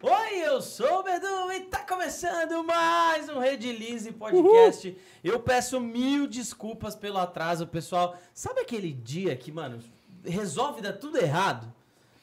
Oi, 0.00 0.38
eu 0.46 0.62
sou 0.62 1.00
o 1.00 1.02
Bedu 1.02 1.52
e 1.52 1.60
tá 1.62 1.80
começando 1.80 2.62
mais 2.62 3.28
um 3.28 3.40
Redilize 3.40 4.12
Podcast. 4.12 4.88
Uhul. 4.90 4.98
Eu 5.24 5.40
peço 5.40 5.80
mil 5.80 6.28
desculpas 6.28 6.94
pelo 6.94 7.18
atraso, 7.18 7.66
pessoal. 7.66 8.16
Sabe 8.32 8.60
aquele 8.60 8.92
dia 8.92 9.34
que, 9.34 9.50
mano, 9.50 9.80
resolve 10.24 10.80
dar 10.80 10.92
tudo 10.92 11.18
errado? 11.18 11.66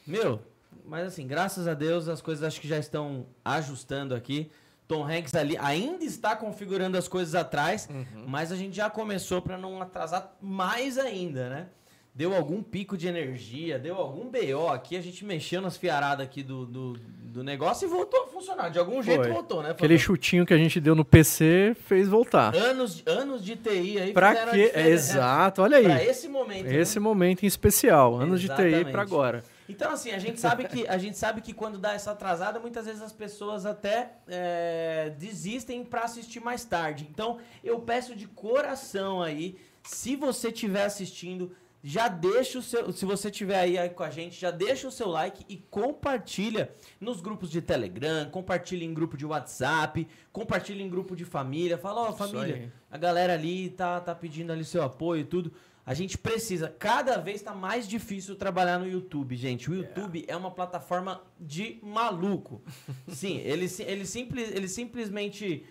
Meu, 0.07 0.39
mas 0.85 1.05
assim, 1.05 1.27
graças 1.27 1.67
a 1.67 1.73
Deus 1.73 2.07
as 2.07 2.21
coisas 2.21 2.45
acho 2.45 2.61
que 2.61 2.67
já 2.67 2.79
estão 2.79 3.25
ajustando 3.43 4.15
aqui. 4.15 4.49
Tom 4.87 5.03
Hanks 5.03 5.35
ali 5.35 5.57
ainda 5.57 6.05
está 6.05 6.34
configurando 6.34 6.98
as 6.98 7.09
coisas 7.09 7.35
atrás, 7.35 7.89
uhum. 7.91 8.23
mas 8.26 8.54
a 8.54 8.55
gente 8.55 8.73
já 8.73 8.89
começou 8.89 9.41
para 9.41 9.57
não 9.57 9.82
atrasar 9.82 10.34
mais 10.39 10.98
ainda, 10.98 11.49
né? 11.49 11.67
Deu 12.16 12.34
algum 12.34 12.63
pico 12.63 12.96
de 12.96 13.10
energia, 13.10 13.77
deu 13.77 13.98
algum 13.98 14.30
BO 14.30 14.70
aqui, 14.70 14.96
a 14.96 15.02
gente 15.02 15.26
mexeu 15.26 15.62
nas 15.62 15.76
fiaradas 15.76 16.26
aqui 16.26 16.41
do, 16.41 16.66
do, 16.66 16.94
do, 16.94 17.44
negócio 17.44 17.85
e 17.85 17.90
voltou 17.90 18.24
a 18.24 18.27
funcionar. 18.27 18.70
De 18.70 18.80
algum 18.80 19.04
jeito 19.04 19.24
Foi. 19.24 19.32
voltou, 19.34 19.62
né? 19.62 19.72
Aquele 19.72 19.99
chutinho 19.99 20.46
que 20.46 20.54
a 20.54 20.57
gente 20.57 20.80
deu 20.80 20.96
no 20.96 21.04
PC 21.04 21.76
fez 21.84 22.07
voltar. 22.07 22.55
Anos, 22.55 23.04
anos 23.05 23.44
de 23.44 23.57
TI 23.57 23.99
aí. 23.99 24.13
Pra 24.13 24.34
quê? 24.46 24.72
É, 24.74 24.88
exato, 24.88 25.62
olha 25.62 25.76
aí. 25.76 25.84
Pra 25.84 26.05
esse 26.05 26.30
momento. 26.30 26.68
Esse 26.68 26.99
né? 26.99 27.04
momento 27.04 27.44
em 27.44 27.48
especial, 27.48 28.16
anos 28.16 28.41
Exatamente. 28.41 28.77
de 28.77 28.85
TI 28.85 28.91
para 28.94 29.02
agora. 29.02 29.44
Então, 29.68 29.91
assim, 29.91 30.12
a 30.12 30.20
gente 30.20 30.40
sabe 30.40 30.70
que 30.70 30.88
a 30.88 30.98
gente 30.98 31.18
sabe 31.18 31.41
que 31.41 31.52
quando 31.52 31.77
dá 31.77 31.94
essa 31.94 32.12
atrasada, 32.12 32.62
muitas 32.62 32.85
vezes 32.85 33.02
as 33.02 33.12
pessoas 33.12 33.66
até 33.66 34.13
é, 34.26 35.12
desistem 35.18 35.84
para 35.84 36.04
assistir 36.04 36.40
mais 36.40 36.63
tarde. 36.63 37.05
Então, 37.12 37.40
eu 37.62 37.77
peço 37.79 38.16
de 38.16 38.26
coração 38.26 39.22
aí, 39.22 39.57
se 39.84 40.16
você 40.16 40.48
estiver 40.48 40.85
assistindo, 40.85 41.52
já 41.88 42.08
deixa 42.08 42.58
o 42.58 42.64
seu, 42.64 42.91
se 42.91 43.05
você 43.05 43.30
estiver 43.30 43.60
aí, 43.60 43.90
com 43.91 44.02
a 44.02 44.10
gente, 44.10 44.41
já 44.41 44.50
deixa 44.50 44.88
o 44.88 44.91
seu 44.91 45.08
like 45.08 45.46
e 45.48 45.55
compartilha 45.70 46.72
nos 47.00 47.22
grupos 47.22 47.52
de 47.52 47.62
Telegram, 47.62 48.28
compartilha 48.32 48.84
em 48.84 48.91
grupo 48.91 49.16
de 49.16 49.24
WhatsApp, 49.24 50.08
compartilha 50.34 50.82
em 50.82 50.90
grupo 50.90 51.16
de 51.16 51.24
família, 51.24 51.78
fala, 51.78 52.02
ó, 52.02 52.10
oh, 52.10 52.13
família, 52.13 52.74
a 52.90 52.98
galera 52.98 53.34
ali 53.34 53.70
tá 53.70 54.02
tá 54.02 54.16
pedindo 54.16 54.52
ali 54.52 54.66
seu 54.66 54.82
apoio 54.82 55.22
e 55.22 55.26
tudo. 55.26 55.54
A 55.86 55.94
gente 55.94 56.18
precisa, 56.18 56.70
cada 56.80 57.18
vez 57.18 57.36
está 57.36 57.54
mais 57.54 57.88
difícil 57.88 58.36
trabalhar 58.36 58.80
no 58.80 58.88
YouTube, 58.88 59.36
gente. 59.36 59.70
O 59.70 59.76
YouTube 59.76 60.26
é, 60.28 60.32
é 60.32 60.36
uma 60.36 60.50
plataforma 60.50 61.22
de 61.40 61.78
maluco. 61.84 62.63
Sim, 63.08 63.38
ele, 63.41 63.68
ele, 63.86 64.08
simples, 64.08 64.50
ele 64.50 64.68
simplesmente 64.68 65.63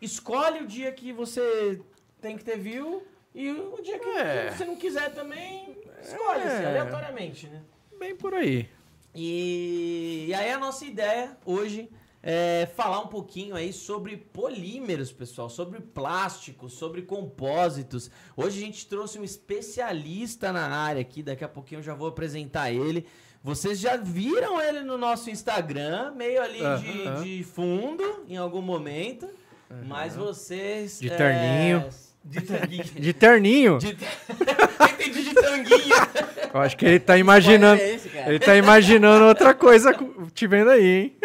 escolhe 0.00 0.60
o 0.60 0.66
dia 0.68 0.92
que 0.92 1.12
você 1.12 1.82
tem 2.20 2.36
que 2.36 2.44
ter 2.44 2.56
view 2.56 3.02
e 3.36 3.50
o 3.50 3.82
dia 3.82 3.98
que, 3.98 4.08
é. 4.08 4.50
você 4.50 4.64
não 4.64 4.76
quiser 4.76 5.12
também, 5.12 5.76
escolhe, 6.00 6.42
assim, 6.42 6.62
é. 6.62 6.66
aleatoriamente, 6.68 7.46
né? 7.48 7.60
Bem 7.98 8.16
por 8.16 8.32
aí. 8.32 8.66
E, 9.14 10.24
e 10.28 10.34
aí 10.34 10.50
a 10.50 10.58
nossa 10.58 10.86
ideia 10.86 11.36
hoje 11.44 11.90
é, 12.22 12.66
falar 12.74 13.00
um 13.00 13.08
pouquinho 13.08 13.54
aí 13.54 13.74
sobre 13.74 14.16
polímeros, 14.16 15.12
pessoal, 15.12 15.50
sobre 15.50 15.80
plásticos, 15.80 16.72
sobre 16.72 17.02
compósitos. 17.02 18.10
Hoje 18.34 18.56
a 18.56 18.64
gente 18.64 18.86
trouxe 18.86 19.18
um 19.18 19.24
especialista 19.24 20.50
na 20.50 20.68
área 20.68 21.02
aqui, 21.02 21.22
daqui 21.22 21.44
a 21.44 21.48
pouquinho 21.48 21.80
eu 21.80 21.82
já 21.82 21.92
vou 21.92 22.08
apresentar 22.08 22.72
ele. 22.72 23.06
Vocês 23.44 23.78
já 23.78 23.98
viram 23.98 24.58
ele 24.62 24.80
no 24.80 24.96
nosso 24.96 25.28
Instagram, 25.28 26.12
meio 26.12 26.42
ali 26.42 26.60
de, 26.80 27.22
de, 27.22 27.44
fundo, 27.44 28.24
em 28.26 28.38
algum 28.38 28.62
momento. 28.62 29.28
Mas 29.86 30.16
vocês. 30.16 31.00
De 31.00 31.10
terninho. 31.10 31.84
É, 31.86 32.05
de 32.26 32.40
tanguinho. 32.40 32.84
De 32.84 33.12
terninho? 33.12 33.78
De... 33.78 33.96
Entendi 34.92 35.22
de 35.22 35.34
tanguinho. 35.34 35.96
Eu 36.52 36.60
acho 36.60 36.76
que 36.76 36.84
ele 36.84 37.00
tá 37.00 37.16
imaginando. 37.16 37.80
É 37.80 37.90
esse, 37.94 38.08
ele 38.16 38.38
tá 38.38 38.56
imaginando 38.56 39.24
outra 39.24 39.54
coisa 39.54 39.94
te 40.34 40.46
vendo 40.46 40.70
aí, 40.70 40.84
hein? 40.84 41.16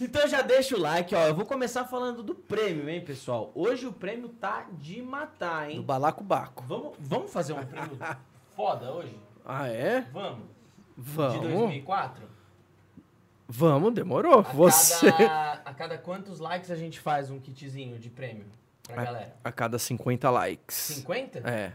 Então 0.00 0.26
já 0.26 0.42
deixa 0.42 0.76
o 0.76 0.80
like, 0.80 1.14
ó. 1.14 1.26
Eu 1.26 1.34
vou 1.34 1.44
começar 1.44 1.84
falando 1.84 2.22
do 2.22 2.34
prêmio, 2.34 2.88
hein, 2.88 3.00
pessoal? 3.00 3.50
Hoje 3.54 3.86
o 3.86 3.92
prêmio 3.92 4.28
tá 4.28 4.66
de 4.72 5.02
matar, 5.02 5.70
hein? 5.70 5.76
Do 5.76 5.82
balacobaco. 5.82 6.64
Vamos, 6.66 6.94
vamos 6.98 7.32
fazer 7.32 7.52
um 7.52 7.64
prêmio 7.64 7.98
foda 8.54 8.90
hoje? 8.92 9.14
Ah, 9.44 9.68
é? 9.68 10.06
Vamos. 10.12 10.46
Vamos. 10.96 11.40
De 11.40 11.48
2004? 11.48 12.24
Vamos, 13.48 13.94
demorou. 13.94 14.40
A 14.40 14.42
Você. 14.42 15.12
Cada, 15.12 15.52
a 15.64 15.74
cada 15.74 15.98
quantos 15.98 16.40
likes 16.40 16.70
a 16.70 16.76
gente 16.76 16.98
faz 16.98 17.30
um 17.30 17.38
kitzinho 17.38 17.98
de 17.98 18.10
prêmio 18.10 18.46
pra 18.86 19.02
a, 19.02 19.04
galera? 19.04 19.36
A 19.44 19.52
cada 19.52 19.78
50 19.78 20.30
likes. 20.30 20.74
50? 20.74 21.38
É. 21.40 21.72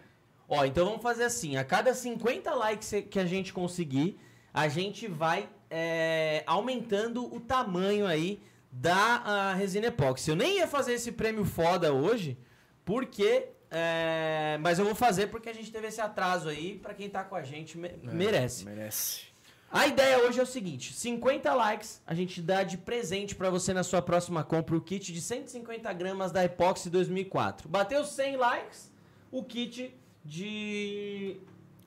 Ó, 0.47 0.66
então 0.66 0.85
vamos 0.85 1.01
fazer 1.01 1.23
assim. 1.23 1.55
A 1.55 1.63
cada 1.63 1.94
50 1.94 2.53
likes 2.53 2.94
que 3.09 3.19
a 3.19 3.25
gente 3.25 3.53
conseguir, 3.53 4.19
a 4.53 4.67
gente 4.67 5.07
vai 5.07 5.49
é, 5.69 6.44
aumentando 6.45 7.33
o 7.33 7.39
tamanho 7.39 8.05
aí 8.05 8.41
da 8.72 9.53
resina 9.53 9.88
epóxi. 9.88 10.29
Eu 10.29 10.35
nem 10.35 10.57
ia 10.57 10.67
fazer 10.67 10.94
esse 10.94 11.11
prêmio 11.11 11.45
foda 11.45 11.94
hoje, 11.94 12.38
porque. 12.85 13.47
É, 13.73 14.57
mas 14.59 14.79
eu 14.79 14.83
vou 14.83 14.93
fazer 14.93 15.28
porque 15.28 15.47
a 15.47 15.53
gente 15.53 15.72
teve 15.72 15.88
esse 15.88 16.01
atraso 16.01 16.49
aí. 16.49 16.78
para 16.78 16.93
quem 16.93 17.09
tá 17.09 17.23
com 17.23 17.35
a 17.35 17.41
gente, 17.41 17.78
me, 17.78 17.88
é, 17.88 17.97
merece. 18.03 18.66
Merece. 18.66 19.31
A 19.72 19.88
ideia 19.88 20.20
hoje 20.20 20.40
é 20.40 20.44
o 20.44 20.46
seguinte: 20.46 20.94
50 20.94 21.54
likes 21.54 22.02
a 22.06 22.14
gente 22.14 22.42
dá 22.42 22.62
de 22.64 22.78
presente 22.78 23.34
para 23.34 23.50
você 23.50 23.74
na 23.74 23.84
sua 23.84 24.02
próxima 24.02 24.44
compra 24.44 24.76
o 24.76 24.82
kit 24.82 25.14
de 25.14 25.22
150 25.22 25.92
gramas 25.94 26.32
da 26.32 26.44
Epoxy 26.44 26.90
2004. 26.90 27.70
Bateu 27.70 28.04
100 28.04 28.36
likes, 28.36 28.92
o 29.32 29.44
kit 29.44 29.96
de 30.26 31.38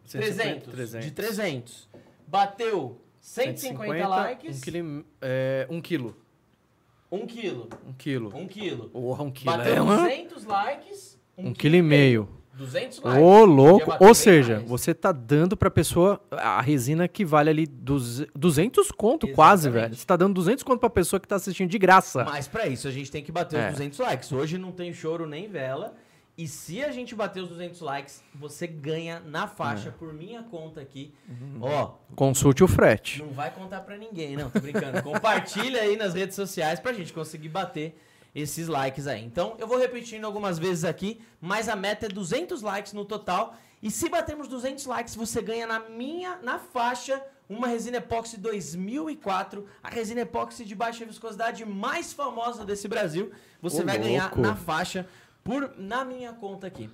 300, 0.08 0.72
300. 0.72 1.04
De 1.04 1.10
300. 1.12 1.88
Bateu 2.26 3.00
150, 3.20 3.60
150 3.60 4.08
likes. 4.08 4.56
Um 4.56 4.60
quilo. 4.60 5.04
É, 5.20 5.66
um 5.70 5.80
quilo. 5.80 6.16
Um 7.12 7.26
quilo. 7.26 7.68
Um 7.86 7.92
quilo. 7.92 8.36
Um 8.36 8.48
quilo. 8.48 8.88
Porra, 8.88 9.24
um 9.24 9.30
quilo. 9.30 9.56
Bateu 9.56 9.92
é 9.92 10.08
200 10.08 10.44
likes. 10.44 11.20
Um, 11.36 11.48
um 11.48 11.52
quilo 11.52 11.76
e 11.76 11.82
meio. 11.82 12.28
200 12.56 13.00
likes. 13.00 13.22
Ô, 13.22 13.44
louco. 13.44 13.96
Ou 13.98 14.14
seja, 14.14 14.56
mais. 14.56 14.68
você 14.68 14.94
tá 14.94 15.12
dando 15.12 15.56
pra 15.56 15.70
pessoa 15.70 16.20
a 16.30 16.60
resina 16.60 17.08
que 17.08 17.24
vale 17.24 17.50
ali 17.50 17.66
200 17.66 18.90
conto 18.92 19.26
Exatamente. 19.26 19.34
quase, 19.34 19.70
velho. 19.70 19.94
Você 19.94 20.06
tá 20.06 20.16
dando 20.16 20.34
200 20.34 20.62
conto 20.62 20.80
pra 20.80 20.90
pessoa 20.90 21.18
que 21.18 21.26
tá 21.26 21.36
assistindo 21.36 21.70
de 21.70 21.78
graça. 21.78 22.24
Mas 22.24 22.46
pra 22.46 22.66
isso 22.66 22.86
a 22.86 22.90
gente 22.90 23.10
tem 23.10 23.22
que 23.22 23.32
bater 23.32 23.58
é. 23.58 23.66
os 23.66 23.72
200 23.72 23.98
likes. 23.98 24.32
Hoje 24.32 24.58
não 24.58 24.72
tem 24.72 24.92
choro 24.92 25.26
nem 25.26 25.48
vela. 25.48 25.94
E 26.36 26.48
se 26.48 26.82
a 26.82 26.90
gente 26.90 27.14
bater 27.14 27.44
os 27.44 27.48
200 27.48 27.80
likes, 27.80 28.22
você 28.34 28.66
ganha 28.66 29.20
na 29.20 29.46
faixa 29.46 29.90
é. 29.90 29.92
por 29.92 30.12
minha 30.12 30.42
conta 30.42 30.80
aqui. 30.80 31.14
Uhum. 31.28 31.58
Ó, 31.60 31.94
consulte 32.16 32.64
o 32.64 32.66
frete. 32.66 33.22
Não 33.22 33.32
vai 33.32 33.52
contar 33.52 33.82
para 33.82 33.96
ninguém, 33.96 34.36
não, 34.36 34.50
tô 34.50 34.58
brincando. 34.58 35.00
Compartilha 35.00 35.80
aí 35.80 35.96
nas 35.96 36.12
redes 36.12 36.34
sociais 36.34 36.80
pra 36.80 36.92
gente 36.92 37.12
conseguir 37.12 37.50
bater 37.50 37.96
esses 38.34 38.66
likes 38.68 39.06
aí. 39.06 39.24
Então, 39.24 39.54
eu 39.58 39.66
vou 39.66 39.78
repetindo 39.78 40.24
algumas 40.24 40.58
vezes 40.58 40.84
aqui, 40.84 41.20
mas 41.40 41.68
a 41.68 41.76
meta 41.76 42.06
é 42.06 42.08
200 42.08 42.62
likes 42.62 42.92
no 42.92 43.04
total. 43.04 43.54
E 43.82 43.90
se 43.90 44.08
batermos 44.08 44.48
200 44.48 44.86
likes, 44.86 45.14
você 45.14 45.40
ganha 45.42 45.66
na 45.66 45.78
minha, 45.78 46.38
na 46.42 46.58
faixa, 46.58 47.22
uma 47.48 47.66
resina 47.68 47.98
epóxi 47.98 48.38
2004, 48.38 49.66
a 49.82 49.88
resina 49.90 50.22
epóxi 50.22 50.64
de 50.64 50.74
baixa 50.74 51.04
viscosidade 51.04 51.64
mais 51.64 52.12
famosa 52.12 52.64
desse 52.64 52.88
Brasil. 52.88 53.30
Você 53.60 53.82
Ô, 53.82 53.84
vai 53.84 53.96
louco. 53.96 54.08
ganhar 54.08 54.36
na 54.36 54.56
faixa 54.56 55.06
por 55.44 55.74
na 55.76 56.04
minha 56.04 56.32
conta 56.32 56.66
aqui. 56.66 56.90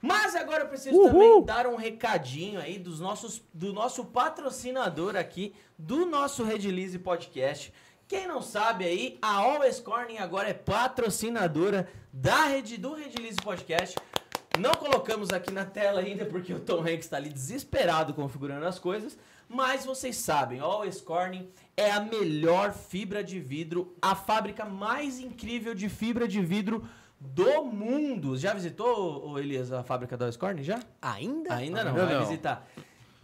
Mas 0.00 0.36
agora 0.36 0.64
eu 0.64 0.68
preciso 0.68 0.94
Uhul. 0.94 1.08
também 1.10 1.44
dar 1.44 1.66
um 1.66 1.76
recadinho 1.76 2.60
aí 2.60 2.78
dos 2.78 3.00
nossos, 3.00 3.42
do 3.54 3.72
nosso 3.72 4.04
patrocinador 4.04 5.16
aqui, 5.16 5.54
do 5.78 6.04
nosso 6.04 6.44
Redilize 6.44 6.98
Podcast. 6.98 7.72
Quem 8.14 8.28
não 8.28 8.40
sabe 8.40 8.84
aí, 8.84 9.18
a 9.20 9.38
Always 9.38 9.80
Corning 9.80 10.18
agora 10.18 10.48
é 10.48 10.54
patrocinadora 10.54 11.88
da 12.12 12.44
rede, 12.44 12.76
do 12.76 12.94
Redilize 12.94 13.38
Podcast. 13.42 13.96
Não 14.56 14.70
colocamos 14.70 15.30
aqui 15.30 15.52
na 15.52 15.64
tela 15.64 15.98
ainda 15.98 16.24
porque 16.24 16.54
o 16.54 16.60
Tom 16.60 16.78
Hanks 16.78 17.06
está 17.06 17.16
ali 17.16 17.28
desesperado 17.28 18.14
configurando 18.14 18.64
as 18.66 18.78
coisas, 18.78 19.18
mas 19.48 19.84
vocês 19.84 20.14
sabem, 20.14 20.60
Always 20.60 21.00
Corning 21.00 21.50
é 21.76 21.90
a 21.90 21.98
melhor 21.98 22.72
fibra 22.72 23.24
de 23.24 23.40
vidro, 23.40 23.96
a 24.00 24.14
fábrica 24.14 24.64
mais 24.64 25.18
incrível 25.18 25.74
de 25.74 25.88
fibra 25.88 26.28
de 26.28 26.40
vidro 26.40 26.88
do 27.18 27.64
mundo. 27.64 28.36
Já 28.36 28.54
visitou, 28.54 29.36
Elias, 29.40 29.72
a 29.72 29.82
fábrica 29.82 30.16
da 30.16 30.26
Oscorn? 30.26 30.62
Já? 30.62 30.78
Ainda? 31.02 31.52
Ainda 31.56 31.82
não, 31.82 31.94
vai 31.94 32.14
não. 32.14 32.24
visitar. 32.24 32.64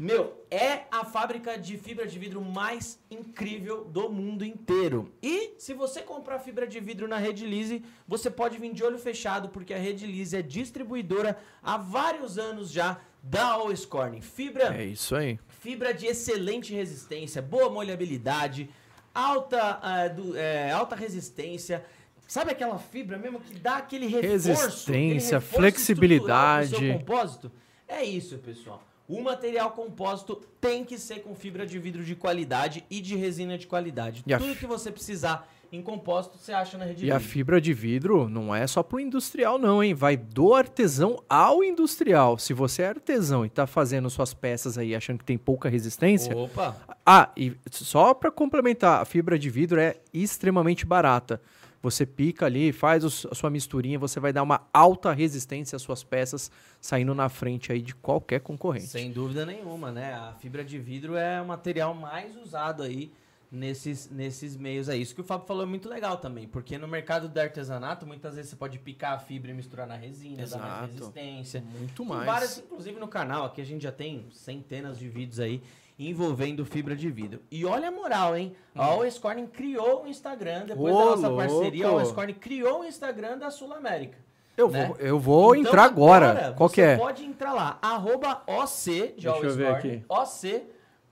Meu, 0.01 0.47
é 0.51 0.85
a 0.91 1.05
fábrica 1.05 1.59
de 1.59 1.77
fibra 1.77 2.07
de 2.07 2.19
vidro 2.19 2.41
mais 2.41 2.99
incrível 3.11 3.85
do 3.85 4.09
mundo 4.09 4.43
inteiro. 4.43 5.13
E 5.23 5.53
se 5.59 5.75
você 5.75 6.01
comprar 6.01 6.39
fibra 6.39 6.67
de 6.67 6.81
vidro 6.81 7.07
na 7.07 7.19
Rede 7.19 7.45
Lise, 7.45 7.85
você 8.09 8.31
pode 8.31 8.57
vir 8.57 8.73
de 8.73 8.83
olho 8.83 8.99
fechado, 8.99 9.51
porque 9.51 9.75
a 9.75 9.79
Rede 9.79 10.07
Lise 10.07 10.39
é 10.39 10.41
distribuidora 10.41 11.37
há 11.63 11.77
vários 11.77 12.39
anos 12.39 12.71
já 12.71 12.99
da 13.23 13.45
Always 13.45 13.85
Corning. 13.85 14.23
Fibra. 14.23 14.75
É 14.75 14.87
isso 14.87 15.15
aí. 15.15 15.39
Fibra 15.49 15.93
de 15.93 16.07
excelente 16.07 16.73
resistência, 16.73 17.43
boa 17.43 17.69
molhabilidade, 17.69 18.71
alta, 19.15 19.83
uh, 19.83 20.15
do, 20.15 20.35
é, 20.35 20.71
alta 20.71 20.97
resistência 20.97 21.85
Sabe 22.27 22.53
aquela 22.53 22.79
fibra 22.79 23.19
mesmo 23.19 23.41
que 23.41 23.59
dá 23.59 23.79
aquele 23.79 24.07
reforço? 24.07 24.31
Resistência, 24.31 24.87
aquele 24.87 25.15
reforço 25.15 25.57
flexibilidade. 25.57 26.77
Seu 26.77 26.93
compósito? 26.93 27.53
É 27.89 28.05
isso, 28.05 28.39
pessoal. 28.39 28.81
O 29.11 29.21
material 29.21 29.73
compósito 29.73 30.41
tem 30.61 30.85
que 30.85 30.97
ser 30.97 31.25
com 31.25 31.35
fibra 31.35 31.67
de 31.67 31.81
vidro 31.81 32.05
de 32.05 32.15
qualidade 32.15 32.85
e 32.89 33.01
de 33.01 33.17
resina 33.17 33.59
de 33.59 33.67
qualidade. 33.67 34.23
E 34.25 34.39
Tudo 34.39 34.55
que 34.55 34.67
você 34.67 34.93
precisar 34.93 35.49
em 35.73 35.83
compósito, 35.83 36.39
você 36.39 36.53
acha 36.53 36.79
na 36.79 36.85
Rede 36.85 37.07
E 37.07 37.11
a 37.11 37.19
fibra 37.19 37.61
de 37.61 37.73
vidro 37.73 38.29
não 38.29 38.55
é 38.55 38.67
só 38.69 38.85
pro 38.85 39.01
industrial, 39.01 39.59
não, 39.59 39.83
hein? 39.83 39.95
Vai 39.95 40.17
do 40.17 40.55
artesão 40.55 41.23
ao 41.29 41.65
industrial. 41.65 42.39
Se 42.39 42.53
você 42.53 42.83
é 42.83 42.89
artesão 42.89 43.45
e 43.45 43.51
tá 43.51 43.67
fazendo 43.67 44.09
suas 44.11 44.33
peças 44.33 44.79
aí 44.79 44.95
achando 44.95 45.19
que 45.19 45.25
tem 45.25 45.39
pouca 45.39 45.69
resistência. 45.69 46.37
Opa! 46.37 46.77
Ah, 47.05 47.31
e 47.37 47.53
só 47.71 48.15
para 48.15 48.31
complementar, 48.31 49.03
a 49.03 49.05
fibra 49.05 49.37
de 49.37 49.51
vidro 49.51 49.81
é 49.81 49.97
extremamente 50.15 50.87
barata. 50.87 51.41
Você 51.83 52.05
pica 52.05 52.45
ali, 52.45 52.73
faz 52.73 53.05
a 53.05 53.11
sua 53.11 53.49
misturinha, 53.49 53.99
você 53.99 54.21
vai 54.21 54.33
dar 54.33 54.43
uma 54.43 54.67
alta 54.73 55.13
resistência 55.13 55.77
às 55.77 55.83
suas 55.83 56.03
peças, 56.03 56.51
saindo 56.79 57.15
na 57.15 57.29
frente 57.31 57.73
aí 57.73 57.81
de 57.81 57.95
qualquer 57.95 58.41
concorrente. 58.41 58.89
Sem 58.89 59.11
dúvida 59.11 59.47
nenhuma, 59.47 59.91
né? 59.91 60.13
A 60.13 60.35
fibra 60.35 60.63
de 60.63 60.79
vidro 60.79 61.17
é 61.17 61.41
o 61.41 61.47
material 61.47 61.95
mais 61.95 62.37
usado 62.37 62.83
aí 62.83 63.11
nesses, 63.51 64.11
nesses 64.11 64.57
meios 64.57 64.89
aí. 64.89 65.01
Isso 65.01 65.15
que 65.15 65.23
o 65.23 65.25
Fábio 65.25 65.47
falou 65.47 65.63
é 65.63 65.67
muito 65.67 65.89
legal 65.89 66.19
também, 66.19 66.47
porque 66.47 66.79
no 66.79 66.87
mercado 66.87 67.29
do 67.29 67.41
artesanato, 67.41 68.07
muitas 68.07 68.35
vezes 68.35 68.51
você 68.51 68.57
pode 68.57 68.79
picar 68.79 69.15
a 69.15 69.19
fibra 69.19 69.51
e 69.51 69.55
misturar 69.55 69.87
na 69.87 69.97
resina, 69.97 70.47
dar 70.47 70.59
mais 70.59 70.73
Exato. 70.73 70.87
resistência. 70.93 71.61
Muito 71.63 72.03
Tem 72.03 72.07
mais. 72.07 72.27
várias, 72.27 72.59
inclusive 72.59 73.01
no 73.01 73.09
canal, 73.09 73.47
aqui 73.47 73.61
a 73.61 73.65
gente 73.65 73.83
já 73.83 73.93
tem 73.93 74.27
centenas 74.33 74.99
de 74.99 75.09
vídeos 75.09 75.41
aí 75.41 75.63
envolvendo 76.09 76.65
fibra 76.65 76.97
de 76.97 77.11
vidro. 77.11 77.41
E 77.51 77.65
olha 77.65 77.89
a 77.89 77.91
moral, 77.91 78.37
hein? 78.37 78.55
A 78.75 78.85
Always 78.85 79.19
Corning 79.19 79.47
criou 79.47 80.05
o 80.05 80.09
Instagram, 80.09 80.67
depois 80.67 80.95
Hum. 80.95 80.99
Ô, 80.99 81.05
da 81.17 81.17
nossa 81.17 81.37
parceria, 81.37 81.85
a 81.85 81.89
louco. 81.89 81.99
Always 82.01 82.13
Corning 82.13 82.35
criou 82.35 82.81
o 82.81 82.85
Instagram 82.85 83.39
da 83.39 83.51
Sul 83.51 83.73
América. 83.75 84.17
Eu 84.57 84.69
né? 84.69 84.87
vou, 84.87 84.97
eu 84.97 85.19
vou 85.19 85.55
Então, 85.55 85.71
entrar 85.71 85.85
agora. 85.85 86.55
Qual 86.57 86.69
você 86.69 86.75
que 86.75 86.81
é? 86.83 86.97
pode 86.97 87.25
entrar 87.25 87.53
lá, 87.53 87.79
arroba 87.81 88.43
OC, 88.47 88.85
de 88.85 89.13
Deixa 89.13 89.29
eu 89.29 89.33
Always 89.35 89.57
ver 89.57 89.71
Corning, 89.73 89.97
aqui. 89.97 90.05
OC 90.09 90.63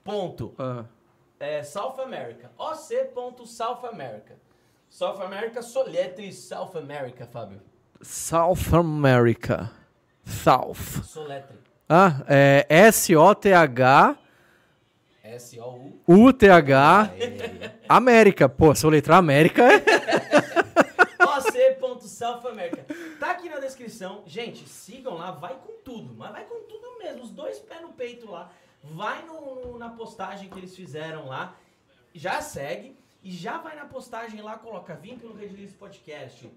ponto, 0.05 0.55
Ah, 0.59 0.85
é, 1.41 1.63
South 1.63 2.01
America, 2.01 2.51
OC 2.59 3.05
ponto 3.15 3.47
South 3.47 3.87
America. 3.91 4.35
South 4.91 5.21
America, 5.23 5.63
soletre 5.63 6.33
South 6.33 6.77
America, 6.77 7.27
Fábio. 7.27 7.61
South 8.03 8.73
America. 8.75 9.71
South. 10.25 11.03
Soletre. 11.05 11.57
Ah, 11.89 12.23
é 12.29 12.67
S-O-T-H 12.69 14.17
S-O-U. 15.29 16.01
U-T-H 16.07 17.13
América. 17.89 18.49
Pô, 18.49 18.75
se 18.75 18.85
eu 18.85 18.91
letrar 18.91 19.19
América 19.19 19.63
é. 19.73 19.83
South 22.19 22.49
America. 22.49 22.85
Tá 23.21 23.31
aqui 23.31 23.49
na 23.49 23.61
descrição. 23.61 24.23
Gente, 24.27 24.69
sigam 24.69 25.15
lá, 25.15 25.31
vai 25.31 25.55
com 25.55 25.73
tudo. 25.85 26.15
Mas 26.15 26.33
vai 26.33 26.45
com 26.45 26.63
tudo 26.67 26.99
mesmo. 26.99 27.23
Os 27.23 27.31
dois 27.31 27.59
pés 27.61 27.81
no 27.81 27.93
peito 27.93 28.29
lá. 28.29 28.51
Vai 28.83 29.25
no, 29.25 29.55
no- 29.55 29.79
na 29.79 29.89
postagem 29.91 30.49
que 30.49 30.59
eles 30.59 30.75
fizeram 30.75 31.27
lá. 31.29 31.55
Já 32.13 32.41
segue. 32.43 32.97
E 33.23 33.31
já 33.31 33.59
vai 33.59 33.75
na 33.77 33.85
postagem 33.85 34.41
lá, 34.41 34.57
coloca 34.57 34.95
Vim 34.95 35.17
pelo 35.19 35.35
Redilize 35.35 35.75
Podcast. 35.75 36.49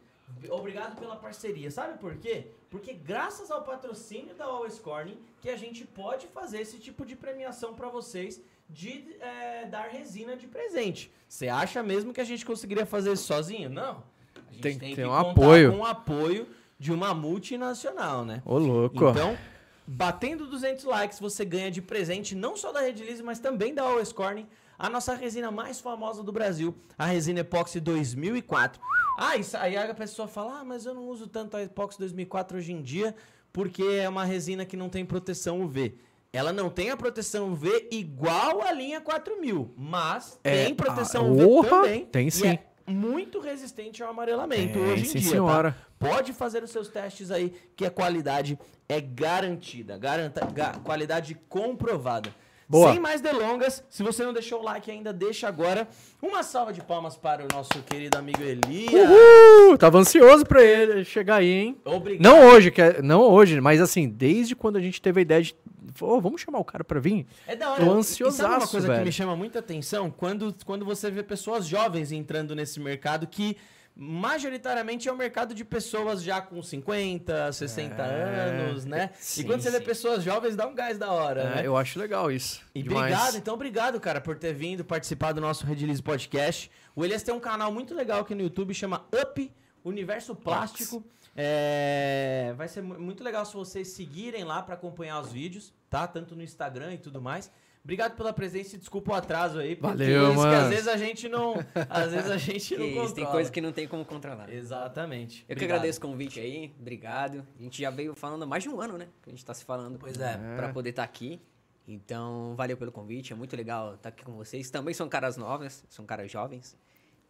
Obrigado 0.50 0.96
pela 1.00 1.16
parceria. 1.16 1.70
Sabe 1.70 1.98
por 2.00 2.16
quê? 2.18 2.48
Porque 2.70 2.94
graças 2.94 3.52
ao 3.52 3.64
patrocínio 3.64 4.34
da 4.36 4.46
Always 4.46 4.80
Corning 4.80 5.20
que 5.42 5.50
a 5.50 5.58
gente 5.58 5.84
pode 5.86 6.28
fazer 6.28 6.62
esse 6.62 6.78
tipo 6.78 7.06
de 7.06 7.16
premiação 7.16 7.74
pra 7.74 7.90
vocês 7.90 8.42
de 8.74 9.16
é, 9.20 9.66
dar 9.66 9.88
resina 9.90 10.36
de 10.36 10.48
presente. 10.48 11.12
Você 11.28 11.48
acha 11.48 11.84
mesmo 11.84 12.14
que 12.14 12.22
a 12.22 12.24
gente 12.26 12.46
conseguiria 12.46 12.86
fazer 12.86 13.12
isso 13.12 13.24
sozinho? 13.24 13.70
Não. 13.70 14.04
A 14.50 14.54
gente 14.54 14.62
Tem 14.62 14.78
que 14.78 14.96
ter 14.96 15.06
um 15.06 15.14
apoio. 15.14 15.72
com 15.72 15.80
o 15.80 15.86
apoio 15.86 16.48
de 16.80 16.92
uma 16.92 17.14
multinacional, 17.14 18.26
né? 18.26 18.42
Ô, 18.46 18.58
louco. 18.58 19.10
Então, 19.10 19.38
batendo 19.86 20.48
200 20.48 20.84
likes, 20.86 21.20
você 21.20 21.46
ganha 21.46 21.70
de 21.70 21.82
presente 21.82 22.34
não 22.36 22.56
só 22.58 22.72
da 22.72 22.82
Redilize, 22.82 23.22
mas 23.22 23.40
também 23.40 23.74
da 23.74 23.84
Always 23.84 24.12
Corning, 24.12 24.48
a 24.80 24.90
nossa 24.90 25.14
resina 25.14 25.52
mais 25.52 25.80
famosa 25.80 26.24
do 26.24 26.32
Brasil, 26.32 26.76
a 26.98 27.06
resina 27.06 27.42
Epoxy 27.42 27.80
2004. 27.80 28.82
Ah, 29.18 29.38
isso, 29.38 29.56
aí 29.58 29.78
a 29.78 29.94
pessoa 29.94 30.28
fala, 30.28 30.60
ah, 30.62 30.64
mas 30.64 30.86
eu 30.86 30.94
não 30.94 31.08
uso 31.08 31.28
tanto 31.28 31.56
a 31.56 31.62
Epoxy 31.64 32.00
2004 32.00 32.58
hoje 32.58 32.72
em 32.74 32.82
dia, 32.82 33.14
porque 33.54 33.84
é 33.84 34.10
uma 34.10 34.26
resina 34.26 34.66
que 34.66 34.76
não 34.76 34.90
tem 34.90 35.06
proteção 35.06 35.62
UV. 35.62 35.96
Ela 36.34 36.54
não 36.54 36.70
tem 36.70 36.90
a 36.90 36.96
proteção 36.98 37.52
UV 37.52 37.90
igual 37.92 38.62
a 38.62 38.72
linha 38.72 39.02
4000, 39.02 39.74
mas 39.78 40.40
É, 40.44 40.66
tem 40.66 40.74
proteção 40.76 41.26
ah, 41.26 41.30
UV 41.32 41.44
orra, 41.46 41.70
também. 41.70 42.06
tem 42.06 42.28
e 42.28 42.32
sim. 42.32 42.48
é 42.48 42.60
muito 42.88 43.40
resistente 43.42 44.02
ao 44.02 44.10
amarelamento 44.10 44.74
Tem, 44.74 44.82
hoje 44.82 45.04
em 45.04 45.06
sim, 45.10 45.20
dia, 45.20 45.30
senhora. 45.30 45.72
tá? 46.00 46.08
Pode 46.10 46.32
fazer 46.34 46.64
os 46.64 46.72
seus 46.72 46.88
testes 46.88 47.32
aí, 47.32 47.54
que 47.76 47.86
a 47.86 47.92
qualidade 47.92 48.58
é 48.88 49.00
garantida. 49.02 49.98
Garanta, 49.98 50.46
ga- 50.46 50.80
qualidade 50.84 51.36
comprovada. 51.50 52.34
Boa. 52.68 52.90
Sem 52.92 53.02
mais 53.02 53.20
delongas, 53.20 53.84
se 53.90 54.02
você 54.02 54.24
não 54.24 54.32
deixou 54.32 54.62
o 54.62 54.64
like 54.64 54.90
ainda, 54.90 55.12
deixa 55.12 55.46
agora. 55.46 55.86
Uma 56.22 56.42
salva 56.42 56.72
de 56.72 56.82
palmas 56.82 57.18
para 57.18 57.44
o 57.44 57.48
nosso 57.54 57.70
querido 57.86 58.18
amigo 58.18 58.42
Elias. 58.42 58.94
Uhul! 58.94 59.78
Tava 59.78 59.98
ansioso 60.00 60.46
pra 60.46 60.64
ele 60.64 61.04
chegar 61.04 61.36
aí, 61.36 61.52
hein? 61.52 61.78
Obrigado. 61.84 62.24
Não 62.24 62.48
hoje, 62.48 62.72
que 62.72 62.82
é- 62.82 63.02
não 63.02 63.22
hoje, 63.24 63.60
mas 63.60 63.82
assim, 63.82 64.08
desde 64.08 64.56
quando 64.56 64.78
a 64.78 64.82
gente 64.82 65.02
teve 65.02 65.20
a 65.20 65.22
ideia 65.22 65.42
de. 65.42 65.54
Ô, 66.00 66.22
vamos 66.22 66.42
chamar 66.42 66.60
o 66.60 66.66
cara 66.66 66.84
pra 66.84 67.00
vir? 67.00 67.26
É 67.48 67.56
da 67.56 67.72
hora. 67.72 67.84
Tô 67.86 67.92
E 67.92 67.98
ansiosaço, 67.98 68.38
sabe 68.42 68.56
uma 68.64 68.68
coisa 68.68 68.88
que 68.88 68.94
velho. 68.94 69.06
me 69.06 69.12
chama 69.12 69.36
muita 69.36 69.60
atenção? 69.60 70.10
Quando, 70.12 70.56
quando 70.66 70.86
você 70.86 71.10
vê 71.12 71.24
pessoas 71.24 71.66
jovens 71.66 72.12
entrando 72.12 72.56
nesse 72.56 72.80
mercado 72.80 73.28
que 73.28 73.58
majoritariamente 73.94 75.10
é 75.10 75.12
um 75.14 75.18
mercado 75.18 75.54
de 75.54 75.66
pessoas 75.66 76.24
já 76.24 76.42
com 76.42 76.62
50, 76.64 77.52
60 77.52 78.02
É, 78.02 78.64
anos, 78.66 78.86
né? 78.86 79.10
sim, 79.20 79.42
e 79.42 79.44
quando 79.44 79.62
você 79.62 79.70
vê 79.70 79.80
sim. 79.80 79.84
pessoas 79.84 80.24
jovens, 80.24 80.56
dá 80.56 80.66
um 80.66 80.74
gás 80.74 80.98
da 80.98 81.12
hora, 81.12 81.42
É, 81.42 81.56
né? 81.56 81.62
eu 81.68 81.76
acho 81.76 82.00
legal 82.00 82.32
isso. 82.32 82.62
E 82.74 82.82
Demais. 82.82 83.12
obrigado, 83.14 83.36
então 83.38 83.54
obrigado, 83.54 84.00
cara, 84.00 84.22
por 84.22 84.38
ter 84.38 84.54
vindo 84.54 84.86
participar 84.86 85.34
do 85.34 85.42
nosso 85.42 85.66
Redilize 85.66 86.02
Podcast. 86.02 86.72
O 86.96 87.04
Elias 87.04 87.22
tem 87.22 87.34
um 87.36 87.40
canal 87.40 87.72
muito 87.72 87.94
legal 87.94 88.22
aqui 88.22 88.34
no 88.34 88.42
YouTube, 88.42 88.74
chama 88.74 89.06
Up 89.14 89.52
Universo 89.84 90.36
Plástico. 90.36 91.04
É, 91.36 92.54
vai 92.58 92.68
ser 92.68 92.82
mu- 92.82 93.00
muito 93.00 93.24
legal 93.24 93.46
se 93.46 93.54
vocês 93.54 93.90
seguirem 93.90 94.44
lá 94.44 94.62
para 94.62 94.76
acompanhar 94.76 95.20
os 95.22 95.32
vídeos, 95.32 95.74
tá? 95.92 96.08
Tanto 96.08 96.36
no 96.36 96.42
Instagram 96.42 96.94
e 96.96 96.98
tudo 96.98 97.22
mais. 97.22 97.52
Obrigado 97.84 98.16
pela 98.16 98.32
presença 98.32 98.76
e 98.76 98.80
desculpa 98.80 99.12
o 99.12 99.16
atraso 99.16 99.60
aí. 99.60 99.76
porque 99.76 99.98
Valeu, 99.98 100.30
que 100.32 100.38
mano. 100.38 100.56
às 100.56 100.70
vezes 100.70 100.88
a 100.88 100.98
gente 100.98 101.28
não, 101.28 101.56
às 101.90 102.12
vezes 102.12 102.30
a 102.32 102.38
gente 102.38 102.76
Que 102.76 102.78
não 102.78 102.86
isso, 102.86 102.96
controla. 102.96 103.16
tem 103.16 103.26
coisa 103.26 103.52
que 103.52 103.60
não 103.62 103.72
tem 103.72 103.88
como 103.88 104.06
controlar. 104.06 104.50
Exatamente. 104.54 105.42
Eu 105.42 105.48
que 105.48 105.54
Obrigado. 105.54 105.78
agradeço 105.78 105.98
o 106.00 106.02
convite 106.04 106.40
aí, 106.40 106.72
obrigado. 106.80 107.46
A 107.60 107.62
gente 107.64 107.82
já 107.82 107.90
veio 107.90 108.16
falando 108.16 108.44
há 108.44 108.46
mais 108.46 108.64
de 108.64 108.70
um 108.70 108.80
ano, 108.80 108.98
né? 109.00 109.08
Que 109.24 109.30
a 109.30 109.34
gente 109.34 109.44
tá 109.44 109.54
se 109.54 109.66
falando. 109.66 109.98
Pois 110.00 110.18
é. 110.20 110.38
Pra 110.56 110.70
poder 110.70 110.92
estar 110.92 111.04
aqui. 111.04 111.42
Então, 111.88 112.54
valeu 112.56 112.78
pelo 112.78 112.92
convite, 112.92 113.34
é 113.34 113.36
muito 113.36 113.56
legal 113.58 113.96
estar 113.96 114.10
aqui 114.10 114.24
com 114.24 114.34
vocês. 114.34 114.70
Também 114.70 114.94
são 114.94 115.10
caras 115.10 115.36
novas, 115.36 115.84
são 115.90 116.06
caras 116.06 116.32
jovens, 116.32 116.78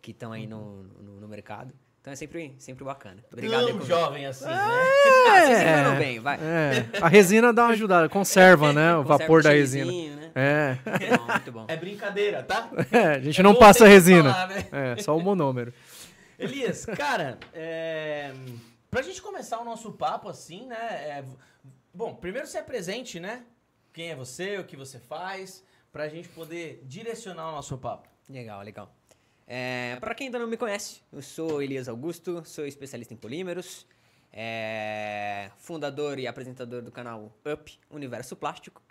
que 0.02 0.12
estão 0.12 0.34
aí 0.34 0.46
no, 0.46 0.84
no, 0.84 1.22
no 1.22 1.28
mercado. 1.30 1.74
Então 2.02 2.12
é 2.12 2.16
sempre, 2.16 2.56
sempre 2.58 2.84
bacana. 2.84 3.24
Obrigado. 3.32 3.68
Tão 3.68 3.82
jovem 3.86 4.26
assim, 4.26 4.46
né? 4.46 4.52
Ah, 5.30 5.42
vocês 5.46 5.60
É. 5.60 5.62
enganam 5.62 5.98
bem, 6.00 6.20
vai. 6.20 6.38
É, 6.42 6.86
a 7.00 7.08
resina 7.08 7.54
dá 7.54 7.66
uma 7.66 7.74
ajudada, 7.74 8.10
conserva, 8.10 8.74
né? 8.74 8.96
O 8.96 9.04
Conserva 9.06 9.18
vapor 9.20 9.40
o 9.40 9.44
da 9.44 9.52
resina. 9.52 9.92
Né? 9.92 10.32
É. 10.34 10.78
Muito 10.90 11.18
bom, 11.18 11.26
muito 11.32 11.52
bom. 11.52 11.66
É 11.68 11.76
brincadeira, 11.78 12.42
tá? 12.42 12.70
É, 12.92 13.06
a 13.16 13.20
gente 13.20 13.40
É 13.40 13.44
não 13.44 13.54
passa 13.54 13.86
resina. 13.86 14.34
falar, 14.34 14.48
né? 14.48 14.66
É, 14.72 15.02
só 15.02 15.16
o 15.16 15.22
monômero. 15.22 15.72
Elias, 16.40 16.86
cara, 16.86 17.38
é, 17.54 18.32
pra 18.90 19.04
gente 19.04 19.22
começar 19.22 19.60
o 19.60 19.64
nosso 19.66 19.92
papo 19.92 20.28
assim, 20.28 20.66
né? 20.66 20.76
é, 20.76 21.24
bom, 21.94 22.16
primeiro 22.16 22.48
se 22.48 22.58
apresente, 22.58 23.20
né? 23.20 23.44
Quem 23.94 24.10
é 24.10 24.16
você, 24.16 24.58
o 24.58 24.64
que 24.64 24.76
você 24.76 24.98
faz, 25.00 25.64
pra 25.92 26.08
gente 26.10 26.28
poder 26.30 26.82
direcionar 26.86 27.50
o 27.50 27.52
nosso 27.52 27.78
papo. 27.78 28.10
Legal, 28.28 28.64
legal. 28.64 28.92
É, 29.54 29.98
para 30.00 30.16
quem 30.16 30.28
ainda 30.28 30.40
não 30.40 30.48
me 30.48 30.56
conhece, 30.56 31.02
eu 31.12 31.22
sou 31.22 31.62
Elias 31.62 31.90
Augusto, 31.90 32.42
sou 32.46 32.66
especialista 32.66 33.14
em 33.14 33.18
polímeros, 33.18 33.86
é, 34.32 35.52
fundador 35.58 36.18
e 36.20 36.26
apresentador 36.26 36.82
do 36.82 36.90
canal 36.90 37.36
Up 37.46 37.78
Universo 37.90 38.34
Plástico. 38.38 38.82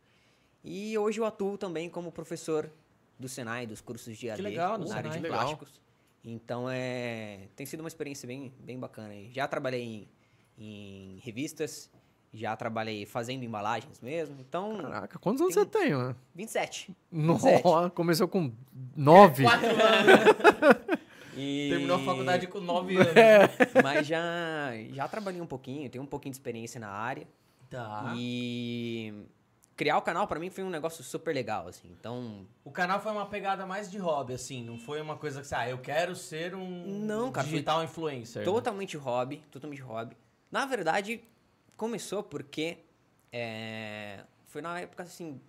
E 0.63 0.99
hoje 0.99 1.19
eu 1.19 1.25
atuo 1.25 1.57
também 1.57 1.89
como 1.89 2.13
professor 2.13 2.71
do 3.19 3.27
Senai, 3.27 3.67
dos 3.67 3.81
cursos 3.81 4.15
de 4.19 4.29
AD 4.29 4.43
legal, 4.43 4.77
na 4.77 4.97
área 4.97 5.09
de 5.09 5.17
Senai. 5.17 5.31
Legal. 5.31 5.47
plásticos. 5.47 5.81
Então 6.23 6.69
é, 6.69 7.49
tem 7.57 7.65
sido 7.65 7.81
uma 7.81 7.89
experiência 7.89 8.27
bem, 8.27 8.53
bem 8.59 8.79
bacana. 8.79 9.15
Já 9.31 9.49
trabalhei 9.49 9.83
em, 9.83 10.09
em 10.59 11.21
revistas, 11.25 11.89
já 12.33 12.55
trabalhei 12.57 13.05
fazendo 13.07 13.45
embalagens 13.45 14.01
mesmo. 14.01 14.37
Então, 14.41 14.79
Caraca, 14.83 15.19
quantos 15.19 15.41
anos 15.43 15.55
você 15.55 15.67
tem, 15.67 15.93
mano? 15.93 16.17
27. 16.35 16.95
Nossa, 17.11 17.91
começou 17.95 18.29
com 18.29 18.53
nove. 18.97 19.45
Quatro 19.45 19.67
anos. 19.71 21.01
E... 21.37 21.69
Terminou 21.71 21.97
a 21.97 22.01
faculdade 22.01 22.47
com 22.47 22.61
nove 22.61 22.97
anos. 22.97 23.13
Mas 23.83 24.07
já, 24.07 24.71
já 24.93 25.09
trabalhei 25.09 25.41
um 25.41 25.47
pouquinho, 25.47 25.89
tenho 25.91 26.05
um 26.05 26.07
pouquinho 26.07 26.33
de 26.33 26.37
experiência 26.37 26.79
na 26.81 26.89
área. 26.91 27.27
Tá. 27.69 28.13
E 28.17 29.15
criar 29.77 29.97
o 29.97 30.03
canal 30.03 30.27
pra 30.27 30.39
mim 30.39 30.51
foi 30.51 30.63
um 30.63 30.69
negócio 30.71 31.03
super 31.03 31.35
legal, 31.35 31.67
assim. 31.69 31.89
Então, 31.99 32.47
O 32.65 32.71
canal 32.71 33.01
foi 33.01 33.13
uma 33.13 33.27
pegada 33.27 33.65
mais 33.65 33.91
de 33.91 33.97
hobby, 33.97 34.35
assim, 34.35 34.63
não 34.63 34.77
foi 34.79 35.01
uma 35.01 35.17
coisa 35.17 35.41
que 35.41 35.47
você, 35.47 35.55
ah, 35.55 35.69
eu 35.71 35.79
quero 35.79 36.15
ser 36.15 36.55
um 36.55 37.01
Não, 37.01 37.31
cara, 37.33 37.47
digital 37.47 37.83
influencer. 37.83 38.41
né? 38.41 38.45
totalmente 38.45 38.97
hobby, 38.97 39.43
totalmente 39.51 39.81
hobby. 39.81 40.17
Na 40.51 40.67
verdade, 40.67 41.23
começou 41.85 42.23
porque 42.23 42.77
é, 43.33 44.23
foi 44.49 44.61
na 44.61 44.79
época, 44.79 45.03
assim, 45.03 45.41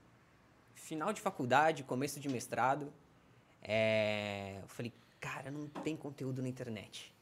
final 0.74 1.12
de 1.12 1.20
faculdade, 1.20 1.84
começo 1.84 2.22
de 2.22 2.30
mestrado. 2.30 2.92
É, 3.62 4.60
eu 4.62 4.68
falei, 4.70 4.94
cara, 5.20 5.52
não 5.52 5.68
tem 5.68 5.98
conteúdo 5.98 6.42
na 6.42 6.48
internet. 6.48 7.14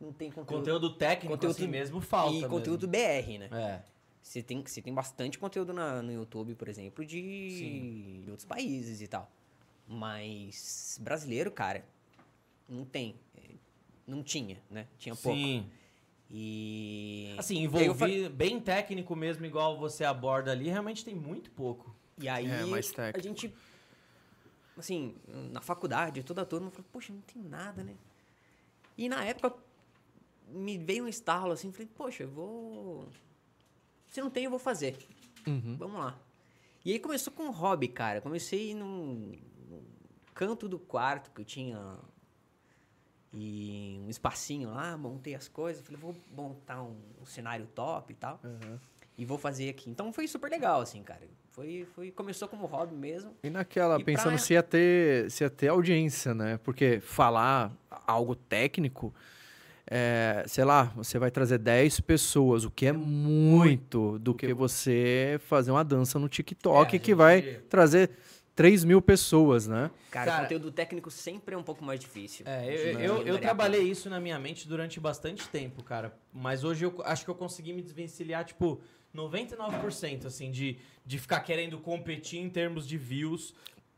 Não 0.00 0.12
tem 0.14 0.30
conteúdo. 0.30 0.58
Conteúdo 0.60 0.94
técnico 0.96 1.34
Conteúdo- 1.34 1.56
assim 1.56 1.68
mesmo 1.68 2.00
falta. 2.00 2.32
e 2.32 2.40
mesmo. 2.40 2.48
conteúdo 2.48 2.88
BR, 2.88 3.38
né? 3.38 3.48
É. 3.52 3.82
Você 4.22 4.42
tem, 4.42 4.62
você 4.62 4.80
tem 4.80 4.92
bastante 4.94 5.38
conteúdo 5.38 5.74
na- 5.74 6.00
no 6.02 6.10
YouTube, 6.10 6.54
por 6.54 6.68
exemplo, 6.68 7.04
de, 7.04 8.22
de 8.24 8.30
outros 8.30 8.46
países 8.46 9.02
e 9.02 9.06
tal. 9.06 9.30
Mas 9.86 10.98
brasileiro, 11.02 11.50
cara, 11.50 11.84
não 12.68 12.84
tem. 12.86 13.14
É, 13.36 13.40
Não 14.06 14.22
tinha, 14.22 14.60
né? 14.70 14.86
Tinha 14.98 15.14
pouco. 15.14 15.36
Sim. 15.38 15.68
E. 16.30 17.34
Assim, 17.38 17.56
e 17.56 17.64
envolver 17.64 17.94
falei- 17.94 18.28
bem 18.28 18.60
técnico 18.60 19.14
mesmo, 19.14 19.44
igual 19.46 19.78
você 19.78 20.04
aborda 20.04 20.50
ali, 20.52 20.68
realmente 20.68 21.04
tem 21.04 21.14
muito 21.14 21.50
pouco. 21.50 21.94
E 22.18 22.28
aí 22.28 22.46
É, 22.46 22.64
mais 22.64 22.90
a 22.92 22.94
técnico. 22.94 23.28
gente, 23.28 23.54
assim, 24.76 25.14
na 25.52 25.60
faculdade, 25.60 26.22
toda 26.22 26.42
a 26.42 26.46
turma 26.46 26.70
falou, 26.70 26.86
poxa, 26.92 27.12
não 27.12 27.20
tem 27.20 27.42
nada, 27.42 27.84
né? 27.84 27.94
E 28.98 29.08
na 29.08 29.24
época 29.24 29.54
me 30.48 30.78
veio 30.78 31.04
um 31.04 31.08
estalo 31.08 31.52
assim, 31.52 31.70
falei, 31.70 31.88
poxa, 31.94 32.22
eu 32.24 32.30
vou. 32.30 33.08
Se 34.08 34.20
não 34.20 34.30
tem, 34.30 34.44
eu 34.44 34.50
vou 34.50 34.58
fazer. 34.58 34.96
Uhum. 35.46 35.76
Vamos 35.78 36.00
lá. 36.00 36.18
E 36.84 36.92
aí 36.92 36.98
começou 36.98 37.32
com 37.32 37.44
um 37.44 37.50
hobby, 37.50 37.88
cara. 37.88 38.20
Comecei 38.20 38.74
num, 38.74 39.32
num 39.68 39.82
canto 40.34 40.68
do 40.68 40.78
quarto 40.78 41.30
que 41.32 41.40
eu 41.40 41.44
tinha 41.44 41.98
e 43.32 44.00
um 44.04 44.08
espacinho 44.08 44.70
lá, 44.70 44.96
montei 44.96 45.34
as 45.34 45.48
coisas, 45.48 45.84
falei, 45.84 46.00
vou 46.00 46.14
montar 46.34 46.82
um, 46.82 46.96
um 47.20 47.26
cenário 47.26 47.66
top 47.74 48.12
e 48.12 48.16
tal. 48.16 48.40
E 49.18 49.24
vou 49.24 49.38
fazer 49.38 49.68
aqui. 49.70 49.88
Então 49.90 50.12
foi 50.12 50.26
super 50.28 50.50
legal, 50.50 50.80
assim, 50.80 51.02
cara. 51.02 51.22
Foi, 51.50 51.86
foi, 51.94 52.10
começou 52.10 52.46
como 52.48 52.66
hobby 52.66 52.94
mesmo. 52.94 53.34
E 53.42 53.48
naquela, 53.48 53.98
E 53.98 54.04
pensando 54.04 54.28
pra- 54.30 54.38
se 54.38 54.52
ia 54.52 54.62
ter, 54.62 55.30
se 55.30 55.42
ia 55.42 55.48
ter 55.48 55.68
audiência, 55.68 56.34
né? 56.34 56.58
Porque 56.62 57.00
falar 57.00 57.72
algo 58.06 58.34
técnico, 58.36 59.14
é, 59.88 60.44
sei 60.46 60.64
lá, 60.64 60.84
você 60.94 61.18
vai 61.18 61.30
trazer 61.30 61.56
10 61.58 61.98
pessoas, 62.00 62.64
o 62.64 62.70
que 62.70 62.84
é 62.86 62.92
muito 62.92 64.18
do 64.18 64.34
que 64.34 64.52
você 64.52 65.40
fazer 65.46 65.70
uma 65.70 65.84
dança 65.84 66.18
no 66.18 66.28
TikTok 66.28 66.96
É, 66.96 66.98
que 66.98 67.14
vai 67.14 67.40
trazer 67.70 68.10
3 68.56 68.84
mil 68.84 69.02
pessoas, 69.02 69.66
né? 69.68 69.90
Cara, 70.10 70.30
Cara- 70.32 70.42
conteúdo 70.44 70.72
técnico 70.72 71.10
sempre 71.10 71.54
é 71.54 71.58
um 71.58 71.62
pouco 71.62 71.84
mais 71.84 72.00
difícil. 72.00 72.44
É, 72.48 72.66
eu, 72.74 72.98
eu, 72.98 73.26
eu 73.26 73.38
trabalhei 73.38 73.82
isso 73.82 74.08
na 74.10 74.18
minha 74.18 74.38
mente 74.38 74.66
durante 74.66 74.98
bastante 74.98 75.46
tempo, 75.48 75.84
cara. 75.84 76.16
Mas 76.32 76.64
hoje 76.64 76.86
eu 76.86 77.02
acho 77.04 77.22
que 77.24 77.30
eu 77.30 77.34
consegui 77.34 77.74
me 77.74 77.82
desvencilhar, 77.82 78.44
tipo, 78.46 78.80
99%, 79.14 80.26
assim, 80.26 80.50
de, 80.50 80.78
de 81.04 81.18
ficar 81.18 81.40
querendo 81.40 81.78
competir 81.78 82.40
em 82.40 82.48
termos 82.48 82.86
de 82.88 82.96
views. 82.96 83.54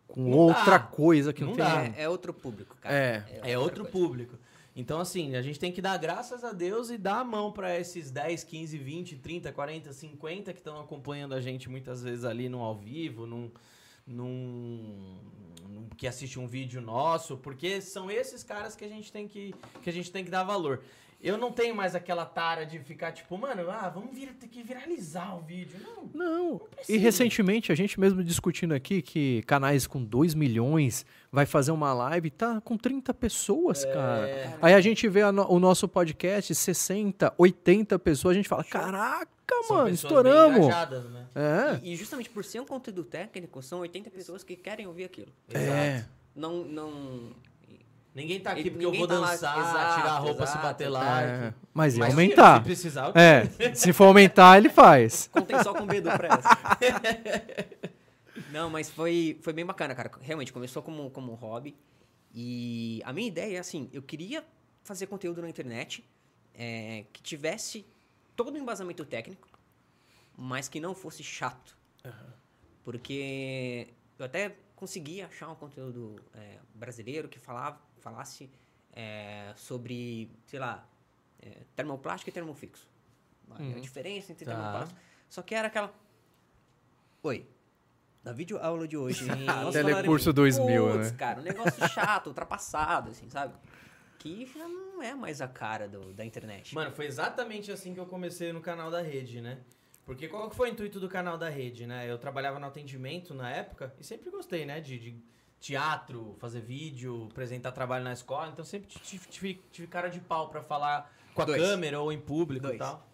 Com 0.06 0.22
Não 0.30 0.38
outra 0.38 0.78
dá. 0.78 0.78
coisa 0.80 1.32
que 1.32 1.42
não, 1.42 1.50
Não 1.50 1.56
tem. 1.56 1.64
dá. 1.64 1.84
É, 1.96 2.02
é 2.04 2.08
outro 2.08 2.32
público, 2.34 2.76
cara. 2.80 2.94
É. 2.94 3.52
É 3.52 3.58
outra 3.58 3.82
outro 3.82 3.84
coisa. 3.84 3.92
público. 4.08 4.38
Então, 4.74 5.00
assim, 5.00 5.34
a 5.36 5.42
gente 5.42 5.58
tem 5.58 5.70
que 5.70 5.82
dar 5.82 5.96
graças 5.98 6.42
a 6.44 6.52
Deus 6.52 6.88
e 6.88 6.96
dar 6.96 7.20
a 7.20 7.24
mão 7.24 7.52
pra 7.52 7.78
esses 7.78 8.10
10, 8.10 8.42
15, 8.44 8.78
20, 8.78 9.16
30, 9.16 9.52
40, 9.52 9.92
50 9.92 10.52
que 10.52 10.60
estão 10.60 10.80
acompanhando 10.80 11.34
a 11.34 11.40
gente 11.40 11.68
muitas 11.68 12.02
vezes 12.02 12.24
ali 12.24 12.48
no 12.48 12.60
ao 12.60 12.74
vivo, 12.76 13.26
num, 13.26 13.50
num, 14.08 15.16
num- 15.68 15.88
que 15.96 16.06
assiste 16.06 16.38
um 16.38 16.46
vídeo 16.46 16.80
nosso, 16.80 17.36
porque 17.36 17.80
são 17.80 18.10
esses 18.10 18.42
caras 18.42 18.74
que 18.74 18.84
a 18.84 18.88
gente 18.88 19.12
tem 19.12 19.28
que, 19.28 19.54
que, 19.82 19.90
a 19.90 19.92
gente 19.92 20.10
tem 20.10 20.24
que 20.24 20.30
dar 20.30 20.42
valor. 20.44 20.80
Eu 21.20 21.36
não 21.36 21.50
tenho 21.50 21.74
mais 21.74 21.96
aquela 21.96 22.24
tara 22.24 22.64
de 22.64 22.78
ficar 22.78 23.10
tipo, 23.10 23.36
mano, 23.36 23.68
ah, 23.68 23.88
vamos 23.88 24.14
vir, 24.14 24.32
ter 24.34 24.46
que 24.46 24.62
viralizar 24.62 25.34
o 25.36 25.40
vídeo. 25.40 25.76
Não. 25.82 26.08
Não. 26.14 26.58
precisa. 26.58 26.92
E 26.96 26.96
recentemente, 26.96 27.72
a 27.72 27.74
gente 27.74 27.98
mesmo 27.98 28.22
discutindo 28.22 28.72
aqui 28.72 29.02
que 29.02 29.42
canais 29.42 29.84
com 29.84 30.00
2 30.04 30.34
milhões 30.34 31.04
vai 31.32 31.44
fazer 31.44 31.72
uma 31.72 31.92
live, 31.92 32.30
tá 32.30 32.60
com 32.60 32.76
30 32.76 33.12
pessoas, 33.12 33.84
cara. 33.84 34.28
É. 34.28 34.58
Aí 34.62 34.74
a 34.74 34.80
gente 34.80 35.08
vê 35.08 35.22
a 35.22 35.32
no- 35.32 35.50
o 35.50 35.58
nosso 35.58 35.88
podcast, 35.88 36.54
60, 36.54 37.34
80 37.36 37.98
pessoas, 37.98 38.34
a 38.34 38.36
gente 38.36 38.48
fala, 38.48 38.62
caraca, 38.62 39.28
São 39.66 39.76
mano, 39.78 39.88
estouramos. 39.90 40.58
engajadas, 40.58 41.04
né? 41.10 41.26
É, 41.34 41.80
E, 41.82 41.92
e 41.92 41.96
justamente 41.96 42.30
por 42.30 42.44
ser 42.44 42.60
um 42.60 42.64
conteúdo 42.66 43.04
técnico, 43.04 43.62
são 43.62 43.80
80 43.80 44.10
pessoas 44.10 44.42
que 44.44 44.56
querem 44.56 44.86
ouvir 44.86 45.04
aquilo. 45.04 45.32
é. 45.52 46.04
Não, 46.34 46.62
não... 46.64 47.32
Ninguém 48.14 48.40
tá 48.40 48.50
aqui 48.52 48.60
Ele- 48.60 48.70
porque 48.70 48.86
eu 48.86 48.92
vou 48.92 49.06
tá 49.06 49.18
lá- 49.18 49.30
dançar, 49.32 49.58
Exato, 49.58 50.00
tirar 50.00 50.12
a 50.12 50.18
roupa, 50.18 50.46
se 50.46 50.52
exato, 50.52 50.66
bater 50.66 50.88
exato. 50.88 51.04
lá. 51.04 51.22
é. 51.22 51.54
Mas 51.74 51.94
ia 51.94 52.00
Mas 52.00 52.10
aumentar. 52.14 52.58
Se 52.58 52.64
precisar, 52.64 53.06
eu 53.08 53.12
É, 53.20 53.74
se 53.74 53.92
for 53.92 54.04
aumentar, 54.04 54.56
ele 54.58 54.68
faz. 54.68 55.28
Contem 55.32 55.62
só 55.62 55.72
com 55.72 55.84
o 55.84 55.86
Bedu 55.86 56.10
pra 56.10 56.28
essa. 56.28 56.58
Não, 58.52 58.70
mas 58.70 58.88
foi, 58.90 59.38
foi 59.42 59.52
bem 59.52 59.64
bacana, 59.66 59.94
cara. 59.94 60.10
Realmente, 60.20 60.52
começou 60.52 60.82
como, 60.82 61.10
como 61.10 61.32
um 61.32 61.34
hobby. 61.34 61.76
E 62.34 63.00
a 63.04 63.12
minha 63.12 63.26
ideia 63.28 63.56
é 63.56 63.60
assim, 63.60 63.88
eu 63.92 64.02
queria 64.02 64.44
fazer 64.84 65.06
conteúdo 65.06 65.42
na 65.42 65.48
internet 65.48 66.04
é, 66.54 67.04
que 67.12 67.22
tivesse 67.22 67.84
todo 68.38 68.54
o 68.54 68.56
embasamento 68.58 69.04
técnico, 69.04 69.48
mas 70.36 70.68
que 70.68 70.78
não 70.78 70.94
fosse 70.94 71.24
chato. 71.24 71.76
Porque 72.84 73.88
eu 74.16 74.24
até 74.24 74.56
consegui 74.76 75.20
achar 75.20 75.48
um 75.50 75.54
conteúdo 75.56 76.22
é, 76.34 76.58
brasileiro 76.72 77.28
que 77.28 77.38
falava, 77.38 77.80
falasse 77.98 78.48
é, 78.92 79.52
sobre, 79.56 80.30
sei 80.46 80.60
lá, 80.60 80.86
é, 81.42 81.64
termoplástico 81.74 82.30
e 82.30 82.32
termofixo. 82.32 82.88
A 83.50 83.80
diferença 83.80 84.30
entre 84.32 84.44
Tá. 84.44 84.52
termoplástico. 84.54 85.00
Só 85.28 85.42
que 85.42 85.54
era 85.54 85.66
aquela. 85.68 85.92
Oi. 87.22 87.46
Na 88.22 88.32
vídeo 88.32 88.58
aula 88.58 88.86
de 88.86 88.96
hoje. 88.96 89.24
Telecurso 89.72 89.72
falaremos- 89.72 90.34
2000, 90.34 90.92
Puts, 90.92 91.10
né? 91.12 91.16
cara, 91.18 91.40
um 91.40 91.42
negócio 91.42 91.88
chato, 91.88 92.26
ultrapassado, 92.28 93.10
assim, 93.10 93.28
sabe? 93.30 93.54
Que 94.18 94.46
já 94.46 94.66
não 94.66 95.02
é 95.02 95.14
mais 95.14 95.40
a 95.40 95.46
cara 95.48 95.88
do, 95.88 96.12
da 96.12 96.24
internet. 96.24 96.74
Mano, 96.74 96.90
foi 96.92 97.06
exatamente 97.06 97.70
assim 97.70 97.94
que 97.94 98.00
eu 98.00 98.06
comecei 98.06 98.52
no 98.52 98.60
canal 98.60 98.90
da 98.90 99.00
rede, 99.00 99.40
né? 99.40 99.58
Porque 100.04 100.26
qual 100.26 100.48
que 100.50 100.56
foi 100.56 100.70
o 100.70 100.72
intuito 100.72 100.98
do 100.98 101.08
canal 101.08 101.36
da 101.38 101.48
rede, 101.48 101.86
né? 101.86 102.10
Eu 102.10 102.18
trabalhava 102.18 102.58
no 102.58 102.66
atendimento 102.66 103.32
na 103.34 103.50
época 103.50 103.94
e 104.00 104.04
sempre 104.04 104.30
gostei, 104.30 104.64
né? 104.66 104.80
De, 104.80 104.98
de 104.98 105.22
teatro, 105.60 106.34
fazer 106.38 106.60
vídeo, 106.60 107.28
apresentar 107.30 107.72
trabalho 107.72 108.02
na 108.04 108.12
escola. 108.12 108.48
Então 108.50 108.64
sempre 108.64 108.88
tive, 108.88 109.26
tive- 109.28 109.62
tive 109.70 109.86
cara 109.86 110.08
de 110.08 110.18
pau 110.20 110.48
pra 110.48 110.62
falar 110.62 111.12
com 111.34 111.42
a 111.42 111.44
Dois. 111.44 111.60
câmera 111.62 112.00
ou 112.00 112.10
em 112.12 112.18
público 112.20 112.66
e 112.66 112.68
Dois. 112.70 112.78
tal. 112.78 113.06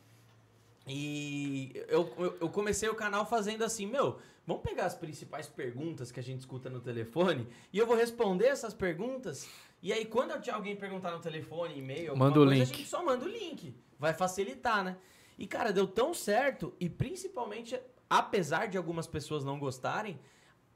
E 0.87 1.73
eu, 1.89 2.37
eu 2.41 2.49
comecei 2.51 2.89
o 2.89 2.95
canal 2.95 3.25
fazendo 3.27 3.65
assim, 3.65 3.87
meu, 3.87 4.19
vamos 4.47 4.63
pegar 4.63 4.87
as 4.87 4.95
principais 4.95 5.47
perguntas 5.49 6.11
que 6.13 6.21
a 6.21 6.23
gente 6.23 6.41
escuta 6.41 6.69
no 6.69 6.81
telefone 6.81 7.47
e 7.73 7.79
eu 7.79 7.87
vou 7.87 7.97
responder 7.97 8.47
essas 8.47 8.75
perguntas. 8.75 9.49
E 9.83 9.93
aí, 9.93 10.05
quando 10.05 10.33
alguém 10.51 10.75
perguntar 10.77 11.11
no 11.11 11.21
telefone, 11.21 11.79
e-mail, 11.79 12.17
Manda 12.17 12.41
o 12.41 12.45
coisa, 12.47 12.55
link. 12.55 12.63
a 12.63 12.77
gente 12.77 12.89
só 12.89 13.05
manda 13.05 13.25
o 13.25 13.29
link. 13.29 13.75
Vai 13.99 14.15
facilitar, 14.15 14.83
né? 14.83 14.97
E, 15.39 15.47
cara, 15.47 15.73
deu 15.73 15.87
tão 15.87 16.15
certo, 16.15 16.75
e 16.81 16.89
principalmente, 16.89 17.79
apesar 18.09 18.67
de 18.69 18.77
algumas 18.79 19.07
pessoas 19.07 19.45
não 19.45 19.59
gostarem, 19.59 20.19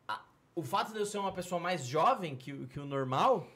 a- 0.06 0.22
o 0.54 0.62
fato 0.62 0.92
de 0.92 0.98
eu 0.98 1.06
ser 1.06 1.18
uma 1.18 1.32
pessoa 1.32 1.60
mais 1.60 1.86
jovem 1.86 2.36
que, 2.36 2.52
o- 2.52 2.66
que 2.66 2.78
o 2.80 2.84
normal, 2.84 3.46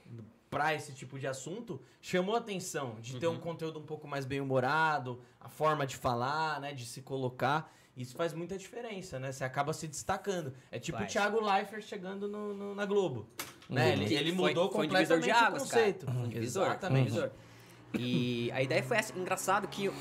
pra 0.48 0.74
esse 0.74 0.92
tipo 0.94 1.18
de 1.18 1.26
assunto, 1.26 1.80
chamou 2.00 2.34
a 2.34 2.38
atenção 2.38 2.96
de 3.00 3.18
ter 3.18 3.26
um 3.26 3.38
conteúdo 3.38 3.78
um 3.78 3.84
pouco 3.86 4.06
mais 4.06 4.24
bem-humorado, 4.24 5.20
a 5.40 5.48
forma 5.48 5.86
de 5.86 5.96
falar, 5.96 6.60
né, 6.60 6.72
de 6.72 6.84
se 6.86 7.02
colocar. 7.02 7.72
Isso 7.96 8.16
faz 8.16 8.32
muita 8.32 8.56
diferença, 8.56 9.18
né? 9.18 9.30
Você 9.32 9.44
acaba 9.44 9.72
se 9.72 9.86
destacando. 9.86 10.54
É 10.70 10.78
tipo 10.78 11.02
o 11.02 11.06
Thiago 11.06 11.40
Leifert 11.40 11.82
chegando 11.84 12.26
no, 12.26 12.54
no- 12.54 12.74
na 12.74 12.86
Globo. 12.86 13.28
Né? 13.68 13.92
Ele, 13.92 14.14
ele 14.14 14.32
foi- 14.34 14.48
mudou 14.48 14.70
foi 14.70 14.86
um 14.86 14.88
divisor 14.88 15.16
completamente 15.18 15.24
de 15.24 15.30
o 15.30 15.46
águas, 15.46 15.62
conceito. 15.62 16.06
cara. 16.06 16.18
Foi 16.18 16.26
um 16.26 16.30
divisor, 16.30 16.66
Exatamente. 16.66 17.10
foi 17.10 17.18
um 17.24 17.28
divisor. 17.28 17.38
E 17.98 18.50
a 18.52 18.62
ideia 18.62 18.82
foi 18.82 18.96
essa. 18.96 19.18
Engraçado 19.18 19.68
que 19.68 19.88
o 19.88 19.94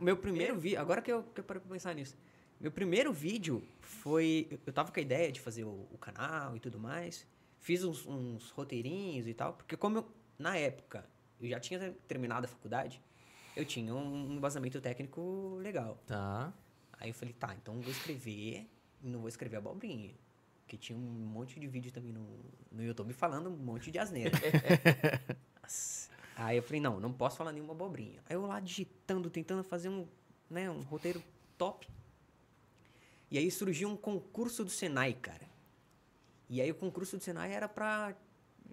meu 0.00 0.16
primeiro 0.16 0.58
vídeo... 0.58 0.80
Agora 0.80 1.00
que 1.00 1.12
eu, 1.12 1.22
que 1.22 1.40
eu 1.40 1.44
parei 1.44 1.60
pra 1.60 1.70
pensar 1.72 1.94
nisso. 1.94 2.16
Meu 2.60 2.72
primeiro 2.72 3.12
vídeo 3.12 3.62
foi... 3.80 4.48
eu- 4.66 4.72
tava 4.72 4.90
com 4.90 4.98
a 4.98 5.02
ideia 5.02 5.30
de 5.30 5.40
fazer 5.40 5.62
o, 5.64 5.86
o 5.92 5.98
canal 5.98 6.56
e 6.56 6.60
tudo 6.60 6.78
mais. 6.80 7.26
Fiz 7.60 7.84
uns, 7.84 8.04
uns 8.06 8.50
roteirinhos 8.50 9.28
e 9.28 9.34
tal. 9.34 9.52
Porque 9.52 9.76
como 9.76 9.98
eu, 9.98 10.06
na 10.36 10.56
época, 10.56 11.04
eu 11.40 11.48
já 11.48 11.60
tinha 11.60 11.94
terminado 12.08 12.46
a 12.46 12.48
faculdade, 12.48 13.00
eu 13.56 13.64
tinha 13.64 13.94
um 13.94 14.34
embasamento 14.34 14.80
técnico 14.80 15.56
legal. 15.62 15.96
Tá. 16.06 16.52
Aí 16.98 17.10
eu 17.10 17.14
falei, 17.14 17.34
tá, 17.34 17.54
então 17.54 17.74
eu 17.76 17.80
vou 17.82 17.90
escrever 17.92 18.66
e 19.02 19.08
não 19.08 19.20
vou 19.20 19.28
escrever 19.28 19.56
abobrinha. 19.56 20.14
Porque 20.62 20.76
tinha 20.76 20.98
um 20.98 21.02
monte 21.02 21.60
de 21.60 21.66
vídeo 21.68 21.92
também 21.92 22.12
no, 22.12 22.26
no 22.72 22.82
YouTube 22.82 23.12
falando 23.12 23.48
um 23.48 23.56
monte 23.56 23.90
de 23.90 23.98
asneira. 23.98 24.32
Aí 26.36 26.56
eu 26.56 26.62
falei, 26.62 26.80
não, 26.80 27.00
não 27.00 27.12
posso 27.12 27.36
falar 27.36 27.52
nenhuma 27.52 27.72
abobrinha. 27.72 28.20
Aí 28.28 28.36
eu 28.36 28.44
lá 28.46 28.60
digitando, 28.60 29.30
tentando 29.30 29.62
fazer 29.64 29.88
um, 29.88 30.06
né, 30.50 30.70
um 30.70 30.80
roteiro 30.82 31.22
top. 31.56 31.88
E 33.30 33.38
aí 33.38 33.50
surgiu 33.50 33.88
um 33.88 33.96
concurso 33.96 34.64
do 34.64 34.70
Senai, 34.70 35.14
cara. 35.14 35.48
E 36.48 36.60
aí 36.60 36.70
o 36.70 36.74
concurso 36.74 37.16
do 37.16 37.22
Senai 37.22 37.52
era 37.52 37.68
pra... 37.68 38.14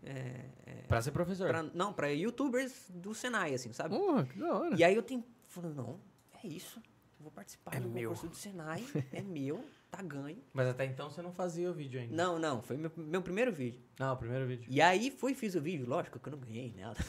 é, 0.03 0.45
Pra 0.87 1.01
ser 1.01 1.11
professor. 1.11 1.47
pra 1.47 1.63
não, 1.63 1.91
pra 1.93 2.07
youtubers 2.09 2.89
do 2.89 3.15
Senai, 3.15 3.53
assim, 3.53 3.71
sabe? 3.73 3.95
Porra, 3.95 4.25
que 4.25 4.37
da 4.37 4.53
hora. 4.53 4.75
E 4.75 4.83
aí 4.83 4.93
eu 4.93 5.01
tenho, 5.01 5.23
falando, 5.47 5.75
não, 5.75 5.99
é 6.43 6.47
isso. 6.47 6.81
Eu 7.23 7.29
Vou 7.29 7.31
participar 7.31 7.75
É 7.75 7.79
do 7.79 7.89
meu. 7.89 8.09
concurso 8.09 8.27
do 8.27 8.35
Senai, 8.35 8.85
é 9.11 9.21
meu. 9.23 9.63
tá 9.89 10.01
ganho. 10.01 10.43
Mas 10.53 10.67
até 10.67 10.85
então 10.85 11.09
você 11.09 11.21
não 11.21 11.31
fazia 11.31 11.69
o 11.69 11.73
vídeo 11.73 11.99
ainda. 11.99 12.13
Não, 12.15 12.37
não, 12.37 12.61
foi 12.61 12.75
meu, 12.75 12.91
meu 12.97 13.21
primeiro 13.21 13.51
vídeo. 13.51 13.81
Não, 13.97 14.13
o 14.13 14.17
primeiro 14.17 14.45
vídeo. 14.45 14.65
E 14.69 14.81
aí 14.81 15.09
fui 15.09 15.33
fiz 15.33 15.55
o 15.55 15.61
vídeo, 15.61 15.87
lógico 15.87 16.19
que 16.19 16.27
eu 16.27 16.31
não 16.31 16.39
ganhei 16.39 16.73
nada. 16.77 16.99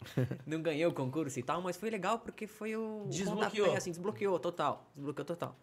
não 0.46 0.62
ganhei 0.62 0.86
o 0.86 0.92
concurso 0.94 1.38
e 1.38 1.42
tal, 1.42 1.60
mas 1.60 1.76
foi 1.76 1.90
legal 1.90 2.18
porque 2.20 2.46
foi 2.46 2.74
o 2.74 3.06
Desbloqueou. 3.08 3.50
pontapé, 3.66 3.76
assim, 3.76 3.90
desbloqueou 3.90 4.38
total, 4.38 4.90
desbloqueou 4.94 5.26
total. 5.26 5.56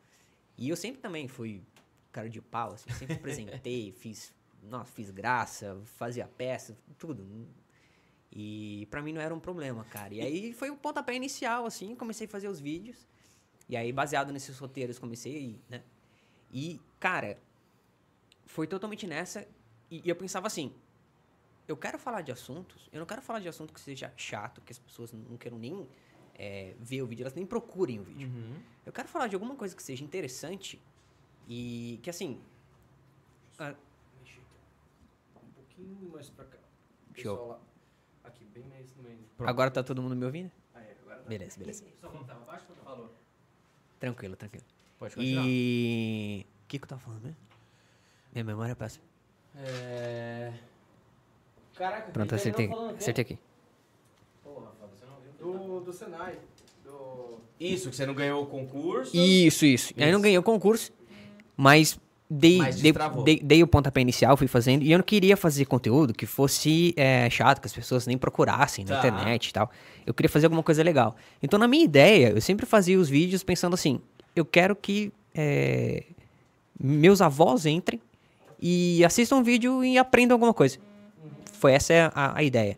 E 0.58 0.70
eu 0.70 0.75
sempre 0.75 1.01
também 1.01 1.27
fui 1.27 1.63
cara 2.12 2.30
de 2.30 2.39
pau, 2.42 2.74
assim, 2.74 2.89
sempre 2.92 3.16
apresentei, 3.16 3.92
fiz, 4.00 4.34
nossa, 4.62 4.92
fiz 4.92 5.10
graça, 5.10 5.80
fazia 5.86 6.27
peça, 6.27 6.77
tudo. 7.00 7.27
E 8.32 8.88
pra 8.92 9.01
mim 9.01 9.13
não 9.13 9.22
era 9.22 9.34
um 9.34 9.39
problema, 9.39 9.84
cara. 9.86 10.13
E 10.13 10.22
aí 10.22 10.54
foi 10.54 10.70
o 10.70 10.75
pontapé 10.77 11.16
inicial, 11.16 11.66
assim, 11.66 11.96
comecei 11.96 12.27
a 12.27 12.30
fazer 12.30 12.48
os 12.48 12.60
vídeos. 12.60 13.08
E 13.70 13.76
aí, 13.76 13.92
baseado 13.92 14.32
nesses 14.32 14.58
roteiros, 14.58 14.98
comecei, 14.98 15.60
né? 15.70 15.84
E, 16.52 16.80
cara, 17.00 17.38
foi 18.46 18.66
totalmente 18.68 19.06
nessa. 19.06 19.48
E, 19.92 20.02
e 20.06 20.10
eu 20.10 20.16
pensava 20.16 20.48
assim: 20.48 20.74
eu 21.68 21.76
quero 21.76 22.00
falar 22.00 22.22
de 22.22 22.32
assuntos, 22.32 22.90
eu 22.94 23.00
não 23.00 23.06
quero 23.06 23.22
falar 23.22 23.40
de 23.40 23.48
assunto 23.50 23.74
que 23.74 23.80
seja 23.82 24.12
chato, 24.16 24.62
que 24.62 24.72
as 24.72 24.80
pessoas 24.80 25.12
não 25.12 25.38
queiram 25.38 25.58
nem 25.58 25.88
é, 26.36 26.76
ver 26.80 27.02
o 27.02 27.08
vídeo, 27.08 27.24
elas 27.24 27.34
nem 27.34 27.46
procurem 27.46 28.00
o 28.00 28.04
vídeo. 28.04 28.30
Uhum. 28.30 28.62
Eu 28.86 28.94
quero 28.94 29.08
falar 29.08 29.28
de 29.28 29.36
alguma 29.36 29.56
coisa 29.56 29.76
que 29.76 29.84
seja 29.84 30.04
interessante 30.04 30.82
e 31.48 32.00
que, 32.02 32.10
assim. 32.10 32.40
ah, 33.60 33.76
Um 35.36 35.50
pouquinho 35.52 36.10
mais 36.12 36.30
pra 36.30 36.46
cá. 36.46 36.58
Show. 37.16 37.48
Lá. 37.48 37.60
Aqui, 38.24 38.46
bem 38.46 38.64
mais 38.66 38.96
no 38.96 39.04
meio. 39.04 39.20
agora 39.40 39.72
tá 39.72 39.84
todo 39.84 40.02
mundo 40.02 40.16
me 40.16 40.26
ouvindo? 40.26 40.52
Aí, 40.74 40.92
agora 41.02 41.18
tá. 41.18 41.28
Beleza, 41.30 41.60
beleza. 41.60 41.84
Só 42.00 42.10
quando 42.10 42.26
tava 42.26 42.46
baixo 42.46 42.66
ou 42.70 42.76
não? 42.76 42.84
Falou. 42.84 43.17
Tranquilo, 44.00 44.36
tranquilo. 44.36 44.66
Pode 45.00 45.16
continuar. 45.16 45.44
E. 45.48 46.46
O 46.63 46.68
que, 46.68 46.77
que 46.80 46.84
eu 46.84 46.89
tava 46.89 47.01
falando 47.01 47.22
mesmo? 47.22 47.38
Minha 48.34 48.44
memória 48.44 48.75
passa. 48.75 49.00
É... 49.56 50.54
Caraca, 51.75 52.12
Pronto, 52.12 52.36
acertei. 52.36 52.68
quê? 52.68 52.74
Acertei 52.98 53.22
aqui. 53.22 53.39
Porra, 54.44 54.72
Fábio, 54.80 54.96
você 54.98 55.06
não 55.06 55.18
viu? 55.20 55.32
Do, 55.80 55.80
do 55.82 55.94
Senai. 55.94 56.38
Do... 56.84 57.39
Isso, 57.60 57.89
que 57.89 57.96
você 57.96 58.06
não 58.06 58.13
ganhou 58.13 58.44
o 58.44 58.48
concurso. 58.48 59.16
Isso, 59.16 59.66
isso. 59.66 59.94
E 59.96 60.04
aí 60.04 60.12
não 60.12 60.18
Isso. 60.20 60.24
ganhei 60.24 60.38
o 60.38 60.44
concurso, 60.44 60.92
mas 61.56 62.00
dei, 62.29 62.60
dei, 62.81 62.93
dei, 63.24 63.39
dei 63.41 63.63
o 63.63 63.67
pontapé 63.67 64.01
inicial, 64.01 64.36
fui 64.36 64.48
fazendo. 64.48 64.84
E 64.84 64.91
eu 64.91 64.98
não 64.98 65.03
queria 65.05 65.38
fazer 65.38 65.65
conteúdo 65.65 66.13
que 66.13 66.25
fosse 66.25 66.93
é, 66.98 67.29
chato, 67.29 67.62
que 67.62 67.67
as 67.67 67.74
pessoas 67.74 68.05
nem 68.05 68.17
procurassem 68.17 68.84
na 68.86 69.00
Tá. 69.00 69.07
internet 69.07 69.48
e 69.48 69.53
tal. 69.53 69.72
Eu 70.05 70.13
queria 70.13 70.29
fazer 70.29 70.46
alguma 70.48 70.63
coisa 70.63 70.84
legal. 70.84 71.15
Então, 71.41 71.57
na 71.57 71.67
minha 71.67 71.84
ideia, 71.86 72.29
eu 72.29 72.41
sempre 72.41 72.65
fazia 72.65 73.00
os 73.00 73.07
vídeos 73.10 73.43
pensando 73.43 73.74
assim: 73.74 74.01
eu 74.35 74.44
quero 74.46 74.75
que 74.75 75.11
é, 75.33 76.03
meus 76.79 77.22
avós 77.22 77.66
entrem 77.66 78.01
e 78.61 79.03
assistam 79.05 79.37
um 79.37 79.44
vídeo 79.44 79.83
e 79.83 79.98
aprendam 79.98 80.35
alguma 80.35 80.53
coisa. 80.53 80.77
Foi 81.53 81.72
essa 81.72 82.11
a, 82.13 82.37
a 82.40 82.44
ideia. 82.44 82.77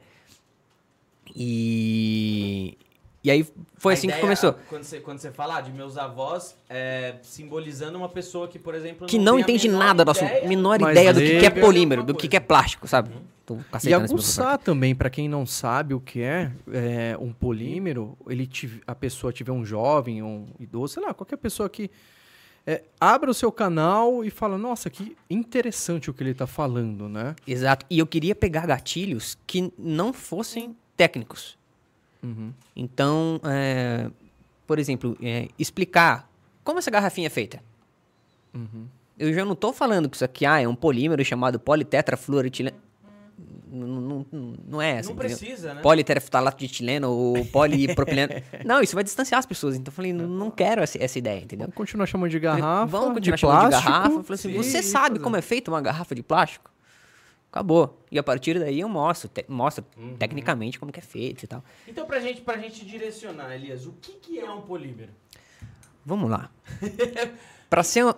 E. 1.36 2.78
E 3.24 3.30
aí 3.30 3.46
foi 3.78 3.94
A 3.94 3.98
assim 3.98 4.08
ideia, 4.08 4.18
que 4.20 4.26
começou. 4.26 4.54
Quando 4.70 4.84
você, 4.84 5.00
quando 5.00 5.20
você 5.20 5.32
fala 5.32 5.60
de 5.60 5.72
meus 5.72 5.98
avós, 5.98 6.56
é, 6.70 7.16
simbolizando 7.22 7.98
uma 7.98 8.08
pessoa 8.08 8.48
que, 8.48 8.58
por 8.58 8.74
exemplo, 8.74 9.08
que 9.08 9.18
não 9.18 9.36
a 9.36 9.42
entende 9.42 9.68
nada 9.68 10.06
do 10.06 10.12
assunto, 10.12 10.30
ideia. 10.30 10.48
menor 10.48 10.80
Mas 10.80 10.92
ideia 10.92 11.14
do 11.14 11.20
que, 11.20 11.40
que 11.40 11.46
é 11.46 11.50
polímero, 11.50 12.04
do 12.04 12.16
que, 12.16 12.28
que 12.30 12.38
é 12.38 12.40
plástico, 12.40 12.88
sabe? 12.88 13.12
Tô 13.46 13.58
E 13.84 13.94
aguçar 13.94 14.58
também, 14.60 14.96
pra 14.96 15.10
quem 15.10 15.28
não 15.28 15.46
sabe 15.46 15.94
o 15.94 16.00
que 16.00 16.22
é, 16.22 16.52
é, 16.72 17.18
um 17.20 17.34
polímero, 17.34 18.16
ele 18.30 18.46
tive- 18.46 18.82
a 18.86 18.94
pessoa 18.96 19.34
tiver 19.34 19.52
um 19.52 19.66
jovem, 19.66 20.22
um 20.24 20.48
idoso, 20.60 20.94
sei 20.94 21.04
lá, 21.04 21.14
qualquer 21.14 21.38
pessoa 21.38 21.68
que 21.68 21.90
é, 22.66 22.84
abra 23.02 23.32
o 23.32 23.34
seu 23.34 23.52
canal 23.52 24.24
e 24.24 24.30
fala, 24.30 24.58
nossa, 24.58 24.90
que 24.90 25.18
interessante 25.30 26.10
o 26.10 26.14
que 26.14 26.22
ele 26.24 26.36
tá 26.36 26.46
falando, 26.46 27.10
né? 27.10 27.36
Exato. 27.48 27.86
E 27.90 27.98
eu 28.00 28.06
queria 28.08 28.36
pegar 28.36 28.68
gatilhos 28.68 29.36
que 29.48 29.74
não 29.78 30.14
fossem 30.14 30.76
técnicos. 30.96 31.59
Uhum. 32.22 32.52
Então, 32.76 33.40
é, 33.44 34.10
por 34.68 34.80
exemplo, 34.80 35.18
é, 35.22 35.48
explicar 35.58 36.30
como 36.64 36.80
essa 36.80 36.92
garrafinha 36.92 37.28
é 37.28 37.30
feita. 37.30 37.62
Uhum. 38.54 38.88
Eu 39.18 39.34
já 39.34 39.44
não 39.44 39.56
tô 39.56 39.74
falando 39.74 40.10
que 40.10 40.16
isso 40.16 40.26
aqui 40.26 40.46
ah, 40.46 40.62
é 40.62 40.68
um 40.68 40.76
polímero 40.76 41.24
chamado 41.26 41.60
politetrafluoretileno. 41.60 42.78
Não, 43.72 43.88
não, 43.88 44.26
não, 44.68 44.82
é 44.82 45.00
assim. 45.00 45.10
Não 45.10 45.16
precisa, 45.16 45.76
né? 45.76 45.82
politerftalato 45.82 46.58
de 46.58 46.66
etileno 46.66 47.12
ou 47.12 47.46
polipropileno. 47.46 48.34
não, 48.66 48.82
isso 48.82 48.96
vai 48.96 49.04
distanciar 49.04 49.40
as 49.40 49.46
pessoas. 49.46 49.76
Então 49.76 49.92
eu 49.92 49.96
falei, 49.96 50.12
não, 50.12 50.28
não 50.28 50.50
quero 50.50 50.82
essa, 50.82 51.02
essa 51.02 51.20
ideia, 51.20 51.42
entendeu? 51.44 51.66
Vamos 51.66 51.76
continuar 51.76 52.08
chamando 52.08 52.32
de 52.32 52.40
garrafa, 52.40 52.86
Vamos 52.88 53.14
continuar 53.14 53.36
de 53.36 53.42
chamando 53.42 53.64
de 53.64 53.70
plástico. 53.70 53.92
garrafa. 53.92 54.16
Eu 54.16 54.24
falei 54.24 54.36
assim, 54.36 54.52
Sim, 54.52 54.58
você 54.58 54.84
sabe 54.84 55.20
como 55.20 55.36
é 55.36 55.42
feita 55.42 55.70
uma 55.70 55.82
garrafa 55.82 56.16
de 56.16 56.24
plástico? 56.24 56.72
Acabou. 57.52 58.00
E 58.12 58.20
a 58.20 58.24
partir 58.24 58.60
daí 58.60 58.80
eu 58.80 58.88
mostro, 58.90 59.28
te- 59.28 59.46
mostro 59.48 59.84
Uhum. 59.98 60.16
tecnicamente 60.18 60.80
como 60.80 60.92
que 60.92 61.00
é 61.00 61.04
feito 61.04 61.44
e 61.44 61.48
tal. 61.48 61.64
Então, 61.88 62.06
pra 62.06 62.20
gente, 62.20 62.42
pra 62.42 62.58
gente 62.58 62.86
direcionar, 62.86 63.54
Elias, 63.56 63.86
o 63.88 63.94
que, 64.02 64.14
que 64.14 64.40
é 64.40 64.50
um 64.52 64.62
polímero? 64.62 65.12
Vamos 66.06 66.30
lá. 66.30 66.50
pra 67.70 67.84
ser... 67.84 68.06
um- 68.06 68.14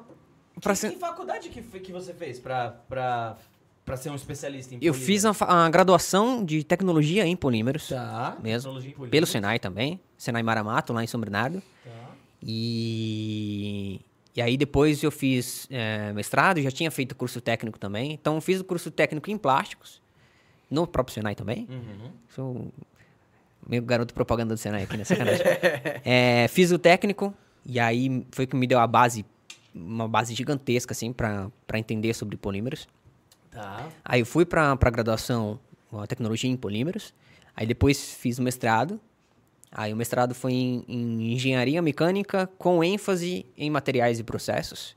Pra 0.60 0.74
que, 0.74 0.80
ser 0.80 0.92
que 0.92 0.98
faculdade 1.00 1.48
que, 1.50 1.62
que 1.62 1.92
você 1.94 2.14
fez 2.14 2.38
pra, 2.38 2.72
pra, 2.88 3.38
pra 3.86 3.96
ser 3.98 4.10
um 4.10 4.16
especialista 4.16 4.74
em 4.76 4.78
eu 4.78 4.94
polímero? 4.94 5.06
fiz 5.06 5.26
a, 5.26 5.70
graduação 5.70 6.44
de 6.44 6.62
tecnologia 6.64 7.26
em 7.26 7.36
polímeros. 7.38 7.88
Tá, 7.88 8.38
Mesmo. 8.44 8.64
tecnologia 8.64 8.90
em 8.90 8.94
polímero. 8.94 9.12
Pelo 9.12 9.26
Senai 9.26 9.60
também. 9.60 10.00
Senai 10.18 10.44
Maramato, 10.44 10.92
lá 10.92 11.04
em 11.04 11.08
São 11.08 11.20
Bernardo. 11.22 11.64
Tá. 11.86 12.12
E, 12.44 14.02
e 14.36 14.42
aí 14.42 14.58
depois 14.58 15.04
eu 15.04 15.12
fiz 15.12 15.68
eh, 15.70 16.14
mestrado, 16.14 16.62
já 16.62 16.72
tinha 16.72 16.90
feito 16.90 17.16
curso 17.16 17.42
técnico 17.42 17.78
também. 17.78 18.14
Então 18.14 18.36
eu 18.36 18.42
fiz 18.42 18.60
o 18.60 18.64
curso 18.64 18.90
técnico 18.90 19.30
em 19.30 19.38
plásticos, 19.38 20.02
no 20.70 20.88
próprio 20.88 21.14
Senai 21.14 21.36
também. 21.36 21.68
Uhum. 21.70 22.12
Sou 22.30 22.72
meio 23.68 23.82
garoto 23.82 24.14
propaganda 24.14 24.54
do 24.54 24.58
Senai 24.58 24.84
aqui, 24.84 24.98
né? 24.98 25.04
Sacanagem. 25.04 25.46
É, 26.04 26.48
fiz 26.48 26.72
o 26.72 26.80
técnico, 26.80 27.34
e 27.66 27.80
aí 27.80 28.26
foi 28.32 28.48
que 28.48 28.56
me 28.56 28.66
deu 28.66 28.80
a 28.80 28.88
base, 28.88 29.26
uma 29.74 30.08
base 30.08 30.34
gigantesca, 30.34 30.94
assim, 30.94 31.14
pra 31.14 31.52
entender 31.76 32.14
sobre 32.14 32.38
polímeros. 32.38 32.88
Tá. 33.52 33.90
Aí 34.04 34.22
eu 34.22 34.26
fui 34.26 34.46
pra 34.46 34.76
graduação, 34.76 35.60
a 35.92 36.08
tecnologia 36.08 36.50
em 36.50 36.56
polímeros. 36.56 37.14
Aí 37.56 37.66
depois 37.68 38.14
fiz 38.16 38.40
o 38.40 38.42
mestrado. 38.42 39.00
Aí 39.72 39.94
o 39.94 39.96
mestrado 39.96 40.36
foi 40.36 40.52
em, 40.52 40.86
em 40.88 41.34
engenharia 41.34 41.82
mecânica 41.82 42.50
com 42.58 42.84
ênfase 42.84 43.46
em 43.58 43.70
materiais 43.70 44.20
e 44.20 44.24
processos. 44.24 44.96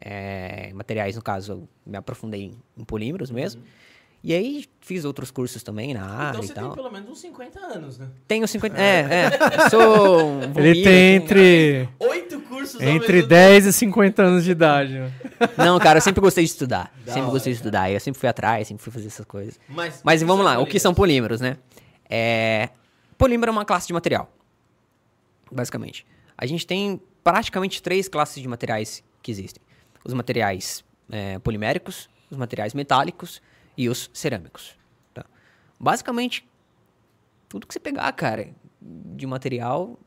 É, 0.00 0.70
materiais, 0.74 1.16
no 1.16 1.22
caso, 1.22 1.52
eu 1.52 1.68
me 1.84 1.96
aprofundei 1.96 2.42
em, 2.42 2.58
em 2.76 2.84
polímeros 2.84 3.30
mesmo. 3.30 3.62
E 4.22 4.34
aí 4.34 4.64
fiz 4.80 5.04
outros 5.04 5.30
cursos 5.30 5.62
também 5.62 5.94
na 5.94 6.04
área 6.04 6.30
então 6.30 6.44
e 6.44 6.46
você 6.48 6.54
tal. 6.54 6.64
tem 6.64 6.74
pelo 6.74 6.90
menos 6.90 7.08
uns 7.10 7.20
50 7.20 7.60
anos, 7.60 7.98
né? 7.98 8.08
Tenho 8.26 8.46
50. 8.46 8.76
É, 8.76 9.00
é. 9.00 9.30
eu 9.64 9.70
Sou. 9.70 10.26
um 10.26 10.58
Ele 10.58 10.82
tem 10.82 11.14
entre, 11.14 11.88
Oito 11.98 12.40
cursos 12.40 12.80
entre 12.80 13.12
mesmo 13.18 13.28
10 13.28 13.66
e 13.66 13.72
50 13.72 14.22
anos 14.22 14.44
de 14.44 14.50
idade. 14.50 14.94
né? 14.94 15.12
Não, 15.56 15.78
cara, 15.78 15.98
eu 15.98 16.02
sempre 16.02 16.20
gostei 16.20 16.44
de 16.44 16.50
estudar. 16.50 16.92
Da 17.04 17.12
sempre 17.12 17.22
hora, 17.22 17.30
gostei 17.30 17.52
de 17.52 17.58
estudar. 17.58 17.90
Eu 17.90 18.00
sempre 18.00 18.18
fui 18.18 18.28
atrás, 18.28 18.66
sempre 18.66 18.82
fui 18.82 18.92
fazer 18.92 19.06
essas 19.06 19.26
coisas. 19.26 19.60
Mas, 19.68 20.00
Mas 20.02 20.22
vamos 20.22 20.44
lá, 20.44 20.52
o 20.52 20.54
polímeros? 20.54 20.72
que 20.72 20.80
são 20.80 20.92
polímeros, 20.94 21.40
né? 21.40 21.56
É, 22.10 22.70
polímero 23.18 23.50
é 23.50 23.52
uma 23.52 23.64
classe 23.64 23.86
de 23.86 23.92
material, 23.92 24.30
basicamente. 25.50 26.06
A 26.36 26.46
gente 26.46 26.66
tem 26.66 27.00
praticamente 27.24 27.82
três 27.82 28.08
classes 28.08 28.42
de 28.42 28.48
materiais 28.48 29.02
que 29.22 29.30
existem: 29.30 29.62
os 30.04 30.12
materiais 30.12 30.84
é, 31.10 31.38
poliméricos, 31.38 32.08
os 32.30 32.36
materiais 32.36 32.74
metálicos 32.74 33.40
e 33.76 33.88
os 33.88 34.10
cerâmicos. 34.12 34.76
tá? 35.14 35.24
Basicamente, 35.78 36.46
tudo 37.48 37.66
que 37.66 37.72
você 37.72 37.80
pegar, 37.80 38.10
cara, 38.12 38.48
de 38.80 39.26
material, 39.26 39.98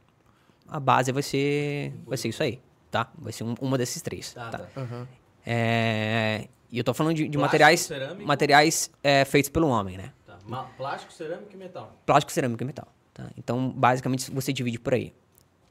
a 0.67 0.79
base 0.79 1.11
vai 1.11 1.23
ser, 1.23 1.93
vai 2.05 2.17
ser 2.17 2.29
isso 2.29 2.43
aí, 2.43 2.61
tá? 2.91 3.11
Vai 3.17 3.31
ser 3.33 3.43
um- 3.43 3.55
uma 3.61 3.77
desses 3.77 4.01
três. 4.01 4.33
Tá, 4.33 4.49
tá? 4.49 4.57
tá. 4.59 4.81
Aham. 4.81 5.07
É, 5.45 6.47
e 6.71 6.77
eu 6.77 6.83
tô 6.83 6.93
falando 6.93 7.15
de, 7.15 7.23
de 7.23 7.29
Plástico, 7.29 7.41
materiais, 7.41 7.79
cerâmico? 7.79 8.27
materiais 8.27 8.91
é, 9.03 9.25
feitos 9.25 9.49
pelo 9.49 9.67
homem, 9.67 9.97
né? 9.97 10.13
Tá. 10.25 10.37
Plástico, 10.77 11.11
cerâmica 11.13 11.53
e 11.55 11.57
metal. 11.57 11.99
Plástico, 12.05 12.31
cerâmica 12.31 12.63
e 12.63 12.67
metal. 12.67 12.87
Tá? 13.19 13.29
Então, 13.37 13.69
basicamente, 13.69 14.29
você 14.31 14.51
divide 14.53 14.79
por 14.79 14.93
aí. 14.93 15.13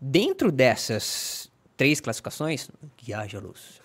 Dentro 0.01 0.51
dessas 0.53 1.51
três 1.77 2.01
classificações, 2.01 2.69
que 2.97 3.13
haja 3.15 3.39
luz. 3.39 3.81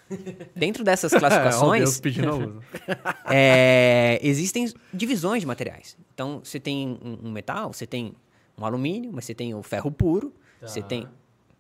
Dentro 0.56 0.84
dessas 0.84 1.12
Deus 1.12 1.20
classificações, 1.20 2.00
é, 3.30 4.20
existem 4.22 4.72
divisões 4.94 5.42
de 5.42 5.48
materiais. 5.48 5.98
Então, 6.14 6.42
você 6.44 6.60
tem 6.60 7.00
um, 7.04 7.32
metal, 7.32 7.72
você 7.74 7.86
tem 7.86 8.14
um 8.58 8.66
alumínio, 8.66 9.12
mas 9.14 9.26
você 9.26 9.34
tem 9.34 9.54
o 9.54 9.64
ferro 9.64 9.92
puro, 9.92 10.34
você 10.62 10.82
Tá. 10.82 10.88
tem 10.88 11.08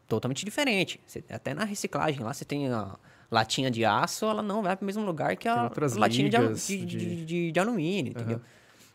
totalmente 0.07 0.45
diferente. 0.45 0.99
Você- 1.05 1.23
até 1.29 1.53
na 1.53 1.65
reciclagem 1.65 2.21
lá, 2.21 2.33
você 2.33 2.45
tem 2.45 2.67
a 2.71 2.95
latinha 3.31 3.71
de 3.71 3.83
aço, 3.83 4.25
ela 4.25 4.43
não 4.43 4.61
vai 4.61 4.75
para 4.75 4.83
o 4.83 4.85
mesmo 4.85 5.03
lugar 5.03 5.35
que 5.35 5.47
a 5.47 5.71
latinha 5.97 6.29
de, 6.29 6.85
de, 6.85 7.25
de- 7.25 7.51
de- 7.51 7.59
alumínio, 7.59 8.11
entendeu? 8.11 8.41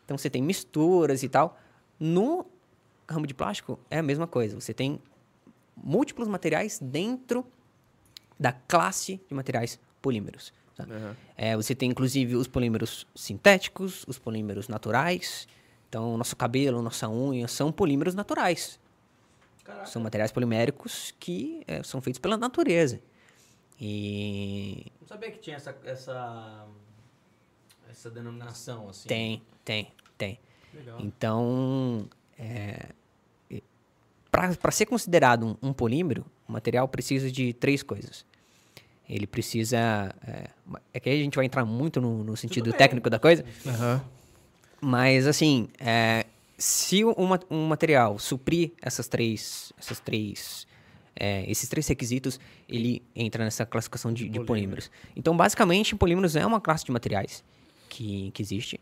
Então, 0.05 0.17
você 0.17 0.29
tem 0.29 0.41
misturas 0.41 1.23
e 1.23 1.29
tal. 1.29 1.57
No 1.99 2.45
ramo 3.09 3.27
de 3.27 3.33
plástico, 3.33 3.79
é 3.89 3.99
a 3.99 4.03
mesma 4.03 4.27
coisa. 4.27 4.59
Você 4.59 4.73
tem 4.73 5.01
múltiplos 5.75 6.27
materiais 6.27 6.79
dentro 6.81 7.45
da 8.39 8.51
classe 8.51 9.21
de 9.27 9.33
materiais 9.33 9.79
polímeros. 10.01 10.53
tá? 10.75 10.83
Aham. 10.83 11.15
É, 11.35 11.55
você 11.55 11.75
tem 11.75 11.89
inclusive 11.89 12.35
os 12.35 12.47
polímeros 12.47 13.05
sintéticos, 13.15 14.05
os 14.07 14.17
polímeros 14.17 14.67
naturais. 14.67 15.47
Então, 15.87 16.17
nosso 16.17 16.35
cabelo, 16.35 16.81
nossa 16.81 17.09
unha 17.09 17.47
são 17.47 17.71
polímeros 17.71 18.13
naturais. 18.13 18.79
Caraca. 19.63 19.85
São 19.85 20.01
materiais 20.01 20.31
poliméricos 20.31 21.13
que 21.19 21.63
é, 21.67 21.83
são 21.83 22.01
feitos 22.01 22.19
pela 22.19 22.37
natureza. 22.37 23.01
E 23.79 24.91
Não 24.99 25.07
sabia 25.07 25.31
que 25.31 25.39
tinha 25.39 25.55
essa, 25.55 25.75
essa, 25.83 26.67
essa 27.89 28.09
denominação, 28.11 28.89
assim. 28.89 29.07
tem, 29.07 29.41
tem, 29.63 29.91
tem. 30.17 30.39
Legal. 30.73 30.99
Então, 31.01 32.09
para 34.31 34.71
ser 34.71 34.85
considerado 34.85 35.57
um, 35.61 35.69
um 35.69 35.73
polímero, 35.73 36.25
o 36.47 36.51
material 36.51 36.87
precisa 36.87 37.31
de 37.31 37.53
três 37.53 37.81
coisas. 37.83 38.25
Ele 39.09 39.25
precisa. 39.25 40.13
É, 40.25 40.49
é 40.93 40.99
que 40.99 41.09
aí 41.09 41.19
a 41.19 41.23
gente 41.23 41.35
vai 41.35 41.45
entrar 41.45 41.65
muito 41.65 41.99
no, 41.99 42.23
no 42.23 42.37
sentido 42.37 42.71
técnico 42.71 43.09
da 43.09 43.17
coisa, 43.17 43.43
Aham. 43.65 44.01
mas 44.79 45.25
assim, 45.25 45.67
é, 45.79 46.25
se 46.57 47.03
o- 47.03 47.15
um, 47.17 47.25
ma- 47.25 47.39
um 47.49 47.65
material 47.67 48.19
suprir 48.19 48.71
essas 48.81 49.07
três, 49.07 49.73
essas 49.79 49.99
três, 49.99 50.67
é, 51.15 51.43
esses 51.49 51.67
três 51.67 51.87
requisitos, 51.87 52.39
ele 52.67 53.01
entra 53.15 53.43
nessa 53.43 53.65
classificação 53.65 54.13
de, 54.13 54.29
de 54.29 54.39
polímeros. 54.41 54.91
Então, 55.15 55.35
basicamente, 55.35 55.95
polímeros 55.95 56.35
é 56.35 56.45
uma 56.45 56.61
classe 56.61 56.85
de 56.85 56.91
materiais 56.91 57.43
que, 57.89 58.29
que 58.29 58.43
existe. 58.43 58.79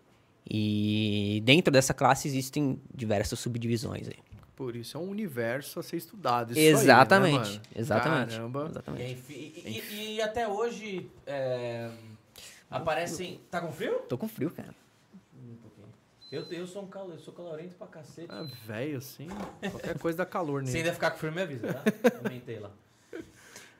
E 0.49 1.41
dentro 1.45 1.71
dessa 1.71 1.93
classe 1.93 2.27
existem 2.27 2.79
diversas 2.93 3.39
subdivisões. 3.39 4.07
Aí. 4.07 4.15
Por 4.57 4.75
isso 4.75 4.97
é 4.97 4.99
um 4.99 5.07
universo 5.09 5.79
a 5.79 5.83
ser 5.83 5.95
estudado. 5.97 6.51
Isso 6.51 6.59
Exatamente, 6.59 7.47
Aí, 7.49 7.55
né, 7.57 7.61
exatamente. 7.75 8.31
Caramba. 8.31 8.63
E, 8.65 8.69
Exatamente. 8.71 9.15
fi- 9.21 9.33
e- 9.55 9.83
e- 9.93 10.15
e 10.15 10.21
até 10.21 10.47
hoje 10.47 11.09
é, 11.27 11.89
aparecem. 12.69 13.39
Tá 13.51 13.61
com 13.61 13.71
frio? 13.71 13.99
Tô 14.09 14.17
com 14.17 14.27
frio, 14.27 14.49
cara. 14.49 14.73
Um 15.39 15.55
pouquinho. 15.57 15.87
Eu, 16.31 16.41
eu 16.51 16.65
sou 16.65 16.81
um 16.81 16.87
calor, 16.87 17.13
eu 17.13 17.19
sou 17.19 17.33
calorento 17.35 17.75
pra 17.75 17.85
cacete. 17.85 18.27
Ah, 18.31 18.47
velho, 18.65 18.97
assim, 18.97 19.27
qualquer 19.69 19.97
coisa 19.99 20.17
dá 20.17 20.25
calor 20.25 20.61
Se 20.61 20.67
nele. 20.67 20.79
ainda 20.79 20.93
ficar 20.93 21.11
com 21.11 21.19
frio, 21.19 21.31
me 21.31 21.41
avisa, 21.43 21.73
tá? 21.75 21.83
Aumentei 22.25 22.59
lá. 22.59 22.71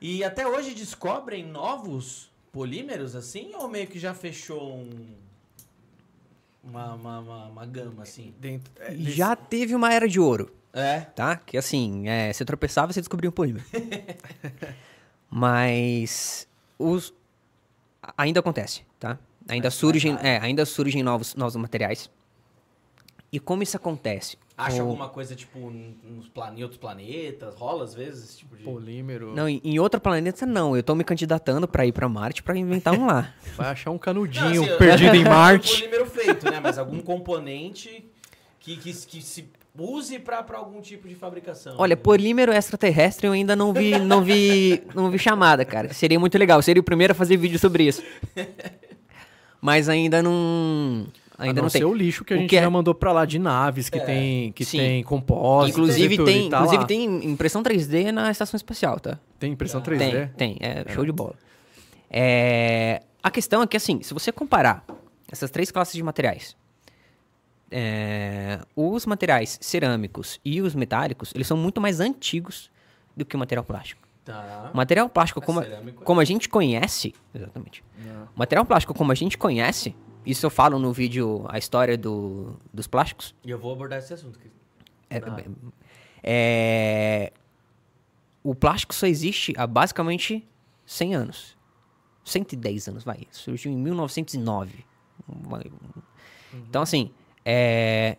E 0.00 0.22
até 0.22 0.46
hoje 0.46 0.74
descobrem 0.74 1.44
novos 1.44 2.30
polímeros 2.52 3.16
assim? 3.16 3.52
Ou 3.56 3.66
meio 3.68 3.88
que 3.88 3.98
já 3.98 4.14
fechou 4.14 4.76
um. 4.76 4.88
Uma, 6.62 6.94
uma, 6.94 7.18
uma, 7.20 7.46
uma 7.46 7.66
gama 7.66 8.02
assim? 8.02 8.32
Dentro, 8.38 8.70
é, 8.78 8.90
desse- 8.90 9.10
Já 9.12 9.34
teve 9.34 9.74
uma 9.74 9.92
era 9.92 10.06
de 10.08 10.20
ouro, 10.20 10.52
É. 10.72 11.00
tá? 11.00 11.36
Que 11.36 11.56
assim, 11.56 12.08
é, 12.08 12.32
você 12.32 12.44
tropeçava 12.44 12.90
e 12.90 12.94
você 12.94 13.00
descobria 13.00 13.28
um 13.30 13.32
polímero. 13.32 13.64
Mas 15.30 16.46
os 16.78 17.12
ainda 18.16 18.40
acontece, 18.40 18.82
tá? 18.98 19.18
Ainda 19.48 19.66
Mas 19.68 19.74
surgem, 19.74 20.16
é, 20.22 20.38
ainda 20.38 20.64
surgem 20.64 21.02
novos, 21.02 21.34
novos 21.34 21.56
materiais. 21.56 22.10
E 23.30 23.38
como 23.38 23.62
isso 23.62 23.76
acontece? 23.76 24.38
Acha 24.56 24.76
Com- 24.76 24.82
alguma 24.82 25.08
coisa, 25.08 25.36
tipo, 25.36 25.58
nos 25.70 26.28
plane... 26.28 26.60
em 26.60 26.62
outros 26.62 26.80
planetas? 26.80 27.54
Rola 27.54 27.84
às 27.84 27.94
vezes 27.94 28.24
esse 28.24 28.38
tipo 28.38 28.56
de. 28.56 28.64
polímero. 28.64 29.34
Não, 29.34 29.46
em, 29.48 29.60
em 29.62 29.78
outro 29.78 30.00
planeta 30.00 30.46
não. 30.46 30.74
Eu 30.74 30.82
tô 30.82 30.94
me 30.94 31.04
candidatando 31.04 31.68
pra 31.68 31.84
ir 31.86 31.92
pra 31.92 32.08
Marte 32.08 32.42
pra 32.42 32.56
inventar 32.56 32.94
um 32.94 33.06
lá. 33.06 33.34
Vai 33.56 33.68
achar 33.70 33.90
um 33.90 33.94
Não, 33.94 33.98
canudinho 33.98 34.62
assim, 34.62 34.70
eu- 34.72 34.78
perdido 34.78 35.14
em 35.16 35.24
não 35.24 35.30
é 35.30 35.34
Marte. 35.34 35.72
Um 35.74 35.76
polímero 35.78 36.06
feito, 36.10 36.50
né? 36.50 36.58
Mas 36.60 36.78
algum 36.78 37.00
componente 37.00 38.04
que, 38.58 38.76
que, 38.76 38.92
que 38.92 39.22
se 39.22 39.50
use 39.78 40.18
pra, 40.18 40.42
pra 40.42 40.58
algum 40.58 40.80
tipo 40.80 41.06
de 41.08 41.14
fabricação. 41.14 41.74
Olha, 41.78 41.94
né? 41.94 42.02
polímero 42.02 42.52
extraterrestre 42.52 43.26
eu 43.26 43.32
ainda 43.32 43.54
não 43.54 43.72
vi, 43.72 43.98
não 43.98 44.22
vi, 44.22 44.82
não 44.94 45.10
vi 45.10 45.18
chamada, 45.18 45.64
cara. 45.64 45.92
Seria 45.92 46.18
muito 46.18 46.36
legal. 46.38 46.60
Seria 46.62 46.80
o 46.80 46.84
primeiro 46.84 47.12
a 47.12 47.14
fazer 47.14 47.36
vídeo 47.36 47.58
sobre 47.58 47.84
isso. 47.84 48.02
Mas 49.60 49.88
ainda 49.88 50.22
não, 50.22 51.06
ainda 51.36 51.52
a 51.60 51.62
não, 51.62 51.62
não 51.64 51.70
tem. 51.70 51.80
ser 51.80 51.84
o 51.84 51.92
lixo 51.94 52.24
que 52.24 52.32
a 52.32 52.36
O 52.36 52.40
gente 52.40 52.50
que 52.50 52.56
é- 52.56 52.62
já 52.62 52.70
mandou 52.70 52.94
pra 52.94 53.12
lá 53.12 53.24
de 53.24 53.38
naves 53.38 53.88
que 53.90 53.98
É, 53.98 54.04
tem 54.04 54.52
que 54.52 54.64
sim. 54.64 54.78
tem 54.78 55.02
compostos. 55.02 55.70
Inclusive 55.70 56.16
tem, 56.24 56.48
tá 56.48 56.58
inclusive 56.58 56.80
lá. 56.82 56.86
tem 56.86 57.04
impressão 57.30 57.62
3D 57.62 58.12
na 58.12 58.30
estação 58.30 58.56
espacial, 58.56 59.00
tá? 59.00 59.18
tem 59.38 59.52
impressão 59.52 59.80
Tá. 59.80 59.86
3D. 59.90 60.28
Tem, 60.36 60.56
tem, 60.56 60.56
é 60.60 60.84
show 60.92 61.04
de 61.04 61.12
bola. 61.12 61.34
É, 62.10 63.02
a 63.22 63.30
questão 63.30 63.62
é 63.62 63.66
que, 63.66 63.76
assim, 63.76 64.00
se 64.02 64.14
você 64.14 64.30
comparar 64.32 64.84
essas 65.30 65.50
três 65.50 65.70
classes 65.70 65.94
de 65.94 66.02
materiais, 66.02 66.56
é, 67.70 68.60
os 68.74 69.04
materiais 69.06 69.58
cerâmicos 69.60 70.40
e 70.44 70.60
os 70.62 70.74
metálicos, 70.74 71.32
eles 71.34 71.46
são 71.46 71.56
muito 71.56 71.80
mais 71.80 72.00
antigos 72.00 72.70
do 73.16 73.24
que 73.24 73.36
o 73.36 73.38
material 73.38 73.64
plástico. 73.64 74.06
Tá. 74.24 74.70
O 74.72 74.76
material 74.76 75.08
plástico, 75.08 75.40
Mas 75.40 75.46
como, 75.46 75.60
a- 75.60 75.64
é- 75.64 75.92
como 76.04 76.20
a 76.20 76.24
gente 76.24 76.48
conhece, 76.48 77.14
exatamente. 77.34 77.82
O 78.34 78.38
material 78.38 78.64
plástico, 78.64 78.92
como 78.94 79.10
a 79.10 79.14
gente 79.14 79.38
conhece, 79.38 79.94
isso 80.26 80.44
eu 80.44 80.50
falo 80.50 80.78
no 80.78 80.92
vídeo 80.92 81.46
A 81.48 81.56
História 81.58 81.96
do, 81.96 82.56
dos 82.72 82.86
Plásticos, 82.86 83.34
E 83.44 83.50
eu 83.50 83.58
vou 83.58 83.72
abordar 83.72 83.98
esse 83.98 84.12
assunto. 84.12 84.38
aqui. 84.38 84.50
é, 85.10 85.16
Ah. 85.18 85.42
é- 86.22 87.32
o 88.42 88.54
plástico 88.54 88.94
só 88.94 89.06
existe 89.06 89.54
há 89.56 89.66
basicamente 89.66 90.46
100 90.84 91.14
anos. 91.14 91.56
110 92.24 92.88
anos, 92.88 93.04
vai. 93.04 93.26
Surgiu 93.30 93.72
em 93.72 93.76
1909. 93.76 94.84
Uma- 95.26 95.62
Então, 96.52 96.82
assim, 96.82 97.10
é, 97.44 98.16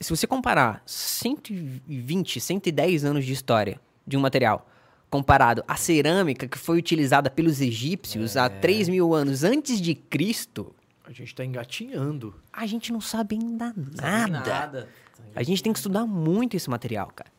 se 0.00 0.10
você 0.10 0.26
comparar 0.26 0.82
120, 0.86 2.40
110 2.40 3.04
anos 3.04 3.24
de 3.24 3.32
história 3.32 3.80
de 4.06 4.16
um 4.16 4.20
material 4.20 4.68
comparado 5.08 5.64
à 5.66 5.76
cerâmica 5.76 6.48
que 6.48 6.58
foi 6.58 6.78
utilizada 6.78 7.30
pelos 7.30 7.60
egípcios 7.60 8.36
há 8.36 8.48
3 8.48 8.88
mil 8.88 9.14
anos 9.14 9.44
antes 9.44 9.80
de 9.80 9.94
Cristo, 9.94 10.74
A 11.04 11.12
gente 11.12 11.34
tá 11.34 11.44
engatinhando. 11.44 12.34
a 12.52 12.66
gente 12.66 12.92
não 12.92 13.00
sabe 13.00 13.36
ainda 13.36 13.72
nada. 13.76 14.28
nada. 14.28 14.88
A 15.34 15.42
gente 15.42 15.62
tem 15.62 15.72
que 15.72 15.78
estudar 15.78 16.04
muito 16.06 16.56
esse 16.56 16.68
material, 16.68 17.10
cara. 17.14 17.30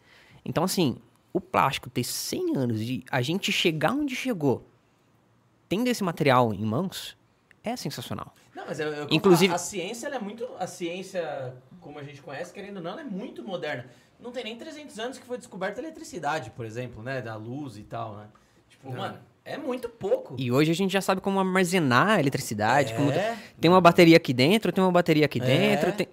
Então, 0.45 0.63
assim, 0.63 0.97
o 1.33 1.41
plástico 1.41 1.89
ter 1.89 2.03
100 2.03 2.55
anos 2.57 2.81
e 2.81 3.03
a 3.11 3.21
gente 3.21 3.51
chegar 3.51 3.91
onde 3.91 4.15
chegou, 4.15 4.65
tendo 5.67 5.87
esse 5.87 6.03
material 6.03 6.53
em 6.53 6.65
mãos, 6.65 7.17
é 7.63 7.75
sensacional. 7.75 8.33
Não, 8.57 8.65
mas 8.65 8.79
eu, 8.79 8.87
eu, 8.91 9.07
Inclusive- 9.11 9.51
a, 9.53 9.55
a 9.55 9.59
ciência, 9.59 10.07
ela 10.07 10.15
é 10.15 10.19
muito. 10.19 10.47
A 10.57 10.65
ciência, 10.65 11.53
como 11.79 11.99
a 11.99 12.03
gente 12.03 12.21
conhece, 12.23 12.51
querendo 12.51 12.77
ou 12.77 12.81
não, 12.83 12.91
ela 12.91 13.01
é 13.01 13.03
muito 13.03 13.43
moderna. 13.43 13.85
Não 14.19 14.31
tem 14.31 14.43
nem 14.43 14.55
300 14.57 14.97
anos 14.97 15.19
que 15.19 15.25
foi 15.27 15.37
descoberta 15.37 15.79
a 15.79 15.83
eletricidade, 15.83 16.49
por 16.49 16.65
exemplo, 16.65 17.03
né? 17.03 17.21
Da 17.21 17.35
luz 17.35 17.77
e 17.77 17.83
tal, 17.83 18.15
né? 18.17 18.25
Tipo, 18.67 18.91
mano, 18.91 19.19
é 19.45 19.57
muito 19.57 19.87
pouco. 19.87 20.35
E 20.39 20.51
hoje 20.51 20.71
a 20.71 20.73
gente 20.73 20.91
já 20.91 21.01
sabe 21.01 21.21
como 21.21 21.37
armazenar 21.39 22.09
a 22.17 22.19
eletricidade. 22.19 22.95
como 22.95 23.11
É. 23.11 23.37
Tem 23.61 23.69
uma 23.69 23.79
bateria 23.79 24.17
aqui 24.17 24.33
dentro, 24.33 24.71
tem 24.71 24.83
uma 24.83 24.91
bateria 24.91 25.25
aqui 25.27 25.39
É. 25.39 25.45
dentro. 25.45 25.91
tem- 25.93 26.07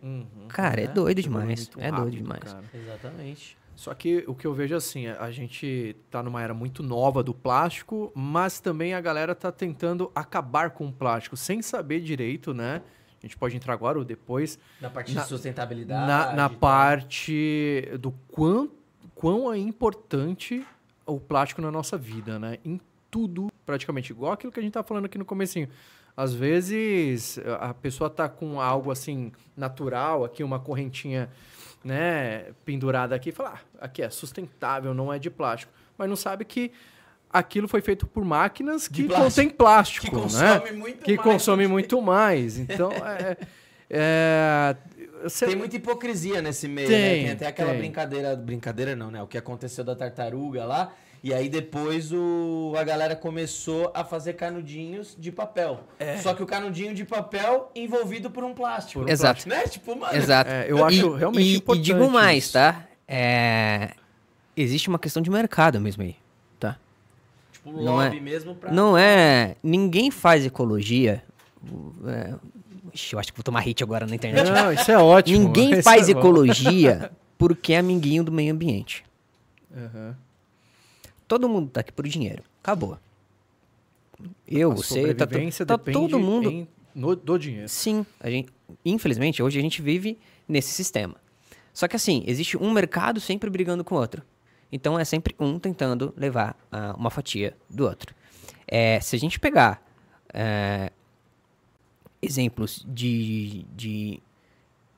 Cara, 0.48 0.82
é, 0.82 0.84
É. 0.84 0.86
doido 0.86 1.18
Evolui 1.20 1.40
demais. 1.40 1.68
muito 1.70 1.80
É 1.80 1.90
doido 1.90 2.10
demais. 2.16 2.42
cara. 2.44 2.64
Exatamente. 2.74 3.56
Só 3.76 3.92
que 3.92 4.24
o 4.26 4.34
que 4.34 4.46
eu 4.46 4.54
vejo 4.54 4.74
assim, 4.76 5.06
a 5.08 5.30
gente 5.30 5.96
tá 6.10 6.22
numa 6.22 6.40
era 6.42 6.54
muito 6.54 6.82
nova 6.82 7.22
do 7.22 7.34
plástico, 7.34 8.12
mas 8.14 8.60
também 8.60 8.94
a 8.94 9.00
galera 9.00 9.34
tá 9.34 9.50
tentando 9.50 10.10
acabar 10.14 10.70
com 10.70 10.86
o 10.88 10.92
plástico 10.92 11.36
sem 11.36 11.60
saber 11.60 12.00
direito, 12.00 12.54
né? 12.54 12.82
A 13.22 13.26
gente 13.26 13.36
pode 13.36 13.56
entrar 13.56 13.72
agora 13.72 13.98
ou 13.98 14.04
depois 14.04 14.58
Na 14.80 14.90
parte 14.90 15.14
Na- 15.14 15.22
de 15.22 15.28
sustentabilidade. 15.28 16.06
na, 16.06 16.32
na 16.34 16.50
parte 16.50 17.88
do 17.98 18.12
quão, 18.28 18.70
quão 19.14 19.52
é 19.52 19.58
importante 19.58 20.64
o 21.06 21.18
plástico 21.18 21.60
na 21.62 21.70
nossa 21.70 21.96
vida, 21.96 22.38
né? 22.38 22.58
Em 22.64 22.80
tudo, 23.10 23.50
praticamente. 23.66 24.12
Igual 24.12 24.32
aquilo 24.32 24.52
que 24.52 24.60
a 24.60 24.62
gente 24.62 24.72
tá 24.72 24.82
falando 24.82 25.06
aqui 25.06 25.18
no 25.18 25.24
comecinho. 25.24 25.68
Às 26.16 26.32
vezes 26.32 27.40
a 27.60 27.74
pessoa 27.74 28.08
tá 28.08 28.28
com 28.28 28.60
algo 28.60 28.90
assim 28.92 29.32
natural, 29.56 30.24
aqui 30.24 30.44
uma 30.44 30.60
correntinha, 30.60 31.28
né, 31.84 32.46
pendurada 32.64 33.14
aqui, 33.14 33.28
e 33.28 33.32
fala, 33.32 33.54
ah, 33.54 33.84
aqui 33.84 34.02
é 34.02 34.08
sustentável, 34.10 34.94
não 34.94 35.12
é 35.12 35.18
de 35.18 35.28
plástico, 35.30 35.70
mas 35.98 36.08
não 36.08 36.16
sabe 36.16 36.44
que 36.44 36.72
aquilo 37.30 37.68
foi 37.68 37.80
feito 37.80 38.06
por 38.06 38.24
máquinas 38.24 38.88
que 38.88 39.06
contém 39.08 39.50
plástico, 39.50 40.06
Que 40.06 40.14
né? 40.14 40.20
consome 40.22 40.72
muito 40.72 41.04
que 41.04 41.16
mais. 41.16 41.22
consome 41.22 41.66
muito 41.68 42.00
mais. 42.00 42.58
Então, 42.58 42.90
é, 42.92 43.36
é, 43.90 44.76
você- 45.22 45.46
Tem 45.46 45.56
muita 45.56 45.76
hipocrisia 45.76 46.40
nesse 46.40 46.66
meio, 46.68 46.88
Tem, 46.88 46.98
né? 46.98 47.22
Tem 47.24 47.30
até 47.32 47.46
aquela 47.48 47.70
tem. 47.70 47.78
brincadeira. 47.80 48.36
Brincadeira 48.36 48.96
não, 48.96 49.10
né? 49.10 49.22
O 49.22 49.26
que 49.26 49.36
aconteceu 49.38 49.84
da 49.84 49.94
tartaruga 49.94 50.64
lá. 50.64 50.92
E 51.26 51.32
aí 51.32 51.48
depois 51.48 52.12
o, 52.12 52.74
a 52.76 52.84
galera 52.84 53.16
começou 53.16 53.90
a 53.94 54.04
fazer 54.04 54.34
canudinhos 54.34 55.16
de 55.18 55.32
papel. 55.32 55.80
Só 56.22 56.34
que 56.34 56.42
o 56.42 56.46
canudinho 56.46 56.94
de 56.94 57.02
papel 57.02 57.70
envolvido 57.74 58.30
por 58.30 58.44
um 58.44 58.52
plástico. 58.52 59.00
Por 59.00 59.08
um 59.08 59.10
Exato. 59.10 59.48
Né? 59.48 59.62
Tipo, 59.66 59.96
mano. 59.96 60.14
Exato. 60.14 60.50
É, 60.50 60.70
eu 60.70 60.84
acho 60.84 61.16
E- 61.16 61.18
realmente 61.18 61.46
e, 61.48 61.56
importante 61.56 61.80
E 61.90 61.94
digo 61.94 62.10
mais, 62.10 62.44
isso. 62.44 62.52
tá? 62.52 62.84
É, 63.08 63.92
Existe 64.54 64.86
uma 64.90 64.98
questão 64.98 65.22
de 65.22 65.30
mercado 65.30 65.80
mesmo 65.80 66.02
aí, 66.02 66.14
tá? 66.60 66.76
Tipo, 67.52 67.72
Não 67.72 67.96
lobby 67.96 68.18
é- 68.18 68.20
mesmo 68.20 68.54
pra. 68.54 68.70
Não 68.70 68.96
é. 68.96 69.56
Ninguém 69.62 70.10
faz 70.10 70.44
ecologia. 70.44 71.24
é, 72.06 72.34
Ixi, 72.92 73.14
eu 73.14 73.18
acho 73.18 73.32
que 73.32 73.38
vou 73.38 73.42
tomar 73.42 73.60
hit 73.60 73.82
agora 73.82 74.06
na 74.06 74.14
internet. 74.14 74.50
Não, 74.50 74.70
isso 74.70 74.90
é 74.92 74.98
ótimo. 74.98 75.38
Ninguém 75.38 75.80
faz 75.82 76.06
é 76.06 76.12
ecologia 76.12 77.10
porque 77.38 77.72
é 77.72 77.78
amiguinho 77.78 78.22
do 78.22 78.30
meio 78.30 78.52
ambiente. 78.52 79.02
Aham. 79.74 80.14
Todo 81.34 81.48
mundo 81.48 81.68
tá 81.68 81.80
aqui 81.80 81.90
por 81.90 82.06
dinheiro. 82.06 82.44
Acabou. 82.62 82.96
eu, 84.46 84.70
A 84.70 84.74
você, 84.76 85.12
tá, 85.16 85.26
tá 85.26 85.76
todo 85.78 86.16
mundo. 86.16 86.48
em- 86.48 86.68
no- 86.94 87.16
do 87.16 87.36
dinheiro. 87.36 87.68
Sim, 87.68 88.06
a 88.20 88.30
gente, 88.30 88.52
infelizmente, 88.84 89.42
hoje 89.42 89.58
a 89.58 89.62
gente 89.62 89.82
vive 89.82 90.16
nesse 90.48 90.68
sistema. 90.70 91.16
Só 91.72 91.88
que 91.88 91.96
assim, 91.96 92.22
existe 92.24 92.56
um 92.56 92.70
mercado 92.70 93.18
sempre 93.18 93.50
brigando 93.50 93.82
com 93.82 93.96
o 93.96 93.98
outro. 93.98 94.22
Então 94.70 94.96
é 94.96 95.04
sempre 95.04 95.34
um 95.40 95.58
tentando 95.58 96.14
levar 96.16 96.56
ah, 96.70 96.94
uma 96.96 97.10
fatia 97.10 97.56
do 97.68 97.84
outro. 97.84 98.14
É, 98.64 99.00
se 99.00 99.16
a 99.16 99.18
gente 99.18 99.40
pegar 99.40 99.84
é, 100.32 100.92
exemplos 102.22 102.86
de, 102.88 103.66
de 103.74 104.20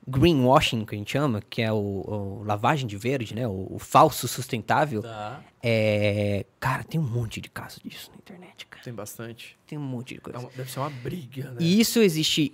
greenwashing, 0.06 0.84
que 0.84 0.94
a 0.94 0.98
gente 0.98 1.10
chama, 1.12 1.42
que 1.48 1.60
é 1.62 1.72
o, 1.72 1.76
o 1.76 2.42
lavagem 2.44 2.86
de 2.86 2.96
verde, 2.96 3.34
né? 3.34 3.46
O, 3.48 3.66
o 3.70 3.78
falso 3.78 4.28
sustentável. 4.28 5.02
Tá. 5.02 5.42
É, 5.62 6.46
cara, 6.60 6.84
tem 6.84 7.00
um 7.00 7.04
monte 7.04 7.40
de 7.40 7.48
casos 7.50 7.80
disso 7.84 8.10
na 8.12 8.16
internet, 8.18 8.66
cara. 8.66 8.84
Tem 8.84 8.92
bastante. 8.94 9.58
Tem 9.66 9.76
um 9.76 9.82
monte 9.82 10.14
de 10.14 10.18
É 10.18 10.20
coisa. 10.20 10.38
uma- 10.38 10.50
deve 10.56 10.70
ser 10.70 10.78
uma 10.78 10.90
briga, 10.90 11.50
né? 11.50 11.56
E 11.58 11.80
isso 11.80 11.98
existe 12.00 12.52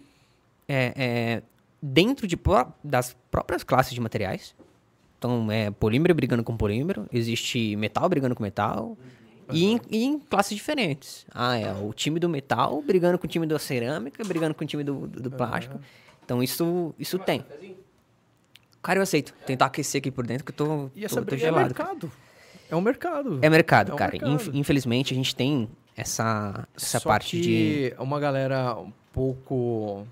é, 0.68 0.92
é, 0.96 1.42
dentro 1.80 2.26
de 2.26 2.38
das 2.82 3.14
próprias 3.30 3.62
classes 3.62 3.92
de 3.92 4.00
materiais. 4.00 4.54
Então, 5.18 5.50
é 5.52 5.70
polímero 5.70 6.14
brigando 6.14 6.42
com 6.42 6.56
polímero, 6.56 7.06
existe 7.12 7.76
metal 7.76 8.08
brigando 8.08 8.34
com 8.34 8.42
metal. 8.42 8.96
E, 9.52 9.64
em, 9.66 9.80
e 9.90 10.04
em 10.04 10.18
classes 10.18 10.56
diferentes. 10.56 11.26
Ah, 11.30 11.56
é 11.58 11.70
o 11.74 11.92
time 11.92 12.18
do 12.18 12.28
metal 12.28 12.80
brigando 12.80 13.18
com 13.18 13.26
o 13.26 13.28
time 13.28 13.46
da 13.46 13.58
cerâmica, 13.58 14.24
brigando 14.24 14.54
com 14.54 14.64
o 14.64 14.66
time 14.66 14.82
do, 14.82 15.06
do, 15.06 15.20
do 15.24 15.30
plástico. 15.30 15.78
Então, 16.24 16.42
isso, 16.42 16.94
isso 16.98 17.18
tem. 17.18 17.44
Cara, 18.82 18.98
eu 18.98 19.02
aceito. 19.02 19.32
Tentar 19.46 19.66
aquecer 19.66 19.98
aqui 20.00 20.10
por 20.10 20.26
dentro 20.26 20.44
que 20.44 20.50
eu 20.52 20.56
tô, 20.56 20.90
E 20.94 21.04
essa 21.04 21.20
tô, 21.20 21.26
tô 21.28 21.34
é 21.34 21.38
gelado. 21.38 21.74
cara. 21.74 21.90
mercado. 21.90 22.12
É 22.70 22.76
um 22.76 22.80
mercado. 22.80 23.38
É 23.42 23.50
mercado, 23.50 23.90
É 23.90 23.94
um 23.94 23.96
cara. 23.98 24.12
mercado. 24.12 24.32
Inf- 24.32 24.48
infelizmente, 24.54 25.12
a 25.12 25.16
gente 25.16 25.36
tem 25.36 25.68
essa, 25.96 26.66
essa 26.76 26.98
Só 27.00 27.08
parte 27.08 27.40
de... 27.40 27.94
uma 27.98 28.18
galera 28.18 28.74
um 28.78 28.90
pouco, 29.12 30.06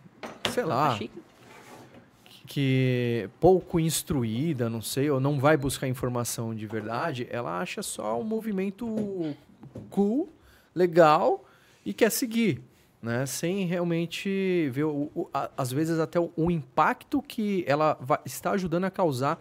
sei 0.52 0.64
lá, 0.64 0.98
que 2.46 3.28
pouco 3.40 3.78
instruída, 3.80 4.68
não 4.68 4.82
sei, 4.82 5.08
ou 5.10 5.20
não 5.20 5.38
vai 5.38 5.56
buscar 5.56 5.86
informação 5.88 6.54
de 6.54 6.66
verdade, 6.66 7.26
ela 7.30 7.60
acha 7.60 7.82
só 7.82 8.20
um 8.20 8.24
movimento 8.24 9.34
cool, 9.88 10.28
legal 10.74 11.44
e 11.86 11.94
quer 11.94 12.10
seguir, 12.10 12.60
né? 13.02 13.24
Sem 13.26 13.64
realmente 13.66 14.68
ver, 14.70 14.84
o, 14.84 15.10
o- 15.14 15.30
a- 15.32 15.50
às 15.56 15.72
vezes, 15.72 15.98
até 15.98 16.18
o, 16.20 16.30
o 16.36 16.50
impacto 16.50 17.22
que 17.22 17.64
ela 17.66 17.96
vai- 18.00 18.20
está 18.24 18.52
ajudando 18.52 18.84
a 18.84 18.90
causar 18.90 19.38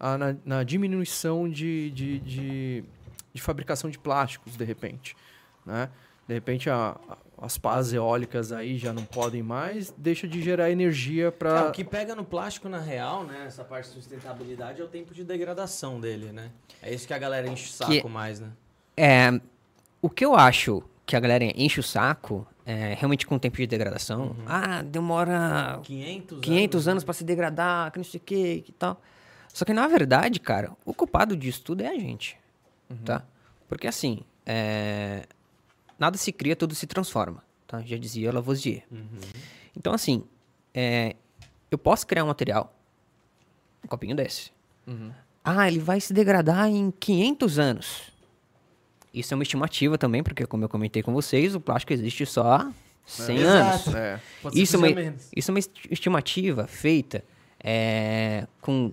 ah, 0.00 0.18
na, 0.18 0.36
na 0.44 0.62
diminuição 0.64 1.48
de, 1.48 1.90
de, 1.90 2.18
de, 2.20 2.84
de 3.32 3.42
fabricação 3.42 3.88
de 3.90 3.98
plásticos, 3.98 4.56
de 4.56 4.64
repente, 4.64 5.16
né? 5.64 5.88
De 6.26 6.32
repente, 6.34 6.70
a- 6.70 6.96
a- 7.08 7.18
as 7.42 7.58
pás 7.58 7.92
eólicas 7.92 8.50
aí 8.52 8.78
já 8.78 8.92
não 8.92 9.04
podem 9.04 9.42
mais, 9.42 9.92
deixa 9.98 10.26
de 10.26 10.40
gerar 10.40 10.70
energia 10.70 11.26
É, 11.26 11.30
para 11.30 11.68
o 11.68 11.72
que 11.72 11.84
pega 11.84 12.14
no 12.14 12.24
plástico, 12.24 12.68
na 12.68 12.78
real, 12.80 13.24
né? 13.24 13.44
Essa 13.46 13.62
parte 13.64 13.88
de 13.88 13.94
sustentabilidade 13.96 14.80
é 14.80 14.84
o 14.84 14.88
tempo 14.88 15.12
de 15.12 15.22
degradação 15.24 16.00
dele, 16.00 16.32
né? 16.32 16.50
É 16.82 16.94
isso 16.94 17.06
que 17.06 17.12
a 17.12 17.18
galera 17.18 17.46
enche 17.46 17.66
o 17.66 17.72
saco 17.72 17.90
Que- 17.92 18.08
mais, 18.08 18.40
né? 18.40 18.48
É, 18.96 19.38
o 20.00 20.08
que 20.08 20.24
eu 20.24 20.34
acho 20.34 20.82
que 21.04 21.14
a 21.16 21.20
galera 21.20 21.44
enche 21.44 21.80
o 21.80 21.82
saco 21.82 22.46
é 22.66 22.94
realmente 22.94 23.26
com 23.26 23.34
o 23.36 23.38
tempo 23.38 23.56
de 23.56 23.66
degradação. 23.66 24.34
Ah, 24.46 24.82
demora 24.82 25.80
500, 25.82 26.40
500 26.40 26.86
né? 26.86 26.92
anos 26.92 27.04
pra 27.04 27.12
se 27.12 27.24
degradar, 27.24 27.92
que 27.92 27.98
não 27.98 28.04
sei 28.04 28.18
o 28.18 28.22
que, 28.22 28.60
que 28.62 28.72
tal. 28.72 29.00
Só 29.52 29.64
que 29.64 29.72
na 29.72 29.86
verdade, 29.86 30.40
cara, 30.40 30.72
o 30.84 30.94
culpado 30.94 31.36
disso 31.36 31.62
tudo 31.62 31.82
é 31.82 31.88
a 31.88 31.94
gente, 31.94 32.38
tá? 33.04 33.24
Porque 33.68 33.86
assim, 33.86 34.20
é, 34.44 35.26
nada 35.98 36.16
se 36.16 36.32
cria, 36.32 36.56
tudo 36.56 36.74
se 36.74 36.86
transforma, 36.86 37.44
tá? 37.66 37.80
Já 37.82 37.96
dizia 37.96 38.32
Lavoisier. 38.32 38.82
Então 39.76 39.92
assim, 39.92 40.24
é, 40.72 41.16
eu 41.70 41.78
posso 41.78 42.06
criar 42.06 42.24
um 42.24 42.28
material, 42.28 42.74
um 43.84 43.88
copinho 43.88 44.16
desse. 44.16 44.50
Ah, 45.44 45.68
ele 45.68 45.78
vai 45.78 46.00
se 46.00 46.12
degradar 46.14 46.68
em 46.68 46.90
500 46.90 47.58
anos. 47.58 48.13
Isso 49.14 49.32
é 49.32 49.36
uma 49.36 49.42
estimativa 49.44 49.96
também, 49.96 50.22
porque 50.22 50.44
como 50.46 50.64
eu 50.64 50.68
comentei 50.68 51.02
com 51.02 51.12
vocês, 51.12 51.54
o 51.54 51.60
plástico 51.60 51.92
existe 51.92 52.26
só 52.26 52.52
há 52.54 52.72
100 53.06 53.38
anos. 53.38 53.80
Exato. 53.86 53.96
É. 53.96 54.20
Pode 54.42 54.56
ser 54.56 54.62
Isso 54.62 54.76
é, 54.76 54.78
uma, 54.78 55.14
isso 55.36 55.50
é 55.50 55.52
uma 55.52 55.58
esti- 55.58 55.88
estimativa 55.90 56.66
feita 56.66 57.24
é, 57.62 58.46
com 58.60 58.92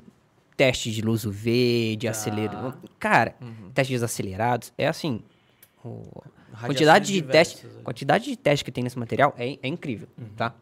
teste 0.56 0.92
de 0.92 1.02
luz 1.02 1.26
UV, 1.26 1.96
de 1.98 2.08
acelero. 2.08 2.74
Cara, 3.00 3.36
testes 3.74 4.04
acelerados. 4.04 4.72
É 4.78 4.88
assim. 4.88 5.22
o- 5.84 6.22
quantidade 6.66 7.12
de, 7.12 7.22
teste, 7.24 7.56
diversas, 7.56 7.78
né? 7.78 7.84
quantidade 7.84 8.26
de 8.26 8.36
teste 8.38 8.64
que 8.66 8.72
tem 8.72 8.84
nesse 8.84 9.00
material 9.00 9.34
é, 9.38 9.58
é 9.64 9.68
incrível, 9.68 10.08
Uhum. 10.18 10.28
tá? 10.36 10.54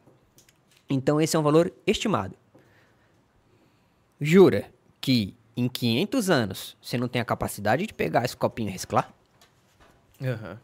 Então 0.90 1.20
esse 1.20 1.36
é 1.36 1.40
um 1.40 1.44
valor 1.44 1.74
estimado. 1.86 2.36
Jura 4.22 4.66
que 5.02 5.36
em 5.56 5.68
500 5.68 6.30
anos 6.30 6.78
você 6.82 6.98
não 6.98 7.08
tem 7.08 7.22
a 7.22 7.26
capacidade 7.26 7.86
de 7.86 7.94
pegar 7.94 8.24
esse 8.26 8.36
copinho 8.38 8.70
e 8.70 8.72
reciclar? 8.72 9.14
Aham. 10.22 10.60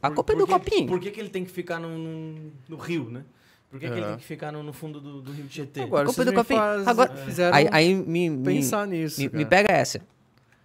A 0.00 0.08
Por- 0.08 0.14
culpa 0.16 0.32
é 0.32 0.36
por 0.36 0.38
do 0.40 0.46
que- 0.46 0.52
copinho. 0.52 0.86
Por 0.88 1.00
que, 1.00 1.10
que 1.10 1.18
ele 1.20 1.28
tem 1.30 1.44
que 1.44 1.50
ficar 1.50 1.78
no, 1.80 1.96
no, 1.98 2.52
no 2.68 2.76
rio, 2.76 3.10
né? 3.10 3.24
Por 3.70 3.78
que, 3.78 3.86
que 3.88 3.92
ele 3.98 4.06
tem 4.06 4.16
que 4.16 4.24
ficar 4.24 4.50
no, 4.52 4.62
no 4.62 4.72
fundo 4.72 5.00
do, 5.00 5.20
do 5.20 5.32
rio 5.32 5.46
Tietê? 5.46 5.82
Agora, 5.82 6.06
culpa 6.06 6.22
vocês 6.22 6.26
do 6.26 6.30
me 6.32 6.36
copinho. 6.36 6.58
faz- 6.60 6.86
Agora- 6.88 7.16
fizeram 7.16 7.56
Aí, 7.56 7.68
aí 7.70 7.94
me, 7.94 8.30
me- 8.30 8.44
pensar 8.44 8.86
nisso. 8.86 9.20
Me, 9.20 9.28
me 9.28 9.44
pega 9.44 9.70
essa. 9.72 10.00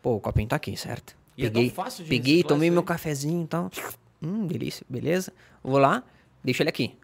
Pô, 0.01 0.15
o 0.15 0.19
copinho 0.19 0.47
tá 0.47 0.55
aqui, 0.55 0.77
certo? 0.77 1.15
E 1.37 1.45
é 1.45 1.49
tão 1.49 1.61
peguei, 1.61 1.69
fácil 1.71 2.03
de 2.03 2.09
peguei, 2.09 2.43
tomei 2.43 2.69
meu 2.69 2.83
cafezinho 2.83 3.43
e 3.43 3.47
tal. 3.47 3.69
Hum, 4.21 4.45
delícia, 4.47 4.85
beleza. 4.87 5.33
Vou 5.63 5.79
lá, 5.79 6.03
deixo 6.43 6.61
ele 6.63 6.69
aqui. 6.69 6.95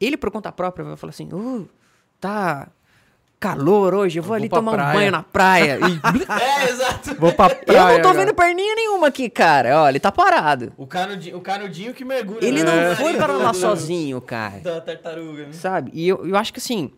Ele, 0.00 0.16
por 0.16 0.30
conta 0.30 0.50
própria, 0.52 0.84
vai 0.84 0.96
falar 0.96 1.10
assim: 1.10 1.28
uh, 1.32 1.68
tá 2.20 2.68
calor 3.42 3.92
hoje, 3.94 4.18
eu 4.18 4.22
vou 4.22 4.28
vou 4.28 4.36
ali 4.36 4.48
tomar 4.48 4.70
um 4.72 4.74
praia." 4.74 4.94
banho 4.94 5.10
na 5.10 5.22
praia. 5.22 5.78
E 5.82 6.42
É, 6.42 6.70
exato. 6.70 7.14
Vou 7.20 7.32
pra 7.32 7.46
eu 7.52 7.56
praia. 7.66 7.94
não 7.94 7.96
tô 7.96 8.08
cara. 8.08 8.14
vendo 8.20 8.34
perninha 8.34 8.74
nenhuma 8.74 9.08
aqui, 9.08 9.28
cara. 9.28 9.82
Ó, 9.82 9.88
ele 9.88 9.98
tá 10.00 10.12
parado. 10.12 10.72
O 10.76 10.86
canudinho, 10.86 11.36
o 11.36 11.40
canudinho 11.40 11.92
que 11.92 12.04
mergulha. 12.04 12.38
Ele 12.44 12.62
né? 12.62 12.70
não 12.70 12.92
É. 12.92 12.96
foi 12.96 13.14
para 13.14 13.32
lá 13.32 13.52
sozinho, 13.54 14.20
cara. 14.20 14.60
Da 14.60 14.80
tartaruga, 14.80 15.46
né? 15.46 15.52
Sabe? 15.52 15.90
E 15.92 16.06
eu, 16.08 16.26
eu 16.26 16.36
acho 16.36 16.52
que 16.52 16.58
assim, 16.60 16.90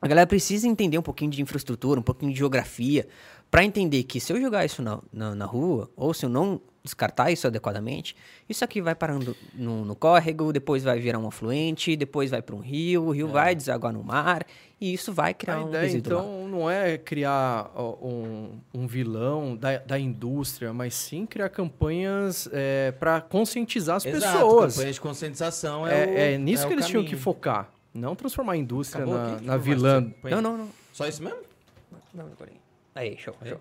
a 0.00 0.06
galera 0.06 0.26
precisa 0.26 0.68
entender 0.68 0.98
um 0.98 1.02
pouquinho 1.02 1.30
de 1.30 1.42
infraestrutura, 1.42 1.98
um 2.00 2.02
pouquinho 2.02 2.32
de 2.32 2.38
geografia, 2.38 3.06
pra 3.50 3.64
entender 3.64 4.02
que 4.04 4.20
se 4.20 4.32
eu 4.32 4.40
jogar 4.40 4.64
isso 4.64 4.82
na, 4.82 4.98
na, 5.12 5.34
na 5.34 5.44
rua, 5.46 5.90
ou 5.96 6.12
se 6.14 6.24
eu 6.24 6.28
não 6.30 6.60
descartar 6.86 7.30
isso 7.30 7.46
adequadamente, 7.46 8.16
isso 8.48 8.64
aqui 8.64 8.80
vai 8.80 8.94
parando 8.94 9.36
no, 9.52 9.84
no 9.84 9.94
córrego, 9.94 10.52
depois 10.52 10.82
vai 10.82 10.98
virar 10.98 11.18
um 11.18 11.26
afluente, 11.28 11.94
depois 11.96 12.30
vai 12.30 12.40
para 12.40 12.56
um 12.56 12.60
rio, 12.60 13.04
o 13.04 13.10
rio 13.10 13.28
vai 13.28 13.54
desaguar 13.54 13.92
no 13.92 14.02
mar, 14.02 14.46
e 14.80 14.92
isso 14.94 15.12
vai 15.12 15.34
criar 15.34 15.56
A 15.56 15.64
um 15.64 15.68
ideia, 15.68 15.82
resíduo 15.84 16.14
lá. 16.16 16.22
então, 16.22 16.48
não 16.48 16.70
é 16.70 16.96
criar 16.96 17.70
ó, 17.74 17.94
um, 18.02 18.58
um 18.72 18.86
vilão 18.86 19.54
da, 19.56 19.78
da 19.78 19.98
indústria, 19.98 20.72
mas 20.72 20.94
sim 20.94 21.26
criar 21.26 21.48
campanhas 21.50 22.48
para 22.98 23.20
conscientizar 23.20 23.96
as 23.96 24.06
Exato, 24.06 24.32
pessoas. 24.34 24.74
campanha 24.76 24.92
de 24.92 25.00
conscientização 25.00 25.86
é, 25.86 26.02
É, 26.02 26.06
o, 26.06 26.18
é 26.34 26.38
nisso 26.38 26.64
é 26.64 26.66
que 26.68 26.72
o 26.72 26.76
eles 26.76 26.86
tinham 26.86 27.02
que 27.02 27.10
caminho. 27.10 27.22
focar. 27.22 27.70
Não 27.92 28.14
transformar 28.14 28.52
a 28.52 28.56
indústria 28.58 29.02
Acabou 29.04 29.18
na, 29.20 29.34
aqui? 29.36 29.44
na 29.46 29.52
Não, 29.54 29.62
vilã. 29.62 30.12
Não, 30.24 30.40
não, 30.42 30.58
não. 30.58 30.68
Só 30.92 31.06
isso 31.08 31.22
mesmo? 31.22 31.38
Não, 32.12 32.24
não. 32.26 32.32
Aí, 32.94 33.16
show, 33.18 33.34
Aí. 33.40 33.50
show. 33.50 33.60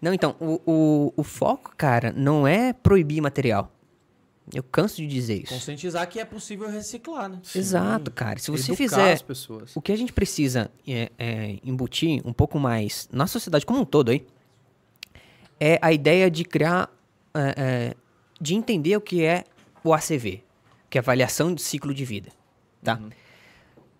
Não, 0.00 0.14
então, 0.14 0.34
o, 0.40 0.60
o, 0.66 1.12
o 1.16 1.22
foco, 1.22 1.74
cara, 1.76 2.12
não 2.16 2.46
é 2.46 2.72
proibir 2.72 3.20
material. 3.20 3.70
Eu 4.52 4.62
canso 4.62 4.96
de 4.96 5.06
dizer 5.06 5.42
isso. 5.42 5.54
Conscientizar 5.54 6.08
que 6.08 6.18
é 6.18 6.24
possível 6.24 6.68
reciclar, 6.68 7.28
né? 7.28 7.40
Exato, 7.54 8.10
cara. 8.10 8.38
Se 8.38 8.50
você 8.50 8.72
Educar 8.72 8.76
fizer 8.76 9.12
as 9.12 9.22
pessoas. 9.22 9.76
O 9.76 9.80
que 9.80 9.92
a 9.92 9.96
gente 9.96 10.12
precisa 10.12 10.70
é, 10.86 11.10
é, 11.18 11.58
embutir 11.62 12.20
um 12.24 12.32
pouco 12.32 12.58
mais 12.58 13.08
na 13.12 13.26
sociedade 13.26 13.64
como 13.64 13.80
um 13.80 13.84
todo 13.84 14.10
aí 14.10 14.26
é 15.60 15.78
a 15.82 15.92
ideia 15.92 16.30
de 16.30 16.44
criar, 16.44 16.90
é, 17.34 17.54
é, 17.56 17.94
de 18.40 18.54
entender 18.54 18.96
o 18.96 19.00
que 19.00 19.22
é 19.22 19.44
o 19.84 19.92
ACV, 19.92 20.42
que 20.88 20.98
é 20.98 21.00
avaliação 21.00 21.54
de 21.54 21.62
ciclo 21.62 21.92
de 21.92 22.04
vida, 22.04 22.30
tá? 22.82 22.98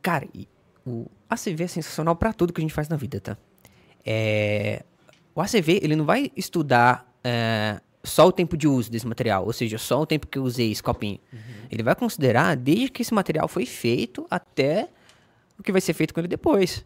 Cara, 0.01 0.27
e 0.35 0.49
o 0.87 1.07
ACV 1.29 1.65
é 1.65 1.69
sensacional 1.69 2.17
para 2.17 2.33
tudo 2.33 2.53
que 2.53 2.61
a 2.61 2.65
gente 2.65 2.73
faz 2.73 2.89
na 2.89 2.97
vida, 2.97 3.21
tá? 3.21 3.37
É, 4.05 4.83
o 5.41 5.43
ACV, 5.45 5.81
ele 5.83 5.97
não 5.97 6.05
vai 6.05 6.31
estudar 6.37 7.11
é, 7.25 7.81
só 8.03 8.27
o 8.27 8.33
tempo 8.33 8.57
de 8.57 8.67
uso 8.69 8.91
desse 8.91 9.07
material, 9.07 9.45
ou 9.45 9.53
seja, 9.53 9.79
só 9.79 10.01
o 10.01 10.07
tempo 10.07 10.27
que 10.27 10.39
eu 10.39 10.43
usei 10.45 10.71
esse 10.71 10.83
copinho. 10.83 11.19
Ele 11.71 11.83
vai 11.83 11.95
considerar 11.95 12.57
desde 12.57 12.89
que 12.89 13.03
esse 13.03 13.13
material 13.15 13.47
foi 13.49 13.67
feito 13.67 14.27
até 14.31 14.89
o 15.59 15.63
que 15.63 15.71
vai 15.73 15.81
ser 15.81 15.93
feito 15.93 16.13
com 16.15 16.21
ele 16.21 16.29
depois 16.29 16.85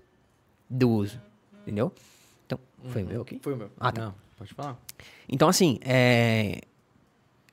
do 0.69 0.91
uso, 0.91 1.21
entendeu? 1.63 1.93
Então, 2.47 2.59
foi 2.89 3.03
meu 3.05 3.23
aqui? 3.23 3.39
Foi 3.43 3.53
o 3.55 3.57
meu. 3.57 3.71
Ah, 3.79 3.93
tá. 3.93 4.03
Não, 4.07 4.15
pode 4.37 4.53
falar. 4.55 4.79
Então, 5.29 5.49
assim, 5.49 5.79
é, 5.83 6.61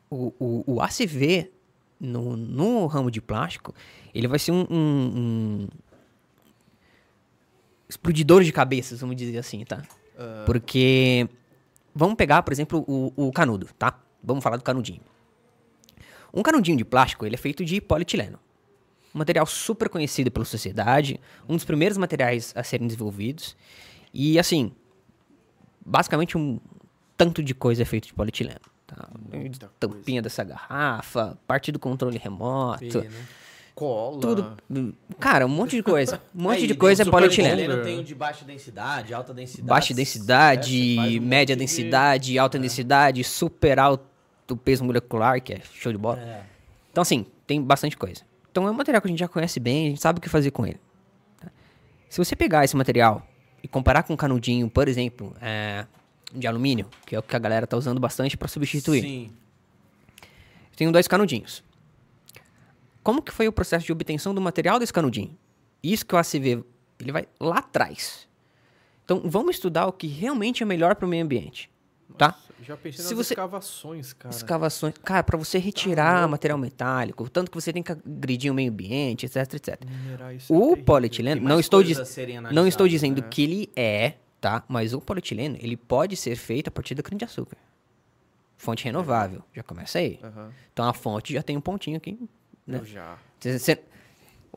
o, 0.10 0.34
o, 0.40 0.64
o 0.76 0.82
ACV 0.82 1.52
no, 2.00 2.36
no 2.36 2.88
ramo 2.88 3.12
de 3.12 3.22
plástico, 3.22 3.74
ele 4.14 4.28
vai 4.28 4.40
ser 4.40 4.52
um, 4.52 4.66
um- 4.70 5.12
um 5.16 5.68
explodidor 7.88 8.44
de 8.44 8.52
cabeças, 8.52 9.00
vamos 9.02 9.16
dizer 9.16 9.38
assim, 9.38 9.64
tá? 9.66 9.82
Porque, 10.46 11.28
vamos 11.94 12.16
pegar, 12.16 12.42
por 12.44 12.54
exemplo, 12.54 12.84
o, 12.88 13.14
o 13.16 13.32
canudo, 13.32 13.68
tá? 13.78 14.00
Vamos 14.24 14.44
falar 14.44 14.58
do 14.58 14.64
canudinho. 14.64 15.02
Um 16.34 16.42
canudinho 16.42 16.78
de 16.78 16.86
plástico 16.86 17.26
ele 17.26 17.36
é 17.36 17.38
feito 17.38 17.66
de 17.66 17.82
polietileno. 17.82 18.40
Um 19.14 19.20
material 19.20 19.46
super 19.46 19.90
conhecido 19.90 20.32
pela 20.32 20.46
sociedade, 20.46 21.20
um 21.48 21.56
dos 21.56 21.66
primeiros 21.66 21.98
materiais 21.98 22.54
a 22.56 22.64
serem 22.64 22.88
desenvolvidos. 22.88 23.58
E 24.14 24.40
assim, 24.40 24.72
basicamente 25.86 26.38
um 26.38 26.60
tanto 27.18 27.44
de 27.44 27.54
coisa 27.54 27.82
é 27.82 27.86
feito 27.86 28.08
de 28.08 28.14
polietileno. 28.14 28.62
Tá? 28.88 29.10
Tampinha 29.80 30.22
dessa 30.22 30.44
garrafa, 30.44 31.38
parte 31.46 31.72
do 31.72 31.80
controle 31.80 32.18
remoto, 32.18 33.00
Cola. 33.82 34.22
tudo. 34.22 34.58
Cara, 35.20 35.46
um 35.46 35.50
monte 35.50 35.76
de 35.76 35.82
coisa. 35.82 36.22
Um 36.36 36.44
monte 36.44 36.62
Aí, 36.62 36.68
de 36.68 36.76
coisa 36.76 37.02
é 37.02 37.06
o 37.06 37.10
polietileno. 37.10 37.82
tem 37.84 37.98
o 38.00 38.04
de 38.04 38.14
baixa 38.14 38.46
densidade, 38.46 39.12
alta 39.12 39.34
densidade. 39.34 39.68
Baixa 39.68 39.92
É, 39.92 39.96
densidade, 39.96 40.96
faz 40.98 41.16
um 41.16 41.22
média 41.22 41.56
monte 41.56 41.60
de- 41.60 41.66
densidade, 41.66 42.38
alta 42.38 42.60
densidade, 42.60 43.24
super 43.24 43.80
alto 43.80 44.06
peso 44.64 44.84
molecular, 44.84 45.42
que 45.42 45.54
é 45.54 45.62
show 45.74 45.92
de 45.92 45.98
bola. 45.98 46.20
É. 46.20 46.44
Então, 46.92 47.02
assim, 47.02 47.26
tem 47.48 47.60
bastante 47.60 47.98
coisa. 47.98 48.22
Então, 48.52 48.68
é 48.68 48.72
um 48.72 48.74
material 48.74 49.02
que 49.02 49.08
a 49.08 49.10
gente 49.10 49.20
já 49.20 49.28
conhece 49.28 49.60
bem, 49.60 49.88
a 49.88 49.90
gente 49.90 50.02
sabe 50.02 50.20
o 50.20 50.22
que 50.22 50.30
fazer 50.30 50.52
com 50.52 50.64
ele. 50.68 50.80
tá? 51.40 51.50
Se 52.08 52.18
você 52.24 52.36
pegar 52.36 52.64
esse 52.64 52.76
material 52.78 53.26
e 53.64 53.68
comparar 53.68 54.04
com 54.04 54.14
um 54.14 54.18
canudinho, 54.18 54.70
por 54.70 54.88
exemplo, 54.88 55.34
é, 55.42 55.86
de 56.36 56.46
alumínio, 56.46 56.88
que 57.06 57.16
é 57.16 57.20
o 57.20 57.24
que 57.24 57.36
a 57.36 57.40
galera 57.40 57.66
tá 57.66 57.76
usando 57.78 58.00
bastante 58.00 58.38
para 58.38 58.48
substituir. 58.48 59.02
Sim. 59.02 59.32
Eu 60.22 60.76
tenho 60.78 60.92
dois 60.92 61.08
canudinhos. 61.08 61.64
Como 63.04 63.22
que 63.22 63.32
foi 63.32 63.48
o 63.48 63.52
processo 63.52 63.86
de 63.86 63.92
obtenção 63.92 64.34
do 64.34 64.42
material 64.42 64.78
desse 64.80 64.94
canudinho? 64.94 65.38
Isso 65.84 66.06
que 66.06 66.14
o 66.14 66.18
ACV, 66.18 66.64
ele 67.00 67.12
vai 67.12 67.28
lá 67.40 67.58
atrás. 67.60 68.28
Então, 69.04 69.22
vamos 69.26 69.56
estudar 69.56 69.88
o 69.88 69.92
que 69.92 70.08
realmente 70.08 70.62
é 70.64 70.66
melhor 70.66 70.96
para 70.96 71.06
o 71.06 71.10
meio 71.10 71.24
ambiente, 71.26 71.70
tá? 72.18 72.38
Já 72.62 72.78
pensei 72.78 73.04
Se 73.04 73.16
nas 73.16 73.26
você- 73.26 73.34
escavações, 73.34 74.14
cara. 74.14 74.34
Escavações. 74.34 74.94
Cara, 75.04 75.24
para 75.24 75.36
você 75.38 75.58
retirar 75.58 76.28
material 76.28 76.60
metálico, 76.60 77.28
tanto 77.28 77.50
que 77.50 77.60
você 77.60 77.74
tem 77.74 77.82
que 77.82 77.92
agredir 77.92 78.52
o 78.52 78.54
meio 78.54 78.72
ambiente, 78.72 79.26
etc, 79.26 79.56
etc. 79.56 79.68
É 79.70 79.74
O 80.48 80.60
terrível. 80.68 80.86
polietileno, 80.86 81.42
não 81.42 81.60
estou, 81.60 81.82
diz- 81.82 81.98
não 82.52 82.68
estou 82.68 82.88
dizendo 82.88 83.20
né? 83.20 83.28
que 83.30 83.42
ele 83.42 83.70
é, 83.76 84.14
tá? 84.40 84.64
Mas 84.68 84.94
o 84.94 85.02
polietileno, 85.02 85.58
ele 85.60 85.76
pode 85.76 86.16
ser 86.16 86.36
feito 86.36 86.68
a 86.68 86.72
partir 86.72 86.94
da 86.94 87.02
cana-de-açúcar. 87.02 87.58
Fonte 88.58 88.86
renovável, 88.86 89.42
já 89.56 89.64
começa 89.64 89.98
aí. 89.98 90.20
Aham. 90.24 90.52
Então 90.72 90.88
a 90.88 90.94
fonte 90.94 91.34
já 91.34 91.42
tem 91.42 91.58
um 91.58 91.62
pontinho 91.62 91.98
aqui. 91.98 92.18
Né? 92.66 92.80
Eu 92.80 92.86
já. 92.86 93.18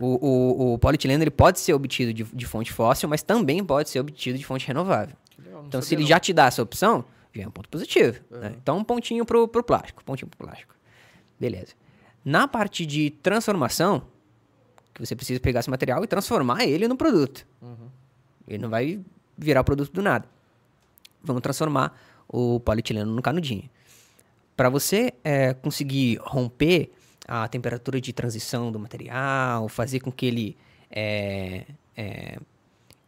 O, 0.00 0.06
o, 0.06 0.74
o 0.74 0.78
polietileno 0.78 1.22
ele 1.22 1.30
pode 1.30 1.60
ser 1.60 1.72
obtido 1.72 2.12
de, 2.12 2.24
de 2.24 2.46
fonte 2.46 2.72
fóssil, 2.72 3.08
mas 3.08 3.22
também 3.22 3.64
pode 3.64 3.88
ser 3.88 4.00
obtido 4.00 4.36
de 4.36 4.44
fonte 4.44 4.66
renovável. 4.66 5.16
Legal, 5.38 5.64
Então, 5.66 5.80
se 5.80 5.94
ele 5.94 6.02
não. 6.02 6.08
já 6.08 6.18
te 6.18 6.32
dá 6.32 6.46
essa 6.46 6.60
opção, 6.62 7.04
já 7.32 7.42
é 7.44 7.46
um 7.46 7.50
ponto 7.50 7.68
positivo. 7.68 8.20
né? 8.30 8.54
Então, 8.60 8.78
um 8.78 8.84
pontinho 8.84 9.24
pro, 9.24 9.46
pro 9.46 9.62
plástico. 9.62 10.02
Pontinho 10.04 10.28
pro 10.28 10.46
plástico. 10.46 10.74
Beleza. 11.38 11.74
Na 12.24 12.48
parte 12.48 12.84
de 12.84 13.10
transformação, 13.10 14.02
que 14.92 15.04
você 15.04 15.14
precisa 15.14 15.38
pegar 15.40 15.60
esse 15.60 15.70
material 15.70 16.02
e 16.02 16.06
transformar 16.06 16.64
ele 16.64 16.88
no 16.88 16.96
produto. 16.96 17.46
Ele 18.48 18.58
não 18.58 18.68
vai 18.68 19.00
virar 19.38 19.60
o 19.60 19.64
produto 19.64 19.92
do 19.92 20.02
nada. 20.02 20.28
Vamos 21.22 21.40
transformar 21.42 21.96
o 22.28 22.58
polietileno 22.60 23.12
no 23.12 23.22
canudinho. 23.22 23.68
Para 24.56 24.68
você 24.68 25.12
eh, 25.24 25.54
conseguir 25.54 26.18
romper 26.22 26.92
a 27.26 27.48
temperatura 27.48 28.00
de 28.00 28.12
transição 28.12 28.70
do 28.70 28.78
material, 28.78 29.68
fazer 29.68 30.00
com 30.00 30.12
que 30.12 30.26
ele 30.26 30.56
eh, 30.90 31.64
eh, 31.96 32.38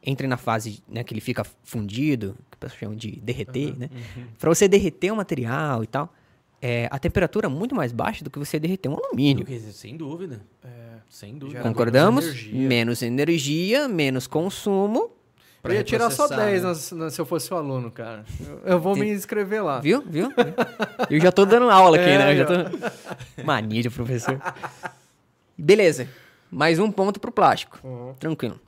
entre 0.07 0.27
na 0.29 0.37
fase 0.37 0.83
né, 0.89 1.03
que 1.03 1.13
ele 1.13 1.21
fica 1.21 1.45
fundido, 1.65 2.37
que 2.51 2.57
o 2.57 2.61
pessoal 2.61 2.79
chama 2.79 2.97
de 2.97 3.17
derreter, 3.17 3.77
né? 3.77 3.91
Para 4.39 4.49
você 4.49 4.69
derreter 4.69 5.11
o 5.11 5.17
material 5.17 5.83
e 5.83 5.87
tal, 5.89 6.15
é, 6.63 6.89
a 6.91 6.99
temperatura 6.99 7.47
é 7.47 7.51
muito 7.51 7.75
mais 7.75 7.93
baixa 7.93 8.25
do 8.25 8.31
que 8.31 8.39
você 8.39 8.59
derreter 8.59 8.89
um 8.89 8.95
alumínio. 8.95 9.45
Sem 9.73 9.97
dúvida. 9.97 10.41
É, 10.65 10.69
Sem 11.11 11.37
dúvida. 11.37 11.61
Concordamos? 11.61 12.25
menos 12.25 12.41
energia. 12.41 12.69
Menos 12.69 13.03
energia, 13.03 13.89
menos 13.89 14.27
consumo. 14.27 15.11
Eu 15.73 15.79
ia 15.79 15.85
tirar 15.85 16.11
só 16.11 16.23
reprocessar, 16.27 16.47
10 16.47 16.63
né? 16.93 17.05
nas- 17.05 17.13
se 17.15 17.21
eu 17.21 17.27
fosse 17.27 17.53
o 17.53 17.57
aluno, 17.57 17.91
cara. 17.91 18.25
Eu, 18.41 18.61
eu 18.73 18.81
vou 18.81 18.95
me 18.97 19.09
inscrever 19.11 19.63
lá. 19.63 19.81
Viu? 19.81 20.03
Viu? 20.07 20.29
Eu 21.11 21.21
já 21.21 21.31
tô 21.33 21.45
dando 21.45 21.69
aula 21.71 21.97
aqui, 21.97 22.09
É, 22.09 22.19
né? 22.19 22.33
Eu 22.33 22.37
já 22.39 22.45
tô... 22.47 23.43
Mania 23.45 23.83
de 23.83 23.91
professor. 23.91 24.41
Beleza. 25.57 26.09
Mais 26.51 26.79
um 26.79 26.91
ponto 26.91 27.19
pro 27.21 27.33
plástico. 27.33 27.79
Uhum. 27.83 28.15
Tranquilo. 28.19 28.59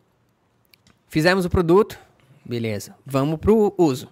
Fizemos 1.08 1.44
o 1.44 1.50
produto. 1.50 1.98
Beleza. 2.44 2.94
Vamos 3.04 3.38
pro 3.38 3.74
uso. 3.78 4.08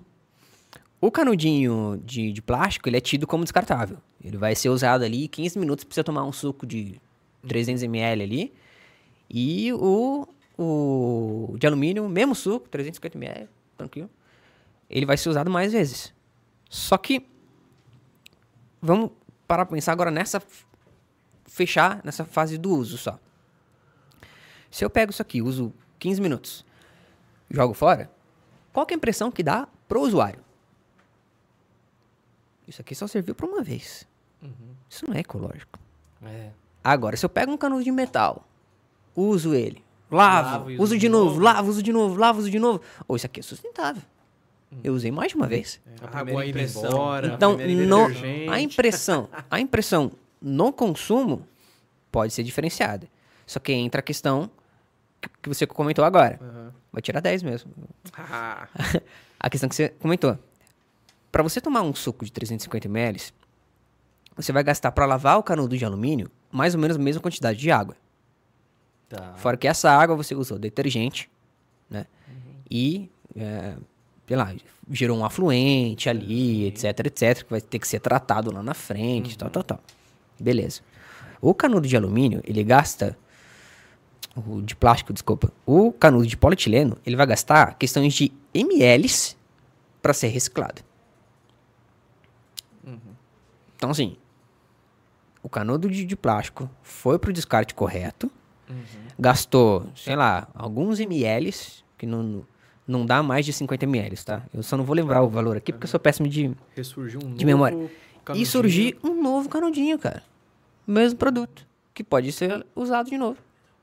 O 1.00 1.10
canudinho 1.10 2.00
de, 2.04 2.32
de 2.32 2.42
plástico, 2.42 2.88
ele 2.88 2.96
é 2.96 3.00
tido 3.00 3.26
como 3.26 3.44
descartável. 3.44 3.98
Ele 4.22 4.36
vai 4.36 4.54
ser 4.54 4.68
usado 4.70 5.04
ali 5.04 5.28
15 5.28 5.58
minutos 5.58 5.86
você 5.88 6.02
tomar 6.02 6.24
um 6.24 6.32
suco 6.32 6.66
de 6.66 7.00
300ml 7.46 8.22
ali. 8.22 8.52
E 9.28 9.72
o, 9.74 10.26
o 10.58 11.56
de 11.58 11.66
alumínio, 11.66 12.08
mesmo 12.08 12.34
suco, 12.34 12.68
350ml, 12.68 13.48
tranquilo. 13.76 14.10
Ele 14.88 15.06
vai 15.06 15.16
ser 15.16 15.28
usado 15.28 15.50
mais 15.50 15.72
vezes. 15.72 16.14
Só 16.68 16.96
que 16.96 17.26
vamos 18.80 19.10
parar 19.46 19.66
pra 19.66 19.74
pensar 19.74 19.92
agora 19.92 20.10
nessa 20.10 20.42
fechar 21.46 22.00
nessa 22.04 22.24
fase 22.24 22.58
do 22.58 22.70
uso 22.70 22.98
só. 22.98 23.18
Se 24.70 24.84
eu 24.84 24.90
pego 24.90 25.10
isso 25.10 25.22
aqui, 25.22 25.40
uso 25.40 25.72
15 25.98 26.20
minutos, 26.20 26.64
jogo 27.50 27.72
fora, 27.72 28.10
qual 28.72 28.84
que 28.84 28.92
é 28.92 28.96
a 28.96 28.98
impressão 28.98 29.30
que 29.30 29.42
dá 29.42 29.66
pro 29.88 30.02
usuário? 30.02 30.44
Isso 32.66 32.80
aqui 32.80 32.94
só 32.94 33.06
serviu 33.06 33.34
para 33.34 33.46
uma 33.46 33.62
vez. 33.62 34.06
Isso 34.88 35.06
não 35.06 35.14
é 35.14 35.20
ecológico. 35.20 35.78
É. 36.22 36.50
Agora, 36.82 37.16
se 37.16 37.24
eu 37.24 37.30
pego 37.30 37.52
um 37.52 37.56
canudo 37.56 37.82
de 37.82 37.90
metal, 37.90 38.46
uso 39.14 39.54
ele, 39.54 39.82
lavo, 40.10 40.50
Lavo 40.50 40.70
uso 40.70 40.82
uso 40.82 40.98
de 40.98 41.08
novo, 41.08 41.24
novo. 41.30 41.40
lavo, 41.40 41.70
uso 41.70 41.82
de 41.82 41.92
novo, 41.92 42.14
lavo, 42.16 42.38
uso 42.40 42.50
de 42.50 42.58
novo. 42.58 42.80
Ou 43.08 43.16
isso 43.16 43.26
aqui 43.26 43.40
é 43.40 43.42
sustentável. 43.42 44.02
Eu 44.84 44.94
usei 44.94 45.10
mais 45.10 45.30
de 45.32 45.36
uma 45.36 45.46
vez. 45.46 45.80
A 45.86 46.04
A 46.04 46.08
primeira 46.08 46.30
água 46.40 46.46
impressão. 46.46 46.90
embora. 46.90 47.26
Então, 47.28 47.56
primeira 47.56 47.86
no- 47.86 48.52
a 48.52 48.60
impressão, 48.60 49.28
a 49.50 49.60
impressão 49.60 50.12
no 50.40 50.72
consumo 50.72 51.46
pode 52.12 52.32
ser 52.32 52.42
diferenciada. 52.42 53.08
Só 53.46 53.58
que 53.60 53.72
entra 53.72 54.00
a 54.00 54.02
questão 54.02 54.50
que- 55.40 55.48
você 55.48 55.66
comentou 55.66 56.04
agora. 56.04 56.38
Aham. 56.42 56.72
Vai 56.92 57.00
tirar 57.02 57.20
10 57.20 57.42
mesmo. 57.42 57.70
Ah, 58.16 58.68
A 59.38 59.50
questão 59.50 59.68
que 59.68 59.74
você 59.74 59.90
comentou. 60.00 60.38
Para 61.30 61.42
você 61.42 61.60
tomar 61.60 61.82
um 61.82 61.94
suco 61.94 62.24
de 62.24 62.32
350 62.32 62.86
ml, 62.88 63.20
você 64.36 64.50
vai 64.52 64.62
gastar 64.64 64.90
para 64.92 65.04
lavar 65.06 65.38
o 65.38 65.42
canudo 65.42 65.76
de 65.76 65.84
alumínio 65.84 66.30
mais 66.50 66.74
ou 66.74 66.80
menos 66.80 66.96
a 66.96 67.00
mesma 67.00 67.20
quantidade 67.20 67.58
de 67.58 67.70
água. 67.70 67.96
Tá. 69.08 69.34
Fora 69.36 69.56
que 69.56 69.68
essa 69.68 69.90
água 69.90 70.16
você 70.16 70.34
usou 70.34 70.58
detergente, 70.58 71.30
né? 71.88 72.06
E, 72.70 73.08
é, 73.36 73.76
sei 74.26 74.36
lá, 74.36 74.54
gerou 74.90 75.18
um 75.18 75.24
afluente 75.24 76.08
ali, 76.08 76.66
etc, 76.66 77.06
etc, 77.06 77.44
que 77.44 77.50
vai 77.50 77.60
ter 77.60 77.78
que 77.78 77.86
ser 77.86 78.00
tratado 78.00 78.52
lá 78.52 78.62
na 78.62 78.74
frente, 78.74 79.38
tal, 79.38 79.50
tal, 79.50 79.62
tal. 79.62 79.80
Beleza. 80.38 80.80
O 81.40 81.54
canudo 81.54 81.86
de 81.86 81.96
alumínio, 81.96 82.42
ele 82.44 82.64
gasta. 82.64 83.16
O 84.36 84.60
de 84.60 84.76
plástico, 84.76 85.12
desculpa. 85.12 85.52
O 85.64 85.92
canudo 85.92 86.26
de 86.26 86.36
polietileno, 86.36 86.98
ele 87.06 87.16
vai 87.16 87.26
gastar 87.26 87.74
questões 87.78 88.12
de 88.12 88.32
ml 88.52 89.08
para 90.02 90.12
ser 90.12 90.28
reciclado. 90.28 90.82
Então, 93.76 93.90
assim, 93.90 94.16
o 95.42 95.48
canudo 95.48 95.88
de, 95.88 96.04
de 96.04 96.16
plástico 96.16 96.68
foi 96.82 97.18
pro 97.18 97.32
descarte 97.32 97.74
correto, 97.74 98.30
gastou, 99.18 99.86
sei 99.94 100.16
lá, 100.16 100.48
alguns 100.54 101.00
ml, 101.00 101.52
que 101.96 102.06
não, 102.06 102.44
não 102.86 103.06
dá 103.06 103.22
mais 103.22 103.44
de 103.46 103.52
50 103.52 103.84
ml, 103.84 104.16
tá? 104.24 104.42
Eu 104.52 104.62
só 104.62 104.76
não 104.76 104.84
vou 104.84 104.94
lembrar 104.94 105.22
o 105.22 105.28
valor 105.28 105.56
aqui, 105.56 105.72
porque 105.72 105.84
eu 105.84 105.88
sou 105.90 106.00
péssimo 106.00 106.28
de, 106.28 106.48
um 106.48 107.34
De 107.34 107.44
memória. 107.44 107.76
E 107.76 107.88
canudinho. 108.24 108.46
surgir 108.46 108.98
um 109.02 109.22
novo 109.22 109.48
canudinho, 109.48 109.98
cara. 109.98 110.22
Mesmo 110.86 111.18
produto, 111.18 111.66
que 111.94 112.02
pode 112.04 112.30
ser 112.32 112.64
usado 112.74 113.08
de 113.08 113.16
novo. 113.16 113.38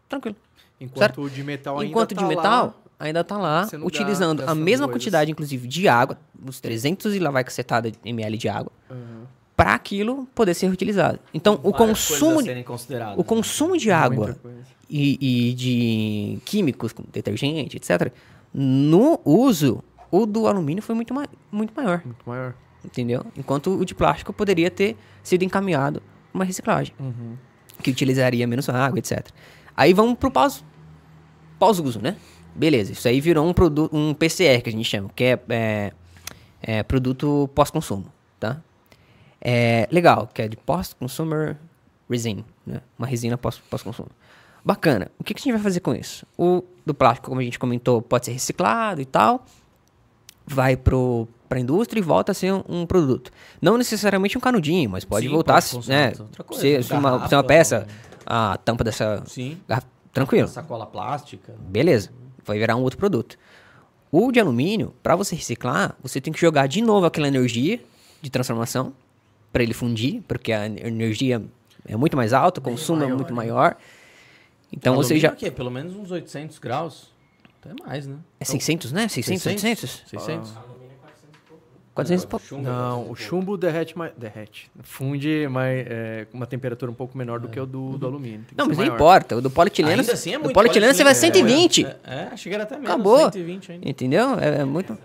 Tranquilo. 0.08 0.36
Enquanto 0.80 1.22
o 1.22 1.30
de 1.30 1.44
metal 1.44 1.80
ainda 1.80 1.90
Enquanto 1.90 2.10
tá 2.14 2.16
de 2.16 2.24
lá, 2.24 2.30
metal, 2.30 2.84
ainda 3.00 3.24
tá 3.24 3.38
lá, 3.38 3.68
utilizando 3.84 4.42
a 4.44 4.54
mesma 4.54 4.86
coisas. 4.88 5.02
quantidade, 5.02 5.32
inclusive, 5.32 5.68
de 5.68 5.88
água, 5.88 6.18
uns 6.46 6.60
300 6.60 7.16
e 7.16 7.20
lá 7.20 7.32
vai 7.32 7.44
cacetada 7.44 7.92
ml 8.04 8.38
de 8.38 8.50
água, 8.50 8.72
Aham. 8.90 9.28
Para 9.56 9.74
aquilo 9.74 10.28
poder 10.34 10.54
ser 10.54 10.68
reutilizado. 10.68 11.20
Então, 11.34 11.60
o 11.64 11.72
Várias 11.72 11.78
consumo, 11.78 12.44
de, 12.44 12.66
o 13.16 13.24
consumo 13.24 13.78
de 13.78 13.92
água 13.92 14.36
e, 14.90 15.50
e 15.50 15.54
de 15.54 16.40
químicos, 16.46 16.94
como 16.94 17.08
detergente, 17.12 17.78
etc., 17.78 18.12
no 18.54 19.20
uso, 19.26 19.84
o 20.12 20.26
do 20.26 20.48
alumínio 20.48 20.84
foi 20.84 20.94
muito, 20.94 21.14
ma 21.14 21.26
muito 21.52 21.74
maior. 21.76 22.02
Muito 22.06 22.24
maior. 22.26 22.54
entendeu? 22.86 23.26
Enquanto 23.36 23.72
o 23.72 23.86
de 23.86 23.96
plástico 23.96 24.32
poderia 24.32 24.70
ter 24.70 24.96
sido 25.24 25.44
encaminhado 25.44 26.02
para 26.32 26.38
uma 26.38 26.46
reciclagem, 26.46 26.94
que 27.82 27.90
utilizaria 27.90 28.46
menos 28.46 28.70
água, 28.70 29.00
etc. 29.00 29.28
Aí 29.76 29.94
vamos 29.94 30.18
pro 30.18 30.30
pós, 30.30 30.64
pós-uso, 31.58 32.00
né? 32.00 32.16
Beleza, 32.56 32.92
isso 32.92 33.08
aí 33.08 33.20
virou 33.20 33.48
um 33.48 33.54
produto, 33.54 33.96
um 33.96 34.14
PCR 34.14 34.62
que 34.62 34.70
a 34.70 34.72
gente 34.72 34.84
chama, 34.84 35.10
que 35.16 35.24
é, 35.24 35.40
é, 35.50 35.92
é 36.62 36.84
produto 36.84 37.50
pós-consumo, 37.56 38.06
tá? 38.40 38.62
É 39.46 39.90
legal, 39.92 40.30
que 40.34 40.42
é 40.42 40.48
de 40.48 40.56
post-consumer 40.56 41.58
resin, 42.10 42.46
né? 42.66 42.80
Uma 42.98 43.06
resina 43.06 43.38
pós- 43.38 43.60
pós-consumo. 43.70 44.08
Bacana. 44.64 45.12
O 45.20 45.24
que, 45.24 45.34
que 45.34 45.42
a 45.42 45.44
gente 45.44 45.52
vai 45.54 45.62
fazer 45.62 45.82
com 45.82 45.94
isso? 45.94 46.26
O 46.38 46.64
do 46.86 46.94
plástico, 46.94 47.28
como 47.28 47.42
a 47.42 47.44
gente 47.44 47.60
comentou, 47.60 48.02
pode 48.02 48.26
ser 48.26 48.32
reciclado 48.32 49.02
e 49.02 49.06
tal. 49.06 49.44
Vai 50.46 50.78
pro, 50.78 51.28
pra 51.50 51.60
indústria 51.60 52.00
e 52.00 52.04
volta 52.04 52.32
a 52.32 52.36
ser 52.36 52.54
um, 52.54 52.64
um 52.70 52.86
produto. 52.86 53.32
Não 53.62 53.78
necessariamente 53.78 54.38
um 54.38 54.42
canudinho, 54.42 54.90
mas 54.90 55.04
pode 55.04 55.26
Sim, 55.28 55.34
voltar 55.34 55.62
pode 55.62 55.92
a 55.92 55.94
né, 55.94 56.12
coisa, 56.46 56.62
ser, 56.62 56.84
ser 56.84 56.94
uma, 56.94 57.12
garrafa, 57.12 57.28
ser 57.30 57.36
uma 57.36 57.44
peça, 57.44 57.88
a 58.26 58.58
tampa 58.64 58.84
dessa 58.86 59.22
Sim. 59.26 59.58
garrafa. 59.68 59.88
Tranquilo. 60.14 60.48
Sacola 60.48 60.86
plástica. 60.86 61.54
Beleza, 61.60 62.12
vai 62.46 62.58
virar 62.60 62.76
um 62.78 62.82
outro 62.82 62.98
produto. 62.98 63.38
O 64.12 64.32
de 64.32 64.40
alumínio, 64.40 64.94
para 65.02 65.16
você 65.16 65.36
reciclar, 65.36 65.98
você 66.02 66.22
tem 66.22 66.32
que 66.32 66.40
jogar 66.40 66.68
de 66.68 66.82
novo 66.82 67.06
aquela 67.06 67.28
energia 67.28 67.82
de 68.22 68.30
transformação 68.30 68.94
para 69.54 69.62
ele 69.62 69.74
fundir, 69.74 70.22
porque 70.28 70.52
a 70.52 70.66
energia 70.66 71.42
é 71.88 71.96
muito 71.96 72.18
mais 72.18 72.34
alta, 72.34 72.60
o 72.60 72.64
consumo 72.64 73.04
é 73.04 73.06
maior, 73.06 73.16
muito 73.16 73.30
né? 73.30 73.36
maior. 73.36 73.78
Então 74.72 74.96
você 74.96 75.14
Alumínio 75.14 75.38
já 75.40 75.48
é? 75.48 75.52
Pelo 75.52 75.70
menos 75.70 75.96
uns 75.96 76.10
800 76.10 76.58
graus. 76.58 77.14
Até 77.62 77.74
mais, 77.86 78.08
né? 78.08 78.18
é 78.40 78.44
600, 78.44 78.92
né? 78.92 79.08
600, 79.08 79.46
800? 79.46 80.04
600? 80.08 80.54
400 81.94 82.24
e 82.24 82.28
pouco. 82.28 82.46
Chumbo. 82.46 82.64
Não, 82.64 83.12
o 83.12 83.16
chumbo 83.16 83.56
derrete 83.56 83.96
mais. 83.96 84.12
Derrete. 84.18 84.72
Funde 84.82 85.48
mais, 85.48 85.86
é, 85.88 86.26
com 86.30 86.38
uma 86.38 86.48
temperatura 86.48 86.92
um 86.92 86.96
pouco 86.96 87.16
menor 87.16 87.40
do 87.40 87.48
que 87.48 87.60
o 87.60 87.68
do, 87.68 87.98
do 88.00 88.08
alumínio. 88.08 88.40
Tem 88.40 88.48
que 88.48 88.58
Não, 88.58 88.66
mas 88.66 88.78
não 88.78 88.84
maior. 88.84 88.96
importa. 88.96 89.38
O 89.38 89.42
do 89.42 89.52
polietileno, 89.52 90.02
Ainda 90.02 90.14
assim 90.14 90.34
é 90.34 90.38
o 90.38 90.42
muito. 90.42 90.56
polietileno 90.56 90.92
você 90.94 91.04
vai 91.04 91.14
polietileno, 91.14 91.70
120. 91.70 91.86
É, 91.86 91.98
é, 92.04 92.30
achei 92.34 92.50
que 92.50 92.56
era 92.56 92.64
até 92.64 92.76
menos. 92.76 92.90
Acabou. 92.90 93.20
120 93.20 93.72
ainda. 93.74 93.90
Entendeu? 93.90 94.40
É, 94.40 94.62
é 94.62 94.66
muito 94.66 94.98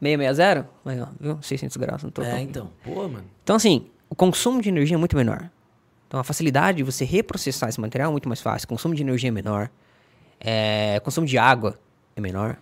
660? 0.00 0.68
Aí, 0.84 1.00
ó, 1.00 1.06
viu? 1.18 1.38
600 1.42 1.76
graus, 1.76 2.02
não 2.02 2.10
tô 2.10 2.22
É, 2.22 2.30
tão- 2.30 2.38
então. 2.40 2.70
Pô, 2.84 3.08
mano. 3.08 3.24
Então, 3.42 3.56
assim, 3.56 3.86
o 4.08 4.14
consumo 4.14 4.60
de 4.62 4.68
energia 4.68 4.96
é 4.96 4.98
muito 4.98 5.16
menor. 5.16 5.50
Então, 6.06 6.18
a 6.20 6.24
facilidade 6.24 6.78
de 6.78 6.82
você 6.84 7.04
reprocessar 7.04 7.68
esse 7.68 7.80
material 7.80 8.08
é 8.10 8.12
muito 8.12 8.28
mais 8.28 8.40
fácil. 8.40 8.66
O 8.66 8.68
consumo 8.68 8.94
de 8.94 9.02
energia 9.02 9.28
é 9.28 9.32
menor. 9.32 9.70
É, 10.40 10.96
o 10.98 11.02
consumo 11.02 11.26
de 11.26 11.36
água 11.36 11.78
é 12.16 12.20
menor. 12.20 12.56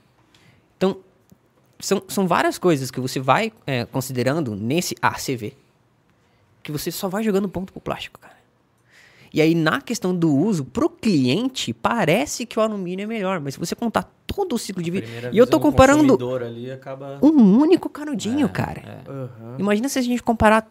Então, 0.76 0.98
são, 1.78 2.02
são 2.08 2.26
várias 2.26 2.58
coisas 2.58 2.90
que 2.90 2.98
você 3.00 3.20
vai 3.20 3.52
é, 3.66 3.84
considerando 3.84 4.56
nesse 4.56 4.94
ACV 5.00 5.54
que 6.62 6.72
você 6.72 6.90
só 6.90 7.06
vai 7.08 7.22
jogando 7.22 7.48
ponto 7.48 7.72
pro 7.72 7.80
plástico, 7.80 8.18
cara. 8.18 8.34
E 9.36 9.42
aí, 9.42 9.54
na 9.54 9.82
questão 9.82 10.16
do 10.16 10.34
uso, 10.34 10.64
pro 10.64 10.88
cliente, 10.88 11.74
parece 11.74 12.46
que 12.46 12.58
o 12.58 12.62
alumínio 12.62 13.04
é 13.04 13.06
melhor. 13.06 13.38
Mas 13.38 13.52
se 13.52 13.60
você 13.60 13.74
contar 13.74 14.10
todo 14.26 14.54
o 14.54 14.58
ciclo 14.58 14.82
de 14.82 14.90
vida... 14.90 15.06
E 15.30 15.36
eu 15.36 15.46
tô 15.46 15.60
comparando 15.60 16.14
acaba... 16.72 17.18
um 17.22 17.58
único 17.58 17.90
canudinho, 17.90 18.48
cara. 18.48 19.04
Aham. 19.06 19.56
Imagina 19.58 19.90
se 19.90 19.98
a 19.98 20.02
gente 20.02 20.22
comparar 20.22 20.66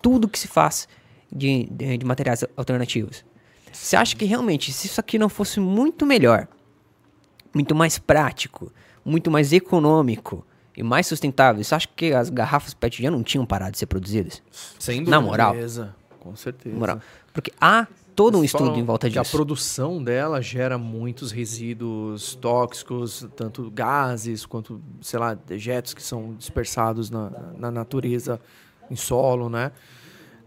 tudo 0.00 0.26
que 0.26 0.38
se 0.38 0.48
faz 0.48 0.88
de, 1.30 1.68
de, 1.70 1.98
de 1.98 2.06
materiais 2.06 2.42
alternativos. 2.56 3.22
Você 3.70 3.96
acha 3.96 4.16
que 4.16 4.24
realmente, 4.24 4.72
se 4.72 4.86
isso 4.86 4.98
aqui 4.98 5.18
não 5.18 5.28
fosse 5.28 5.60
muito 5.60 6.06
melhor, 6.06 6.48
muito 7.54 7.74
mais 7.74 7.98
prático, 7.98 8.72
muito 9.04 9.30
mais 9.30 9.52
econômico 9.52 10.42
e 10.74 10.82
mais 10.82 11.06
sustentável, 11.06 11.62
você 11.62 11.74
acha 11.74 11.88
que 11.94 12.14
as 12.14 12.30
garrafas 12.30 12.72
PET 12.72 13.02
já 13.02 13.10
não 13.10 13.22
tinham 13.22 13.44
parado 13.44 13.72
de 13.72 13.78
ser 13.78 13.86
produzidas? 13.86 14.42
Sem 14.78 15.02
Na 15.02 15.20
moral. 15.20 15.52
Beleza, 15.52 15.94
com 16.18 16.34
certeza. 16.34 16.74
Na 16.74 16.80
moral. 16.80 17.00
Porque 17.34 17.52
há 17.60 17.86
todo 18.14 18.38
um 18.38 18.44
estudo 18.44 18.78
em 18.78 18.84
volta 18.84 19.10
que 19.10 19.18
A 19.18 19.22
disso. 19.22 19.36
produção 19.36 20.02
dela 20.02 20.40
gera 20.40 20.78
muitos 20.78 21.32
resíduos 21.32 22.36
tóxicos, 22.36 23.26
tanto 23.34 23.70
gases 23.72 24.46
quanto, 24.46 24.80
sei 25.02 25.18
lá, 25.18 25.34
dejetos 25.34 25.92
que 25.92 26.02
são 26.02 26.34
dispersados 26.38 27.10
na, 27.10 27.30
na 27.58 27.70
natureza, 27.72 28.40
em 28.88 28.94
solo, 28.94 29.48
né? 29.48 29.72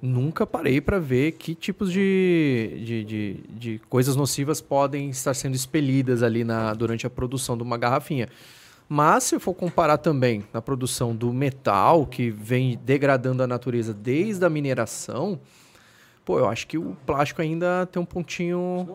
Nunca 0.01 0.45
parei 0.45 0.79
para 0.79 0.97
ver 0.99 1.33
que 1.33 1.53
tipos 1.53 1.91
de, 1.91 2.81
de, 2.85 3.03
de, 3.03 3.33
de 3.49 3.81
coisas 3.89 4.15
nocivas 4.15 4.61
podem 4.61 5.09
estar 5.09 5.33
sendo 5.33 5.55
expelidas 5.55 6.23
ali 6.23 6.43
na, 6.43 6.73
durante 6.73 7.05
a 7.05 7.09
produção 7.09 7.57
de 7.57 7.63
uma 7.63 7.77
garrafinha. 7.77 8.29
Mas 8.87 9.25
se 9.25 9.35
eu 9.35 9.39
for 9.39 9.53
comparar 9.53 9.97
também 9.97 10.45
na 10.53 10.61
produção 10.61 11.13
do 11.13 11.33
metal, 11.33 12.05
que 12.05 12.29
vem 12.29 12.79
degradando 12.85 13.43
a 13.43 13.47
natureza 13.47 13.93
desde 13.93 14.45
a 14.45 14.49
mineração, 14.49 15.39
pô, 16.27 16.37
eu 16.39 16.49
acho 16.49 16.67
que 16.67 16.77
o 16.77 16.93
plástico 17.05 17.41
ainda 17.41 17.85
tem 17.89 18.01
um 18.01 18.05
pontinho 18.05 18.85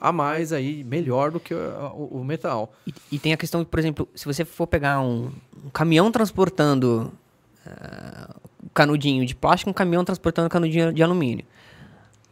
a 0.00 0.10
mais 0.10 0.52
aí, 0.52 0.82
melhor 0.82 1.30
do 1.30 1.38
que 1.38 1.54
o, 1.54 1.58
o- 1.94 2.20
o 2.20 2.24
metal. 2.24 2.72
E, 2.84 2.92
e 3.12 3.18
tem 3.20 3.32
a 3.32 3.36
questão, 3.36 3.64
por 3.64 3.78
exemplo, 3.78 4.08
se 4.12 4.24
você 4.24 4.44
for 4.44 4.66
pegar 4.66 5.00
um, 5.00 5.30
um 5.64 5.70
caminhão 5.72 6.10
transportando 6.10 7.12
ah, 7.64 8.34
canudinho 8.74 9.24
de 9.24 9.36
plástico, 9.36 9.70
um 9.70 9.72
caminhão 9.72 10.04
transportando 10.04 10.48
canudinho 10.50 10.92
de 10.92 11.00
alumínio. 11.00 11.44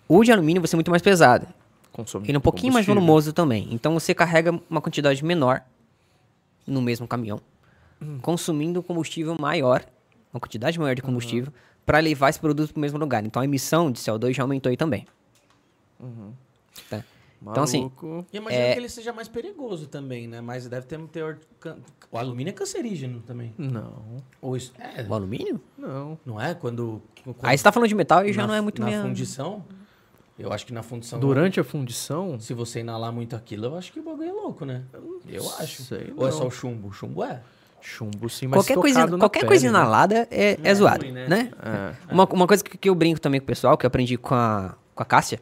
O 0.08 0.24
de 0.24 0.32
alumínio 0.32 0.60
vai 0.60 0.66
ser 0.66 0.74
muito 0.76 0.90
mais 0.90 1.02
pesado. 1.02 1.46
Consome 1.92 2.26
Ele 2.26 2.36
é 2.36 2.38
um 2.38 2.42
pouquinho 2.42 2.72
mais 2.72 2.84
volumoso 2.84 3.32
também. 3.32 3.68
Então 3.70 3.94
você 3.94 4.12
carrega 4.12 4.58
uma 4.68 4.80
quantidade 4.80 5.24
menor 5.24 5.62
no 6.66 6.82
mesmo 6.82 7.06
caminhão, 7.06 7.40
Hum. 8.02 8.18
consumindo 8.22 8.82
combustível 8.82 9.36
maior, 9.38 9.84
uma 10.32 10.40
quantidade 10.40 10.78
maior 10.80 10.94
de 10.94 11.02
combustível, 11.02 11.52
para 11.88 12.00
levar 12.00 12.28
esse 12.28 12.38
produto 12.38 12.70
para 12.70 12.78
o 12.78 12.82
mesmo 12.82 12.98
lugar. 12.98 13.24
Então 13.24 13.40
a 13.40 13.44
emissão 13.46 13.90
de 13.90 13.98
CO2 13.98 14.34
já 14.34 14.42
aumentou 14.42 14.68
aí 14.68 14.76
também. 14.76 15.06
Tá? 16.90 17.02
Então, 17.40 17.62
assim. 17.62 17.90
E 18.30 18.36
imagino 18.36 18.62
É- 18.62 18.72
que 18.74 18.78
ele 18.78 18.88
seja 18.90 19.10
mais 19.12 19.26
perigoso 19.26 19.86
também, 19.86 20.28
né? 20.28 20.40
Mas 20.42 20.68
deve 20.68 20.86
ter 20.86 20.98
um 20.98 21.06
teor... 21.06 21.38
O 22.12 22.18
alumínio 22.18 22.50
é 22.50 22.52
cancerígeno 22.52 23.20
também. 23.26 23.54
Não, 23.56 23.92
Ou 24.42 24.54
isso... 24.56 24.72
É, 24.78 25.02
O 25.08 25.14
alumínio? 25.14 25.58
não. 25.78 26.18
não 26.26 26.38
é? 26.40 26.52
Quando... 26.54 27.00
quando 27.24 27.36
Aí 27.42 27.56
você 27.56 27.64
tá 27.64 27.72
falando 27.72 27.88
de 27.88 27.94
metal 27.94 28.26
e 28.26 28.32
já 28.34 28.42
na- 28.42 28.48
não 28.48 28.54
é 28.54 28.60
muito 28.60 28.80
Na 28.82 28.86
minha... 28.88 29.02
fundição... 29.02 29.64
Eu 30.38 30.52
acho 30.52 30.64
que 30.66 30.72
na 30.74 30.82
fundição... 30.84 31.18
Durante 31.18 31.58
a 31.58 31.64
fundição, 31.64 32.38
Se 32.38 32.54
você 32.54 32.78
inalar 32.80 33.12
muito 33.12 33.34
aquilo, 33.34 33.64
eu 33.66 33.76
acho 33.76 33.92
que 33.92 33.98
o 33.98 34.02
bagulho 34.04 34.28
é 34.28 34.32
louco, 34.32 34.64
né? 34.64 34.84
Eu 35.26 35.42
acho. 35.58 35.82
sei 35.82 36.12
Ou 36.16 36.28
é 36.28 36.30
não. 36.30 36.38
só 36.38 36.46
o 36.46 36.50
chumbo? 36.50 36.88
O 36.88 36.92
chumbo 36.92 37.24
é. 37.24 37.42
Chumbo 37.80 38.28
sim, 38.28 38.46
mas 38.46 38.58
Qualquer 38.58 38.74
coisa, 38.76 39.08
qualquer 39.18 39.40
pele, 39.40 39.48
coisa 39.48 39.64
né? 39.64 39.70
inalada 39.70 40.28
é, 40.30 40.52
é, 40.52 40.58
É 40.62 40.74
zoado, 40.74 41.04
ruim, 41.04 41.12
né? 41.12 41.26
né? 41.26 41.50
É. 41.62 42.12
Uma, 42.12 42.24
uma 42.26 42.46
coisa 42.46 42.62
que, 42.62 42.76
que 42.76 42.88
eu 42.88 42.94
brinco 42.94 43.20
também 43.20 43.40
com 43.40 43.44
o 43.44 43.46
pessoal, 43.46 43.76
que 43.76 43.86
eu 43.86 43.88
aprendi 43.88 44.16
com 44.16 44.34
a, 44.34 44.74
com 44.94 45.02
a 45.02 45.06
Cássia. 45.06 45.40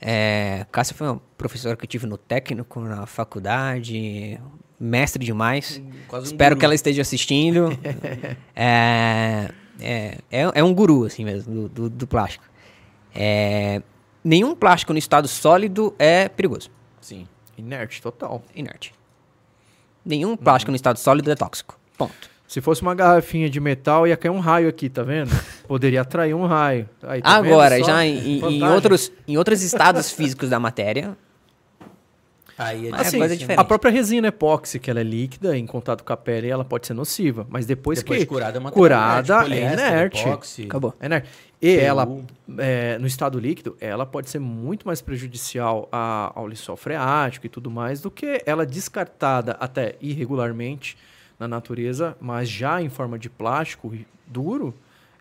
É, 0.00 0.66
Cássia 0.72 0.94
foi 0.96 1.06
uma 1.06 1.22
professora 1.38 1.76
que 1.76 1.84
eu 1.84 1.88
tive 1.88 2.06
no 2.06 2.18
técnico, 2.18 2.80
na 2.80 3.06
faculdade, 3.06 4.40
mestre 4.78 5.24
demais. 5.24 5.80
Quase 6.08 6.26
um 6.26 6.26
Espero 6.26 6.54
guru. 6.54 6.58
que 6.58 6.64
ela 6.64 6.74
esteja 6.74 7.02
assistindo. 7.02 7.68
é, 8.56 9.48
é, 9.80 10.18
é, 10.30 10.50
é 10.54 10.64
um 10.64 10.74
guru, 10.74 11.04
assim 11.04 11.24
mesmo, 11.24 11.54
do, 11.54 11.68
do, 11.68 11.90
do 11.90 12.06
plástico. 12.06 12.44
É, 13.14 13.80
nenhum 14.24 14.54
plástico 14.54 14.92
no 14.92 14.98
estado 14.98 15.28
sólido 15.28 15.94
é 15.98 16.28
perigoso, 16.28 16.70
Sim. 17.00 17.26
Inerte, 17.56 18.00
total. 18.00 18.42
inerte. 18.54 18.92
Nenhum 20.04 20.36
plástico 20.36 20.70
Uhum. 20.70 20.72
no 20.72 20.76
estado 20.76 20.98
sólido 20.98 21.30
é 21.30 21.34
tóxico. 21.34 21.78
Ponto. 21.96 22.30
Se 22.48 22.60
fosse 22.60 22.82
uma 22.82 22.94
garrafinha 22.94 23.48
de 23.48 23.58
metal, 23.60 24.06
ia 24.06 24.16
cair 24.16 24.30
um 24.30 24.38
raio 24.40 24.68
aqui, 24.68 24.88
tá 24.90 25.02
vendo? 25.02 25.30
Poderia 25.66 26.02
atrair 26.02 26.34
um 26.34 26.44
raio. 26.46 26.88
Aí, 27.02 27.22
tá 27.22 27.30
Agora, 27.30 27.82
já 27.82 28.04
em, 28.04 28.40
em- 28.40 28.62
outros, 28.64 29.10
em 29.26 29.38
outros 29.38 29.62
estados 29.62 30.10
físicos 30.10 30.50
da 30.50 30.60
matéria, 30.60 31.16
Aí 32.58 32.88
é 32.88 32.90
Mas 32.90 33.08
Assim, 33.08 33.18
coisa 33.18 33.36
diferente. 33.36 33.58
a 33.60 33.64
própria 33.64 33.90
resina 33.90 34.28
epóxi, 34.28 34.78
que 34.78 34.90
ela 34.90 35.00
é 35.00 35.02
líquida, 35.02 35.56
em 35.56 35.66
contato 35.66 36.04
com 36.04 36.12
a 36.12 36.16
pele, 36.16 36.48
ela 36.48 36.64
pode 36.64 36.86
ser 36.86 36.94
nociva. 36.94 37.46
Mas 37.48 37.64
depois, 37.66 37.98
Depois 38.00 38.20
que 38.20 38.26
curada 38.26 38.58
é 38.58 38.60
uma 38.60 38.70
curada, 38.70 39.34
é 39.36 39.42
poliéster, 39.42 39.72
inerte. 39.88 40.28
epóxi, 40.28 40.62
acabou. 40.64 40.94
é 41.00 41.06
inerte. 41.06 41.28
E 41.60 41.76
ela, 41.76 42.06
é, 42.58 42.98
no 42.98 43.06
estado 43.06 43.38
líquido, 43.38 43.76
ela 43.80 44.04
pode 44.04 44.28
ser 44.28 44.38
muito 44.40 44.86
mais 44.86 45.00
prejudicial 45.00 45.88
a- 45.92 46.32
ao 46.34 46.46
lençol 46.46 46.76
freático 46.76 47.46
e 47.46 47.48
tudo 47.48 47.70
mais 47.70 48.00
do 48.00 48.10
que 48.10 48.42
ela 48.44 48.66
descartada 48.66 49.52
até 49.60 49.94
irregularmente 50.00 50.96
na 51.38 51.46
natureza, 51.48 52.16
mas 52.20 52.48
já 52.48 52.82
em 52.82 52.88
forma 52.88 53.18
de 53.18 53.30
plástico 53.30 53.92
duro, 54.26 54.74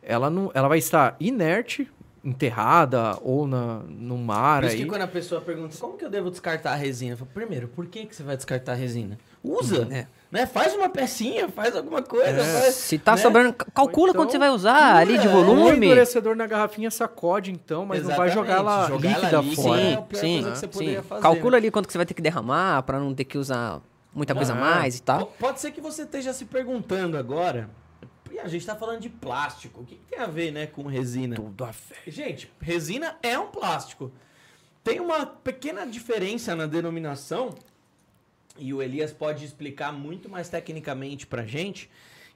ela, 0.04 0.30
não, 0.30 0.52
ela 0.54 0.68
vai 0.68 0.80
estar 0.80 1.16
inerte, 1.20 1.88
enterrada 2.24 3.18
ou 3.22 3.48
na, 3.48 3.80
no 3.88 4.18
mar. 4.18 4.62
Por 4.62 4.68
isso 4.68 4.76
aí. 4.78 4.84
que 4.84 4.88
quando 4.90 5.02
a 5.02 5.08
pessoa 5.08 5.42
pergunta 5.42 5.76
como 5.80 5.98
que 5.98 6.06
eu 6.06 6.10
devo 6.10 6.30
descartar 6.30 6.72
a 6.74 6.76
resina, 6.76 7.14
eu 7.14 7.18
falo, 7.18 7.32
primeiro, 7.34 7.68
por 7.68 7.86
que, 7.88 8.06
que 8.06 8.16
você 8.16 8.24
vai 8.24 8.36
descartar 8.36 8.74
a 8.74 8.76
resina? 8.76 9.18
Usa, 9.44 9.88
É. 9.92 10.06
né? 10.32 10.46
Faz 10.46 10.76
uma 10.76 10.88
pecinha, 10.88 11.50
faz 11.50 11.76
alguma 11.76 12.02
coisa. 12.04 12.44
faz- 12.44 12.76
Se 12.76 12.98
tá 13.00 13.14
né? 13.14 13.18
sobrando, 13.18 13.54
ca- 13.54 13.66
calcula 13.74 14.10
então, 14.12 14.22
quanto 14.22 14.32
você 14.32 14.38
vai 14.38 14.50
usar 14.52 14.98
ali 14.98 15.18
de 15.18 15.26
é, 15.26 15.30
O 15.30 15.34
volume. 15.34 15.88
endurecedor 15.88 16.36
na 16.36 16.46
garrafinha 16.46 16.92
sacode, 16.92 17.52
então, 17.52 17.86
mas 17.88 18.04
não 18.04 18.16
vai 18.16 18.30
jogar 18.30 18.58
ela 18.58 18.86
Exatamente, 18.86 19.02
jogar 19.04 19.10
líquida 19.10 19.28
ela 19.38 19.56
fora. 19.56 19.82
é 19.82 19.94
a 19.94 19.98
Sim, 19.98 20.04
pior 20.04 20.20
sim, 20.20 20.34
coisa 20.44 20.52
que 20.52 20.58
você 20.60 20.66
sim. 20.68 20.72
poderia 20.72 21.04
fazer, 21.04 21.22
Calcula 21.24 21.52
né? 21.52 21.58
ali 21.58 21.72
quanto 21.72 21.88
que 21.88 21.92
você 21.94 21.98
vai 21.98 22.06
ter 22.06 22.14
que 22.14 22.22
derramar 22.22 22.84
pra 22.84 23.00
não 23.00 23.16
ter 23.16 23.24
que 23.24 23.38
usar 23.38 23.82
muita 24.14 24.36
coisa 24.36 24.54
a 24.54 24.58
Ah. 24.58 24.60
mais 24.60 24.98
e 24.98 25.02
tal. 25.02 25.20
Po- 25.26 25.34
Pode 25.40 25.60
ser 25.60 25.72
que 25.72 25.82
você 25.82 26.04
esteja 26.04 26.34
se 26.34 26.46
perguntando 26.46 27.18
agora, 27.18 27.68
e 28.32 28.40
a 28.40 28.48
gente 28.48 28.66
tá 28.66 28.76
falando 28.76 29.02
de 29.02 29.10
plástico, 29.10 29.82
o 29.82 29.86
que, 29.86 29.96
que 29.96 30.06
tem 30.06 30.20
a 30.20 30.28
ver, 30.28 30.52
né, 30.52 30.68
com 30.68 30.84
resina? 30.84 31.36
Tudo 31.36 31.64
a 31.64 31.74
fé. 31.74 31.96
Gente, 32.08 32.52
resina 32.60 33.18
é 33.22 33.38
um 33.38 33.48
plástico. 33.48 34.12
Tem 34.84 35.00
uma 35.00 35.26
pequena 35.26 35.86
diferença 35.86 36.56
na 36.56 36.66
denominação, 36.66 37.54
e 38.58 38.74
o 38.74 38.82
Elias 38.82 39.12
pode 39.12 39.46
explicar 39.46 39.92
muito 39.92 40.30
mais 40.30 40.50
tecnicamente 40.50 41.28
pra 41.28 41.46
gente, 41.46 41.90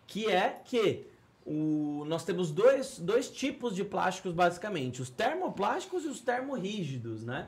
que 0.07 0.29
é 0.31 0.61
que 0.63 1.05
o, 1.45 2.03
nós 2.07 2.23
temos 2.23 2.51
dois, 2.51 2.99
dois 2.99 3.29
tipos 3.29 3.75
de 3.75 3.83
plásticos, 3.83 4.33
basicamente: 4.33 5.01
os 5.01 5.09
termoplásticos 5.09 6.03
e 6.03 6.07
os 6.07 6.19
termorrígidos, 6.19 7.23
né? 7.23 7.47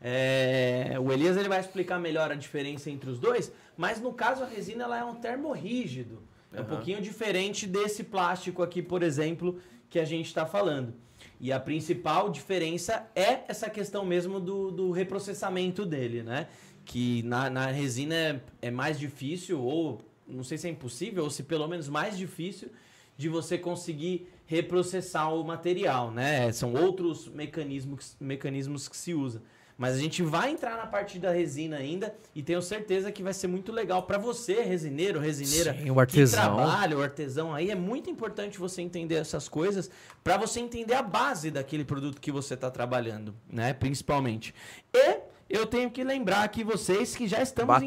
É, 0.00 0.96
o 1.00 1.10
Elias 1.12 1.36
ele 1.36 1.48
vai 1.48 1.58
explicar 1.58 1.98
melhor 1.98 2.30
a 2.30 2.34
diferença 2.34 2.88
entre 2.90 3.10
os 3.10 3.18
dois, 3.18 3.52
mas 3.76 4.00
no 4.00 4.12
caso 4.12 4.44
a 4.44 4.46
resina 4.46 4.84
ela 4.84 4.98
é 4.98 5.04
um 5.04 5.16
termorrígido. 5.16 6.22
É 6.52 6.60
um 6.60 6.64
pouquinho 6.64 7.00
diferente 7.00 7.66
desse 7.66 8.02
plástico 8.02 8.62
aqui, 8.62 8.82
por 8.82 9.02
exemplo, 9.02 9.60
que 9.90 9.98
a 9.98 10.04
gente 10.04 10.26
está 10.26 10.46
falando. 10.46 10.94
E 11.40 11.52
a 11.52 11.60
principal 11.60 12.30
diferença 12.30 13.06
é 13.14 13.40
essa 13.48 13.68
questão 13.68 14.04
mesmo 14.04 14.40
do, 14.40 14.70
do 14.70 14.90
reprocessamento 14.90 15.84
dele, 15.84 16.22
né? 16.22 16.48
Que 16.84 17.22
na, 17.22 17.50
na 17.50 17.66
resina 17.66 18.14
é, 18.14 18.40
é 18.62 18.70
mais 18.70 18.98
difícil, 18.98 19.60
ou 19.60 20.00
não 20.26 20.42
sei 20.42 20.58
se 20.58 20.66
é 20.66 20.70
impossível, 20.70 21.24
ou 21.24 21.30
se 21.30 21.42
pelo 21.42 21.68
menos 21.68 21.88
mais 21.88 22.16
difícil, 22.16 22.70
de 23.16 23.28
você 23.28 23.58
conseguir 23.58 24.28
reprocessar 24.46 25.34
o 25.34 25.44
material, 25.44 26.10
né? 26.10 26.50
São 26.52 26.72
outros 26.72 27.28
mecanismos, 27.28 28.16
mecanismos 28.18 28.88
que 28.88 28.96
se 28.96 29.12
usa. 29.12 29.42
Mas 29.78 29.94
a 29.94 29.98
gente 30.00 30.24
vai 30.24 30.50
entrar 30.50 30.76
na 30.76 30.86
parte 30.88 31.20
da 31.20 31.30
resina 31.30 31.76
ainda 31.76 32.12
e 32.34 32.42
tenho 32.42 32.60
certeza 32.60 33.12
que 33.12 33.22
vai 33.22 33.32
ser 33.32 33.46
muito 33.46 33.70
legal 33.70 34.02
para 34.02 34.18
você, 34.18 34.60
resineiro, 34.62 35.20
resineira, 35.20 35.72
Sim, 35.72 35.88
o 35.92 36.00
artesão. 36.00 36.40
que 36.56 36.56
trabalha, 36.56 36.98
o 36.98 37.00
artesão 37.02 37.54
aí. 37.54 37.70
É 37.70 37.76
muito 37.76 38.10
importante 38.10 38.58
você 38.58 38.82
entender 38.82 39.14
essas 39.14 39.48
coisas 39.48 39.88
para 40.24 40.36
você 40.36 40.58
entender 40.58 40.94
a 40.94 41.02
base 41.02 41.52
daquele 41.52 41.84
produto 41.84 42.20
que 42.20 42.32
você 42.32 42.54
está 42.54 42.68
trabalhando, 42.72 43.32
né? 43.48 43.72
Principalmente. 43.72 44.52
E 44.92 45.20
eu 45.48 45.64
tenho 45.64 45.88
que 45.92 46.02
lembrar 46.02 46.42
aqui 46.42 46.64
vocês 46.64 47.14
que 47.14 47.28
já 47.28 47.40
estamos 47.40 47.72
Bateram. 47.72 47.86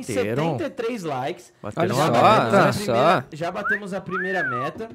em 0.55 0.57
73 0.59 1.03
likes. 1.03 1.53
Bateram 1.61 2.01
a 2.01 2.71
só. 2.71 2.83
primeira- 2.85 3.27
já 3.33 3.51
batemos 3.51 3.93
a 3.93 3.99
primeira 3.99 4.43
meta. 4.45 4.87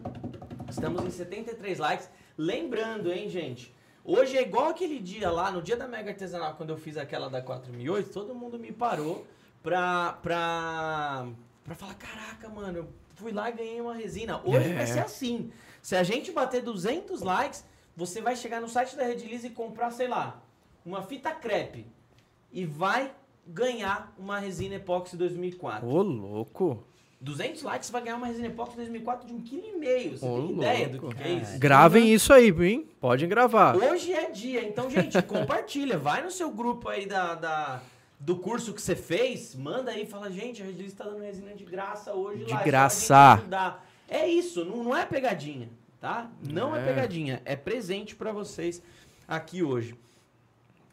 Estamos 0.68 1.04
em 1.04 1.10
73 1.10 1.78
likes. 1.78 2.08
Lembrando, 2.38 3.12
hein, 3.12 3.28
gente? 3.28 3.75
Hoje 4.08 4.36
é 4.38 4.42
igual 4.42 4.68
aquele 4.68 5.00
dia 5.00 5.28
lá, 5.32 5.50
no 5.50 5.60
dia 5.60 5.76
da 5.76 5.88
Mega 5.88 6.10
Artesanal, 6.12 6.54
quando 6.54 6.70
eu 6.70 6.76
fiz 6.76 6.96
aquela 6.96 7.28
da 7.28 7.42
4008, 7.42 8.10
todo 8.10 8.32
mundo 8.36 8.56
me 8.56 8.70
parou 8.70 9.26
pra, 9.64 10.12
pra, 10.22 11.26
pra 11.64 11.74
falar: 11.74 11.94
caraca, 11.94 12.48
mano, 12.48 12.78
eu 12.78 12.88
fui 13.16 13.32
lá 13.32 13.50
e 13.50 13.52
ganhei 13.52 13.80
uma 13.80 13.94
resina. 13.94 14.40
Hoje 14.44 14.70
É. 14.70 14.74
vai 14.74 14.86
ser 14.86 15.00
assim. 15.00 15.50
Se 15.82 15.96
a 15.96 16.04
gente 16.04 16.30
bater 16.30 16.62
200 16.62 17.20
likes, 17.20 17.64
você 17.96 18.20
vai 18.20 18.36
chegar 18.36 18.60
no 18.60 18.68
site 18.68 18.94
da 18.94 19.02
Redilize 19.02 19.48
e 19.48 19.50
comprar, 19.50 19.90
sei 19.90 20.06
lá, 20.06 20.40
uma 20.84 21.02
fita 21.02 21.32
crepe. 21.32 21.84
E 22.52 22.64
vai 22.64 23.12
ganhar 23.44 24.14
uma 24.16 24.38
resina 24.38 24.76
epóxi 24.76 25.16
2004. 25.16 25.86
Ô, 25.88 26.02
louco. 26.02 26.84
200 27.20 27.62
likes 27.62 27.90
vai 27.90 28.02
ganhar 28.02 28.16
uma 28.16 28.26
resina 28.26 28.46
epóxi 28.48 28.76
2004 28.76 29.26
de 29.26 29.32
um 29.34 29.40
quilo 29.40 29.66
e 29.66 29.76
meio. 29.78 30.16
Você 30.18 30.26
Ô, 30.26 30.36
tem 30.46 30.56
ideia 30.56 30.88
do 30.88 31.00
louco. 31.00 31.16
que, 31.16 31.22
é 31.22 31.32
isso? 31.32 31.58
Gravem 31.58 32.12
isso 32.12 32.32
aí, 32.32 32.50
hein? 32.50 32.86
Podem 33.00 33.28
gravar. 33.28 33.74
Hoje 33.76 34.12
é 34.12 34.30
dia, 34.30 34.62
então, 34.66 34.90
gente, 34.90 35.20
compartilha. 35.24 35.98
Vai 35.98 36.22
no 36.22 36.30
seu 36.30 36.50
grupo 36.50 36.88
aí 36.88 37.06
da, 37.06 37.34
da- 37.34 37.82
do 38.20 38.36
curso 38.36 38.72
que 38.72 38.80
você 38.80 38.94
fez, 38.96 39.54
manda 39.54 39.90
aí 39.90 40.02
e 40.02 40.06
fala, 40.06 40.30
gente, 40.30 40.62
a 40.62 40.64
Redilize 40.64 40.92
está 40.94 41.04
dando 41.04 41.20
resina 41.20 41.54
de 41.54 41.64
graça 41.64 42.12
hoje 42.14 42.44
De 42.44 42.52
lá. 42.52 42.60
a 42.60 42.62
graça. 42.62 43.44
É 44.08 44.26
isso, 44.28 44.64
não, 44.64 44.84
não 44.84 44.96
é 44.96 45.04
pegadinha, 45.04 45.68
tá? 46.00 46.30
Não 46.42 46.74
é, 46.76 46.80
É. 46.80 46.84
pegadinha, 46.86 47.42
é 47.44 47.56
presente 47.56 48.14
pra 48.14 48.30
vocês 48.32 48.80
aqui 49.26 49.62
hoje. 49.62 49.94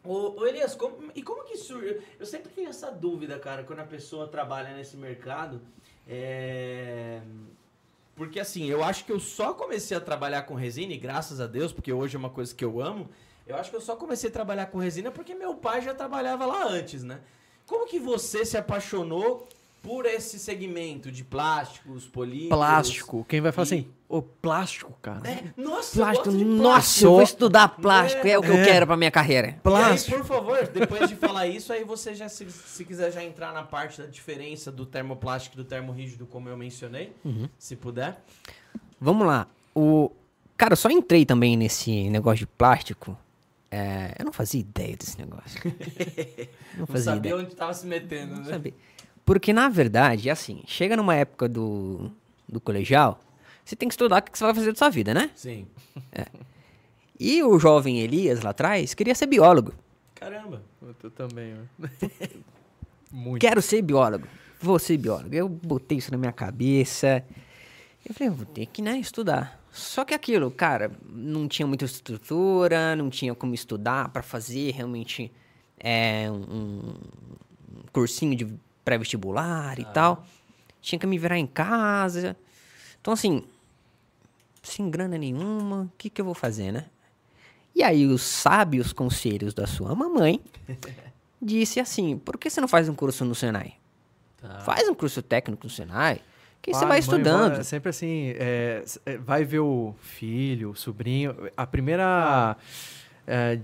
Ô, 0.02 0.40
ô 0.40 0.46
Elias, 0.46 0.74
como- 0.74 0.96
e 1.14 1.22
como 1.22 1.44
que 1.44 1.56
surge? 1.56 1.98
Eu 2.18 2.26
sempre 2.26 2.50
tenho 2.52 2.68
essa 2.68 2.90
dúvida, 2.90 3.38
cara, 3.38 3.62
quando 3.64 3.80
a 3.80 3.84
pessoa 3.84 4.26
trabalha 4.28 4.74
nesse 4.76 4.96
mercado. 4.96 5.60
É... 6.06 7.20
Porque 8.14 8.38
assim, 8.38 8.66
eu 8.66 8.84
acho 8.84 9.04
que 9.04 9.12
eu 9.12 9.18
só 9.18 9.52
comecei 9.52 9.96
a 9.96 10.00
trabalhar 10.00 10.42
com 10.42 10.54
resina, 10.54 10.92
e 10.92 10.96
graças 10.98 11.40
a 11.40 11.46
Deus, 11.46 11.72
porque 11.72 11.92
hoje 11.92 12.14
é 12.14 12.18
uma 12.18 12.30
coisa 12.30 12.54
que 12.54 12.64
eu 12.64 12.80
amo. 12.80 13.08
Eu 13.46 13.56
acho 13.56 13.70
que 13.70 13.76
eu 13.76 13.80
só 13.80 13.96
comecei 13.96 14.30
a 14.30 14.32
trabalhar 14.32 14.66
com 14.66 14.78
resina 14.78 15.10
porque 15.10 15.34
meu 15.34 15.54
pai 15.54 15.82
já 15.82 15.92
trabalhava 15.94 16.46
lá 16.46 16.66
antes, 16.66 17.02
né? 17.02 17.20
Como 17.66 17.86
que 17.86 17.98
você 17.98 18.44
se 18.44 18.56
apaixonou 18.56 19.46
por 19.82 20.06
esse 20.06 20.38
segmento 20.38 21.10
de 21.10 21.22
plásticos, 21.24 22.06
polímeros? 22.06 22.48
Plástico. 22.56 23.26
Quem 23.28 23.40
vai 23.40 23.52
falar 23.52 23.66
E- 23.66 23.68
assim? 23.68 23.88
Ô, 24.16 24.22
plástico, 24.22 24.92
cara. 25.02 25.28
É, 25.28 25.42
nossa, 25.56 25.96
Plástico, 25.96 26.28
eu 26.28 26.36
de 26.36 26.44
nossa, 26.44 26.62
plástico. 26.62 27.04
eu 27.06 27.10
vou 27.10 27.22
estudar 27.22 27.68
plástico, 27.68 28.26
é 28.28 28.38
o 28.38 28.42
que 28.42 28.48
eu 28.48 28.54
É. 28.58 28.64
quero 28.64 28.86
pra 28.86 28.96
minha 28.96 29.10
carreira. 29.10 29.48
E 29.48 29.50
aí, 29.50 29.58
Plástico. 29.60 30.16
por 30.18 30.24
favor, 30.26 30.66
depois 30.68 31.08
de 31.08 31.16
falar 31.16 31.48
isso, 31.48 31.72
aí 31.72 31.82
você 31.82 32.14
já, 32.14 32.28
se, 32.28 32.48
se 32.48 32.84
quiser 32.84 33.10
já 33.10 33.24
entrar 33.24 33.52
na 33.52 33.64
parte 33.64 34.00
da 34.00 34.06
diferença 34.06 34.70
do 34.70 34.86
termoplástico 34.86 35.56
e 35.56 35.58
do 35.58 35.64
termorrígido, 35.64 36.26
como 36.26 36.48
eu 36.48 36.56
mencionei, 36.56 37.12
se 37.58 37.74
puder. 37.74 38.22
Vamos 39.00 39.26
lá. 39.26 39.48
O... 39.74 40.12
Cara, 40.56 40.74
eu 40.74 40.76
só 40.76 40.88
entrei 40.90 41.26
também 41.26 41.56
nesse 41.56 42.08
negócio 42.08 42.38
de 42.38 42.46
plástico. 42.46 43.16
É, 43.68 44.14
Eu 44.20 44.26
não 44.26 44.32
fazia 44.32 44.60
ideia 44.60 44.96
desse 44.96 45.18
negócio. 45.18 45.60
não 46.74 46.80
Não 46.80 46.86
fazia 46.86 47.02
sabia 47.12 47.18
ideia. 47.30 47.36
onde 47.36 47.52
estava 47.52 47.74
se 47.74 47.84
metendo, 47.84 48.36
Não 48.36 48.42
né? 48.44 48.50
sabia. 48.50 48.74
Porque, 49.24 49.52
na 49.52 49.68
verdade, 49.68 50.28
é 50.28 50.32
assim, 50.32 50.62
chega 50.66 50.96
numa 50.96 51.16
época 51.16 51.48
do, 51.48 52.12
do 52.48 52.60
colegial, 52.60 53.18
você 53.64 53.74
tem 53.74 53.88
que 53.88 53.94
estudar 53.94 54.20
o 54.20 54.22
que 54.22 54.38
você 54.38 54.44
vai 54.44 54.54
fazer 54.54 54.72
da 54.72 54.78
sua 54.78 54.90
vida, 54.90 55.14
né? 55.14 55.30
Sim. 55.34 55.66
E 57.18 57.42
o 57.42 57.58
jovem 57.58 58.00
Elias, 58.00 58.42
lá 58.42 58.50
atrás, 58.50 58.92
queria 58.92 59.14
ser 59.14 59.26
biólogo. 59.26 59.72
Caramba. 60.14 60.62
Eu 61.02 61.10
também, 61.10 61.54
ó. 61.54 61.86
Muito. 63.10 63.40
Quero 63.40 63.62
ser 63.62 63.80
biólogo. 63.82 64.26
Vou 64.60 64.78
ser 64.78 64.96
biólogo. 64.96 65.34
Eu 65.34 65.48
botei 65.48 65.98
isso 65.98 66.10
na 66.10 66.18
minha 66.18 66.32
cabeça. 66.32 67.24
Eu 68.04 68.12
falei, 68.12 68.28
eu 68.28 68.34
vou 68.34 68.46
ter 68.46 68.66
que, 68.66 68.82
né, 68.82 68.98
estudar. 68.98 69.60
Só 69.70 70.04
que 70.04 70.12
aquilo, 70.12 70.50
cara, 70.50 70.90
não 71.08 71.46
tinha 71.48 71.66
muita 71.66 71.84
estrutura, 71.84 72.94
não 72.96 73.08
tinha 73.10 73.34
como 73.34 73.54
estudar 73.54 74.08
pra 74.08 74.22
fazer 74.22 74.72
realmente 74.72 75.32
é, 75.78 76.30
um, 76.30 76.34
um 76.36 76.94
cursinho 77.92 78.36
de 78.36 78.46
pré-vestibular 78.84 79.78
e 79.78 79.84
tal. 79.86 80.26
Tinha 80.80 80.98
que 80.98 81.06
me 81.06 81.18
virar 81.18 81.38
em 81.38 81.46
casa. 81.46 82.36
Então, 83.00 83.14
assim, 83.14 83.44
sem 84.64 84.90
grana 84.90 85.16
nenhuma, 85.16 85.82
o 85.82 85.92
que, 85.96 86.10
que 86.10 86.20
eu 86.20 86.24
vou 86.24 86.34
fazer, 86.34 86.72
né? 86.72 86.86
E 87.74 87.82
aí, 87.82 88.06
os 88.06 88.22
sábios 88.22 88.92
conselhos 88.92 89.52
da 89.52 89.66
sua 89.66 89.94
mamãe 89.94 90.40
disse 91.40 91.80
assim: 91.80 92.16
por 92.16 92.38
que 92.38 92.48
você 92.48 92.60
não 92.60 92.68
faz 92.68 92.88
um 92.88 92.94
curso 92.94 93.24
no 93.24 93.34
Senai? 93.34 93.74
Tá. 94.40 94.60
Faz 94.60 94.88
um 94.88 94.94
curso 94.94 95.22
técnico 95.22 95.64
no 95.64 95.70
Senai, 95.70 96.20
que 96.62 96.72
você 96.72 96.80
Pai, 96.80 96.88
vai 96.88 96.88
mãe, 96.88 97.00
estudando. 97.00 97.54
vó, 97.54 97.60
é 97.60 97.62
sempre 97.62 97.90
assim, 97.90 98.32
é, 98.36 98.84
é, 99.06 99.16
vai 99.18 99.44
ver 99.44 99.60
o 99.60 99.94
filho, 100.00 100.70
o 100.70 100.74
sobrinho. 100.76 101.34
A 101.56 101.66
primeira. 101.66 102.56
é, 103.26 103.58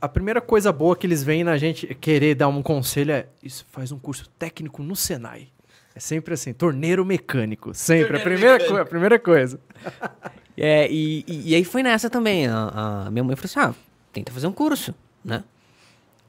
a 0.00 0.08
primeira 0.08 0.40
coisa 0.40 0.72
boa 0.72 0.94
que 0.94 1.06
eles 1.06 1.22
veem 1.22 1.42
na 1.42 1.56
gente 1.56 1.94
querer 1.94 2.34
dar 2.34 2.48
um 2.48 2.62
conselho 2.62 3.12
é 3.12 3.26
isso, 3.42 3.66
faz 3.70 3.90
um 3.90 3.98
curso 3.98 4.28
técnico 4.38 4.82
no 4.82 4.94
Senai. 4.94 5.48
É 5.96 6.00
sempre 6.00 6.34
assim, 6.34 6.52
torneiro 6.52 7.04
mecânico. 7.04 7.72
Sempre. 7.74 8.18
a, 8.18 8.20
Torneiro 8.20 8.24
primeira 8.30 8.52
mecânico. 8.58 8.74
co- 8.76 8.80
a 8.82 8.86
primeira 8.86 9.18
coisa. 9.18 9.58
É, 10.58 10.90
e, 10.90 11.22
e, 11.28 11.50
e 11.50 11.54
aí 11.54 11.64
foi 11.64 11.82
nessa 11.82 12.08
também. 12.08 12.46
A, 12.46 13.04
a 13.08 13.10
minha 13.10 13.22
mãe 13.22 13.36
falou 13.36 13.44
assim: 13.44 13.60
ah, 13.60 13.74
tenta 14.10 14.32
fazer 14.32 14.46
um 14.46 14.52
curso, 14.52 14.94
né? 15.22 15.44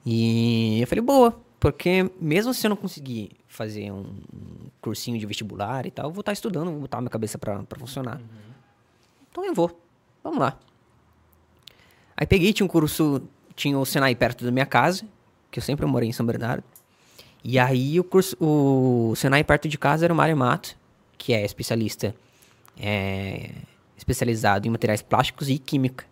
E 0.05 0.81
eu 0.81 0.85
falei, 0.87 1.01
boa, 1.01 1.39
porque 1.61 2.11
mesmo 2.19 2.53
se 2.53 2.67
eu 2.67 2.69
não 2.69 2.75
conseguir 2.75 3.31
fazer 3.47 3.89
um 3.89 4.17
cursinho 4.81 5.17
de 5.17 5.25
vestibular 5.25 5.85
e 5.85 5.91
tal, 5.91 6.07
eu 6.07 6.11
vou 6.11 6.19
estar 6.19 6.33
estudando, 6.33 6.71
vou 6.71 6.81
botar 6.81 6.99
minha 6.99 7.09
cabeça 7.09 7.37
pra, 7.37 7.63
pra 7.63 7.79
funcionar. 7.79 8.19
Então 9.31 9.45
eu 9.45 9.53
vou. 9.53 9.81
Vamos 10.21 10.39
lá. 10.39 10.59
Aí 12.17 12.27
peguei, 12.27 12.51
tinha 12.51 12.65
um 12.65 12.69
curso, 12.69 13.21
tinha 13.55 13.79
o 13.79 13.85
Senai 13.85 14.13
perto 14.13 14.43
da 14.43 14.51
minha 14.51 14.65
casa, 14.65 15.05
que 15.49 15.59
eu 15.59 15.63
sempre 15.63 15.85
morei 15.85 16.09
em 16.09 16.11
São 16.11 16.25
Bernardo. 16.25 16.65
E 17.49 17.57
aí 17.57 17.97
o 17.97 18.03
curso, 18.03 18.35
o 18.41 19.15
Senai 19.15 19.41
perto 19.41 19.69
de 19.69 19.77
casa 19.77 20.03
era 20.03 20.13
o 20.13 20.17
Mário 20.17 20.35
Mato, 20.35 20.75
que 21.17 21.31
é 21.31 21.45
especialista, 21.45 22.13
é, 22.77 23.51
especializado 23.95 24.67
em 24.67 24.69
materiais 24.69 25.01
plásticos 25.01 25.47
e 25.47 25.57
química. 25.57 26.03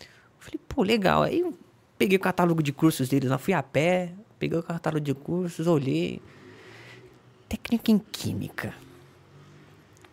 Eu 0.00 0.06
falei, 0.40 0.60
pô, 0.68 0.82
legal. 0.82 1.22
Aí 1.22 1.38
eu 1.38 1.56
peguei 1.96 2.16
o 2.16 2.20
catálogo 2.20 2.60
de 2.60 2.72
cursos 2.72 3.08
deles 3.08 3.30
lá, 3.30 3.38
fui 3.38 3.54
a 3.54 3.62
pé, 3.62 4.12
peguei 4.40 4.58
o 4.58 4.62
catálogo 4.62 5.04
de 5.04 5.14
cursos, 5.14 5.68
olhei. 5.68 6.20
Técnica 7.48 7.92
em 7.92 8.00
química. 8.00 8.74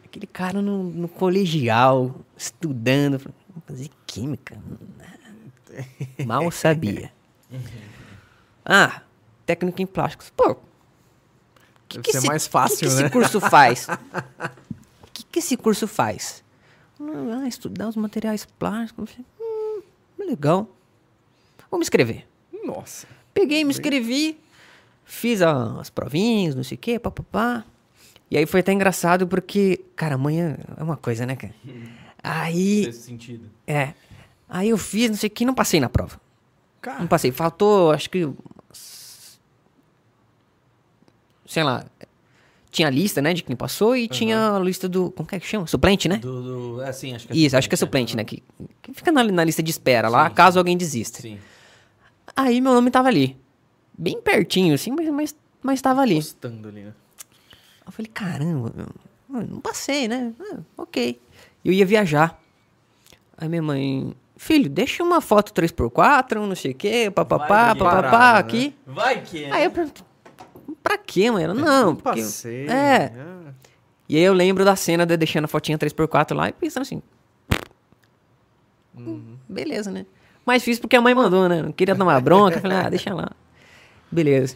Aquele 0.05 0.27
cara 0.27 0.61
no, 0.61 0.83
no 0.83 1.07
colegial, 1.07 2.15
estudando. 2.37 3.17
falei, 3.17 3.35
Vou 3.49 3.63
fazer 3.65 3.89
química? 4.05 4.55
Mal 6.27 6.51
sabia. 6.51 7.11
Ah, 8.63 9.01
técnica 9.49 9.81
em 9.81 9.87
plásticos. 9.87 10.29
Pô, 10.29 10.55
que 11.87 11.97
Deve 11.97 12.03
que 12.03 12.11
ser 12.11 12.17
esse- 12.19 12.27
mais 12.27 12.45
que 12.45 12.51
fácil, 12.51 12.77
que 12.77 12.85
né? 12.85 12.91
esse 13.01 13.09
curso 13.09 13.39
faz? 13.41 13.87
O 13.87 13.97
que, 15.11 15.23
que 15.23 15.39
esse 15.39 15.57
curso 15.57 15.87
faz? 15.87 16.43
Ah, 17.01 17.47
estudar 17.47 17.87
os 17.87 17.95
materiais 17.95 18.45
plásticos. 18.45 19.09
Hum, 19.39 19.81
legal. 20.19 20.69
Vou 21.71 21.79
me 21.79 21.83
inscrever. 21.83 22.27
Nossa. 22.63 23.07
Peguei, 23.33 23.63
me 23.63 23.71
inscrevi, 23.71 24.37
fiz 25.03 25.41
a- 25.41 25.79
as 25.79 25.89
provinhas, 25.89 26.53
não 26.53 26.63
sei 26.63 26.75
o 26.75 26.79
quê, 26.79 26.99
papapá. 26.99 27.63
E 28.29 28.37
aí 28.37 28.45
foi 28.45 28.59
até 28.59 28.71
engraçado 28.71 29.27
porque, 29.27 29.83
cara, 29.95 30.13
amanhã 30.15 30.57
é 30.77 30.83
uma 30.83 30.97
coisa, 30.97 31.25
né, 31.25 31.35
cara? 31.35 31.55
Aí, 32.21 32.85
Nesse 32.85 33.03
sentido. 33.03 33.49
é. 33.65 33.93
Aí 34.47 34.69
eu 34.69 34.77
fiz, 34.77 35.09
não 35.09 35.15
sei 35.17 35.27
o 35.27 35.31
que, 35.31 35.45
não 35.45 35.53
passei 35.55 35.79
na 35.79 35.87
prova. 35.89 36.19
Cara, 36.81 36.99
Não 36.99 37.07
passei. 37.07 37.31
Faltou, 37.31 37.91
acho 37.91 38.09
que. 38.09 38.27
Sei 41.49 41.63
lá. 41.63 41.83
Tinha 42.69 42.87
a 42.87 42.91
lista, 42.91 43.19
né, 43.19 43.33
de 43.33 43.41
quem 43.41 43.55
passou 43.55 43.95
e 43.97 44.07
tinha 44.07 44.55
a 44.55 44.59
lista 44.59 44.87
do. 44.87 45.09
Como 45.09 45.27
que 45.27 45.35
é 45.35 45.39
que 45.39 45.47
chama? 45.47 45.65
Suplente, 45.65 46.07
né? 46.07 46.17
Do, 46.17 46.75
do, 46.75 46.81
é, 46.83 46.91
sim, 46.93 47.15
acho 47.15 47.25
que 47.25 47.33
é 47.33 47.35
Isso, 47.35 47.57
acho 47.57 47.67
que 47.67 47.73
é 47.73 47.77
suplente, 47.77 48.15
né? 48.15 48.23
Que, 48.23 48.43
que 48.83 48.93
fica 48.93 49.11
na, 49.11 49.23
na 49.23 49.43
lista 49.43 49.63
de 49.63 49.71
espera 49.71 50.07
lá, 50.07 50.29
Sim, 50.29 50.35
caso 50.35 50.59
alguém 50.59 50.77
desista. 50.77 51.19
Sim. 51.19 51.39
Aí 52.35 52.61
meu 52.61 52.71
nome 52.75 52.91
tava 52.91 53.07
ali. 53.07 53.35
Bem 53.97 54.21
pertinho, 54.21 54.75
assim, 54.75 54.91
mas, 54.91 55.09
mas, 55.09 55.35
mas 55.63 55.81
tava 55.81 56.01
ali. 56.01 56.15
postando 56.15 56.67
ali, 56.67 56.83
né? 56.83 56.93
Eu 57.83 57.91
falei, 57.91 58.11
caramba, 58.13 58.71
meu, 59.27 59.47
não 59.47 59.59
passei, 59.59 60.07
né? 60.07 60.31
Ah, 60.39 60.59
ok. 60.77 61.19
Eu 61.65 61.73
ia 61.73 61.85
viajar. 61.87 62.39
Aí 63.35 63.49
minha 63.49 63.63
mãe, 63.63 64.13
filho, 64.37 64.69
deixa 64.69 65.01
uma 65.01 65.19
foto 65.21 65.51
3x4, 65.59 66.35
não 66.35 66.55
sei 66.55 66.71
o 66.71 66.75
quê, 66.75 67.09
papapá, 67.09 67.73
papapá, 67.73 68.01
Parada, 68.01 68.33
né? 68.33 68.39
aqui. 68.39 68.75
Vai 68.85 69.23
que 69.23 69.45
é. 69.45 69.51
Aí 69.51 69.63
eu 69.63 69.71
pergunto, 69.71 70.05
pra 70.83 70.97
quê, 70.97 71.29
mãe? 71.31 71.43
Ela, 71.43 71.53
não, 71.53 71.95
porque... 71.95 72.21
Passei. 72.21 72.67
É. 72.67 73.13
ah. 73.17 73.51
E 74.07 74.15
aí 74.17 74.23
eu 74.23 74.33
lembro 74.33 74.65
da 74.65 74.75
cena 74.75 75.05
de 75.05 75.15
deixando 75.17 75.45
a 75.45 75.47
fotinha 75.47 75.77
3x4 75.77 76.33
lá 76.35 76.49
e 76.49 76.51
pensando 76.53 76.81
assim, 76.81 77.01
Uhum. 78.97 79.37
beleza, 79.47 79.91
né? 79.91 80.05
Mas 80.45 80.63
fiz 80.63 80.79
porque 80.79 80.95
a 80.95 81.01
mãe 81.01 81.13
mandou, 81.13 81.47
né? 81.47 81.61
Não 81.61 81.71
queria 81.71 81.95
tomar 81.95 82.19
bronca. 82.21 82.59
Falei, 82.59 82.77
ah, 82.77 82.89
deixa 82.89 83.13
lá. 83.13 83.29
Beleza. 84.11 84.55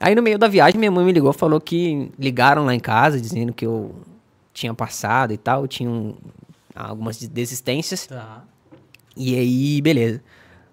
Aí 0.00 0.14
no 0.14 0.22
meio 0.22 0.38
da 0.38 0.48
viagem, 0.48 0.78
minha 0.78 0.90
mãe 0.90 1.04
me 1.04 1.12
ligou, 1.12 1.32
falou 1.32 1.60
que 1.60 2.10
ligaram 2.18 2.64
lá 2.64 2.74
em 2.74 2.80
casa, 2.80 3.20
dizendo 3.20 3.52
que 3.52 3.66
eu 3.66 3.94
tinha 4.52 4.72
passado 4.74 5.32
e 5.32 5.36
tal, 5.36 5.66
tinha 5.66 5.88
um- 5.90 6.14
algumas 6.74 7.18
desistências. 7.18 8.06
Tá. 8.06 8.44
E 9.16 9.34
aí, 9.36 9.80
beleza. 9.82 10.22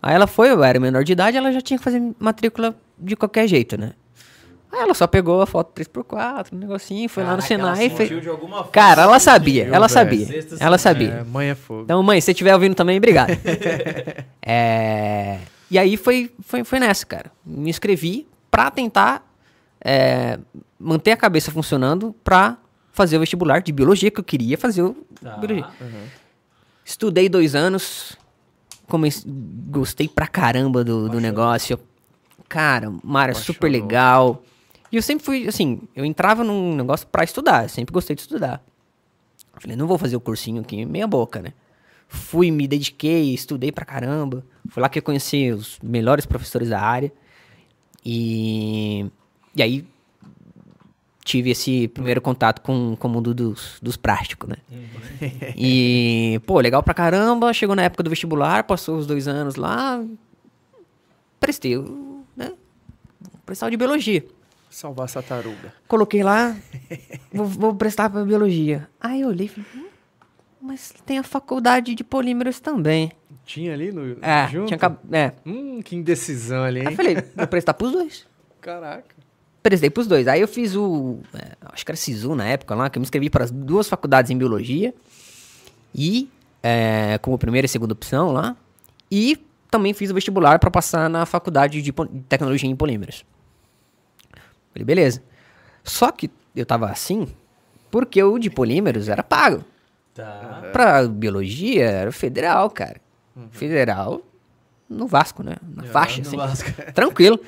Aí 0.01 0.13
ela 0.15 0.27
foi, 0.27 0.51
eu 0.51 0.63
era 0.63 0.79
menor 0.79 1.03
de 1.03 1.11
idade, 1.11 1.35
ela 1.35 1.51
já 1.51 1.61
tinha 1.61 1.77
que 1.77 1.83
fazer 1.83 2.01
matrícula 2.19 2.75
de 2.97 3.15
qualquer 3.15 3.47
jeito, 3.47 3.77
né? 3.77 3.93
Aí 4.71 4.81
ela 4.81 4.93
só 4.93 5.07
pegou 5.07 5.41
a 5.41 5.47
foto 5.47 5.73
3x4, 5.73 6.53
um 6.53 6.57
negocinho, 6.57 7.09
foi 7.09 7.23
lá 7.23 7.31
no 7.35 7.41
Caraca, 7.41 7.47
Senai 7.47 7.85
e 7.85 7.89
fez. 7.89 7.97
sentiu 8.09 8.21
de 8.21 8.29
alguma 8.29 8.57
forma 8.57 8.71
Cara, 8.71 9.01
ela 9.01 9.19
sabia, 9.19 9.63
sentiu, 9.63 9.75
ela 9.75 9.89
sabia. 9.89 10.27
Ela 10.59 10.77
sabia. 10.77 11.09
É, 11.09 11.23
mãe 11.23 11.49
é 11.49 11.55
fogo. 11.55 11.81
Então, 11.83 12.03
mãe, 12.03 12.21
se 12.21 12.25
você 12.25 12.31
estiver 12.31 12.53
ouvindo 12.53 12.75
também, 12.75 12.97
obrigado. 12.97 13.29
É, 14.41 15.39
E 15.69 15.77
aí 15.77 15.97
foi, 15.97 16.31
foi, 16.41 16.63
foi 16.63 16.79
nessa, 16.79 17.05
cara. 17.05 17.31
Me 17.45 17.69
inscrevi 17.69 18.27
pra 18.49 18.71
tentar 18.71 19.23
é, 19.83 20.39
manter 20.79 21.11
a 21.11 21.17
cabeça 21.17 21.51
funcionando 21.51 22.15
pra 22.23 22.57
fazer 22.91 23.17
o 23.17 23.19
vestibular 23.19 23.61
de 23.61 23.71
biologia, 23.71 24.09
que 24.11 24.19
eu 24.19 24.23
queria 24.23 24.57
fazer 24.57 24.81
o 24.83 24.95
Tá. 25.21 25.37
biologia. 25.37 25.67
Estudei 26.83 27.29
dois 27.29 27.53
anos, 27.55 28.17
comece- 28.87 29.23
gostei 29.27 30.07
pra 30.07 30.27
caramba 30.27 30.83
do, 30.83 31.07
do 31.09 31.19
negócio. 31.19 31.79
Cara, 32.47 32.91
área 33.13 33.35
super 33.35 33.69
legal. 33.69 34.41
E 34.91 34.95
eu 34.95 35.01
sempre 35.01 35.23
fui, 35.23 35.47
assim, 35.47 35.81
eu 35.95 36.03
entrava 36.03 36.43
num 36.43 36.75
negócio 36.75 37.07
pra 37.07 37.23
estudar, 37.23 37.63
eu 37.63 37.69
sempre 37.69 37.93
gostei 37.93 38.15
de 38.15 38.21
estudar. 38.23 38.63
Falei, 39.59 39.75
não 39.75 39.87
vou 39.87 39.97
fazer 39.97 40.15
o 40.15 40.21
cursinho 40.21 40.61
aqui 40.61 40.85
meia 40.85 41.07
boca, 41.07 41.41
né? 41.41 41.53
Fui, 42.07 42.49
me 42.49 42.67
dediquei, 42.67 43.33
estudei 43.33 43.71
pra 43.71 43.85
caramba. 43.85 44.43
Foi 44.69 44.81
lá 44.81 44.89
que 44.89 44.97
eu 44.97 45.03
conheci 45.03 45.51
os 45.51 45.77
melhores 45.83 46.25
professores 46.25 46.69
da 46.69 46.81
área. 46.81 47.11
E, 48.03 49.05
e 49.55 49.61
aí 49.61 49.85
tive 51.23 51.51
esse 51.51 51.87
primeiro 51.89 52.19
contato 52.19 52.61
com, 52.61 52.95
com 52.95 53.07
o 53.07 53.11
mundo 53.11 53.33
dos, 53.35 53.77
dos 53.81 53.95
plásticos, 53.95 54.49
né? 54.49 54.55
E, 55.55 56.41
pô, 56.47 56.59
legal 56.59 56.81
pra 56.81 56.93
caramba. 56.93 57.53
Chegou 57.53 57.75
na 57.75 57.83
época 57.83 58.01
do 58.01 58.09
vestibular, 58.09 58.63
passou 58.63 58.97
os 58.97 59.05
dois 59.05 59.27
anos 59.27 59.55
lá. 59.55 60.03
Prestei, 61.39 61.77
né? 62.35 62.53
Prestar 63.45 63.69
de 63.69 63.77
biologia. 63.77 64.25
Salvar 64.69 65.05
essa 65.05 65.21
taruga. 65.21 65.73
Coloquei 65.87 66.23
lá, 66.23 66.55
vou, 67.33 67.45
vou 67.45 67.75
prestar 67.75 68.09
pra 68.09 68.23
biologia. 68.23 68.87
Aí 69.01 69.21
eu 69.21 69.29
olhei 69.29 69.47
e 69.47 69.49
falei, 69.49 69.65
"Hum, 69.75 69.87
mas 70.61 70.93
tem 71.05 71.17
a 71.17 71.23
faculdade 71.23 71.95
de 71.95 72.03
polímeros 72.03 72.59
também. 72.59 73.11
Tinha 73.45 73.73
ali 73.73 73.91
no. 73.91 74.17
É, 74.21 74.47
junto? 74.47 74.67
tinha 74.67 74.99
é. 75.11 75.33
Hum, 75.45 75.81
que 75.81 75.95
indecisão 75.95 76.63
ali, 76.63 76.81
Aí 76.81 76.85
eu 76.85 76.89
hein? 76.91 76.95
falei, 76.95 77.15
vou 77.35 77.47
prestar 77.47 77.73
pros 77.73 77.91
dois. 77.91 78.27
Caraca. 78.61 79.15
Prestei 79.63 79.89
pros 79.89 80.05
dois. 80.07 80.27
Aí 80.27 80.39
eu 80.41 80.47
fiz 80.47 80.75
o. 80.75 81.19
é, 81.33 81.55
acho 81.73 81.83
que 81.85 81.91
era 81.91 81.97
SISU 81.97 82.35
na 82.35 82.45
época 82.45 82.75
lá, 82.75 82.89
que 82.89 82.97
eu 82.97 83.01
me 83.01 83.05
inscrevi 83.05 83.29
para 83.29 83.43
as 83.45 83.51
duas 83.51 83.89
faculdades 83.89 84.29
em 84.31 84.37
biologia. 84.37 84.93
E, 85.93 86.29
é, 86.61 87.17
como 87.21 87.37
primeira 87.37 87.65
e 87.65 87.69
segunda 87.69 87.93
opção 87.93 88.31
lá. 88.31 88.55
E 89.11 89.37
também 89.71 89.93
fiz 89.93 90.11
o 90.11 90.13
vestibular 90.13 90.59
para 90.59 90.69
passar 90.69 91.09
na 91.09 91.25
faculdade 91.25 91.81
de 91.81 91.91
de 91.91 92.21
tecnologia 92.27 92.69
em 92.69 92.75
polímeros. 92.75 93.25
Falei, 94.79 94.85
beleza. 94.85 95.21
Só 95.83 96.11
que 96.11 96.29
eu 96.55 96.65
tava 96.65 96.89
assim, 96.89 97.27
porque 97.91 98.21
o 98.23 98.37
de 98.39 98.49
polímeros 98.49 99.09
era 99.09 99.23
pago. 99.23 99.63
Tá. 100.13 100.69
Pra 100.71 101.07
biologia 101.07 101.85
era 101.85 102.11
federal, 102.11 102.69
cara. 102.69 103.01
Federal 103.51 104.21
no 104.89 105.07
Vasco, 105.07 105.43
né? 105.43 105.55
Na 105.75 105.83
faixa, 105.83 106.21
no 106.21 106.27
assim. 106.27 106.37
Vasco. 106.37 106.71
Tranquilo. 106.93 107.39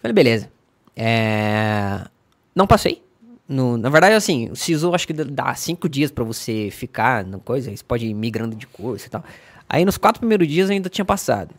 Falei, 0.00 0.12
beleza. 0.12 0.50
É, 0.96 2.06
Não 2.54 2.66
passei. 2.66 3.02
No... 3.48 3.76
Na 3.76 3.88
verdade, 3.88 4.14
assim, 4.14 4.50
o 4.50 4.56
SISU 4.56 4.94
acho 4.94 5.06
que 5.06 5.12
dá 5.12 5.54
cinco 5.54 5.88
dias 5.88 6.10
pra 6.10 6.24
você 6.24 6.68
ficar 6.70 7.24
na 7.24 7.38
coisa. 7.38 7.74
Você 7.74 7.82
pode 7.82 8.06
ir 8.06 8.14
migrando 8.14 8.54
de 8.54 8.66
curso 8.66 9.06
e 9.06 9.10
tal. 9.10 9.24
Aí 9.68 9.84
nos 9.84 9.96
quatro 9.96 10.20
primeiros 10.20 10.46
dias 10.46 10.68
eu 10.68 10.74
ainda 10.74 10.88
tinha 10.88 11.04
passado. 11.04 11.54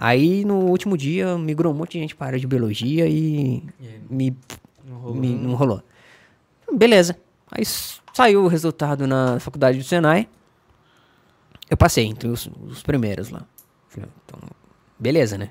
Aí 0.00 0.44
no 0.44 0.58
último 0.66 0.96
dia 0.96 1.36
migrou 1.36 1.72
um 1.72 1.76
monte 1.76 1.92
de 1.92 1.98
gente 2.00 2.14
para 2.14 2.26
a 2.26 2.28
área 2.28 2.40
de 2.40 2.46
biologia 2.46 3.06
e 3.08 3.62
E 3.80 4.00
me 4.08 4.36
não 4.86 4.96
rolou. 4.98 5.14
me- 5.20 5.34
não 5.34 5.54
rolou. 5.54 5.82
Beleza. 6.72 7.18
Aí 7.50 7.64
saiu 8.12 8.44
o 8.44 8.48
resultado 8.48 9.06
na 9.06 9.40
faculdade 9.40 9.78
do 9.78 9.84
Senai. 9.84 10.28
Eu 11.68 11.76
passei 11.76 12.04
entre 12.06 12.28
os, 12.28 12.48
os 12.66 12.82
primeiros 12.82 13.30
lá. 13.30 13.42
Falei, 13.88 14.08
Então, 14.24 14.38
beleza, 14.98 15.36
né? 15.36 15.50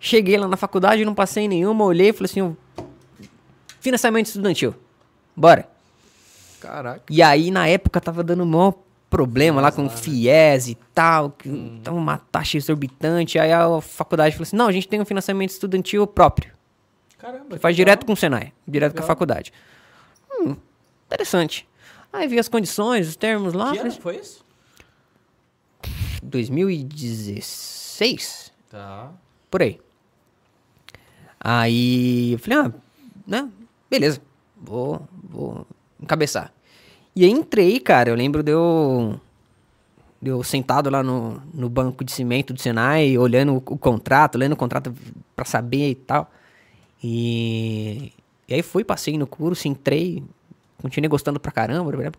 Cheguei 0.00 0.36
lá 0.38 0.46
na 0.48 0.56
faculdade, 0.56 1.04
não 1.04 1.14
passei 1.14 1.44
em 1.44 1.48
nenhuma, 1.48 1.84
olhei 1.84 2.10
e 2.10 2.12
falei 2.12 2.30
assim, 2.30 2.56
financiamento 3.80 4.26
estudantil. 4.26 4.74
Bora. 5.36 5.68
Caraca. 6.60 7.02
E 7.10 7.22
aí, 7.22 7.50
na 7.50 7.66
época, 7.68 8.00
tava 8.00 8.22
dando 8.24 8.44
maior 8.46 8.74
problema 9.10 9.60
lá 9.60 9.70
com 9.72 9.86
o 9.86 9.90
FIES 9.90 10.68
e 10.68 10.74
tal, 10.94 11.30
que 11.30 11.80
tava 11.82 11.96
uma 11.96 12.18
taxa 12.18 12.56
exorbitante. 12.56 13.36
Aí 13.38 13.52
a 13.52 13.80
faculdade 13.80 14.34
falou 14.34 14.42
assim, 14.44 14.56
não, 14.56 14.66
a 14.68 14.72
gente 14.72 14.86
tem 14.88 15.00
um 15.00 15.04
financiamento 15.04 15.50
estudantil 15.50 16.06
próprio. 16.06 16.52
Caramba. 17.18 17.46
Você 17.50 17.58
faz 17.58 17.76
legal. 17.76 17.94
direto 17.94 18.06
com 18.06 18.12
o 18.12 18.16
Senai, 18.16 18.52
direto 18.66 18.92
com 18.92 18.98
a 18.98 19.02
Legal. 19.02 19.08
faculdade. 19.08 19.52
Hum, 20.40 20.56
interessante. 21.06 21.66
Aí 22.12 22.28
vi 22.28 22.38
as 22.38 22.48
condições, 22.48 23.08
os 23.08 23.16
termos 23.16 23.52
lá, 23.54 23.72
Que 23.72 23.78
ano 23.78 23.90
foi 23.92 24.16
isso? 24.16 24.44
2016, 26.22 28.52
Tá. 28.70 29.10
por 29.50 29.62
aí. 29.62 29.80
Aí 31.40 32.32
eu 32.32 32.38
falei, 32.38 32.58
ah, 32.58 32.72
né, 33.26 33.48
beleza, 33.90 34.20
vou, 34.56 35.06
vou 35.12 35.66
encabeçar. 36.00 36.52
E 37.18 37.24
aí 37.24 37.32
entrei, 37.32 37.80
cara, 37.80 38.10
eu 38.10 38.14
lembro 38.14 38.44
de 38.44 38.52
eu, 38.52 39.18
de 40.22 40.30
eu 40.30 40.40
sentado 40.44 40.88
lá 40.88 41.02
no, 41.02 41.42
no 41.52 41.68
banco 41.68 42.04
de 42.04 42.12
cimento 42.12 42.54
do 42.54 42.60
Senai, 42.60 43.18
olhando 43.18 43.54
o, 43.54 43.56
o 43.56 43.76
contrato, 43.76 44.38
lendo 44.38 44.52
o 44.52 44.56
contrato 44.56 44.94
pra 45.34 45.44
saber 45.44 45.90
e 45.90 45.94
tal. 45.96 46.30
E, 47.02 48.12
e 48.46 48.54
aí 48.54 48.62
fui, 48.62 48.84
passei 48.84 49.18
no 49.18 49.26
curso, 49.26 49.66
entrei, 49.66 50.22
continuei 50.80 51.08
gostando 51.08 51.40
pra 51.40 51.50
caramba. 51.50 52.12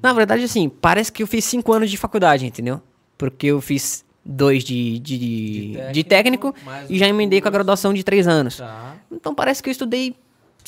Na 0.00 0.12
verdade, 0.12 0.44
assim, 0.44 0.68
parece 0.68 1.10
que 1.10 1.24
eu 1.24 1.26
fiz 1.26 1.44
cinco 1.44 1.72
anos 1.72 1.90
de 1.90 1.96
faculdade, 1.96 2.46
entendeu? 2.46 2.80
Porque 3.18 3.48
eu 3.48 3.60
fiz 3.60 4.04
dois 4.24 4.62
de, 4.62 5.00
de, 5.00 5.78
de 5.92 6.04
técnico, 6.04 6.54
mais 6.64 6.88
e 6.88 6.96
já 6.96 7.08
emendei 7.08 7.40
com 7.40 7.48
a 7.48 7.50
curso. 7.50 7.54
graduação 7.54 7.92
de 7.92 8.04
três 8.04 8.28
anos. 8.28 8.58
Tá. 8.58 8.94
Então 9.10 9.34
parece 9.34 9.60
que 9.60 9.68
eu 9.68 9.72
estudei 9.72 10.14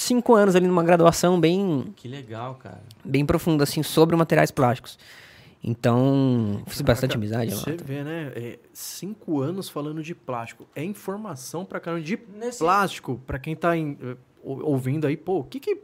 cinco 0.00 0.34
anos 0.34 0.56
ali 0.56 0.66
numa 0.66 0.82
graduação 0.82 1.38
bem, 1.40 1.92
Que 1.96 2.08
legal, 2.08 2.54
cara. 2.56 2.82
bem 3.04 3.24
profunda, 3.26 3.64
assim, 3.64 3.82
sobre 3.82 4.16
materiais 4.16 4.50
plásticos. 4.50 4.98
Então, 5.62 6.62
fiz 6.66 6.80
bastante 6.80 7.10
Caraca, 7.18 7.18
amizade 7.18 7.54
lá. 7.54 7.60
Você 7.60 7.76
vê, 7.84 8.02
né? 8.02 8.32
É, 8.34 8.58
cinco 8.72 9.40
anos 9.40 9.68
falando 9.68 10.02
de 10.02 10.14
plástico. 10.14 10.66
É 10.74 10.82
informação 10.82 11.64
pra 11.66 11.78
caramba 11.78 12.02
de 12.02 12.18
Nesse- 12.34 12.58
plástico. 12.60 13.20
Pra 13.26 13.38
quem 13.38 13.54
tá 13.54 13.76
em- 13.76 13.96
eh, 14.02 14.16
ou- 14.42 14.64
ouvindo 14.64 15.06
aí, 15.06 15.18
pô, 15.18 15.40
o 15.40 15.44
que 15.44 15.60
que, 15.60 15.74
o 15.74 15.80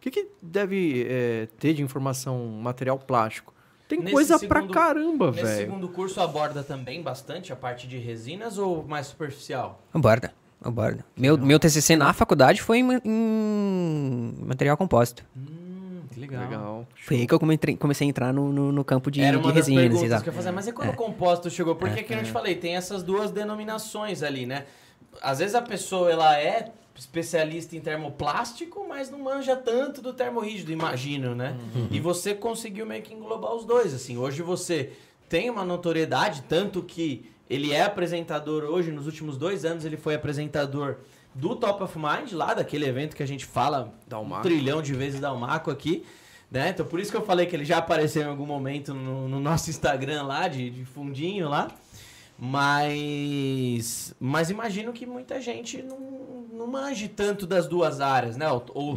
que, 0.00 0.10
que 0.10 0.28
deve 0.42 1.06
eh, 1.08 1.48
ter 1.60 1.74
de 1.74 1.82
informação 1.82 2.44
material 2.60 2.98
plástico? 2.98 3.54
Tem 3.86 4.00
Nesse 4.00 4.12
coisa 4.12 4.38
pra 4.48 4.60
segundo- 4.60 4.74
caramba, 4.74 5.30
Nesse 5.30 5.42
velho. 5.44 5.56
segundo 5.58 5.88
curso 5.88 6.20
aborda 6.20 6.64
também 6.64 7.00
bastante 7.02 7.52
a 7.52 7.56
parte 7.56 7.86
de 7.86 7.98
resinas 7.98 8.58
ou 8.58 8.82
mais 8.84 9.06
superficial? 9.06 9.80
Aborda, 9.92 10.34
aborda. 10.64 11.04
Meu, 11.16 11.36
meu 11.36 11.58
TCC 11.58 11.94
na 11.96 12.12
faculdade 12.12 12.62
foi 12.62 12.78
em, 12.78 13.00
em 13.04 14.34
material 14.40 14.76
compósito. 14.76 15.24
Hum, 15.36 16.00
que 16.10 16.18
legal. 16.18 16.42
Legal. 16.42 16.88
Foi 16.96 17.18
aí 17.18 17.26
que 17.26 17.34
eu 17.34 17.38
comecei, 17.38 17.76
comecei 17.76 18.06
a 18.06 18.10
entrar 18.10 18.32
no, 18.32 18.52
no, 18.52 18.72
no 18.72 18.84
campo 18.84 19.10
de, 19.10 19.20
Era 19.20 19.32
de 19.32 19.36
uma 19.36 19.52
das 19.52 19.66
resinas. 19.66 19.82
perguntas 19.92 20.22
que 20.22 20.28
eu 20.28 20.32
fazer. 20.32 20.50
Mas 20.50 20.66
e 20.66 20.72
quando 20.72 20.90
o 20.90 20.96
compósito 20.96 21.50
chegou? 21.50 21.74
Porque, 21.74 22.02
que 22.02 22.14
eu 22.14 22.22
te 22.22 22.30
falei, 22.30 22.54
tem 22.54 22.76
essas 22.76 23.02
duas 23.02 23.30
denominações 23.30 24.22
ali, 24.22 24.46
né? 24.46 24.64
Às 25.22 25.38
vezes 25.38 25.54
a 25.54 25.62
pessoa, 25.62 26.10
ela 26.10 26.38
é 26.38 26.72
especialista 26.96 27.76
em 27.76 27.80
termoplástico, 27.80 28.86
mas 28.88 29.10
não 29.10 29.18
manja 29.18 29.56
tanto 29.56 30.00
do 30.00 30.12
termorrígido, 30.12 30.70
imagino, 30.72 31.34
né? 31.34 31.56
E 31.90 31.98
você 32.00 32.34
conseguiu 32.34 32.86
meio 32.86 33.02
que 33.02 33.12
englobar 33.12 33.52
os 33.54 33.64
dois, 33.64 33.92
assim. 33.92 34.16
Hoje 34.16 34.42
você 34.42 34.92
tem 35.28 35.50
uma 35.50 35.64
notoriedade, 35.64 36.44
tanto 36.48 36.82
que 36.82 37.30
ele 37.48 37.72
é 37.72 37.82
apresentador 37.82 38.64
hoje, 38.64 38.90
nos 38.90 39.06
últimos 39.06 39.36
dois 39.36 39.64
anos 39.64 39.84
ele 39.84 39.96
foi 39.96 40.14
apresentador 40.14 40.96
do 41.34 41.56
Top 41.56 41.82
of 41.82 41.98
Mind, 41.98 42.32
lá 42.32 42.54
daquele 42.54 42.86
evento 42.86 43.16
que 43.16 43.22
a 43.22 43.26
gente 43.26 43.44
fala 43.44 43.92
um 44.12 44.42
trilhão 44.42 44.80
de 44.80 44.94
vezes 44.94 45.20
da 45.20 45.28
Almaco 45.28 45.70
aqui, 45.70 46.04
né? 46.50 46.70
Então 46.70 46.86
por 46.86 47.00
isso 47.00 47.10
que 47.10 47.16
eu 47.16 47.24
falei 47.24 47.46
que 47.46 47.56
ele 47.56 47.64
já 47.64 47.78
apareceu 47.78 48.22
em 48.22 48.28
algum 48.28 48.46
momento 48.46 48.94
no, 48.94 49.28
no 49.28 49.40
nosso 49.40 49.68
Instagram 49.70 50.22
lá, 50.22 50.48
de, 50.48 50.70
de 50.70 50.84
fundinho 50.84 51.48
lá. 51.48 51.70
Mas, 52.36 54.12
mas 54.18 54.50
imagino 54.50 54.92
que 54.92 55.06
muita 55.06 55.40
gente 55.40 55.80
não, 55.82 55.98
não 56.52 56.66
manje 56.66 57.08
tanto 57.08 57.46
das 57.46 57.68
duas 57.68 58.00
áreas, 58.00 58.36
né? 58.36 58.50
Ou, 58.50 58.64
ou, 58.74 58.96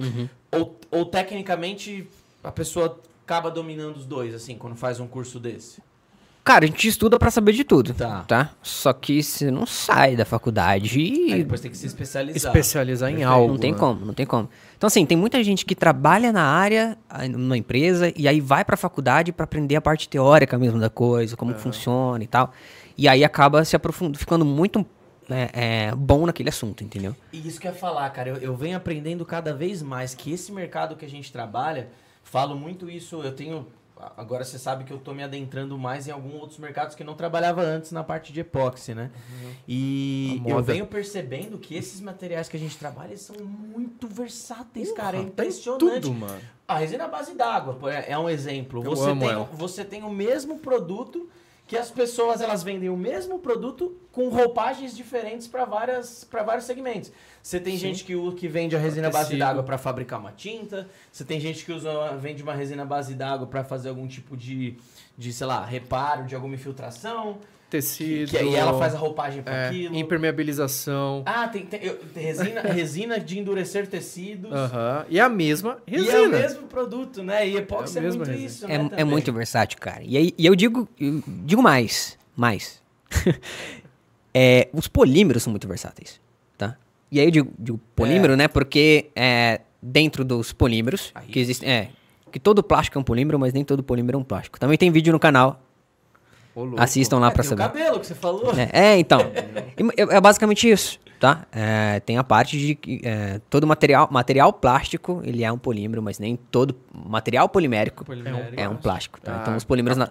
ou, 0.51 0.79
ou 0.89 1.05
tecnicamente 1.05 2.07
a 2.43 2.51
pessoa 2.51 2.99
acaba 3.23 3.51
dominando 3.51 3.97
os 3.97 4.05
dois, 4.05 4.33
assim, 4.33 4.57
quando 4.57 4.75
faz 4.75 4.99
um 4.99 5.07
curso 5.07 5.39
desse. 5.39 5.81
Cara, 6.47 6.63
a 6.63 6.67
gente 6.67 6.87
estuda 6.87 7.19
pra 7.19 7.29
saber 7.29 7.51
de 7.51 7.65
tudo, 7.65 7.93
Tá. 7.93 8.23
tá? 8.25 8.51
Só 8.61 8.93
que 8.93 9.21
você 9.21 9.51
não 9.51 9.65
sai 9.65 10.15
da 10.15 10.23
faculdade 10.23 10.97
Aí 10.97 11.31
e 11.31 11.43
depois 11.43 11.59
tem 11.59 11.69
que 11.69 11.77
se 11.77 11.85
especializar. 11.85 12.37
Especializar 12.37 13.11
em 13.11 13.23
algo. 13.23 13.49
não 13.49 13.59
tem 13.59 13.73
né? 13.73 13.77
como, 13.77 14.05
não 14.05 14.13
tem 14.13 14.25
como. 14.25 14.49
Então, 14.77 14.87
assim, 14.87 15.05
tem 15.05 15.17
muita 15.17 15.43
gente 15.43 15.65
que 15.65 15.75
trabalha 15.75 16.31
na 16.31 16.43
área, 16.43 16.97
aí, 17.09 17.27
numa 17.27 17.57
empresa, 17.57 18.13
e 18.15 18.29
aí 18.29 18.39
vai 18.39 18.63
pra 18.63 18.77
faculdade 18.77 19.33
pra 19.33 19.43
aprender 19.43 19.75
a 19.75 19.81
parte 19.81 20.07
teórica 20.07 20.57
mesmo 20.57 20.79
da 20.79 20.89
coisa, 20.89 21.35
como 21.35 21.53
que 21.53 21.59
funciona 21.59 22.23
e 22.23 22.27
tal. 22.27 22.53
E 22.97 23.09
aí 23.09 23.25
acaba 23.25 23.65
se 23.65 23.75
aprofundando, 23.75 24.17
ficando 24.17 24.45
muito 24.45 24.85
né, 25.27 25.49
é, 25.51 25.95
bom 25.95 26.25
naquele 26.25 26.47
assunto, 26.47 26.81
entendeu? 26.81 27.13
E 27.33 27.45
isso 27.45 27.59
que 27.59 27.67
eu 27.67 27.71
ia 27.73 27.77
falar, 27.77 28.09
cara, 28.11 28.29
eu, 28.29 28.37
eu 28.37 28.55
venho 28.55 28.77
aprendendo 28.77 29.25
cada 29.25 29.53
vez 29.53 29.81
mais 29.81 30.15
que 30.15 30.31
esse 30.31 30.51
mercado 30.53 30.95
que 30.95 31.03
a 31.03 31.09
gente 31.09 31.29
trabalha, 31.29 31.89
falo 32.23 32.55
muito 32.55 32.89
isso, 32.89 33.21
eu 33.21 33.33
tenho. 33.33 33.67
Agora 34.15 34.43
você 34.43 34.59
sabe 34.59 34.83
que 34.83 34.91
eu 34.93 34.99
tô 34.99 35.13
me 35.13 35.23
adentrando 35.23 35.77
mais 35.77 36.07
em 36.07 36.11
alguns 36.11 36.35
outros 36.35 36.59
mercados 36.59 36.95
que 36.95 37.01
eu 37.03 37.07
não 37.07 37.15
trabalhava 37.15 37.61
antes 37.61 37.91
na 37.91 38.03
parte 38.03 38.31
de 38.31 38.41
epóxi, 38.41 38.93
né? 38.93 39.11
E 39.67 40.41
A 40.45 40.49
eu 40.49 40.63
venho 40.63 40.85
percebendo 40.85 41.57
que 41.57 41.75
esses 41.75 41.99
materiais 42.01 42.47
que 42.47 42.57
a 42.57 42.59
gente 42.59 42.77
trabalha 42.77 43.15
são 43.17 43.35
muito 43.43 44.07
versáteis, 44.07 44.91
cara. 44.91 45.17
É 45.17 45.21
impressionante. 45.21 46.01
Tudo, 46.01 46.13
mano. 46.13 46.39
A 46.67 46.77
resina 46.77 47.05
à 47.05 47.07
base 47.07 47.33
d'água 47.33 47.77
é 47.91 48.11
é 48.11 48.17
um 48.17 48.29
exemplo. 48.29 48.83
Eu 48.83 48.95
Você 48.95 49.15
tem, 49.15 49.29
ela. 49.29 49.49
você 49.53 49.85
tem 49.85 50.03
o 50.03 50.09
mesmo 50.09 50.59
produto 50.59 51.29
que 51.67 51.75
as 51.75 51.91
pessoas 51.91 52.39
elas 52.39 52.63
vendem 52.63 52.89
o 52.89 52.95
mesmo 52.95 53.39
produto 53.39 53.95
com 54.11 54.29
roupagens 54.29 54.95
diferentes 54.95 55.47
para 55.47 55.65
várias 55.65 56.23
para 56.23 56.41
vários 56.41 56.65
segmentos. 56.65 57.11
Você 57.43 57.59
tem 57.59 57.77
gente 57.77 58.05
que, 58.05 58.13
que 58.31 58.47
vende 58.47 58.75
a 58.75 58.79
resina 58.79 59.09
à 59.09 59.11
base 59.11 59.35
d'água 59.35 59.61
para 59.61 59.77
fabricar 59.77 60.17
uma 60.17 60.31
tinta. 60.31 60.89
Você 61.11 61.25
tem 61.25 61.39
gente 61.41 61.65
que 61.65 61.73
usa 61.73 62.15
vende 62.15 62.41
uma 62.41 62.53
resina 62.53 62.85
base 62.85 63.13
d'água 63.13 63.45
para 63.45 63.65
fazer 63.65 63.89
algum 63.89 64.07
tipo 64.07 64.37
de, 64.37 64.77
de, 65.17 65.33
sei 65.33 65.45
lá, 65.45 65.65
reparo 65.65 66.25
de 66.25 66.33
alguma 66.33 66.55
infiltração. 66.55 67.37
Tecido. 67.69 68.29
que 68.31 68.37
aí 68.37 68.55
ela 68.55 68.77
faz 68.79 68.95
a 68.95 68.97
roupagem 68.97 69.43
para 69.43 69.53
é, 69.53 69.67
aquilo. 69.67 69.95
impermeabilização. 69.95 71.23
Ah, 71.25 71.47
tem, 71.49 71.65
tem- 71.65 71.81
eu- 71.83 71.99
resina, 72.15 72.61
resina 72.73 73.19
de 73.19 73.37
endurecer 73.39 73.87
tecidos. 73.87 74.51
Aham. 74.53 75.05
E 75.09 75.19
a 75.19 75.27
mesma 75.27 75.77
E 75.85 75.95
é 75.95 75.99
o 75.99 76.03
resina. 76.03 76.39
mesmo 76.39 76.63
produto, 76.67 77.21
né? 77.23 77.47
E 77.47 77.57
epóxi 77.57 77.97
É 77.99 78.01
é, 78.01 78.03
muito 78.09 78.19
resina. 78.25 78.45
isso, 78.45 78.65
É, 78.71 78.77
né? 78.77 78.89
é 78.97 79.03
muito 79.03 79.33
versátil, 79.33 79.77
cara. 79.79 80.01
E 80.03 80.15
aí 80.17 80.33
e 80.37 80.45
eu 80.45 80.55
digo, 80.55 80.87
eu 80.99 81.21
digo 81.27 81.61
mais, 81.61 82.17
mais. 82.35 82.81
É, 84.33 84.69
os 84.71 84.87
polímeros 84.87 85.41
são 85.43 85.49
muito 85.51 85.67
versáteis, 85.67 86.21
tá? 86.57 86.77
E 87.11 87.19
aí 87.19 87.25
eu 87.25 87.31
digo, 87.31 87.51
digo 87.57 87.79
polímero, 87.95 88.35
né? 88.35 88.47
Porque 88.47 89.09
é, 89.15 89.61
dentro 89.81 90.23
dos 90.23 90.53
polímeros, 90.53 91.11
Aí 91.15 91.27
que 91.27 91.39
existem, 91.39 91.67
é, 91.67 91.89
que 92.31 92.39
todo 92.39 92.61
plástico 92.61 92.97
é 92.97 93.01
um 93.01 93.03
polímero, 93.03 93.39
mas 93.39 93.51
nem 93.51 93.63
todo 93.63 93.81
polímero 93.81 94.15
é 94.17 94.21
um 94.21 94.23
plástico. 94.23 94.59
Também 94.59 94.77
tem 94.77 94.91
vídeo 94.91 95.11
no 95.11 95.19
canal. 95.19 95.59
Assistam 96.77 97.19
lá 97.19 97.27
É, 97.27 97.31
pra 97.31 97.43
tem 97.43 97.47
o 97.53 97.57
saber. 97.57 97.63
cabelo 97.63 97.99
que 97.99 98.07
você 98.07 98.15
falou. 98.15 98.53
É, 98.57 98.69
é, 98.93 98.99
então. 98.99 99.19
É, 99.97 100.17
é 100.17 100.21
basicamente 100.21 100.69
isso, 100.69 100.99
tá? 101.19 101.45
É, 101.51 101.99
tem 101.99 102.17
a 102.17 102.23
parte 102.23 102.57
de 102.57 102.75
que 102.75 103.01
é, 103.03 103.39
todo 103.49 103.65
material, 103.67 104.07
material 104.11 104.51
plástico, 104.53 105.21
ele 105.23 105.43
é 105.43 105.51
um 105.51 105.57
polímero, 105.57 106.01
mas 106.01 106.19
nem 106.19 106.35
todo 106.35 106.75
material 106.93 107.47
polimérico 107.49 108.03
Polimérico. 108.05 108.53
é 108.59 108.67
um 108.67 108.75
plástico, 108.77 109.19
tá? 109.21 109.33
Ah, 109.35 109.39
então 109.41 109.55
os 109.55 109.63
polímeros, 109.63 109.97
na- 109.97 110.09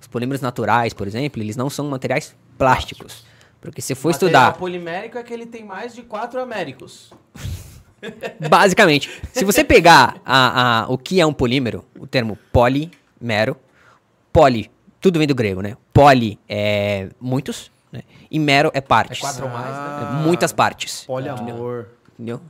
os 0.00 0.06
polímeros 0.06 0.40
naturais, 0.40 0.92
por 0.92 1.06
exemplo, 1.06 1.42
eles 1.42 1.56
não 1.56 1.68
são 1.70 1.86
materiais 1.88 2.34
plásticos. 2.56 3.24
Porque 3.60 3.82
se 3.82 3.94
for 3.96 4.12
Material 4.12 4.30
estudar, 4.42 4.52
polimérico 4.58 5.18
é 5.18 5.22
que 5.24 5.34
ele 5.34 5.44
tem 5.46 5.64
mais 5.64 5.92
de 5.92 6.02
quatro 6.02 6.40
américos. 6.40 7.12
basicamente, 8.48 9.10
se 9.32 9.44
você 9.44 9.64
pegar 9.64 10.20
a, 10.24 10.82
a- 10.84 10.88
o 10.88 10.96
que 10.96 11.20
é 11.20 11.26
um 11.26 11.32
polímero, 11.32 11.84
o 11.98 12.06
termo 12.06 12.38
polimero, 12.52 13.56
poli, 14.32 14.70
tudo 15.00 15.18
vem 15.18 15.26
do 15.26 15.34
grego, 15.34 15.60
né? 15.60 15.76
Poli 15.98 16.38
é 16.48 17.08
muitos, 17.20 17.70
né? 17.90 18.02
E 18.30 18.38
mero 18.38 18.70
é 18.72 18.78
É 18.78 18.80
partes. 18.80 19.18
quatro 19.20 19.44
ou 19.46 19.50
mais, 19.50 19.66
né? 19.66 19.72
Ah, 19.72 20.20
Muitas 20.24 20.52
partes. 20.52 21.04
Poliamor. 21.04 21.86
Entendeu? 22.14 22.40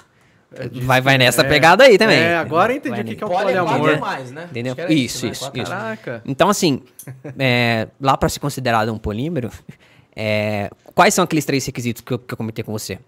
É 0.54 0.66
disso 0.68 0.86
vai 0.86 1.00
vai 1.00 1.18
nessa 1.18 1.42
é. 1.42 1.44
pegada 1.44 1.84
aí 1.84 1.96
também. 1.98 2.18
É, 2.18 2.36
agora 2.36 2.68
Vai 2.68 2.76
entendi 2.76 3.00
o 3.00 3.04
que, 3.04 3.16
que 3.16 3.24
é 3.24 3.26
o 3.26 3.30
Poli 3.30 3.52
é 3.52 3.54
quatro 3.54 3.64
poliamor. 3.66 3.90
ou 3.94 4.00
mais, 4.00 4.30
né? 4.30 4.48
Entendeu? 4.50 4.74
Era 4.76 4.92
Isso, 4.92 5.26
né? 5.26 5.32
isso, 5.32 5.44
Quatro 5.44 5.62
isso. 5.62 5.70
Caraca. 5.70 6.22
Então, 6.26 6.48
assim, 6.48 6.82
é, 7.38 7.88
lá 8.00 8.16
para 8.16 8.28
ser 8.28 8.40
considerado 8.40 8.92
um 8.92 8.98
polímero, 8.98 9.50
é, 10.16 10.70
quais 10.94 11.14
são 11.14 11.24
aqueles 11.24 11.44
três 11.44 11.64
requisitos 11.66 12.02
que 12.02 12.12
eu, 12.12 12.18
que 12.18 12.32
eu 12.32 12.36
comentei 12.36 12.64
com 12.64 12.72
você? 12.72 12.98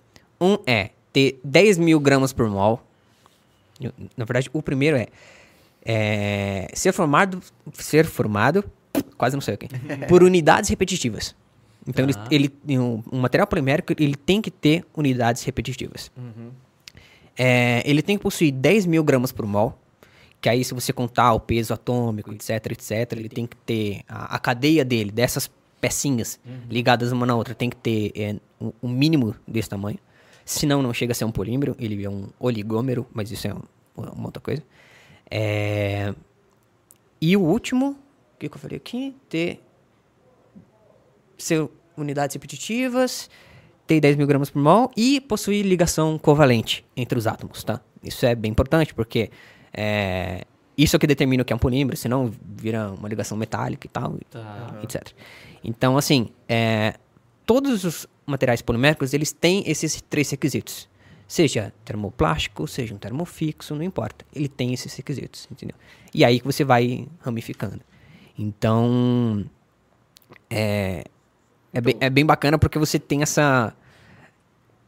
Um 0.40 0.56
é 0.66 0.90
ter 1.12 1.38
10 1.44 1.78
mil 1.78 2.00
gramas 2.00 2.32
por 2.32 2.48
mol. 2.48 2.82
Na 4.16 4.24
verdade, 4.24 4.48
o 4.52 4.62
primeiro 4.62 4.96
é, 4.98 5.06
é, 5.84 6.68
ser 6.74 6.92
formado, 6.92 7.40
ser 7.74 8.04
formado, 8.04 8.62
quase 9.20 9.36
não 9.36 9.40
sei 9.40 9.54
o 9.54 9.58
quê, 9.58 9.68
por 10.08 10.22
unidades 10.22 10.70
repetitivas. 10.70 11.36
Então, 11.86 12.04
ele, 12.04 12.14
Tá. 12.14 12.26
ele, 12.30 12.52
um, 12.78 13.02
um 13.12 13.20
material 13.20 13.46
polimérico, 13.46 13.92
ele 13.98 14.14
tem 14.16 14.40
que 14.42 14.50
ter 14.50 14.84
unidades 14.96 15.42
repetitivas. 15.44 16.10
É, 17.38 17.82
ele 17.84 18.02
tem 18.02 18.16
que 18.16 18.22
possuir 18.22 18.52
10 18.52 18.86
mil 18.86 19.02
gramas 19.04 19.32
por 19.32 19.46
mol, 19.46 19.78
que 20.40 20.48
aí 20.48 20.64
se 20.64 20.74
você 20.74 20.92
contar 20.92 21.32
o 21.32 21.40
peso 21.40 21.72
atômico, 21.72 22.32
etc, 22.32 22.50
etc, 22.72 23.12
ele 23.12 23.28
tem 23.28 23.46
que 23.46 23.56
ter 23.56 24.00
a, 24.08 24.36
a 24.36 24.38
cadeia 24.38 24.84
dele, 24.84 25.10
dessas 25.10 25.50
pecinhas 25.80 26.38
ligadas 26.68 27.12
uma 27.12 27.24
na 27.24 27.34
outra, 27.34 27.54
tem 27.54 27.70
que 27.70 27.76
ter 27.76 28.12
é, 28.14 28.36
um, 28.60 28.72
um 28.82 28.88
mínimo 28.88 29.34
desse 29.48 29.68
tamanho. 29.68 29.98
Senão 30.44 30.82
não 30.82 30.92
chega 30.92 31.12
a 31.12 31.14
ser 31.14 31.24
um 31.24 31.30
polímero, 31.32 31.74
ele 31.78 32.04
é 32.04 32.10
um 32.10 32.26
oligômero, 32.38 33.06
mas 33.12 33.30
isso 33.30 33.46
é 33.46 33.54
um- 33.54 33.62
uma 33.96 34.26
outra 34.26 34.40
coisa. 34.42 34.62
É, 35.30 36.14
E 37.22 37.36
o 37.36 37.40
último, 37.42 37.96
que, 38.40 38.48
que 38.48 38.56
eu 38.56 38.60
falei 38.60 38.78
aqui? 38.78 39.14
Ter 39.28 39.60
ser 41.36 41.68
unidades 41.96 42.34
repetitivas, 42.34 43.30
ter 43.86 44.00
10 44.00 44.16
mil 44.16 44.26
gramas 44.26 44.50
por 44.50 44.60
mol 44.60 44.90
e 44.96 45.20
possuir 45.20 45.64
ligação 45.64 46.18
covalente 46.18 46.84
entre 46.96 47.18
os 47.18 47.26
átomos, 47.26 47.62
tá? 47.64 47.80
Isso 48.02 48.24
é 48.26 48.34
bem 48.34 48.50
importante, 48.50 48.94
porque 48.94 49.30
é, 49.72 50.44
isso 50.76 50.96
é 50.96 50.98
que 50.98 51.06
determina 51.06 51.42
o 51.42 51.44
que 51.46 51.52
é 51.52 51.56
um 51.56 51.58
polímero, 51.58 51.96
senão 51.96 52.32
vira 52.42 52.90
uma 52.92 53.08
ligação 53.08 53.36
metálica 53.36 53.86
e 53.86 53.90
tal, 53.90 54.18
Tá. 54.30 54.80
etc. 54.82 55.08
Então, 55.62 55.96
assim, 55.96 56.28
é, 56.48 56.94
todos 57.44 57.84
os 57.84 58.06
materiais 58.26 58.62
poliméricos, 58.62 59.12
eles 59.12 59.32
têm 59.32 59.62
esses 59.66 60.00
três 60.08 60.30
requisitos. 60.30 60.88
Seja 61.26 61.72
termoplástico, 61.84 62.66
seja 62.66 62.94
um 62.94 62.98
termofixo, 62.98 63.74
não 63.74 63.84
importa. 63.84 64.24
Ele 64.34 64.48
tem 64.48 64.72
esses 64.72 64.94
requisitos, 64.94 65.46
entendeu? 65.50 65.76
E 66.12 66.24
aí 66.24 66.40
que 66.40 66.46
você 66.46 66.64
vai 66.64 67.06
ramificando. 67.20 67.80
Então, 68.42 69.44
é, 70.48 71.04
é, 71.74 71.80
bem, 71.82 71.94
é 72.00 72.08
bem 72.08 72.24
bacana 72.24 72.58
porque 72.58 72.78
você 72.78 72.98
tem 72.98 73.20
essa... 73.20 73.74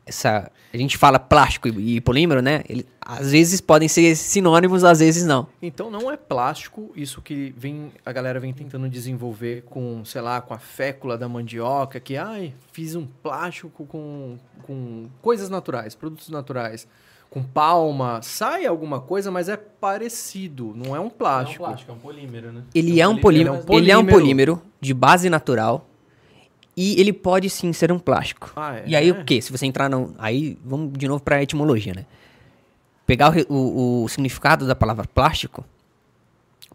essa 0.07 0.51
a 0.73 0.77
gente 0.79 0.97
fala 0.97 1.19
plástico 1.19 1.69
e, 1.69 1.97
e 1.97 2.01
polímero, 2.01 2.41
né? 2.41 2.65
Ele, 2.67 2.87
às 2.99 3.31
vezes 3.31 3.61
podem 3.61 3.89
ser 3.89 4.17
sinônimos, 4.17 4.85
às 4.85 5.01
vezes 5.01 5.27
não. 5.27 5.47
Então 5.61 5.91
não 5.91 6.11
é 6.11 6.17
plástico 6.17 6.91
isso 6.97 7.21
que 7.21 7.55
vem 7.55 7.93
a 8.07 8.11
galera 8.11 8.41
vem 8.41 8.55
tentando 8.55 8.89
desenvolver 8.89 9.65
com, 9.65 10.03
sei 10.03 10.23
lá, 10.23 10.41
com 10.41 10.55
a 10.55 10.59
fécula 10.59 11.19
da 11.19 11.29
mandioca, 11.29 12.01
que 12.01 12.17
ai, 12.17 12.55
fiz 12.73 12.95
um 12.95 13.07
plástico 13.07 13.85
com, 13.85 14.39
com 14.63 15.11
coisas 15.21 15.51
naturais, 15.51 15.95
produtos 15.95 16.31
naturais, 16.31 16.89
com 17.33 17.43
palma, 17.43 18.21
sai 18.23 18.67
alguma 18.67 19.01
coisa, 19.01 19.31
mas 19.31 19.49
é 19.49 19.57
parecido, 19.57 20.73
não 20.77 20.87
é 20.87 20.89
um 20.89 20.93
Não 20.93 20.97
é 20.97 21.01
um 21.01 21.11
plástico. 21.11 21.65
plástico, 21.65 21.91
é 21.91 21.95
um 21.95 21.99
polímero, 21.99 22.53
né? 22.53 22.63
Ele 22.75 23.01
é 23.01 23.09
um 23.09 23.17
polímero, 23.19 23.55
é 23.55 23.59
um 23.59 23.79
ele 23.79 23.91
é 23.91 23.97
um 23.97 24.05
polímero. 24.05 24.57
polímero 24.57 24.63
de 24.81 24.93
base 24.93 25.31
natural 25.31 25.89
e 26.77 27.01
ele 27.01 27.13
pode 27.13 27.49
sim 27.49 27.73
ser 27.73 27.91
um 27.91 27.99
plástico. 27.99 28.53
Ah, 28.55 28.77
é? 28.77 28.85
E 28.87 28.95
aí 28.97 29.11
o 29.11 29.25
que? 29.25 29.41
Se 29.41 29.51
você 29.51 29.65
entrar 29.67 29.89
no, 29.89 30.15
aí 30.19 30.59
vamos 30.65 30.93
de 30.99 31.09
novo 31.09 31.23
para 31.23 31.37
a 31.37 31.43
etimologia, 31.43 31.95
né? 31.95 32.05
Pegar 33.07 33.33
o, 33.49 33.55
o- 33.55 34.05
o 34.05 34.09
significado 34.09 34.67
da 34.67 34.75
palavra 34.75 35.07
plástico 35.07 35.65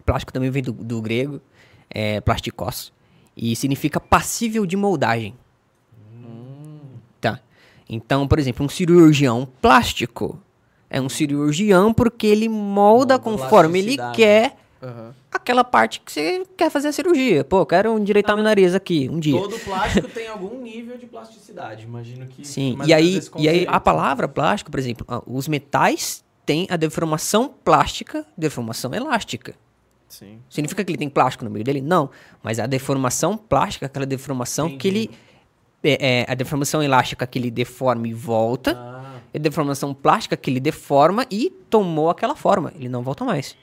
plástico 0.05 0.32
também 0.32 0.49
vem 0.49 0.64
do, 0.64 0.72
do 0.72 1.01
grego, 1.01 1.41
é 1.89 2.22
plasticos, 2.22 2.93
e 3.36 3.55
significa 3.58 3.99
passível 3.99 4.66
de 4.66 4.78
moldagem. 4.78 5.36
Tá. 7.20 7.39
Então, 7.89 8.28
por 8.28 8.39
exemplo, 8.39 8.66
um 8.66 8.70
cirurgião 8.70 9.47
plástico 9.62 10.39
é 10.89 11.01
um 11.01 11.09
cirurgião 11.09 11.93
porque 11.93 12.27
ele 12.27 12.47
molda 12.47 13.19
conforme 13.19 13.79
ele 13.79 13.97
quer 14.13 14.55
Aham. 14.81 15.13
aquela 15.31 15.63
parte 15.63 15.99
que 16.01 16.11
você 16.11 16.45
quer 16.55 16.69
fazer 16.69 16.89
a 16.89 16.91
cirurgia. 16.91 17.43
Pô, 17.43 17.65
quero 17.65 17.97
endireitar 17.97 18.35
meu 18.35 18.43
nariz 18.43 18.73
aqui, 18.73 19.09
um 19.11 19.19
dia. 19.19 19.39
Todo 19.39 19.59
plástico 19.59 20.07
tem 20.13 20.27
algum 20.27 20.61
nível 20.61 20.97
de 20.97 21.05
plasticidade, 21.05 21.83
imagino 21.83 22.25
que... 22.27 22.47
Sim, 22.47 22.77
e 22.85 22.93
aí, 22.93 23.19
e 23.38 23.49
aí 23.49 23.65
a 23.67 23.79
palavra 23.79 24.27
plástico, 24.27 24.71
por 24.71 24.79
exemplo, 24.79 25.05
ah, 25.09 25.21
os 25.25 25.47
metais 25.47 26.23
têm 26.45 26.67
a 26.69 26.77
deformação 26.77 27.53
plástica, 27.63 28.25
deformação 28.38 28.93
elástica. 28.93 29.55
Sim. 30.07 30.39
Significa 30.49 30.83
que 30.83 30.91
ele 30.91 30.97
tem 30.97 31.09
plástico 31.09 31.43
no 31.43 31.51
meio 31.51 31.65
dele? 31.65 31.81
Não. 31.81 32.09
Mas 32.41 32.59
a 32.59 32.65
deformação 32.65 33.38
plástica, 33.38 33.88
aquela 33.88 34.05
deformação 34.05 34.77
que 34.77 34.88
ele. 34.88 35.11
É, 35.83 36.21
é, 36.21 36.25
a 36.27 36.33
deformação 36.33 36.81
elástica 36.81 37.27
que 37.27 37.38
ele 37.38 37.51
deforma 37.51 38.07
e 38.07 38.13
volta. 38.13 38.71
Ah, 38.71 38.97
A 39.34 39.38
deformação 39.38 39.93
plástica 39.93 40.36
que 40.38 40.49
ele 40.49 40.59
deforma 40.59 41.25
e 41.30 41.49
tomou 41.69 42.09
aquela 42.09 42.36
forma. 42.36 42.71
Ele 42.75 42.89
não 42.89 43.03
volta 43.03 43.23
mais. 43.23 43.55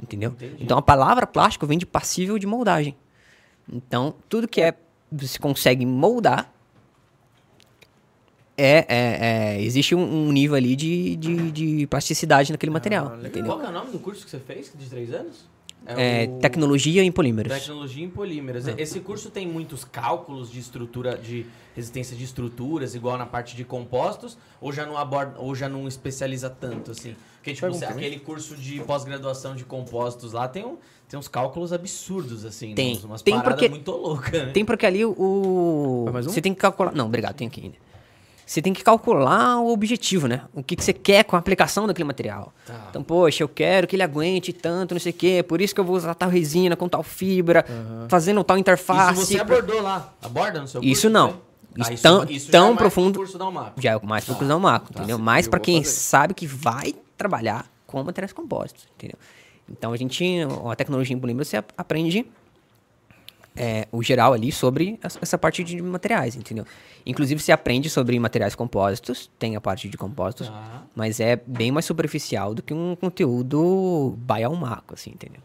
Entendeu? 0.00 0.30
Entendi. 0.30 0.56
Então 0.60 0.76
a 0.76 0.82
palavra 0.82 1.26
plástico 1.26 1.66
vem 1.66 1.78
de 1.78 1.86
passível 1.86 2.38
de 2.38 2.46
moldagem. 2.46 2.96
Então, 3.70 4.14
tudo 4.28 4.46
que 4.48 4.60
é. 4.60 4.74
Você 5.10 5.38
consegue 5.38 5.86
moldar. 5.86 6.52
É, 8.58 8.86
é, 8.88 9.56
é, 9.58 9.62
existe 9.62 9.94
um, 9.94 10.00
um 10.00 10.32
nível 10.32 10.56
ali 10.56 10.74
de, 10.74 11.14
de, 11.16 11.52
de 11.52 11.86
plasticidade 11.86 12.50
naquele 12.50 12.72
material. 12.72 13.16
Entendeu? 13.18 13.44
Qual 13.44 13.62
é 13.62 13.68
o 13.68 13.72
nome 13.72 13.92
do 13.92 13.98
curso 13.98 14.24
que 14.24 14.30
você 14.30 14.40
fez, 14.40 14.72
de 14.74 14.88
três 14.88 15.12
anos? 15.12 15.44
É, 15.86 16.28
o- 16.28 16.38
Tecnologia 16.40 17.02
em 17.02 17.12
polímeros. 17.12 17.52
Tecnologia 17.52 18.04
em 18.04 18.08
polímeros. 18.10 18.66
Ah. 18.68 18.74
Esse 18.78 19.00
curso 19.00 19.30
tem 19.30 19.46
muitos 19.46 19.84
cálculos 19.84 20.50
de 20.50 20.58
estrutura, 20.58 21.16
de 21.16 21.46
resistência 21.74 22.16
de 22.16 22.24
estruturas, 22.24 22.94
igual 22.94 23.16
na 23.18 23.26
parte 23.26 23.54
de 23.56 23.64
compostos, 23.64 24.36
ou 24.60 24.72
já 24.72 24.86
não 24.86 24.96
aborda, 24.96 25.34
ou 25.38 25.54
já 25.54 25.68
não 25.68 25.86
especializa 25.86 26.48
tanto, 26.50 26.90
assim? 26.90 27.14
Porque, 27.36 27.52
tipo, 27.54 27.66
Pergunta, 27.66 27.88
aquele 27.88 28.18
curso 28.18 28.56
de 28.56 28.80
pós-graduação 28.80 29.54
de 29.54 29.64
compostos 29.64 30.32
lá 30.32 30.48
tem, 30.48 30.64
um, 30.64 30.76
tem 31.08 31.16
uns 31.18 31.28
cálculos 31.28 31.72
absurdos, 31.72 32.44
assim, 32.44 32.74
Tem. 32.74 32.98
umas 33.04 33.22
Tem 33.22 33.34
paradas 33.34 33.54
porque- 33.54 33.68
muito 33.68 33.90
loucas, 33.92 34.32
né? 34.32 34.50
Tem 34.52 34.64
porque 34.64 34.84
ali 34.86 35.04
o. 35.04 36.06
Mais 36.12 36.26
um? 36.26 36.30
Você 36.30 36.40
tem 36.40 36.52
que 36.52 36.60
calcular. 36.60 36.92
Não, 36.92 37.06
obrigado, 37.06 37.34
tem 37.36 37.46
aqui 37.46 37.60
ainda. 37.62 37.76
Você 38.46 38.62
tem 38.62 38.72
que 38.72 38.84
calcular 38.84 39.58
o 39.58 39.72
objetivo, 39.72 40.28
né? 40.28 40.42
O 40.54 40.62
que, 40.62 40.76
que 40.76 40.84
você 40.84 40.92
quer 40.92 41.24
com 41.24 41.34
a 41.34 41.38
aplicação 41.40 41.84
daquele 41.86 42.06
material. 42.06 42.52
Tá. 42.64 42.86
Então, 42.90 43.02
poxa, 43.02 43.42
eu 43.42 43.48
quero 43.48 43.88
que 43.88 43.96
ele 43.96 44.04
aguente 44.04 44.52
tanto, 44.52 44.94
não 44.94 45.00
sei 45.00 45.10
o 45.10 45.14
quê. 45.14 45.42
Por 45.46 45.60
isso 45.60 45.74
que 45.74 45.80
eu 45.80 45.84
vou 45.84 45.96
usar 45.96 46.14
tal 46.14 46.28
resina 46.30 46.76
com 46.76 46.88
tal 46.88 47.02
fibra, 47.02 47.66
fazendo 48.08 48.44
tal 48.44 48.56
interface. 48.56 49.14
Isso 49.20 49.26
você 49.32 49.40
abordou 49.40 49.82
lá? 49.82 50.14
Aborda 50.22 50.60
no 50.60 50.68
seu 50.68 50.80
curso? 50.80 50.92
Isso 50.92 51.10
não. 51.10 51.28
né? 51.28 51.36
Isso 51.78 51.92
Ah, 51.92 51.96
tão- 52.00 52.24
isso 52.30 52.50
tão 52.52 52.60
já 52.60 52.66
é 52.66 52.68
mais 52.70 52.78
profundo- 52.78 53.12
pro 53.14 53.22
curso 53.22 53.36
da. 53.36 53.72
Já 53.78 53.92
é 53.94 54.00
mais 54.06 54.24
para 54.24 54.34
Tá. 54.36 54.56
o 54.56 54.60
Maco, 54.60 54.92
Tá, 54.92 54.98
entendeu? 55.00 55.18
Mais 55.18 55.48
para 55.48 55.58
quem 55.60 55.82
sabe 55.82 56.32
que 56.32 56.46
vai 56.46 56.94
trabalhar 57.18 57.66
com 57.84 58.00
materiais 58.02 58.32
compostos, 58.32 58.86
entendeu? 58.94 59.18
Então 59.68 59.92
a 59.92 59.96
gente, 59.96 60.24
a 60.70 60.76
tecnologia 60.76 61.16
em 61.16 61.18
polímero, 61.18 61.44
você 61.44 61.56
ap- 61.56 61.72
aprende 61.76 62.24
é, 63.58 63.88
o 63.90 64.02
geral 64.02 64.32
ali 64.34 64.52
sobre 64.52 64.98
essa 65.02 65.38
parte 65.38 65.64
de 65.64 65.80
materiais, 65.80 66.36
entendeu? 66.36 66.66
Inclusive 67.06 67.40
você 67.40 67.52
aprende 67.52 67.88
sobre 67.88 68.18
materiais 68.18 68.54
compostos, 68.56 69.30
tem 69.38 69.54
a 69.54 69.60
parte 69.60 69.88
de 69.88 69.96
compostos, 69.96 70.48
Tá. 70.48 70.82
mas 70.94 71.20
é 71.20 71.36
bem 71.46 71.70
mais 71.70 71.84
superficial 71.84 72.52
do 72.52 72.62
que 72.62 72.74
um 72.74 72.96
conteúdo 72.96 74.14
baialmaco, 74.18 74.94
assim, 74.94 75.10
entendeu? 75.10 75.40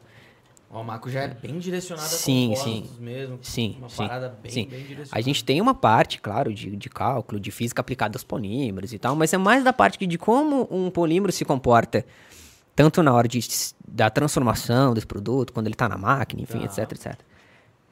O 0.74 0.82
Maco 0.84 1.10
já 1.10 1.24
é 1.24 1.28
bem 1.28 1.60
direcionado 1.60 2.08
Sim, 2.08 2.54
a 2.54 2.58
compostos 2.58 2.90
sim. 2.96 3.02
mesmo. 3.04 3.40
Sim, 3.42 3.76
Uma 3.78 3.90
sim, 3.90 3.98
parada 3.98 4.30
bem, 4.42 4.52
sim. 4.52 4.62
bem 4.68 4.80
direcionada. 4.80 5.10
A 5.12 5.22
gente 5.22 5.44
tem 5.44 5.60
uma 5.60 5.76
parte, 5.76 6.20
claro, 6.22 6.54
de, 6.54 6.76
de 6.78 6.90
cálculo, 6.90 7.42
de 7.42 7.52
física 7.52 7.82
aplicada 7.82 8.16
aos 8.16 8.24
polímeros 8.24 8.94
e 8.94 8.98
tal, 8.98 9.14
mas 9.16 9.34
é 9.34 9.38
mais 9.38 9.64
da 9.66 9.74
parte 9.74 10.08
de 10.08 10.18
como 10.18 10.68
um 10.72 10.90
polímero 10.90 11.32
se 11.34 11.44
comporta, 11.44 12.06
tanto 12.74 13.04
na 13.04 13.14
hora 13.14 13.28
de, 13.28 13.40
da 13.86 14.10
transformação 14.10 14.94
desse 14.94 15.06
produto, 15.06 15.52
quando 15.52 15.68
ele 15.68 15.76
está 15.76 15.90
na 15.90 15.98
máquina, 15.98 16.42
enfim, 16.42 16.60
Tá. 16.60 16.66
etc, 16.66 16.92
etc. 16.94 17.20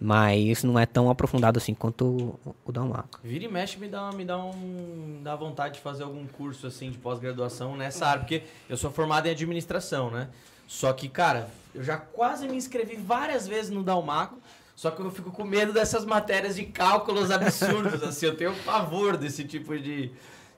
Mas 0.02 0.40
isso 0.46 0.66
não 0.66 0.80
é 0.80 0.86
tão 0.86 1.10
aprofundado 1.10 1.58
assim 1.58 1.74
quanto 1.74 2.06
o, 2.46 2.56
o 2.66 2.72
da. 2.72 3.04
Vira 3.22 3.44
e 3.44 3.48
mexe 3.50 3.78
me 3.78 3.88
dá, 3.90 4.10
me 4.14 4.24
dá 4.24 4.38
um. 4.38 5.20
dá 5.22 5.36
vontade 5.36 5.76
de 5.76 5.82
fazer 5.82 6.04
algum 6.04 6.26
curso 6.26 6.68
assim 6.68 6.90
de 6.90 6.98
pós-graduação 6.98 7.76
nessa 7.76 8.08
área, 8.08 8.22
porque 8.22 8.44
eu 8.70 8.78
sou 8.78 8.90
formado 8.90 9.28
em 9.28 9.32
administração, 9.32 10.10
né? 10.10 10.30
Só 10.66 10.94
que, 10.94 11.10
cara, 11.10 11.50
eu 11.76 11.84
já 11.84 11.98
quase 11.98 12.48
me 12.48 12.56
inscrevi 12.56 12.96
várias 12.96 13.46
vezes 13.46 13.72
no 13.72 13.84
Dalmaco, 13.84 14.40
só 14.74 14.90
que 14.90 15.02
eu 15.02 15.12
fico 15.12 15.32
com 15.32 15.44
medo 15.44 15.74
dessas 15.74 16.06
matérias 16.06 16.56
de 16.56 16.64
cálculos 16.64 17.30
absurdos, 17.30 18.02
assim, 18.04 18.28
eu 18.28 18.38
tenho 18.38 18.56
pavor 18.64 19.18
desse 19.18 19.44
tipo 19.44 19.78
de. 19.78 20.12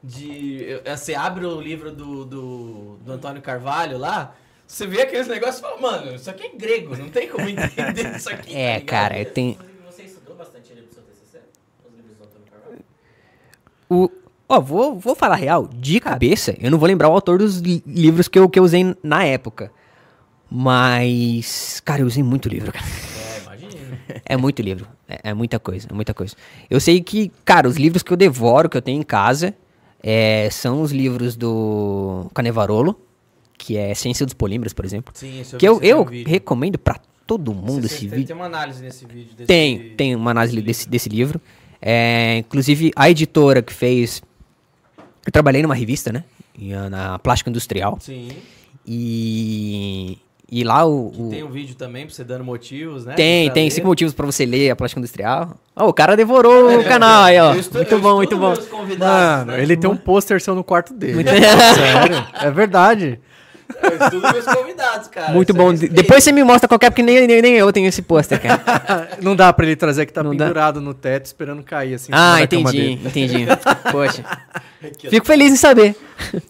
de 0.04 0.80
você 0.86 1.16
abre 1.16 1.48
o 1.48 1.60
livro 1.60 1.92
do, 1.92 2.26
do, 2.26 2.98
do 2.98 3.12
Antônio 3.12 3.42
Carvalho 3.42 3.98
lá. 3.98 4.36
Você 4.72 4.88
vê 4.88 5.02
aqueles 5.02 5.28
negócios 5.28 5.58
e 5.58 5.62
fala, 5.62 5.82
mano, 5.82 6.16
isso 6.16 6.30
aqui 6.30 6.44
é 6.44 6.56
grego, 6.56 6.96
não 6.96 7.10
tem 7.10 7.28
como 7.28 7.46
entender 7.50 8.16
isso 8.16 8.30
aqui. 8.34 8.54
tá 8.54 8.56
É, 8.58 8.80
cara, 8.80 9.20
eu 9.20 9.26
tenho. 9.26 9.58
Você 9.90 10.04
estudou 10.04 10.34
bastante 10.38 10.72
ele 10.72 10.84
pro 10.84 10.94
seu 10.96 11.04
TCC? 11.04 11.40
Os 11.86 11.94
livros 11.94 12.16
do 12.18 12.24
Antônio 12.24 12.48
Carvalho? 12.50 12.82
O, 13.90 14.10
ó, 14.48 14.62
vou, 14.62 14.98
vou 14.98 15.14
falar 15.14 15.36
real, 15.36 15.68
de 15.68 16.00
cabeça, 16.00 16.56
eu 16.58 16.72
não 16.72 16.78
vou 16.78 16.88
lembrar 16.88 17.10
o 17.10 17.12
autor 17.12 17.40
dos 17.40 17.58
li- 17.58 17.84
livros 17.86 18.30
que 18.30 18.40
eu, 18.40 18.48
que 18.48 18.58
eu 18.58 18.64
usei 18.64 18.96
na 19.04 19.26
época. 19.26 19.74
Mas, 20.50 21.82
cara, 21.84 22.02
eu 22.04 22.08
usei 22.08 22.24
muito 22.24 22.48
livro, 22.48 22.72
cara. 22.72 22.86
É, 22.86 23.40
imagina. 23.42 24.00
É 24.26 24.38
muito 24.38 24.62
livro. 24.62 24.88
É, 25.10 25.32
é 25.32 25.34
muita 25.34 25.60
coisa, 25.60 25.88
é 25.92 25.94
muita 25.94 26.14
coisa. 26.14 26.34
Eu 26.70 26.80
sei 26.80 27.02
que, 27.02 27.30
cara, 27.44 27.68
os 27.68 27.76
livros 27.76 28.04
que 28.04 28.14
eu 28.14 28.18
devoro, 28.18 28.70
que 28.70 28.78
eu 28.78 28.82
tenho 28.82 29.02
em 29.02 29.04
casa, 29.04 29.54
é, 30.02 30.48
são 30.50 30.82
os 30.82 30.94
livros 30.94 31.36
do 31.36 32.32
Canevarolo, 32.34 32.98
que 33.64 33.78
é 33.78 33.94
Ciência 33.94 34.26
dos 34.26 34.34
Polímeros, 34.34 34.74
por 34.74 34.84
exemplo. 34.86 35.14
Sim, 35.16 35.42
esse 35.42 35.56
que 35.56 35.68
eu, 35.68 35.80
eu 35.82 36.04
vídeo. 36.06 36.30
recomendo 36.30 36.78
pra 36.78 37.00
todo 37.28 37.54
mundo 37.54 37.82
Você 37.88 37.94
esse 37.96 38.00
tem, 38.00 38.10
vídeo. 38.10 38.28
Tem 38.28 38.36
uma 38.36 38.46
análise 38.46 38.82
nesse 38.84 39.06
vídeo. 39.06 39.30
Desse, 39.38 39.46
Tem, 39.48 39.90
tem 39.96 40.16
uma 40.16 40.32
análise 40.32 40.62
desse, 40.62 40.90
desse 40.90 41.08
livro. 41.10 41.40
É, 41.82 42.38
inclusive, 42.40 42.92
a 42.96 43.10
editora 43.10 43.62
que 43.62 43.74
fez. 43.74 44.22
Eu 45.26 45.32
trabalhei 45.32 45.62
numa 45.62 45.76
revista, 45.76 46.12
né? 46.12 46.24
Na 46.90 47.18
Plástica 47.20 47.50
Industrial. 47.50 47.98
Sim. 48.02 48.30
E. 48.86 50.18
E 50.54 50.66
lá 50.66 50.86
o. 50.86 51.08
o- 51.08 51.30
Tem 51.30 51.44
um 51.44 51.50
vídeo 51.50 51.76
também 51.76 52.06
pra 52.06 52.14
você 52.14 52.26
dando 52.26 52.44
motivos, 52.44 53.06
né? 53.06 53.14
Tem, 53.14 53.50
tem 53.52 53.64
ler. 53.66 53.72
cinco 53.72 53.88
motivos 53.88 54.14
pra 54.14 54.26
você 54.26 54.46
ler 54.46 54.70
a 54.70 54.76
plástica 54.76 55.00
industrial. 55.00 55.56
Ó, 55.74 55.88
o 55.88 55.94
cara 55.94 56.18
devorou 56.18 56.78
o 56.78 56.84
canal 56.84 57.24
aí, 57.24 57.40
ó. 57.40 57.54
Eu 57.54 57.60
estu- 57.62 57.78
muito 57.78 57.92
eu 57.94 58.00
bom, 58.02 58.16
muito 58.18 58.34
estudo 58.36 58.42
bom. 58.98 58.98
Mano, 59.06 59.52
né? 59.54 59.64
ele 59.64 59.78
tem 59.78 59.90
um 59.90 59.96
pôster 59.96 60.42
seu 60.42 60.54
no 60.54 60.62
quarto 60.64 60.94
dele. 60.94 61.24
Sério, 61.74 62.28
é 62.34 62.52
verdade. 62.52 63.18
Eu 63.82 64.06
estudo 64.06 64.32
meus 64.34 64.46
convidados, 64.46 65.08
cara. 65.08 65.32
Muito 65.34 65.50
Isso 65.50 65.58
bom. 65.58 65.72
é. 65.72 65.76
Depois 65.90 66.24
você 66.24 66.32
me 66.32 66.44
mostra 66.44 66.68
qualquer, 66.68 66.90
porque 66.90 67.04
nem, 67.04 67.26
nem, 67.28 67.42
nem 67.42 67.54
eu 67.54 67.72
tenho 67.72 67.88
esse 67.88 68.02
pôster, 68.02 68.42
cara. 68.42 69.10
Não 69.22 69.36
dá 69.36 69.52
pra 69.54 69.66
ele 69.66 69.76
trazer 69.76 70.06
que 70.06 70.14
tá 70.14 70.24
Não 70.24 70.36
dá? 70.36 70.46
pendurado 70.46 70.82
no 70.82 70.94
teto 70.94 71.26
esperando 71.26 71.64
cair 71.64 71.94
assim. 71.96 72.12
ah, 72.14 72.42
entendi, 72.42 72.92
entendi. 72.94 73.46
Poxa. 73.92 74.24
Fico 75.10 75.26
feliz 75.26 75.52
em 75.54 75.56
saber. 75.56 75.96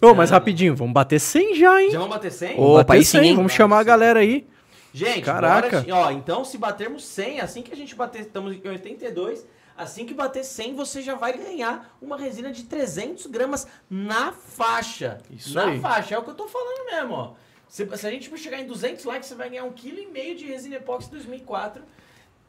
Ô, 0.02 0.14
mas 0.14 0.30
rapidinho, 0.30 0.76
vamos 0.76 0.94
bater 0.94 1.20
100 1.20 1.56
já, 1.56 1.82
hein? 1.82 1.92
Já 1.92 2.00
vamos 2.00 2.14
bater 2.16 2.32
100? 2.32 2.54
Ô, 2.54 2.62
Vamos 2.62 2.82
Opa, 2.82 2.94
aí 2.94 3.00
bater 3.00 3.04
sim, 3.06 3.18
100, 3.20 3.30
hein? 3.30 3.36
vamos 3.36 3.52
chamar 3.54 3.80
a 3.80 3.84
galera 3.84 4.20
aí. 4.20 4.46
Gente, 4.94 5.22
Caraca. 5.22 5.82
bora, 5.82 5.96
ó, 5.96 6.12
então 6.12 6.44
se 6.44 6.58
batermos 6.58 7.06
100, 7.06 7.40
assim 7.40 7.62
que 7.62 7.72
a 7.74 7.78
gente 7.78 7.96
bater, 7.96 8.22
estamos 8.22 8.54
em 8.54 8.68
82, 8.68 9.46
assim 9.76 10.06
que 10.06 10.14
bater 10.14 10.44
100, 10.44 10.76
você 10.76 11.02
já 11.02 11.16
vai 11.16 11.38
ganhar 11.38 11.96
uma 12.02 12.18
resina 12.18 12.52
de 12.52 12.64
300 12.64 13.28
gramas 13.28 13.68
na 13.90 14.32
faixa. 14.32 15.20
Isso 15.30 15.54
na 15.54 15.66
aí. 15.66 15.80
faixa, 15.80 16.16
é 16.16 16.18
o 16.18 16.24
que 16.24 16.30
eu 16.30 16.36
tô 16.36 16.48
falando 16.48 16.86
mesmo, 16.86 17.14
ó. 17.14 17.34
Se, 17.68 17.86
se 17.98 18.08
a 18.08 18.12
gente 18.12 18.38
chegar 18.38 18.60
em 18.60 18.68
200 18.68 19.06
likes, 19.06 19.30
você 19.30 19.36
vai 19.36 19.50
ganhar 19.50 19.64
1,5 19.64 19.74
kg 19.74 20.36
de 20.36 20.46
resina 20.46 20.76
epóxi 20.76 21.10
2004 21.10 21.82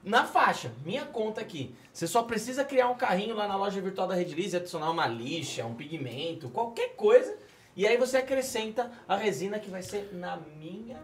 na 0.03 0.25
faixa. 0.25 0.73
Minha 0.85 1.05
conta 1.05 1.41
aqui. 1.41 1.75
Você 1.93 2.07
só 2.07 2.23
precisa 2.23 2.65
criar 2.65 2.89
um 2.89 2.97
carrinho 2.97 3.35
lá 3.35 3.47
na 3.47 3.57
loja 3.57 3.81
virtual 3.81 4.09
da 4.09 4.15
Redilize, 4.15 4.57
adicionar 4.57 4.91
uma 4.91 5.07
lixa, 5.07 5.65
um 5.65 5.75
pigmento, 5.75 6.49
qualquer 6.49 6.97
coisa. 6.97 7.37
E 7.77 7.87
aí 7.87 7.97
você 7.97 8.19
acrescenta 8.19 8.91
a 9.09 9.17
resina 9.17 9.59
que 9.59 9.71
vai 9.71 9.83
ser 9.83 10.11
na 10.13 10.37
minha, 10.37 11.03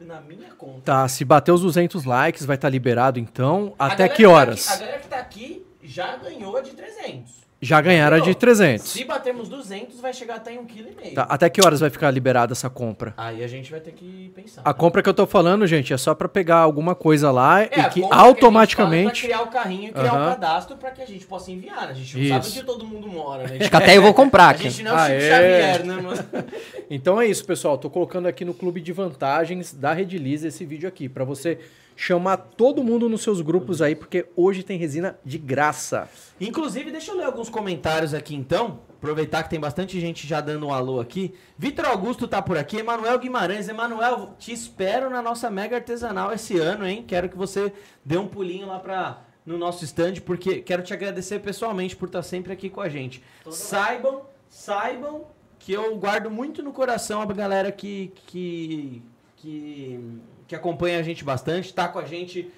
na 0.00 0.20
minha 0.20 0.50
conta. 0.50 0.80
Tá, 0.84 1.08
se 1.08 1.24
bater 1.24 1.52
os 1.52 1.60
200 1.62 2.04
likes, 2.04 2.44
vai 2.44 2.56
estar 2.56 2.68
liberado 2.68 3.18
então. 3.18 3.74
A 3.78 3.86
Até 3.86 4.08
que 4.08 4.22
tá 4.24 4.28
horas? 4.30 4.68
aqui- 4.68 4.76
a 4.82 4.86
galera 4.86 5.00
que 5.02 5.08
tá 5.08 5.18
aqui 5.18 5.66
já 5.82 6.16
ganhou 6.16 6.60
de 6.62 6.70
300. 6.70 7.32
Já 7.62 7.78
ganharam 7.82 8.16
a 8.16 8.20
de 8.20 8.34
300. 8.34 8.88
Se 8.88 9.04
batermos 9.04 9.46
200, 9.46 10.00
vai 10.00 10.14
chegar 10.14 10.36
até 10.36 10.54
em 10.54 10.58
1,5 10.58 10.66
kg. 10.66 11.10
Tá, 11.14 11.22
até 11.24 11.50
que 11.50 11.60
horas 11.62 11.78
vai 11.80 11.90
ficar 11.90 12.10
liberada 12.10 12.52
essa 12.54 12.70
compra? 12.70 13.12
Aí 13.18 13.44
a 13.44 13.46
gente 13.46 13.70
vai 13.70 13.80
ter 13.80 13.92
que 13.92 14.32
pensar. 14.34 14.62
A 14.64 14.70
né? 14.70 14.74
compra 14.74 15.02
que 15.02 15.08
eu 15.10 15.12
tô 15.12 15.26
falando, 15.26 15.66
gente, 15.66 15.92
é 15.92 15.98
só 15.98 16.14
pra 16.14 16.26
pegar 16.26 16.56
alguma 16.56 16.94
coisa 16.94 17.30
lá 17.30 17.60
É, 17.62 17.68
a 17.82 17.86
e 17.86 17.90
que 17.90 18.02
a 18.02 18.16
automaticamente. 18.16 19.20
pra 19.20 19.28
criar 19.28 19.42
o 19.42 19.48
carrinho 19.48 19.90
e 19.90 19.92
criar 19.92 20.12
o 20.14 20.30
cadastro 20.30 20.76
pra 20.78 20.90
que 20.90 21.02
a 21.02 21.06
gente 21.06 21.26
possa 21.26 21.52
enviar. 21.52 21.86
né? 21.86 21.90
A 21.90 21.94
gente 21.94 22.16
não 22.16 22.28
sabe 22.28 22.46
Isso. 22.46 22.56
onde 22.58 22.66
todo 22.66 22.86
mundo 22.86 23.08
mora, 23.08 23.46
né? 23.46 23.58
Acho 23.60 23.70
que 23.70 23.76
até 23.76 23.94
eu 23.96 24.02
vou 24.02 24.14
comprar 24.14 24.44
A 24.46 24.50
aqui. 24.50 24.70
gente 24.70 24.82
não 24.82 24.98
é 24.98 25.02
o 25.02 25.20
Chico. 25.20 25.20
Xavier, 25.30 25.84
né, 25.84 25.94
mano? 25.96 26.24
Então 26.92 27.20
é 27.20 27.26
isso, 27.26 27.44
pessoal. 27.44 27.78
Tô 27.78 27.88
colocando 27.88 28.26
aqui 28.26 28.44
no 28.44 28.52
clube 28.52 28.80
de 28.80 28.90
vantagens 28.92 29.72
da 29.72 29.92
Redilize 29.92 30.46
esse 30.48 30.64
vídeo 30.64 30.88
aqui 30.88 31.08
pra 31.08 31.24
você 31.24 31.58
chamar 32.00 32.38
todo 32.38 32.82
mundo 32.82 33.10
nos 33.10 33.22
seus 33.22 33.42
grupos 33.42 33.82
aí, 33.82 33.94
porque 33.94 34.24
hoje 34.34 34.62
tem 34.62 34.78
resina 34.78 35.18
de 35.22 35.36
graça. 35.36 36.08
Inclusive, 36.40 36.90
deixa 36.90 37.10
eu 37.10 37.16
ler 37.18 37.24
alguns 37.24 37.50
comentários 37.50 38.14
aqui 38.14 38.34
então. 38.34 38.80
Aproveitar 38.96 39.42
que 39.42 39.50
tem 39.50 39.60
bastante 39.60 40.00
gente 40.00 40.26
já 40.26 40.40
dando 40.40 40.66
um 40.66 40.72
alô 40.72 40.98
aqui. 40.98 41.34
Vitor 41.58 41.84
Augusto 41.84 42.26
tá 42.26 42.40
por 42.40 42.56
aqui. 42.56 42.78
Emanuel 42.78 43.18
Guimarães. 43.18 43.68
Emanuel, 43.68 44.34
te 44.38 44.50
espero 44.50 45.10
na 45.10 45.20
nossa 45.20 45.50
mega 45.50 45.76
artesanal 45.76 46.32
esse 46.32 46.58
ano, 46.58 46.86
hein? 46.86 47.04
Quero 47.06 47.28
que 47.28 47.36
você 47.36 47.70
dê 48.02 48.16
um 48.16 48.26
pulinho 48.26 48.66
lá 48.66 48.78
pra, 48.78 49.22
no 49.44 49.58
nosso 49.58 49.84
stand, 49.84 50.22
porque 50.24 50.62
quero 50.62 50.82
te 50.82 50.94
agradecer 50.94 51.40
pessoalmente 51.40 51.94
por 51.94 52.06
estar 52.06 52.22
sempre 52.22 52.50
aqui 52.50 52.70
com 52.70 52.80
a 52.80 52.88
gente. 52.88 53.22
Saibam, 53.50 54.22
saibam 54.48 55.26
que 55.58 55.74
eu 55.74 55.94
guardo 55.96 56.30
muito 56.30 56.62
no 56.62 56.72
coração 56.72 57.20
a 57.20 57.26
galera 57.26 57.70
que, 57.70 58.10
que, 58.26 59.02
que, 59.36 60.18
que 60.50 60.56
acompanha 60.56 60.98
a 60.98 61.02
gente 61.02 61.22
bastante, 61.22 61.72
tá 61.72 61.86
com 61.86 62.00
a 62.00 62.04
gente 62.04 62.50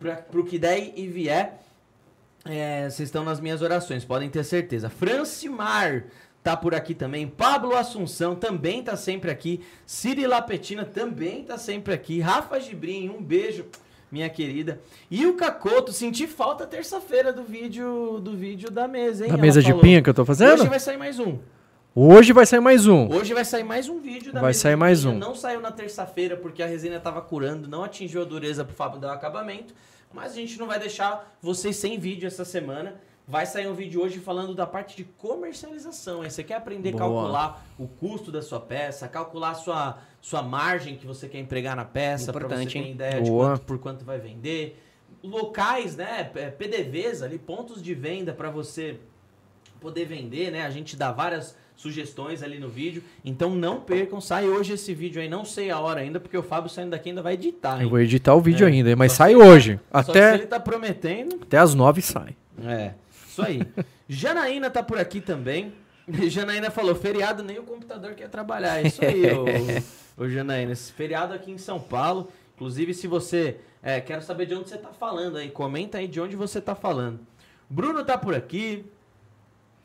pra, 0.00 0.16
pro 0.16 0.44
que 0.44 0.58
der 0.58 0.98
e 0.98 1.06
vier. 1.06 1.60
É, 2.44 2.90
vocês 2.90 3.06
estão 3.06 3.22
nas 3.22 3.38
minhas 3.38 3.62
orações, 3.62 4.04
podem 4.04 4.28
ter 4.28 4.42
certeza. 4.42 4.90
Francimar 4.90 6.06
tá 6.42 6.56
por 6.56 6.74
aqui 6.74 6.92
também. 6.92 7.28
Pablo 7.28 7.76
Assunção 7.76 8.34
também 8.34 8.82
tá 8.82 8.96
sempre 8.96 9.30
aqui. 9.30 9.60
Ciri 9.86 10.26
Lapetina 10.26 10.84
também 10.84 11.44
tá 11.44 11.56
sempre 11.56 11.94
aqui. 11.94 12.18
Rafa 12.18 12.58
Gibrim, 12.58 13.10
um 13.10 13.22
beijo, 13.22 13.66
minha 14.10 14.28
querida. 14.28 14.80
E 15.08 15.24
o 15.24 15.34
Cacoto, 15.34 15.92
senti 15.92 16.26
falta 16.26 16.66
terça-feira 16.66 17.32
do 17.32 17.44
vídeo 17.44 18.18
do 18.18 18.36
vídeo 18.36 18.72
da 18.72 18.88
mesa, 18.88 19.22
hein? 19.22 19.30
Na 19.30 19.34
Ela 19.34 19.42
mesa 19.42 19.60
de 19.62 19.68
falou. 19.68 19.82
pinha 19.82 20.02
que 20.02 20.10
eu 20.10 20.14
tô 20.14 20.24
fazendo? 20.24 20.54
Hoje 20.62 20.68
vai 20.68 20.80
sair 20.80 20.96
mais 20.96 21.20
um. 21.20 21.38
Hoje 21.98 22.34
vai 22.34 22.44
sair 22.44 22.60
mais 22.60 22.86
um. 22.86 23.10
Hoje 23.10 23.32
vai 23.32 23.42
sair 23.42 23.64
mais 23.64 23.88
um 23.88 23.98
vídeo 23.98 24.30
da 24.30 24.38
Vai 24.38 24.52
sair 24.52 24.74
de 24.74 24.76
mais 24.76 25.06
um. 25.06 25.16
Não 25.16 25.34
saiu 25.34 25.62
na 25.62 25.72
terça-feira 25.72 26.36
porque 26.36 26.62
a 26.62 26.66
resina 26.66 27.00
tava 27.00 27.22
curando, 27.22 27.66
não 27.66 27.82
atingiu 27.82 28.20
a 28.20 28.24
dureza 28.26 28.62
pro 28.66 28.74
Fábio 28.74 29.00
dar 29.00 29.08
o 29.08 29.12
acabamento. 29.12 29.72
Mas 30.12 30.32
a 30.32 30.34
gente 30.34 30.58
não 30.58 30.66
vai 30.66 30.78
deixar 30.78 31.34
vocês 31.40 31.74
sem 31.76 31.98
vídeo 31.98 32.26
essa 32.26 32.44
semana. 32.44 33.00
Vai 33.26 33.46
sair 33.46 33.66
um 33.66 33.72
vídeo 33.72 34.02
hoje 34.02 34.20
falando 34.20 34.54
da 34.54 34.66
parte 34.66 34.94
de 34.94 35.04
comercialização. 35.04 36.20
Aí 36.20 36.30
você 36.30 36.44
quer 36.44 36.56
aprender 36.56 36.90
a 36.90 36.98
calcular 36.98 37.66
o 37.78 37.88
custo 37.88 38.30
da 38.30 38.42
sua 38.42 38.60
peça, 38.60 39.08
calcular 39.08 39.52
a 39.52 39.54
sua, 39.54 39.98
sua 40.20 40.42
margem 40.42 40.98
que 40.98 41.06
você 41.06 41.26
quer 41.26 41.38
empregar 41.38 41.74
na 41.74 41.86
peça, 41.86 42.30
para 42.30 42.46
você 42.46 42.66
ter 42.66 42.78
hein? 42.78 42.90
ideia 42.90 43.22
de 43.22 43.30
Boa. 43.30 43.52
quanto, 43.52 43.62
por 43.62 43.78
quanto 43.78 44.04
vai 44.04 44.18
vender. 44.18 44.82
Locais, 45.22 45.96
né? 45.96 46.24
PDVs 46.58 47.22
ali, 47.22 47.38
pontos 47.38 47.82
de 47.82 47.94
venda 47.94 48.34
para 48.34 48.50
você 48.50 49.00
poder 49.80 50.04
vender, 50.04 50.50
né? 50.50 50.66
A 50.66 50.70
gente 50.70 50.94
dá 50.94 51.10
várias 51.10 51.56
sugestões 51.76 52.42
ali 52.42 52.58
no 52.58 52.68
vídeo. 52.68 53.02
Então 53.24 53.54
não 53.54 53.80
percam, 53.80 54.20
sai 54.20 54.48
hoje 54.48 54.72
esse 54.72 54.94
vídeo 54.94 55.20
aí, 55.20 55.28
não 55.28 55.44
sei 55.44 55.70
a 55.70 55.78
hora 55.78 56.00
ainda, 56.00 56.18
porque 56.18 56.36
o 56.36 56.42
Fábio 56.42 56.70
saindo 56.70 56.90
daqui 56.90 57.10
ainda 57.10 57.22
vai 57.22 57.34
editar. 57.34 57.76
Eu 57.76 57.82
hein? 57.82 57.88
vou 57.88 58.00
editar 58.00 58.34
o 58.34 58.40
vídeo 58.40 58.66
É. 58.66 58.70
ainda, 58.70 58.96
mas 58.96 59.12
Só 59.12 59.18
sai 59.18 59.32
tá- 59.34 59.38
hoje. 59.38 59.80
Só 59.92 59.98
que 59.98 60.04
se 60.04 60.10
Até, 60.10 60.34
ele 60.34 60.46
tá 60.46 60.58
prometendo. 60.58 61.38
até 61.42 61.58
as 61.58 61.74
nove 61.74 62.00
sai. 62.02 62.34
É, 62.64 62.92
isso 63.28 63.42
aí. 63.42 63.62
Janaína 64.08 64.70
tá 64.70 64.82
por 64.82 64.98
aqui 64.98 65.20
também. 65.20 65.72
Janaína 66.28 66.70
falou, 66.70 66.94
feriado 66.94 67.42
nem 67.42 67.58
o 67.58 67.62
computador 67.64 68.14
quer 68.14 68.28
trabalhar. 68.28 68.80
Isso 68.82 69.04
aí, 69.04 69.26
ô, 70.18 70.22
ô 70.24 70.28
Janaína. 70.28 70.72
Esse 70.72 70.92
feriado 70.92 71.34
aqui 71.34 71.50
em 71.50 71.58
São 71.58 71.78
Paulo. 71.80 72.28
Inclusive, 72.54 72.94
se 72.94 73.06
você... 73.06 73.56
É, 73.82 74.00
quero 74.00 74.22
saber 74.22 74.46
de 74.46 74.54
onde 74.54 74.68
você 74.68 74.78
tá 74.78 74.88
falando 74.88 75.36
aí. 75.36 75.48
Comenta 75.50 75.98
aí 75.98 76.08
de 76.08 76.20
onde 76.20 76.34
você 76.34 76.60
tá 76.60 76.74
falando. 76.74 77.20
Bruno 77.70 78.04
tá 78.04 78.16
por 78.18 78.34
aqui. 78.34 78.84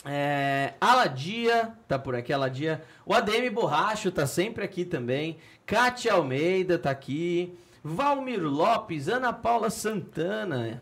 É, 0.04 0.74
Aladia 0.82 1.74
tá 1.88 2.00
por 2.00 2.16
aqui, 2.16 2.34
Aladia. 2.34 2.82
O 3.06 3.14
ADM 3.14 3.50
Borracho 3.54 4.12
tá 4.12 4.26
sempre 4.26 4.64
aqui 4.66 4.84
também. 4.84 5.38
Kátia 5.66 6.14
Almeida 6.14 6.80
tá 6.80 6.90
aqui. 6.90 7.54
Valmir 7.84 8.42
Lopes, 8.42 9.08
Ana 9.08 9.32
Paula 9.32 9.70
Santana. 9.70 10.82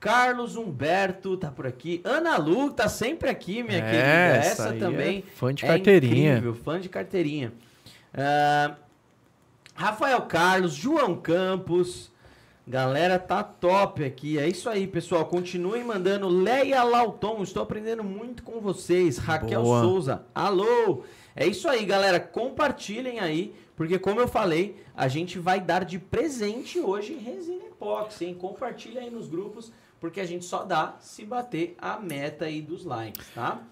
Carlos 0.00 0.54
Humberto 0.54 1.36
tá 1.36 1.50
por 1.50 1.66
aqui. 1.66 2.00
Ana 2.04 2.36
Lu 2.36 2.70
tá 2.70 2.88
sempre 2.88 3.28
aqui, 3.30 3.62
minha 3.62 3.78
É, 3.78 3.80
querida. 3.80 4.46
essa 4.46 4.70
aí 4.70 4.78
também. 4.78 5.24
é 5.26 5.30
fã 5.34 5.52
de 5.52 5.64
é 5.64 5.68
carteirinha. 5.68 6.30
incrível, 6.32 6.54
fã 6.54 6.78
de 6.80 6.88
carteirinha. 6.88 7.52
Ah, 8.14 8.74
Rafael 9.74 10.22
Carlos, 10.22 10.74
João 10.74 11.16
Campos. 11.16 12.12
Galera, 12.68 13.18
tá 13.18 13.42
top 13.42 14.04
aqui. 14.04 14.38
É 14.38 14.46
isso 14.46 14.68
aí, 14.68 14.86
pessoal. 14.86 15.24
Continuem 15.24 15.82
mandando. 15.82 16.28
Leia 16.28 16.82
Lauton, 16.82 17.42
estou 17.42 17.62
aprendendo 17.62 18.04
muito 18.04 18.42
com 18.42 18.60
vocês. 18.60 19.16
Raquel 19.16 19.62
Boa. 19.62 19.80
Souza, 19.80 20.22
alô. 20.34 21.02
É 21.34 21.46
isso 21.46 21.66
aí, 21.66 21.82
galera. 21.86 22.20
Compartilhem 22.20 23.20
aí, 23.20 23.54
porque 23.74 23.98
como 23.98 24.20
eu 24.20 24.28
falei, 24.28 24.76
a 24.94 25.08
gente 25.08 25.38
vai 25.38 25.60
dar 25.60 25.82
de 25.86 25.98
presente 25.98 26.78
hoje 26.78 27.14
resina 27.14 27.64
epóxi, 27.64 28.26
hein? 28.26 28.34
Compartilha 28.34 29.00
aí 29.00 29.08
nos 29.08 29.28
grupos, 29.28 29.72
porque 29.98 30.20
a 30.20 30.26
gente 30.26 30.44
só 30.44 30.62
dá 30.62 30.96
se 31.00 31.24
bater 31.24 31.74
a 31.80 31.98
meta 31.98 32.44
aí 32.44 32.60
dos 32.60 32.84
likes, 32.84 33.26
tá? 33.34 33.62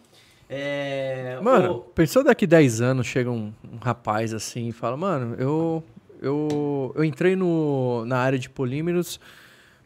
É, 0.49 1.39
Mano, 1.43 1.71
ô- 1.73 1.79
pensou 1.81 2.23
daqui 2.25 2.47
10 2.47 2.81
anos, 2.81 3.07
chega 3.07 3.31
um, 3.31 3.53
um 3.71 3.77
rapaz 3.79 4.33
assim 4.33 4.69
e 4.69 4.73
fala, 4.73 4.97
mano, 4.97 5.35
eu, 5.39 5.83
eu, 6.23 6.93
eu 6.97 7.05
entrei 7.05 7.35
no, 7.37 8.05
na 8.07 8.19
área 8.19 8.39
de 8.39 8.49
polímeros 8.51 9.19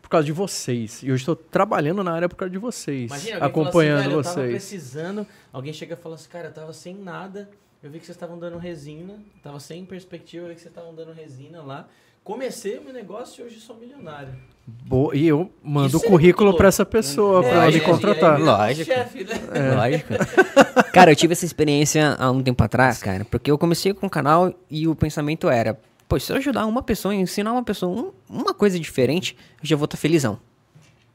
por 0.03 0.09
causa 0.09 0.25
de 0.27 0.33
vocês. 0.33 1.03
E 1.03 1.07
hoje 1.13 1.23
estou 1.23 1.37
trabalhando 1.37 2.03
na 2.03 2.13
área 2.13 2.29
por 2.29 2.37
causa 2.37 2.51
de 2.51 2.59
vocês. 2.59 3.11
Imagina, 3.11 3.37
alguém 3.37 3.49
acompanhando 3.49 4.01
fala 4.01 4.01
assim, 4.01 4.09
velho, 4.11 4.19
Eu 4.19 4.23
tava 4.23 4.35
vocês. 4.35 4.51
precisando. 4.51 5.27
Alguém 5.53 5.73
chega 5.73 5.95
e 5.95 5.97
fala 5.97 6.15
assim, 6.17 6.29
cara, 6.29 6.49
eu 6.49 6.53
tava 6.53 6.73
sem 6.73 6.95
nada. 6.97 7.49
Eu 7.83 7.91
vi 7.91 7.99
que 7.99 8.05
vocês 8.07 8.17
estavam 8.17 8.39
dando 8.39 8.59
resina. 8.59 9.15
Tava 9.43 9.59
sem 9.61 9.85
perspectiva, 9.85 10.45
eu 10.45 10.49
vi 10.49 10.55
que 10.57 10.61
vocês 10.61 10.71
estavam 10.73 10.95
dando 10.95 11.13
resina 11.13 11.63
lá. 11.63 11.87
Comecei 12.23 12.77
o 12.79 12.85
meu 12.85 12.93
negócio 12.93 13.43
e 13.43 13.47
hoje 13.47 13.61
sou 13.61 13.77
milionário. 13.77 14.35
Boa, 14.67 15.17
e 15.17 15.27
eu 15.27 15.51
mando 15.63 15.97
o 15.99 16.05
é 16.05 16.07
currículo 16.07 16.51
pra 16.51 16.65
louco. 16.65 16.69
essa 16.69 16.85
pessoa, 16.85 17.41
pra 17.41 17.51
ela 17.51 17.65
Lógico, 17.65 17.87
me 17.87 17.93
aí- 17.93 17.99
contratar. 17.99 18.33
aí 18.35 18.39
vira 18.43 18.53
Lógico. 18.57 18.93
chefe, 18.93 19.25
né? 19.25 19.41
É. 19.55 19.75
Lógico. 19.75 20.93
cara, 20.93 21.11
eu 21.11 21.17
tive 21.17 21.33
essa 21.33 21.47
experiência 21.47 22.15
há 22.19 22.31
um 22.31 22.43
tempo 22.43 22.63
atrás, 22.63 22.99
cara, 23.03 23.25
porque 23.25 23.51
eu 23.51 23.57
comecei 23.57 23.95
com 23.95 24.07
o 24.07 24.11
canal 24.11 24.53
e 24.71 24.87
o 24.87 24.95
pensamento 24.95 25.49
era, 25.49 25.81
pô, 26.11 26.19
se 26.21 26.33
eu 26.33 26.37
ajudar 26.37 26.67
uma 26.67 26.83
pessoa, 26.83 27.15
ensinar 27.15 27.53
uma 27.53 27.63
pessoa 27.63 27.91
um- 28.29 28.39
uma 28.39 28.53
coisa 28.53 28.79
diferente, 28.79 29.37
eu 29.63 29.67
já 29.69 29.77
vou 29.77 29.85
estar 29.87 29.97
felizão. 29.97 30.39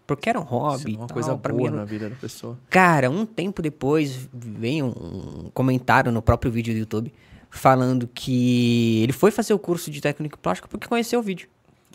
Porque 0.08 0.30
era 0.30 0.40
um 0.40 0.44
Isso 0.44 0.52
hobby, 0.54 0.94
é 0.94 0.98
uma 0.98 1.08
tal, 1.08 1.14
coisa 1.16 1.36
pra 1.38 1.52
boa 1.54 1.64
mim 1.64 1.68
era- 1.68 1.76
na 1.78 1.86
vida 1.86 2.10
da 2.10 2.16
pessoa. 2.16 2.58
Cara, 2.70 3.10
um 3.10 3.26
tempo 3.26 3.62
depois 3.62 4.28
veio 4.34 4.86
um 4.88 5.50
comentário 5.54 6.12
no 6.12 6.22
próprio 6.22 6.52
vídeo 6.52 6.74
do 6.74 6.80
YouTube 6.80 7.12
falando 7.50 8.08
que 8.14 9.02
ele 9.04 9.12
foi 9.14 9.32
fazer 9.32 9.54
o 9.54 9.60
curso 9.60 9.90
de 9.92 10.00
técnico 10.02 10.38
plástico 10.40 10.70
porque 10.70 10.88
conheceu 10.88 11.20
o 11.20 11.24
vídeo. 11.24 11.48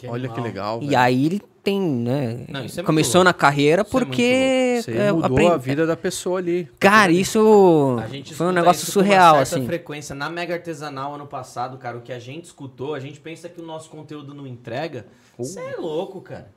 Olha 0.09 0.22
que 0.28 0.32
animal. 0.34 0.42
legal, 0.44 0.78
E 0.82 0.86
velho. 0.86 0.98
aí 0.98 1.26
ele 1.26 1.42
tem, 1.62 1.80
né? 1.80 2.44
Não, 2.48 2.61
é 2.61 2.82
começou 2.82 3.22
na 3.24 3.32
carreira 3.32 3.82
Isso 3.82 3.96
é 3.96 4.00
porque 4.00 4.80
Você 4.82 4.92
é, 4.96 5.12
mudou 5.12 5.52
a 5.52 5.56
vida 5.56 5.86
da 5.86 5.96
pessoa 5.96 6.38
ali. 6.38 6.68
Cara, 6.78 7.12
isso 7.12 7.96
foi 8.34 8.46
um 8.46 8.52
negócio 8.52 8.86
com 8.86 8.92
surreal, 8.92 9.36
certa 9.36 9.56
assim. 9.56 9.66
frequência. 9.66 10.14
Na 10.14 10.28
Mega 10.30 10.54
Artesanal, 10.54 11.14
ano 11.14 11.26
passado, 11.26 11.76
cara, 11.78 11.98
o 11.98 12.00
que 12.00 12.12
a 12.12 12.18
gente 12.18 12.44
escutou, 12.46 12.94
a 12.94 13.00
gente 13.00 13.20
pensa 13.20 13.48
que 13.48 13.61
o 13.61 13.64
nosso 13.64 13.90
conteúdo 13.90 14.34
não 14.34 14.46
entrega. 14.46 15.06
Isso 15.38 15.58
é 15.58 15.76
louco, 15.76 16.20
cara. 16.20 16.50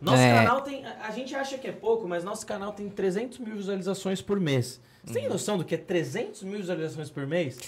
Nosso 0.00 0.22
É. 0.22 0.34
canal 0.34 0.60
tem. 0.60 0.84
A 0.86 1.10
gente 1.12 1.34
acha 1.34 1.56
que 1.56 1.66
é 1.66 1.72
pouco, 1.72 2.06
mas 2.06 2.22
nosso 2.24 2.44
canal 2.46 2.72
tem 2.72 2.88
300 2.88 3.38
mil 3.38 3.56
visualizações 3.56 4.20
por 4.20 4.38
mês. 4.38 4.80
Você 5.04 5.14
Uhum. 5.14 5.20
tem 5.20 5.28
noção 5.28 5.56
do 5.58 5.64
que 5.64 5.74
é 5.74 5.78
300 5.78 6.42
mil 6.42 6.58
visualizações 6.58 7.10
por 7.10 7.26
mês? 7.26 7.58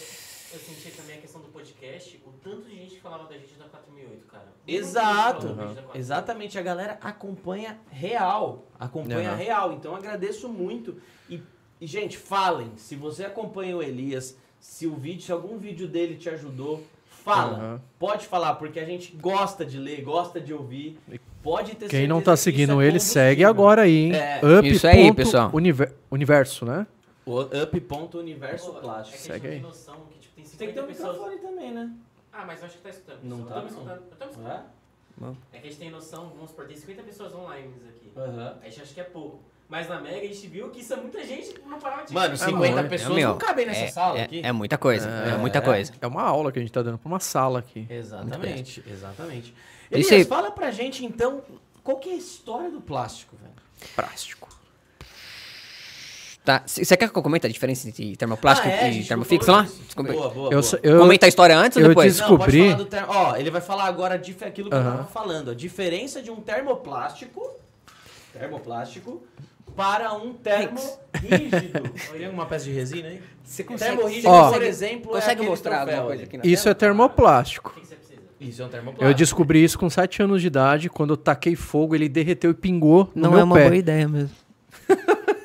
Eu 0.53 0.61
senti 0.61 0.91
também 0.97 1.19
a 1.19 1.21
questão 1.21 1.41
do 1.41 1.49
podcast, 1.49 2.21
o 2.25 2.31
tanto 2.43 2.63
de 2.69 2.77
gente 2.77 2.95
que 2.95 3.01
falava 3.01 3.25
da 3.29 3.35
gente 3.35 3.55
da 3.55 3.65
4008, 3.67 4.27
cara. 4.27 4.47
Exato. 4.67 5.49
Da 5.49 5.55
4008. 5.55 5.99
Exatamente, 5.99 6.59
a 6.59 6.63
galera 6.63 6.99
acompanha 7.03 7.79
real. 7.91 8.65
Acompanha 8.79 9.31
Aham. 9.31 9.37
real. 9.37 9.73
Então 9.73 9.95
agradeço 9.97 10.49
muito. 10.49 10.97
E, 11.29 11.41
e, 11.81 11.87
gente, 11.87 12.17
falem. 12.17 12.71
Se 12.77 12.95
você 12.95 13.25
acompanha 13.25 13.77
o 13.77 13.83
Elias, 13.83 14.37
se 14.61 14.87
o 14.87 14.95
vídeo, 14.95 15.23
se 15.23 15.33
algum 15.33 15.59
vídeo 15.59 15.89
dele 15.89 16.17
te 16.17 16.29
ajudou, 16.31 16.83
fala. 17.07 17.59
Aham. 17.59 17.81
Pode 17.99 18.27
falar, 18.27 18.55
porque 18.55 18.79
a 18.79 18.85
gente 18.85 19.17
gosta 19.17 19.65
de 19.65 19.79
ler, 19.79 20.03
gosta 20.03 20.41
de 20.41 20.55
ouvir. 20.55 20.99
Pode 21.43 21.75
ter 21.77 21.89
Quem 21.89 22.07
não 22.09 22.21
tá 22.23 22.35
isso 22.35 22.43
seguindo 22.45 22.81
é 22.81 22.87
ele, 22.87 22.99
segue 23.01 23.45
agora 23.45 23.83
aí, 23.83 23.97
hein? 24.07 24.13
É. 24.15 24.41
Up. 24.59 24.69
Isso 24.69 24.87
aí, 24.87 25.13
pessoal. 25.13 25.51
univer- 25.53 25.93
universo, 26.11 26.65
né? 26.65 26.87
O 27.25 27.41
up.universo 27.41 28.73
Pô, 28.73 28.81
plástico. 28.81 29.17
É 29.17 29.19
que 29.19 29.25
Segue 29.25 29.47
a 29.47 29.51
aí. 29.51 29.55
gente 29.57 29.63
não 29.65 29.71
tem 29.71 29.79
noção 29.81 30.07
que 30.11 30.19
tipo, 30.19 30.26
tem 30.37 30.45
Tem 30.45 30.45
que 30.45 30.57
ter 30.57 30.67
50 30.69 30.83
um 30.83 30.87
pessoas. 30.87 31.13
microfone 31.19 31.39
também, 31.41 31.73
né? 31.73 31.91
Ah, 32.33 32.45
mas 32.47 32.61
eu 32.61 32.67
acho 32.67 32.77
que 32.77 32.83
tá 32.83 32.91
escutando. 32.91 33.21
Não 33.25 33.39
eu 33.41 33.47
tá, 33.47 33.55
tô 33.55 33.61
me 33.63 33.71
não. 33.71 33.71
escutando. 33.79 34.03
Eu 34.11 34.17
tô 34.17 34.25
me 34.27 34.31
escutando. 34.31 34.53
É? 34.53 35.57
É 35.57 35.61
que 35.61 35.67
a 35.67 35.71
gente 35.71 35.79
tem 35.81 35.91
noção, 35.91 36.29
vamos 36.35 36.51
supor, 36.51 36.67
tem 36.67 36.77
50 36.77 37.03
pessoas 37.03 37.35
online 37.35 37.73
aqui. 37.89 38.13
Aham. 38.17 38.59
A 38.61 38.65
gente 38.69 38.83
acha 38.83 38.95
que 38.95 39.01
é 39.01 39.05
pouco. 39.05 39.41
Mas 39.69 39.89
na 39.89 40.01
Mega 40.01 40.19
a 40.19 40.21
gente 40.29 40.47
viu 40.47 40.71
que 40.71 40.79
isso 40.81 40.93
é 40.93 40.97
muita 40.97 41.25
gente 41.25 41.59
não 41.67 41.81
parava 41.81 42.05
de 42.07 42.13
Mano, 42.15 42.37
chegar. 42.37 42.51
50 42.51 42.75
muito. 42.77 42.89
pessoas 42.91 43.15
meu, 43.17 43.29
não 43.31 43.39
cabem 43.39 43.67
nessa 43.67 43.81
é, 43.81 43.89
sala 43.89 44.19
é- 44.19 44.23
aqui. 44.23 44.41
é 44.45 44.53
muita 44.53 44.79
coisa, 44.79 45.09
é, 45.11 45.31
É, 45.31 45.37
muita 45.39 45.59
é. 45.59 45.61
coisa. 45.61 45.93
É 46.01 46.07
uma 46.07 46.23
aula 46.23 46.53
que 46.53 46.59
a 46.61 46.63
gente 46.63 46.71
tá 46.71 46.83
dando 46.83 46.99
pra 46.99 47.09
uma 47.09 47.19
sala 47.19 47.59
aqui. 47.59 47.85
Exatamente, 47.91 48.85
exatamente. 48.87 49.53
E 49.91 49.95
Elias, 49.95 50.07
você- 50.09 50.25
fala 50.25 50.53
pra 50.53 50.71
gente 50.71 51.05
então, 51.05 51.43
qual 51.83 51.99
que 51.99 52.11
é 52.11 52.13
a 52.13 52.17
história 52.17 52.71
do 52.71 52.81
plástico, 52.81 53.35
velho? 53.37 53.55
Plástico. 53.97 54.49
Tá, 56.47 56.63
você 56.65 56.97
quer 56.97 57.11
que 57.11 57.19
eu 57.19 57.23
comente 57.23 57.45
a 57.45 57.51
diferença 57.51 57.89
entre 57.89 58.17
termoplástico 58.17 58.69
Ah, 58.69 58.73
é, 58.73 58.93
e 58.93 59.05
termofixo 59.05 59.51
lá? 59.51 59.63
Desculpa. 59.85 60.13
Boa, 60.13 60.29
boa, 60.31 60.53
Eu, 60.53 60.61
boa. 60.63 60.81
eu, 60.81 60.99
Comenta 61.01 61.27
a 61.27 61.29
história 61.29 61.59
antes 61.59 61.77
ou 61.77 61.89
depois? 61.89 62.19
Não, 62.21 62.29
descobri- 62.29 62.63
falar 62.71 62.77
do 62.77 62.85
termo. 62.85 63.07
Ó, 63.11 63.37
ele 63.37 63.51
vai 63.51 63.61
falar 63.61 63.85
agora 63.87 64.15
aquilo 64.15 64.71
que 64.71 64.77
eu 64.77 64.83
tava 64.85 65.05
falando. 65.07 65.51
A 65.51 65.55
diferença 65.55 66.23
de 66.23 66.31
um 66.31 66.37
termoplástico. 66.37 67.43
Termoplástico 68.33 69.23
para 69.75 70.13
um 70.15 70.33
termo 70.35 70.81
rígido. 71.15 71.91
Tem 72.17 72.27
alguma 72.27 72.47
peça 72.47 72.65
de 72.67 72.73
resina 72.73 73.09
aí? 73.09 73.21
Você 73.43 73.65
Termo 73.65 74.07
rígido, 74.07 74.29
Ó. 74.29 74.53
por 74.53 74.63
exemplo, 74.63 75.11
é 75.11 75.15
consegue 75.15 75.33
aquele 75.33 75.49
mostrar 75.51 75.81
alguma 75.81 76.03
coisa 76.05 76.23
aqui 76.23 76.37
na 76.39 76.45
isso 76.47 76.63
tela? 76.63 76.71
é 76.71 76.75
termoplástico. 76.75 77.71
O 77.71 77.75
que 77.75 77.81
que 77.81 77.87
você 77.89 77.95
precisa? 77.97 78.21
Isso 78.41 78.63
é 78.63 78.65
um 78.65 78.69
termoplástico. 78.69 79.05
Eu 79.11 79.15
descobri 79.15 79.65
isso 79.65 79.79
com 79.79 79.91
7 79.91 80.23
anos 80.23 80.41
de 80.41 80.47
idade. 80.47 80.89
Quando 80.89 81.11
eu 81.11 81.17
taquei 81.17 81.57
fogo, 81.57 81.95
ele 81.95 82.09
derreteu 82.09 82.53
e 82.53 82.55
pingou 82.55 83.11
no 83.15 83.23
Não 83.23 83.31
meu 83.33 83.41
é 83.41 83.45
uma 83.45 83.55
pé. 83.57 83.65
boa 83.65 83.77
ideia 83.77 84.07
mesmo. 84.09 84.31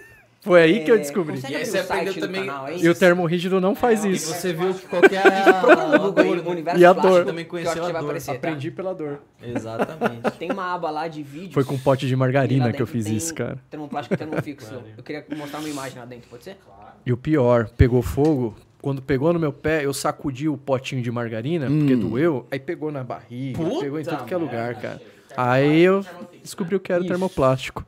Foi 0.42 0.60
aí 0.60 0.84
que 0.84 0.90
eu 0.92 0.96
É, 0.96 0.98
descobri. 0.98 1.40
E 1.50 1.56
aí 1.56 1.64
você 1.66 1.78
aprendeu 1.78 2.14
do 2.16 2.20
também- 2.20 2.46
canal 2.48 2.66
aí? 2.66 2.82
E 2.82 2.90
o 2.90 2.96
termorrígido 2.96 3.62
não 3.62 3.76
faz 3.76 4.04
E 4.04 4.12
isso. 4.12 4.34
você 4.34 4.52
viu 4.52 4.74
que 4.74 4.88
qual 4.88 5.02
que 5.04 5.16
é 5.16 5.20
a, 5.22 6.76
E 6.76 6.84
a 6.86 6.94
Plástico, 6.96 7.02
dor. 7.02 7.26
Também 7.26 7.46
conheceu 7.46 7.74
que 7.74 7.80
a 7.80 7.84
vai 7.84 7.92
dor. 7.94 8.02
aparecer, 8.02 8.32
tá? 8.32 8.38
Aprendi 8.38 8.72
pela 8.72 8.94
dor. 8.96 9.20
Exatamente. 9.42 10.32
Tem 10.40 10.52
uma 10.52 10.74
aba 10.74 10.90
lá 10.90 11.08
de 11.08 11.22
vídeos. 11.22 11.54
Foi 11.54 11.64
com 11.64 11.76
um 11.76 11.80
pote 11.80 12.08
de 12.08 12.14
e 12.14 12.16
margarina 12.16 12.74
que 12.74 12.82
eu 12.82 12.88
fiz 12.88 13.06
tem 13.06 13.16
isso, 13.16 13.34
cara. 13.36 13.58
Termoplástico 13.70 14.16
e 14.16 14.18
termofixo. 14.18 14.82
Eu 14.98 15.04
queria 15.04 15.24
mostrar 15.38 15.60
uma 15.60 15.70
imagem 15.70 16.00
lá 16.00 16.06
dentro, 16.06 16.28
pode 16.30 16.44
ser? 16.44 16.58
E 17.06 17.14
o 17.14 17.18
pior, 17.18 17.70
pegou 17.78 18.02
fogo. 18.02 18.56
Quando 18.82 19.00
pegou 19.00 19.32
no 19.32 19.40
meu 19.40 19.54
pé, 19.54 19.86
eu 19.86 19.94
sacudi 19.94 20.50
o 20.50 20.58
potinho 20.58 21.04
de 21.04 21.12
margarina, 21.12 21.68
porque 21.68 21.96
doeu. 21.96 22.48
Aí 22.50 22.60
pegou 22.60 22.92
na 22.92 23.04
barriga, 23.04 23.60
Puta 23.60 23.80
pegou 23.80 24.00
em 24.00 24.04
tudo 24.04 24.26
que 24.26 24.34
é 24.34 24.38
lugar, 24.38 24.74
cara. 24.82 25.00
Aí 25.38 25.82
eu 25.82 26.04
descobri 26.42 26.76
o 26.76 26.80
que 26.80 26.92
era 26.92 27.00
o 27.00 27.04
Isso. 27.04 27.10
termoplástico. 27.14 27.86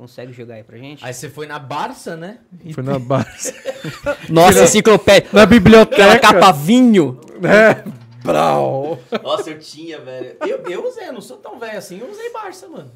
Consegue 0.00 0.32
jogar 0.32 0.54
aí 0.54 0.62
pra 0.64 0.78
gente? 0.78 1.04
Aí 1.04 1.12
você 1.12 1.28
foi 1.28 1.46
na 1.46 1.58
Barça, 1.58 2.16
né? 2.16 2.38
Foi 2.72 2.82
na 2.82 2.98
Barça. 2.98 3.52
Nossa, 4.30 4.64
enciclopédia. 4.64 5.24
na 5.30 5.42
Aquela 5.42 5.46
biblioteca. 5.46 6.18
capa 6.18 6.52
vinho. 6.52 7.20
É. 7.44 7.84
Brau. 8.24 8.98
Nossa, 9.22 9.50
eu 9.50 9.58
tinha, 9.58 9.98
velho. 10.00 10.36
Eu, 10.40 10.62
eu 10.70 10.88
usei, 10.88 11.06
eu 11.06 11.12
não 11.12 11.20
sou 11.20 11.36
tão 11.36 11.58
velho 11.58 11.76
assim, 11.76 11.98
eu 12.00 12.10
usei 12.10 12.32
Barça, 12.32 12.66
mano. 12.66 12.90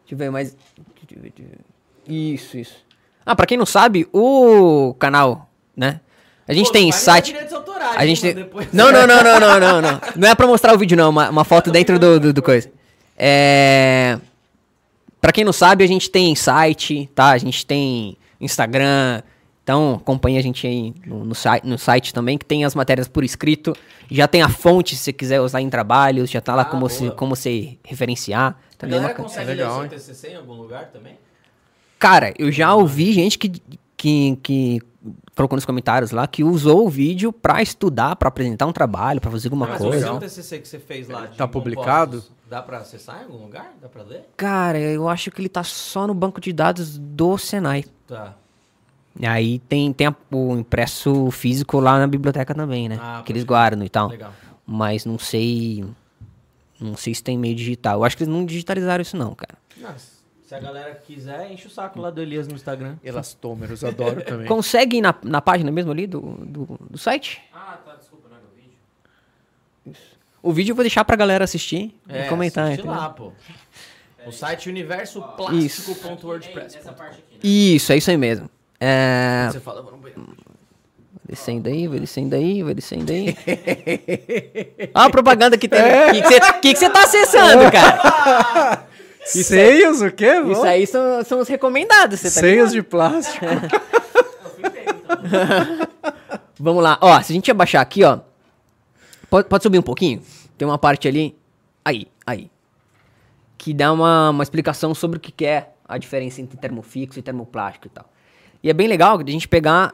Deixa 0.00 0.14
eu 0.14 0.18
ver 0.18 0.30
mais. 0.32 0.50
deixa 0.50 1.14
eu 1.16 1.22
ver, 1.22 1.32
deixa 1.36 1.52
eu 1.52 1.58
ver. 2.08 2.12
Isso, 2.12 2.58
isso. 2.58 2.76
Ah, 3.24 3.36
pra 3.36 3.46
quem 3.46 3.56
não 3.56 3.64
sabe, 3.66 4.08
o 4.12 4.96
canal, 4.98 5.48
né? 5.76 6.00
A 6.48 6.52
gente 6.54 6.66
Pô, 6.66 6.72
tem 6.72 6.90
site. 6.90 7.26
direitos 7.26 7.52
autorais, 7.54 7.96
A 7.96 8.04
gente 8.04 8.20
tem... 8.20 8.34
depois. 8.34 8.66
Não, 8.72 8.90
não, 8.90 9.06
não, 9.06 9.22
não, 9.22 9.38
não, 9.38 9.60
não, 9.60 9.80
não. 9.80 10.00
Não 10.16 10.28
é 10.28 10.34
pra 10.34 10.48
mostrar 10.48 10.74
o 10.74 10.78
vídeo, 10.78 10.96
não. 10.96 11.10
Uma, 11.10 11.30
uma 11.30 11.44
foto 11.44 11.70
dentro 11.70 12.00
do, 12.00 12.18
do, 12.18 12.32
do 12.32 12.42
coisa. 12.42 12.68
É. 13.16 14.18
Pra 15.20 15.32
quem 15.32 15.44
não 15.44 15.52
sabe, 15.52 15.84
a 15.84 15.86
gente 15.86 16.10
tem 16.10 16.34
site, 16.34 17.08
tá? 17.14 17.30
A 17.30 17.38
gente 17.38 17.64
tem 17.66 18.16
Instagram. 18.40 19.22
Então, 19.62 19.94
acompanha 20.00 20.38
a 20.38 20.42
gente 20.42 20.66
aí 20.66 20.94
no, 21.04 21.24
no, 21.24 21.34
site, 21.34 21.66
no 21.66 21.76
site 21.76 22.14
também, 22.14 22.38
que 22.38 22.44
tem 22.44 22.64
as 22.64 22.74
matérias 22.74 23.06
por 23.06 23.22
escrito. 23.22 23.74
Já 24.10 24.26
tem 24.26 24.40
a 24.40 24.48
fonte, 24.48 24.96
se 24.96 25.02
você 25.02 25.12
quiser 25.12 25.40
usar 25.40 25.60
em 25.60 25.68
trabalhos. 25.68 26.30
Já 26.30 26.40
tá 26.40 26.54
lá 26.54 26.62
Ah, 26.62 26.64
como, 26.64 26.88
se, 26.88 27.10
como 27.10 27.36
você 27.36 27.76
referenciar. 27.84 28.52
A 28.52 28.76
Também 28.78 28.96
é 28.96 29.00
galera 29.00 29.14
bacana. 29.14 29.28
consegue 29.28 29.50
É 29.50 29.54
ler 29.54 29.62
o 29.62 29.64
legal, 29.66 29.74
seu 29.74 29.82
hein? 29.84 29.88
TCC 29.90 30.28
em 30.28 30.36
algum 30.36 30.54
lugar 30.54 30.86
também? 30.90 31.18
Cara, 31.98 32.32
eu 32.38 32.50
já 32.50 32.74
ouvi 32.74 33.12
gente 33.12 33.36
que, 33.38 33.60
que, 33.96 34.38
que 34.42 34.80
colocou 35.38 35.56
nos 35.56 35.64
comentários 35.64 36.10
lá 36.10 36.26
que 36.26 36.42
usou 36.44 36.84
o 36.86 36.90
vídeo 36.90 37.32
pra 37.32 37.62
estudar, 37.62 38.16
pra 38.16 38.28
apresentar 38.28 38.66
um 38.66 38.72
trabalho, 38.72 39.20
pra 39.20 39.30
fazer 39.30 39.46
alguma 39.48 39.66
Mas 39.68 39.78
coisa. 39.78 40.06
o 40.06 40.10
seu 40.10 40.18
TCC 40.20 40.58
que 40.58 40.68
você 40.68 40.78
fez 40.80 41.08
lá 41.08 41.26
de 41.26 41.36
Tá 41.36 41.46
compostos, 41.46 41.52
publicado? 41.74 42.24
Dá 42.50 42.60
pra 42.60 42.78
acessar 42.78 43.20
em 43.20 43.24
algum 43.24 43.44
lugar? 43.44 43.72
Dá 43.80 43.88
pra 43.88 44.02
ler? 44.02 44.24
Cara, 44.36 44.78
eu 44.78 45.08
acho 45.08 45.30
que 45.30 45.40
ele 45.40 45.48
tá 45.48 45.62
só 45.62 46.06
no 46.06 46.14
banco 46.14 46.40
de 46.40 46.52
dados 46.52 46.98
do 46.98 47.38
Senai. 47.38 47.84
Tá. 48.06 48.34
E 49.18 49.26
aí 49.26 49.58
tem, 49.60 49.92
tem 49.92 50.06
a- 50.08 50.16
o 50.32 50.56
impresso 50.56 51.30
físico 51.30 51.78
lá 51.80 51.98
na 51.98 52.06
biblioteca 52.06 52.54
também, 52.54 52.88
né? 52.88 52.98
Ah, 53.00 53.22
que 53.24 53.30
eles 53.32 53.44
guardam 53.44 53.84
e 53.84 53.88
tal. 53.88 54.08
Legal. 54.08 54.32
Mas 54.66 55.04
não 55.04 55.18
sei. 55.18 55.84
Não 56.80 56.96
sei 56.96 57.14
se 57.14 57.22
tem 57.22 57.36
meio 57.38 57.54
digital. 57.54 57.98
Eu 58.00 58.04
acho 58.04 58.16
que 58.16 58.22
eles 58.22 58.32
não 58.32 58.44
digitalizaram 58.44 59.02
isso, 59.02 59.16
não, 59.16 59.34
cara. 59.34 59.54
Nossa, 59.80 60.17
se 60.48 60.54
a 60.54 60.60
galera 60.60 60.94
quiser, 61.06 61.52
enche 61.52 61.66
o 61.66 61.70
saco 61.70 62.00
lá 62.00 62.08
do 62.10 62.22
Elias 62.22 62.48
no 62.48 62.54
Instagram. 62.54 62.96
Elastômeros, 63.04 63.84
adoro 63.84 64.22
também. 64.24 64.46
Consegue 64.46 64.96
ir 64.96 65.02
na, 65.02 65.14
na 65.22 65.42
página 65.42 65.70
mesmo 65.70 65.92
ali 65.92 66.06
do, 66.06 66.20
do, 66.22 66.78
do 66.88 66.96
site? 66.96 67.42
Ah, 67.52 67.76
tá, 67.84 67.96
desculpa, 67.96 68.30
não 68.30 68.36
é 68.38 68.40
meu 68.40 68.48
vídeo. 68.56 68.72
O 70.42 70.50
vídeo 70.50 70.72
eu 70.72 70.76
vou 70.76 70.82
deixar 70.82 71.04
pra 71.04 71.16
galera 71.16 71.44
assistir 71.44 71.94
É, 72.08 72.24
e 72.24 72.28
comentar. 72.30 72.64
assiste 72.64 72.80
entendeu? 72.80 72.98
lá, 72.98 73.10
pô. 73.10 73.30
O 74.26 74.32
site 74.32 74.70
universoplástico.wordpress. 74.70 76.76
essa 76.76 76.92
parte 76.92 77.18
aqui, 77.18 77.34
né? 77.34 77.40
Isso, 77.42 77.92
é 77.92 77.98
isso 77.98 78.10
aí 78.10 78.16
mesmo. 78.16 78.48
É, 78.80 79.50
Você 79.52 79.60
fala, 79.60 79.82
vamos 79.82 80.00
ver. 80.02 80.14
descendo 81.28 81.68
aí, 81.68 81.86
vai 81.86 82.00
descendo 82.00 82.34
aí, 82.36 82.62
vai 82.62 82.72
descendo 82.74 83.12
aí. 83.12 83.36
Olha 84.94 85.06
a 85.06 85.10
propaganda 85.10 85.58
que 85.58 85.68
tem. 85.68 85.78
O 86.08 86.12
que 86.12 86.22
você 86.22 86.40
que 86.60 86.72
que 86.72 86.78
você 86.78 86.88
tá 86.88 87.04
acessando, 87.04 87.70
cara? 87.70 88.86
Seios, 89.28 90.00
o 90.00 90.10
quê? 90.10 90.40
Isso 90.50 90.62
aí 90.64 90.86
são, 90.86 91.24
são 91.24 91.40
os 91.40 91.48
recomendados, 91.48 92.20
você 92.20 92.30
tá 92.30 92.40
Seios 92.40 92.72
ligado? 92.72 92.72
de 92.72 92.82
plástico. 92.82 93.44
Eu 93.44 94.50
fui 94.50 94.70
pego, 94.70 95.00
então. 95.24 95.88
Vamos 96.58 96.82
lá. 96.82 96.98
Ó, 97.00 97.20
se 97.22 97.32
a 97.32 97.34
gente 97.34 97.50
abaixar 97.50 97.82
aqui, 97.82 98.02
ó. 98.04 98.20
Pode, 99.30 99.48
pode 99.48 99.62
subir 99.62 99.78
um 99.78 99.82
pouquinho? 99.82 100.22
Tem 100.56 100.66
uma 100.66 100.78
parte 100.78 101.06
ali. 101.06 101.36
Aí, 101.84 102.08
aí. 102.26 102.50
Que 103.56 103.74
dá 103.74 103.92
uma, 103.92 104.30
uma 104.30 104.42
explicação 104.42 104.94
sobre 104.94 105.18
o 105.18 105.20
que 105.20 105.30
que 105.30 105.44
é 105.44 105.70
a 105.86 105.98
diferença 105.98 106.40
entre 106.40 106.56
termofixo 106.56 107.18
e 107.18 107.22
termoplástico 107.22 107.86
e 107.86 107.90
tal. 107.90 108.10
E 108.62 108.70
é 108.70 108.72
bem 108.72 108.88
legal 108.88 109.18
a 109.18 109.30
gente 109.30 109.46
pegar, 109.46 109.92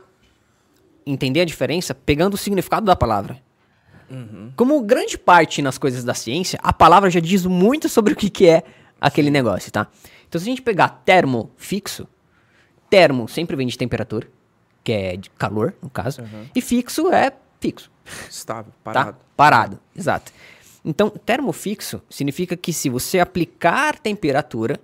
entender 1.06 1.40
a 1.40 1.44
diferença 1.44 1.94
pegando 1.94 2.34
o 2.34 2.38
significado 2.38 2.86
da 2.86 2.96
palavra. 2.96 3.38
Como 4.56 4.80
grande 4.82 5.18
parte 5.18 5.60
nas 5.60 5.76
coisas 5.76 6.04
da 6.04 6.14
ciência, 6.14 6.58
a 6.62 6.72
palavra 6.72 7.10
já 7.10 7.20
diz 7.20 7.44
muito 7.44 7.88
sobre 7.88 8.12
o 8.12 8.16
que, 8.16 8.30
que 8.30 8.46
é 8.46 8.62
aquele 9.06 9.30
negócio, 9.30 9.70
tá? 9.70 9.86
Então, 10.28 10.40
se 10.40 10.46
a 10.46 10.50
gente 10.50 10.62
pegar 10.62 10.88
termo 11.04 11.50
fixo, 11.56 12.06
termo 12.90 13.28
sempre 13.28 13.54
vem 13.56 13.66
de 13.66 13.76
temperatura, 13.78 14.28
que 14.82 14.92
é 14.92 15.16
de 15.16 15.30
calor, 15.30 15.74
no 15.82 15.88
caso, 15.90 16.22
e 16.54 16.60
fixo 16.60 17.08
é 17.12 17.32
fixo, 17.60 17.90
Estável, 18.30 18.72
tá? 18.82 18.92
parado. 18.92 19.16
Parado, 19.36 19.80
exato. 19.96 20.32
Então, 20.84 21.08
termo 21.10 21.52
fixo 21.52 22.02
significa 22.10 22.56
que 22.56 22.72
se 22.72 22.90
você 22.90 23.18
aplicar 23.18 23.98
temperatura, 23.98 24.78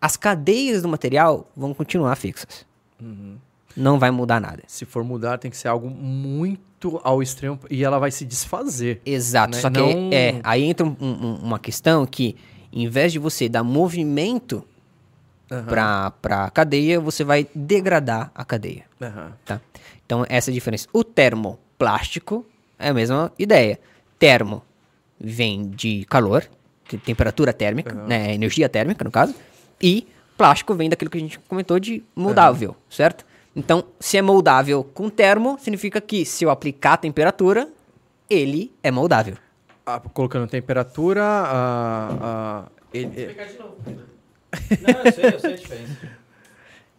as 0.00 0.16
cadeias 0.16 0.80
do 0.82 0.88
material 0.88 1.50
vão 1.54 1.74
continuar 1.74 2.16
fixas. 2.16 2.64
Não 3.76 3.98
vai 3.98 4.10
mudar 4.10 4.40
nada. 4.40 4.62
Se 4.66 4.84
for 4.84 5.04
mudar, 5.04 5.38
tem 5.38 5.50
que 5.50 5.56
ser 5.56 5.68
algo 5.68 5.88
muito 5.90 7.00
ao 7.04 7.22
extremo 7.22 7.58
e 7.70 7.84
ela 7.84 7.98
vai 7.98 8.10
se 8.10 8.24
desfazer. 8.24 9.00
Exato. 9.04 9.54
Né? 9.56 9.60
Só 9.60 9.70
que 9.70 9.78
Não- 9.78 10.10
é, 10.12 10.40
aí 10.42 10.64
entra 10.64 10.86
um- 10.86 10.96
um- 11.00 11.34
uma 11.42 11.58
questão 11.58 12.04
que, 12.06 12.34
em 12.72 12.88
vez 12.88 13.12
de 13.12 13.18
você 13.18 13.48
dar 13.48 13.62
movimento 13.62 14.64
para 15.66 16.12
a 16.44 16.50
cadeia, 16.50 17.00
você 17.00 17.24
vai 17.24 17.46
degradar 17.54 18.30
a 18.34 18.44
cadeia. 18.44 18.84
Aham. 19.00 19.32
Tá? 19.44 19.60
Então, 20.06 20.24
essa 20.28 20.50
é 20.50 20.52
a 20.52 20.54
diferença. 20.54 20.86
O 20.92 21.02
termoplástico 21.02 22.46
é 22.78 22.90
a 22.90 22.94
mesma 22.94 23.32
ideia. 23.38 23.80
Termo 24.18 24.62
vem 25.18 25.68
de 25.70 26.04
calor, 26.08 26.48
que 26.84 26.96
temperatura 26.96 27.52
térmica, 27.52 27.94
né, 27.94 28.32
energia 28.32 28.68
térmica, 28.68 29.04
no 29.04 29.10
caso, 29.10 29.34
e 29.80 30.06
plástico 30.36 30.74
vem 30.74 30.88
daquilo 30.88 31.10
que 31.10 31.18
a 31.18 31.20
gente 31.20 31.38
comentou 31.40 31.78
de 31.78 32.02
moldável, 32.14 32.76
certo? 32.88 33.26
Então, 33.54 33.84
se 33.98 34.16
é 34.16 34.22
moldável 34.22 34.84
com 34.84 35.10
termo, 35.10 35.58
significa 35.60 36.00
que 36.00 36.24
se 36.24 36.44
eu 36.44 36.50
aplicar 36.50 36.94
a 36.94 36.96
temperatura, 36.96 37.68
ele 38.28 38.72
é 38.82 38.90
moldável. 38.90 39.36
Ah, 39.96 40.00
colocando 40.12 40.46
temperatura, 40.46 41.22
ah, 41.24 42.18
ah, 42.20 42.68
ele, 42.92 43.06
Vou 43.06 43.18
explicar 43.20 43.46
de 43.46 43.58
novo. 43.58 43.76
Não, 43.86 45.00
eu 45.04 45.12
sei, 45.12 45.24
eu 45.34 45.40
sei 45.40 45.52
a 45.52 45.56
diferença. 45.56 45.96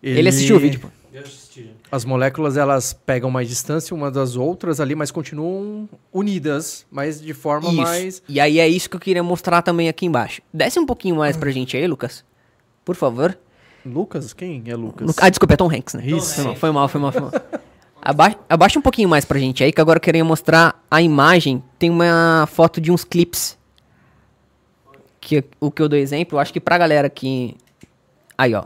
Ele, 0.03 0.29
assistiu 0.29 0.55
o 0.55 0.59
vídeo, 0.59 0.79
pô. 0.79 0.87
Eu 1.13 1.21
assisti. 1.21 1.63
já. 1.65 1.69
As 1.91 2.03
moléculas 2.05 2.57
elas 2.57 2.91
pegam 2.91 3.29
mais 3.29 3.47
distância 3.47 3.95
umas 3.95 4.11
das 4.11 4.35
outras 4.35 4.79
ali, 4.79 4.95
mas 4.95 5.11
continuam 5.11 5.87
unidas, 6.11 6.87
mas 6.89 7.21
de 7.21 7.35
forma 7.35 7.69
Isso. 7.69 7.77
mais. 7.81 8.23
E 8.27 8.39
aí 8.39 8.59
é 8.59 8.67
isso 8.67 8.89
que 8.89 8.95
eu 8.95 8.99
queria 8.99 9.21
mostrar 9.21 9.61
também 9.61 9.87
aqui 9.87 10.07
embaixo. 10.07 10.41
Desce 10.51 10.79
um 10.79 10.87
pouquinho 10.87 11.17
mais 11.17 11.37
pra 11.37 11.51
gente 11.51 11.77
aí, 11.77 11.85
Lucas. 11.85 12.25
Por 12.83 12.95
favor. 12.95 13.37
Lucas? 13.85 14.33
Quem 14.33 14.63
é 14.65 14.75
Lucas? 14.75 15.07
Lu- 15.07 15.13
Ah, 15.17 15.29
desculpa, 15.29 15.53
é 15.53 15.57
Tom 15.57 15.69
Hanks, 15.71 15.93
né? 15.93 16.03
Isso. 16.07 16.33
Foi 16.35 16.43
mal, 16.45 16.55
foi 16.55 16.71
mal, 16.71 16.89
foi 16.89 17.01
mal. 17.01 17.11
Foi 17.11 17.21
mal. 17.51 17.60
Aba- 18.01 18.35
abaixa 18.49 18.79
um 18.79 18.81
pouquinho 18.81 19.07
mais 19.07 19.25
pra 19.25 19.37
gente 19.39 19.63
aí, 19.63 19.71
que 19.71 19.79
agora 19.79 19.97
eu 19.97 20.01
queria 20.01 20.25
mostrar 20.25 20.83
a 20.89 21.01
imagem. 21.01 21.63
Tem 21.77 21.89
uma 21.89 22.47
foto 22.51 22.81
de 22.81 22.91
uns 22.91 23.03
clips. 23.03 23.57
Que 25.19 25.43
o 25.59 25.69
que 25.69 25.81
eu 25.81 25.87
dou 25.87 25.99
exemplo, 25.99 26.35
eu 26.37 26.39
acho 26.39 26.51
que 26.51 26.59
pra 26.59 26.77
galera 26.77 27.09
que 27.09 27.55
Aí, 28.37 28.55
ó. 28.55 28.63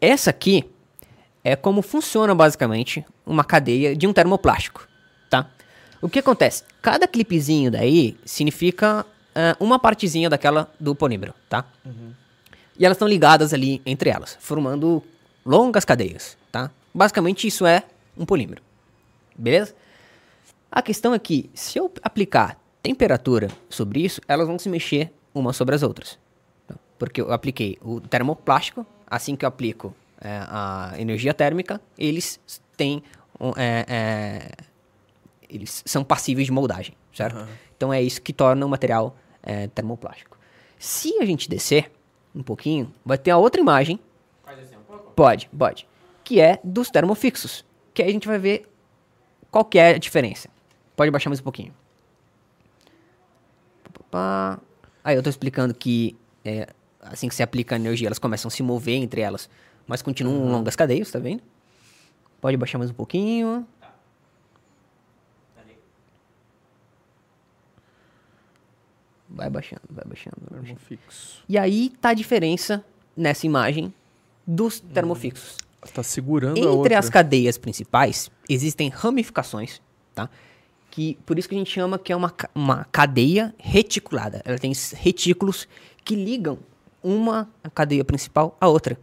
Essa 0.00 0.30
aqui 0.30 0.70
é 1.42 1.56
como 1.56 1.82
funciona 1.82 2.32
basicamente 2.34 3.04
uma 3.26 3.42
cadeia 3.42 3.96
de 3.96 4.06
um 4.06 4.12
termoplástico, 4.12 4.86
tá? 5.28 5.50
O 6.00 6.08
que 6.08 6.20
acontece? 6.20 6.62
Cada 6.80 7.08
clipezinho 7.08 7.70
daí 7.72 8.16
significa 8.24 9.04
ah, 9.34 9.56
uma 9.58 9.78
partezinha 9.80 10.30
daquela 10.30 10.72
do 10.78 10.94
polímero, 10.94 11.34
tá? 11.48 11.64
E 12.78 12.84
elas 12.84 12.94
estão 12.96 13.08
ligadas 13.08 13.52
ali 13.52 13.82
entre 13.84 14.10
elas, 14.10 14.36
formando 14.40 15.02
longas 15.44 15.84
cadeias, 15.84 16.36
tá? 16.52 16.70
Basicamente 16.94 17.46
isso 17.48 17.66
é 17.66 17.82
um 18.16 18.24
polímero, 18.24 18.62
beleza? 19.36 19.74
A 20.70 20.82
questão 20.82 21.14
é 21.14 21.18
que 21.18 21.50
se 21.54 21.78
eu 21.78 21.90
aplicar 22.02 22.58
temperatura 22.82 23.48
sobre 23.68 24.04
isso, 24.04 24.20
elas 24.26 24.46
vão 24.46 24.58
se 24.58 24.68
mexer 24.68 25.12
umas 25.34 25.56
sobre 25.56 25.74
as 25.74 25.82
outras. 25.82 26.18
tá? 26.66 26.74
Porque 26.98 27.20
eu 27.20 27.32
apliquei 27.32 27.78
o 27.82 28.00
termoplástico, 28.00 28.86
assim 29.06 29.36
que 29.36 29.44
eu 29.44 29.48
aplico 29.48 29.94
é, 30.20 30.40
a 30.48 30.94
energia 30.98 31.32
térmica, 31.32 31.80
eles 31.98 32.40
têm 32.76 33.02
um, 33.40 33.50
é, 33.56 33.84
é, 33.88 34.52
eles 35.48 35.82
são 35.86 36.02
passíveis 36.02 36.46
de 36.46 36.52
moldagem, 36.52 36.94
certo? 37.12 37.46
Então 37.76 37.92
é 37.92 38.02
isso 38.02 38.20
que 38.20 38.32
torna 38.32 38.64
o 38.64 38.68
material 38.68 39.16
é, 39.42 39.68
termoplástico. 39.68 40.36
Se 40.78 41.18
a 41.20 41.24
gente 41.24 41.48
descer 41.48 41.90
um 42.34 42.42
pouquinho, 42.42 42.92
vai 43.04 43.16
ter 43.16 43.30
a 43.30 43.38
outra 43.38 43.60
imagem. 43.60 44.00
Pode, 45.14 45.48
pode. 45.56 45.86
Que 46.24 46.40
é 46.40 46.58
dos 46.64 46.90
termofixos. 46.90 47.64
Que 47.94 48.02
aí 48.02 48.10
a 48.10 48.12
gente 48.12 48.26
vai 48.28 48.38
ver 48.38 48.68
qual 49.50 49.64
que 49.64 49.78
é 49.78 49.94
a 49.94 49.98
diferença. 49.98 50.50
Pode 50.96 51.10
baixar 51.10 51.30
mais 51.30 51.40
um 51.40 51.44
pouquinho. 51.44 51.72
Aí 55.02 55.16
eu 55.16 55.22
tô 55.22 55.30
explicando 55.30 55.74
que 55.74 56.16
é, 56.44 56.68
assim 57.00 57.28
que 57.28 57.34
você 57.34 57.42
aplica 57.42 57.74
a 57.74 57.78
energia, 57.78 58.08
elas 58.08 58.18
começam 58.18 58.48
a 58.48 58.50
se 58.50 58.62
mover 58.62 58.96
entre 58.96 59.20
elas, 59.20 59.48
mas 59.86 60.02
continuam 60.02 60.50
longas 60.50 60.76
cadeias, 60.76 61.10
tá 61.10 61.18
vendo? 61.18 61.42
Pode 62.40 62.56
baixar 62.56 62.78
mais 62.78 62.90
um 62.90 62.94
pouquinho. 62.94 63.66
Vai 69.28 69.50
baixando, 69.50 69.82
vai 69.90 70.04
baixando. 70.04 70.36
Vai 70.48 70.60
baixando. 70.60 70.78
Termofixo. 70.78 71.42
E 71.48 71.58
aí 71.58 71.90
tá 72.00 72.10
a 72.10 72.14
diferença 72.14 72.84
nessa 73.16 73.46
imagem 73.46 73.92
dos 74.46 74.78
termofixos. 74.78 75.56
Tá 75.92 76.02
segurando 76.02 76.58
Entre 76.58 76.94
as 76.94 77.08
cadeias 77.08 77.58
principais, 77.58 78.30
existem 78.48 78.88
ramificações, 78.88 79.80
tá? 80.14 80.28
Que, 80.90 81.18
por 81.26 81.38
isso 81.38 81.48
que 81.48 81.54
a 81.54 81.58
gente 81.58 81.70
chama 81.70 81.98
que 81.98 82.12
é 82.12 82.16
uma, 82.16 82.32
uma 82.54 82.84
cadeia 82.90 83.54
reticulada. 83.58 84.40
Ela 84.44 84.58
tem 84.58 84.72
retículos 84.94 85.68
que 86.04 86.14
ligam 86.14 86.58
uma 87.02 87.48
cadeia 87.74 88.04
principal 88.04 88.56
à 88.60 88.68
outra. 88.68 88.98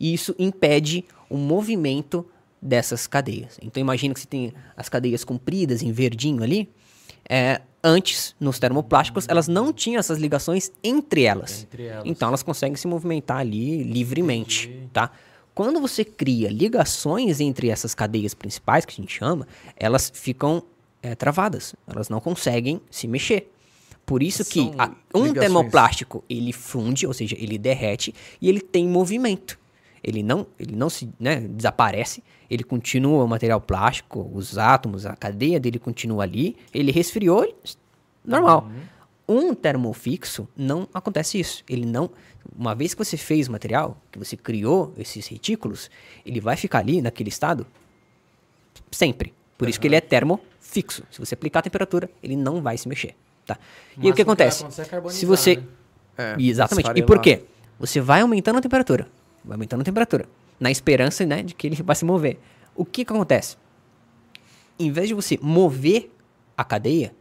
E 0.00 0.12
isso 0.12 0.34
impede 0.38 1.04
o 1.28 1.36
movimento 1.36 2.26
dessas 2.60 3.06
cadeias. 3.06 3.58
Então 3.62 3.80
imagina 3.80 4.14
que 4.14 4.20
você 4.20 4.26
tem 4.26 4.54
as 4.76 4.88
cadeias 4.88 5.22
compridas 5.22 5.82
em 5.82 5.92
verdinho 5.92 6.42
ali. 6.42 6.68
É, 7.28 7.60
antes, 7.82 8.34
nos 8.40 8.58
termoplásticos, 8.58 9.26
elas 9.28 9.46
não 9.46 9.72
tinham 9.72 10.00
essas 10.00 10.18
ligações 10.18 10.72
entre 10.82 11.24
elas. 11.24 11.64
Entre 11.64 11.84
elas. 11.84 12.04
Então 12.06 12.28
elas 12.28 12.42
conseguem 12.42 12.76
se 12.76 12.86
movimentar 12.86 13.38
ali 13.38 13.82
livremente, 13.82 14.88
tá? 14.92 15.10
Quando 15.54 15.80
você 15.80 16.04
cria 16.04 16.48
ligações 16.50 17.40
entre 17.40 17.68
essas 17.70 17.94
cadeias 17.94 18.34
principais, 18.34 18.84
que 18.84 18.92
a 18.92 18.96
gente 19.02 19.14
chama, 19.16 19.46
elas 19.76 20.10
ficam 20.12 20.62
é, 21.02 21.14
travadas. 21.14 21.74
Elas 21.86 22.08
não 22.08 22.18
conseguem 22.20 22.80
se 22.90 23.06
mexer. 23.06 23.50
Por 24.06 24.22
isso 24.22 24.44
que 24.44 24.70
a- 24.78 24.90
um 25.14 25.24
ligações. 25.24 25.32
termoplástico, 25.40 26.24
ele 26.28 26.52
funde, 26.52 27.06
ou 27.06 27.12
seja, 27.12 27.36
ele 27.38 27.56
derrete 27.58 28.14
e 28.40 28.48
ele 28.48 28.60
tem 28.60 28.88
movimento. 28.88 29.58
Ele 30.02 30.22
não, 30.22 30.46
ele 30.58 30.74
não 30.76 30.90
se 30.90 31.08
né, 31.18 31.40
desaparece, 31.40 32.22
ele 32.50 32.62
continua 32.62 33.24
o 33.24 33.28
material 33.28 33.60
plástico, 33.60 34.30
os 34.34 34.58
átomos, 34.58 35.06
a 35.06 35.14
cadeia 35.16 35.58
dele 35.58 35.78
continua 35.78 36.24
ali, 36.24 36.56
ele 36.74 36.90
resfriou, 36.92 37.54
normal. 38.24 38.68
Um 39.26 39.54
termofixo 39.54 40.46
não 40.56 40.86
acontece 40.92 41.40
isso. 41.40 41.64
Ele 41.68 41.86
não. 41.86 42.10
Uma 42.56 42.74
vez 42.74 42.92
que 42.92 43.02
você 43.02 43.16
fez 43.16 43.48
o 43.48 43.52
material, 43.52 43.96
que 44.12 44.18
você 44.18 44.36
criou 44.36 44.92
esses 44.98 45.26
retículos, 45.26 45.90
ele 46.26 46.40
vai 46.40 46.56
ficar 46.56 46.80
ali 46.80 47.00
naquele 47.00 47.30
estado 47.30 47.66
sempre. 48.90 49.32
Por 49.56 49.68
isso 49.68 49.80
que 49.80 49.86
ele 49.86 49.96
é 49.96 50.00
termofixo. 50.00 51.04
Se 51.10 51.18
você 51.18 51.34
aplicar 51.34 51.60
a 51.60 51.62
temperatura, 51.62 52.10
ele 52.22 52.36
não 52.36 52.60
vai 52.60 52.76
se 52.76 52.88
mexer. 52.88 53.14
Tá? 53.46 53.58
E 53.96 54.10
o 54.10 54.14
que 54.14 54.22
acontece? 54.22 54.64
Se 55.10 55.26
você. 55.26 55.62
É, 56.16 56.36
Exatamente. 56.38 56.90
E 56.94 57.02
por 57.02 57.20
quê? 57.20 57.44
Você 57.78 58.00
vai 58.00 58.20
aumentando 58.20 58.58
a 58.58 58.62
temperatura. 58.62 59.08
Vai 59.44 59.56
aumentando 59.56 59.80
a 59.80 59.84
temperatura. 59.84 60.26
Na 60.60 60.70
esperança 60.70 61.26
né, 61.26 61.42
de 61.42 61.54
que 61.54 61.66
ele 61.66 61.82
vai 61.82 61.96
se 61.96 62.04
mover. 62.04 62.38
O 62.74 62.84
que, 62.84 63.04
que 63.04 63.12
acontece? 63.12 63.56
Em 64.78 64.90
vez 64.90 65.08
de 65.08 65.14
você 65.14 65.38
mover 65.40 66.10
a 66.56 66.64
cadeia, 66.64 67.14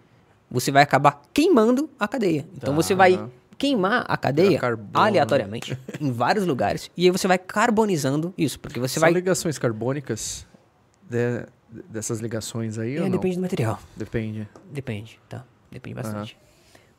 você 0.54 0.72
vai 0.72 0.84
acabar 0.84 1.22
queimando 1.34 1.90
a 2.00 2.08
cadeia. 2.08 2.48
Então 2.56 2.74
você 2.76 2.94
vai 2.96 3.18
Tá. 3.18 3.28
queimar 3.58 4.06
a 4.08 4.16
cadeia 4.16 4.60
carbono. 4.60 4.90
aleatoriamente 5.06 5.78
em 6.00 6.12
vários 6.12 6.46
lugares. 6.46 6.90
E 6.96 7.06
aí 7.06 7.12
você 7.12 7.28
vai 7.28 7.38
carbonizando 7.40 8.34
isso. 8.38 8.60
Porque 8.60 8.80
você 8.80 8.94
São 8.94 9.02
vai. 9.02 9.12
ligações 9.12 9.58
carbônicas 9.58 10.46
de- 11.10 11.46
dessas 11.90 12.20
ligações 12.20 12.78
aí 12.78 12.96
É, 12.96 13.00
ou 13.00 13.06
não? 13.06 13.12
depende 13.12 13.36
do 13.36 13.42
material. 13.42 13.80
Depende. 13.98 14.48
Depende, 14.72 15.20
tá? 15.28 15.44
Depende 15.72 15.96
bastante. 15.96 16.38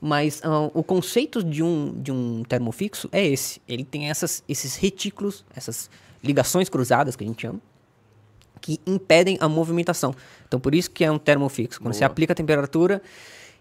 Mas 0.00 0.40
ah, 0.44 0.68
o 0.74 0.82
conceito 0.82 1.42
de 1.42 1.62
um, 1.62 1.94
de 2.02 2.10
um 2.12 2.42
termofixo 2.42 3.08
é 3.12 3.24
esse. 3.24 3.62
Ele 3.68 3.84
tem 3.84 4.10
essas, 4.10 4.42
esses 4.48 4.74
retículos, 4.76 5.44
essas 5.54 5.88
ligações 6.22 6.68
cruzadas 6.68 7.14
que 7.16 7.22
a 7.24 7.26
gente 7.26 7.40
chama, 7.40 7.60
que 8.60 8.80
impedem 8.86 9.38
a 9.40 9.48
movimentação. 9.48 10.14
Então, 10.46 10.58
por 10.58 10.74
isso 10.74 10.90
que 10.90 11.04
é 11.04 11.10
um 11.10 11.18
termofixo. 11.18 11.80
Quando 11.80 11.94
você 11.94 12.00
Boa. 12.00 12.10
aplica 12.10 12.32
a 12.32 12.36
temperatura, 12.36 13.00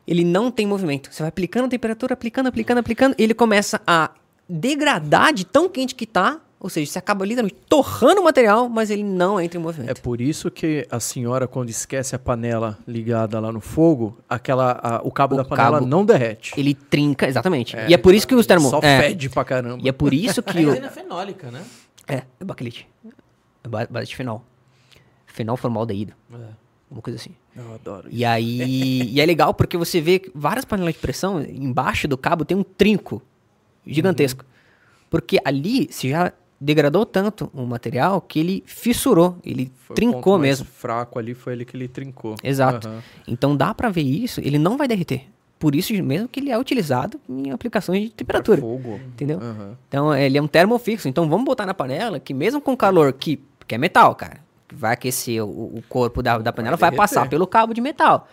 ele 0.07 0.23
não 0.23 0.49
tem 0.51 0.65
movimento. 0.67 1.09
Você 1.11 1.21
vai 1.23 1.29
aplicando 1.29 1.65
a 1.65 1.69
temperatura, 1.69 2.13
aplicando, 2.13 2.47
aplicando, 2.47 2.77
aplicando, 2.79 3.15
ele 3.17 3.33
começa 3.33 3.81
a 3.87 4.11
degradar 4.47 5.33
de 5.33 5.45
tão 5.45 5.69
quente 5.69 5.95
que 5.95 6.05
tá. 6.05 6.39
Ou 6.59 6.69
seja, 6.69 6.89
você 6.93 6.97
acaba 6.97 7.25
literalmente 7.25 7.57
torrando 7.67 8.21
o 8.21 8.23
material, 8.23 8.69
mas 8.69 8.89
ele 8.89 9.03
não 9.03 9.37
entra 9.37 9.57
em 9.59 9.61
É 9.61 9.63
movimento. 9.63 10.01
por 10.01 10.21
isso 10.21 10.49
que 10.49 10.87
a 10.89 10.97
senhora, 10.97 11.45
quando 11.45 11.69
esquece 11.69 12.15
a 12.15 12.19
panela 12.19 12.77
ligada 12.87 13.37
lá 13.37 13.51
no 13.51 13.59
fogo, 13.59 14.17
aquela, 14.29 14.79
a- 14.81 15.01
o 15.03 15.11
cabo 15.11 15.33
O 15.35 15.37
da 15.39 15.43
panela 15.43 15.79
cabo- 15.79 15.85
não 15.85 16.05
derrete. 16.05 16.53
Ele 16.55 16.73
trinca, 16.73 17.27
exatamente. 17.27 17.75
e 17.89 17.93
é 17.93 17.97
por 17.97 18.15
isso 18.15 18.25
que 18.25 18.33
os 18.33 18.45
termos... 18.47 18.69
Só 18.69 18.79
é, 18.81 19.01
fede 19.01 19.29
pra 19.29 19.43
caramba. 19.43 19.79
E 19.83 19.89
é 19.89 19.91
por 19.91 20.13
isso 20.13 20.39
É 20.39 20.43
que 20.43 20.65
o... 20.65 20.69
resina 20.69 20.89
fenólica, 20.89 21.51
né? 21.51 21.61
É, 22.07 22.21
é 22.39 22.45
baquelite. 22.45 22.87
É 23.61 23.67
ba- 23.67 23.87
base 23.89 24.07
de 24.07 24.15
fenol. 24.15 24.41
Fenol 25.27 25.57
formaldeído. 25.57 26.13
É. 26.33 26.37
Uma 26.93 27.01
coisa 27.01 27.19
assim. 27.19 27.31
Eu 27.55 27.73
adoro 27.73 28.07
E 28.11 28.23
aí... 28.23 29.01
e 29.11 29.19
é 29.19 29.25
legal 29.25 29.53
porque 29.53 29.75
você 29.75 29.99
vê 29.99 30.21
várias 30.33 30.63
panelas 30.63 30.93
de 30.93 30.99
pressão, 30.99 31.41
embaixo 31.41 32.07
do 32.07 32.15
cabo 32.17 32.45
tem 32.45 32.55
um 32.55 32.63
trinco 32.63 33.19
gigantesco. 33.85 34.45
Porque 35.09 35.39
ali 35.43 35.87
se 35.91 36.09
já 36.09 36.31
degradou 36.61 37.05
tanto 37.05 37.51
o 37.53 37.65
material 37.65 38.21
que 38.21 38.39
ele 38.39 38.63
fissurou. 38.65 39.37
Ele 39.43 39.71
Foi 39.75 39.93
o 39.93 39.95
trincou 39.95 40.37
mesmo. 40.39 40.65
fraco 40.65 41.19
ali 41.19 41.33
foi 41.33 41.53
ele 41.53 41.65
que 41.65 41.75
ele 41.75 41.87
trincou. 41.87 42.35
Exato. 42.43 42.87
Aham. 42.87 43.03
Então 43.27 43.55
dá 43.57 43.73
pra 43.73 43.89
ver 43.89 44.03
isso, 44.03 44.39
ele 44.39 44.57
não 44.57 44.77
vai 44.77 44.87
derreter. 44.87 45.23
Por 45.59 45.75
isso 45.75 45.93
mesmo 46.03 46.27
que 46.27 46.39
ele 46.39 46.51
é 46.51 46.57
utilizado 46.57 47.19
em 47.29 47.51
aplicações 47.51 48.03
de 48.03 48.09
temperatura. 48.11 48.59
Pra 48.61 48.69
fogo. 48.69 48.99
Entendeu? 49.07 49.39
Aham. 49.39 49.77
Então, 49.87 50.13
ele 50.15 50.37
é 50.37 50.41
um 50.41 50.47
termofixo. 50.47 51.07
Então, 51.07 51.27
vamos 51.29 51.45
botar 51.45 51.65
na 51.65 51.73
panela 51.73 52.19
que 52.19 52.33
mesmo 52.33 52.59
com 52.61 52.75
calor, 52.75 53.13
que, 53.13 53.39
que 53.67 53.73
é 53.75 53.77
metal, 53.77 54.13
cara, 54.13 54.41
vai 54.75 54.93
aquecer 54.93 55.43
o, 55.43 55.47
o 55.77 55.83
corpo 55.87 56.21
da, 56.21 56.37
da 56.37 56.51
panela, 56.51 56.75
vai, 56.77 56.89
derreter. 56.89 56.97
passar 57.01 57.29
pelo 57.29 57.45
cabo 57.47 57.73
de 57.73 57.81
metal. 57.81 58.27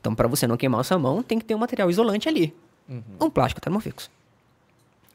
Então, 0.00 0.14
para 0.14 0.28
você 0.28 0.46
não 0.46 0.56
queimar 0.56 0.80
a 0.80 0.84
sua 0.84 0.98
mão, 0.98 1.22
tem 1.22 1.38
que 1.38 1.44
ter 1.44 1.54
um 1.54 1.58
material 1.58 1.90
isolante 1.90 2.28
ali. 2.28 2.54
Um 3.20 3.28
plástico 3.28 3.60
termofixo. 3.60 4.08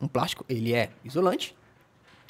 Um 0.01 0.07
plástico, 0.07 0.43
ele 0.49 0.73
é 0.73 0.89
isolante. 1.05 1.55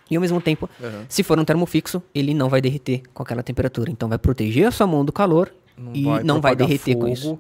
E, 0.09 0.15
ao 0.15 0.21
mesmo 0.21 0.39
tempo, 0.41 0.69
Aham. 0.83 1.05
se 1.09 1.23
for 1.23 1.39
um 1.39 1.45
termofixo, 1.45 2.03
ele 2.13 2.33
não 2.33 2.49
vai 2.49 2.61
derreter 2.61 3.01
com 3.13 3.23
aquela 3.23 3.41
temperatura. 3.41 3.89
Então, 3.89 4.07
vai 4.09 4.17
proteger 4.17 4.67
a 4.67 4.71
sua 4.71 4.85
mão 4.85 5.03
do 5.05 5.11
calor 5.11 5.51
e 5.93 6.03
não 6.23 6.39
vai 6.41 6.55
derreter 6.55 6.93
com 6.95 7.01
fogo. 7.01 7.13
isso. 7.13 7.39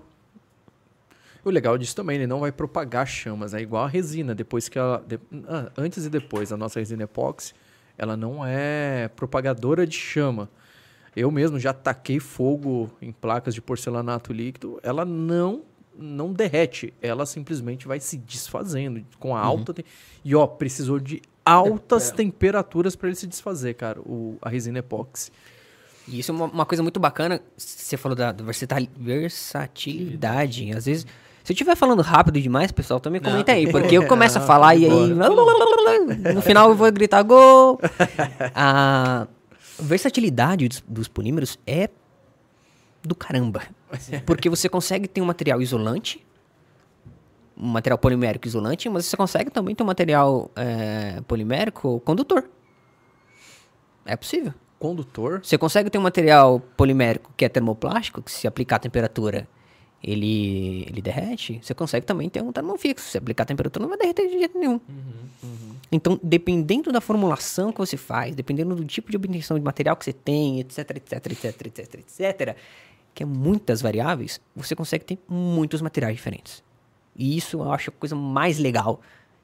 O 1.43 1.49
legal 1.49 1.77
disso 1.77 1.95
também, 1.95 2.17
ele 2.17 2.27
não 2.27 2.39
vai 2.39 2.51
propagar 2.51 3.07
chamas, 3.07 3.53
é 3.53 3.59
igual 3.61 3.83
a 3.85 3.87
resina, 3.87 4.33
depois 4.35 4.69
que 4.69 4.77
ela. 4.77 5.03
de- 5.07 5.19
ah, 5.47 5.71
antes 5.77 6.05
e 6.05 6.09
depois, 6.09 6.51
a 6.51 6.57
nossa 6.57 6.79
resina 6.79 7.03
epóxi, 7.03 7.53
ela 7.97 8.15
não 8.15 8.45
é 8.45 9.09
propagadora 9.15 9.85
de 9.85 9.95
chama. 9.95 10.47
Eu 11.15 11.29
mesmo 11.31 11.59
já 11.59 11.73
taquei 11.73 12.19
fogo 12.19 12.89
em 13.01 13.11
placas 13.11 13.53
de 13.53 13.61
porcelanato 13.61 14.31
líquido, 14.31 14.79
ela 14.83 15.03
não 15.05 15.63
não 15.97 16.31
derrete, 16.31 16.93
ela 17.01 17.25
simplesmente 17.25 17.85
vai 17.87 17.99
se 17.99 18.17
desfazendo 18.17 19.03
com 19.19 19.35
a 19.35 19.41
Uhum. 19.41 19.47
alta 19.47 19.73
te- 19.73 19.85
e 20.23 20.33
ó, 20.33 20.47
precisou 20.47 20.99
de 20.99 21.21
altas 21.45 22.09
temperaturas 22.11 22.95
para 22.95 23.09
ele 23.09 23.15
se 23.17 23.27
desfazer, 23.27 23.73
cara, 23.75 23.99
o, 23.99 24.37
a 24.41 24.49
resina 24.49 24.79
epóxi. 24.79 25.31
E 26.07 26.17
isso 26.19 26.31
é 26.31 26.33
uma, 26.35 26.45
uma 26.45 26.65
coisa 26.65 26.81
muito 26.81 26.99
bacana. 26.99 27.41
Você 27.57 27.97
falou 27.97 28.15
da, 28.15 28.31
da 28.31 28.43
versatil- 28.43 28.87
versatilidade. 28.97 30.71
Às 30.75 30.85
vezes, 30.85 31.05
Se 31.43 31.51
eu 31.51 31.53
estiver 31.55 31.75
falando 31.75 32.01
rápido 32.01 32.39
demais, 32.39 32.71
pessoal, 32.71 32.99
também 32.99 33.19
Não, 33.21 33.29
comenta 33.31 33.51
aí, 33.51 33.63
tem- 33.65 33.71
porque 33.71 33.97
eu 33.97 34.07
começo 34.07 34.37
a 34.37 34.41
Não, 34.41 34.47
falar 34.47 34.75
e 34.75 34.85
aí. 34.85 34.91
No 36.33 36.41
final 36.41 36.69
eu 36.69 36.75
vou 36.75 36.91
gritar 36.91 37.21
gol. 37.23 37.79
A 38.55 39.27
versatilidade 39.81 40.67
dos, 40.67 40.83
dos 40.87 41.07
polímeros 41.07 41.59
é 41.65 41.89
do 43.03 43.15
caramba. 43.15 43.63
Porque 44.25 44.49
você 44.49 44.69
consegue 44.69 45.07
ter 45.07 45.21
um 45.21 45.25
material 45.25 45.61
isolante, 45.61 46.25
um 47.57 47.67
material 47.67 47.97
polimérico 47.97 48.47
isolante, 48.47 48.87
mas 48.89 49.05
você 49.05 49.17
consegue 49.17 49.49
também 49.49 49.75
ter 49.75 49.83
um 49.83 49.87
material 49.87 50.49
é, 50.55 51.21
polimérico 51.27 51.99
condutor. 52.01 52.49
É 54.05 54.15
possível. 54.15 54.53
Condutor. 54.79 55.41
Você 55.43 55.57
consegue 55.57 55.89
ter 55.89 55.97
um 55.97 56.01
material 56.01 56.59
polimérico 56.75 57.31
que 57.37 57.45
é 57.45 57.49
termoplástico, 57.49 58.21
que 58.21 58.31
se 58.31 58.47
aplicar 58.47 58.77
a 58.77 58.79
temperatura 58.79 59.47
ele, 60.03 60.85
ele 60.89 61.01
derrete. 61.01 61.59
Você 61.61 61.73
consegue 61.73 62.05
também 62.05 62.29
ter 62.29 62.41
um 62.41 62.51
termofixo. 62.51 63.09
Se 63.09 63.17
aplicar 63.17 63.43
a 63.43 63.45
temperatura 63.45 63.83
não 63.83 63.89
vai 63.89 63.97
derreter 63.97 64.27
de 64.27 64.39
jeito 64.39 64.57
nenhum. 64.57 64.79
Então, 65.91 66.19
dependendo 66.23 66.91
da 66.91 67.01
formulação 67.01 67.71
que 67.71 67.79
você 67.79 67.97
faz, 67.97 68.33
dependendo 68.33 68.73
do 68.75 68.85
tipo 68.85 69.11
de 69.11 69.17
obtenção 69.17 69.57
de 69.57 69.63
material 69.63 69.95
que 69.95 70.05
você 70.05 70.13
tem, 70.13 70.59
etc, 70.61 70.91
etc, 70.91 71.25
etc, 71.31 71.65
etc, 71.65 71.93
etc, 71.95 72.57
que 73.13 73.23
é 73.23 73.25
muitas 73.25 73.81
variáveis, 73.81 74.39
você 74.55 74.75
consegue 74.75 75.03
ter 75.03 75.19
muitos 75.27 75.81
materiais 75.81 76.15
diferentes. 76.15 76.63
E 77.15 77.35
isso 77.35 77.57
eu 77.57 77.71
acho 77.71 77.89
a 77.89 77.93
coisa 77.93 78.15
mais 78.15 78.57
legal 78.57 79.01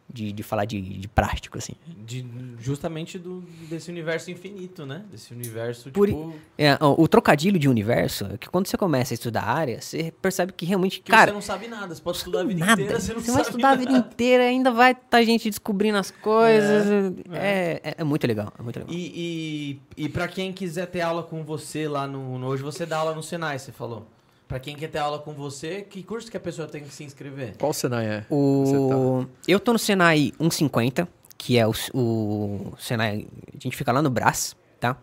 de, 0.10 0.32
de 0.32 0.44
falar 0.44 0.66
de, 0.66 0.82
de 0.82 1.08
prático, 1.08 1.58
assim. 1.58 1.74
De- 2.06 2.26
justamente 2.60 3.20
do, 3.20 3.42
desse 3.70 3.92
universo 3.92 4.32
infinito, 4.32 4.86
né? 4.86 5.04
Desse 5.12 5.34
universo, 5.34 5.92
Por- 5.92 6.08
tipo... 6.08 6.34
É, 6.58 6.78
o 6.82 7.08
trocadilho 7.08 7.60
de 7.60 7.68
universo 7.70 8.26
é 8.34 8.38
que 8.38 8.48
quando 8.50 8.68
você 8.68 8.78
começa 8.78 9.14
a 9.14 9.16
estudar 9.16 9.42
a 9.44 9.52
área, 9.54 9.82
você 9.82 10.12
percebe 10.22 10.54
que 10.54 10.66
realmente, 10.66 11.02
Que 11.02 11.12
cara, 11.12 11.28
você 11.32 11.34
não 11.34 11.42
sabe 11.42 11.68
nada, 11.68 11.94
você 11.94 12.02
pode 12.02 12.18
estudar 12.18 12.42
a 12.42 12.44
vida 12.46 12.60
nada. 12.66 12.82
inteira, 12.82 13.00
você 13.00 13.14
não 13.14 13.22
vai 13.22 13.30
sabe 13.32 13.42
estudar 13.48 13.70
a 13.70 13.76
vida 13.76 13.92
nada. 13.92 14.08
inteira, 14.08 14.44
ainda 14.44 14.72
vai 14.72 14.92
estar 14.94 15.24
gente 15.24 15.50
descobrindo 15.50 15.98
as 15.98 16.10
coisas. 16.10 16.88
É, 17.32 17.82
é, 17.84 17.96
é 18.00 18.04
muito 18.04 18.26
legal, 18.26 18.52
é 18.58 18.62
muito 18.64 18.80
legal. 18.80 18.94
E, 18.94 19.80
e, 19.98 20.06
e 20.06 20.10
pra 20.10 20.28
quem 20.28 20.52
quiser 20.54 20.88
ter 20.88 21.02
aula 21.02 21.22
com 21.24 21.44
você 21.44 21.88
lá 21.88 22.08
no, 22.08 22.40
no- 22.40 22.48
Hoje 22.48 22.64
você 22.64 22.86
dá 22.86 22.98
aula 22.98 23.14
no 23.14 23.22
Senai, 23.22 23.60
você 23.60 23.72
falou. 23.72 24.08
Pra 24.48 24.60
quem 24.60 24.76
quer 24.76 24.88
ter 24.88 25.00
aula 25.00 25.20
com 25.20 25.34
você, 25.34 25.82
que 25.82 26.02
curso 26.02 26.32
que 26.32 26.38
a 26.38 26.40
pessoa 26.40 26.68
tem 26.68 26.82
que 26.82 26.94
se 26.94 27.04
inscrever? 27.04 27.58
Qual 27.58 27.74
Senai 27.74 28.06
é? 28.06 28.26
O... 28.30 29.26
Eu 29.46 29.60
tô 29.60 29.74
no 29.74 29.80
Senai 29.80 30.32
150, 30.40 31.08
que 31.38 31.58
é 31.58 31.68
o, 31.68 31.74
o 31.94 32.74
Senai. 32.80 33.28
A 33.54 33.60
gente 33.60 33.76
fica 33.76 33.92
lá 33.92 34.02
no 34.02 34.10
Brás, 34.10 34.56
tá? 34.80 34.96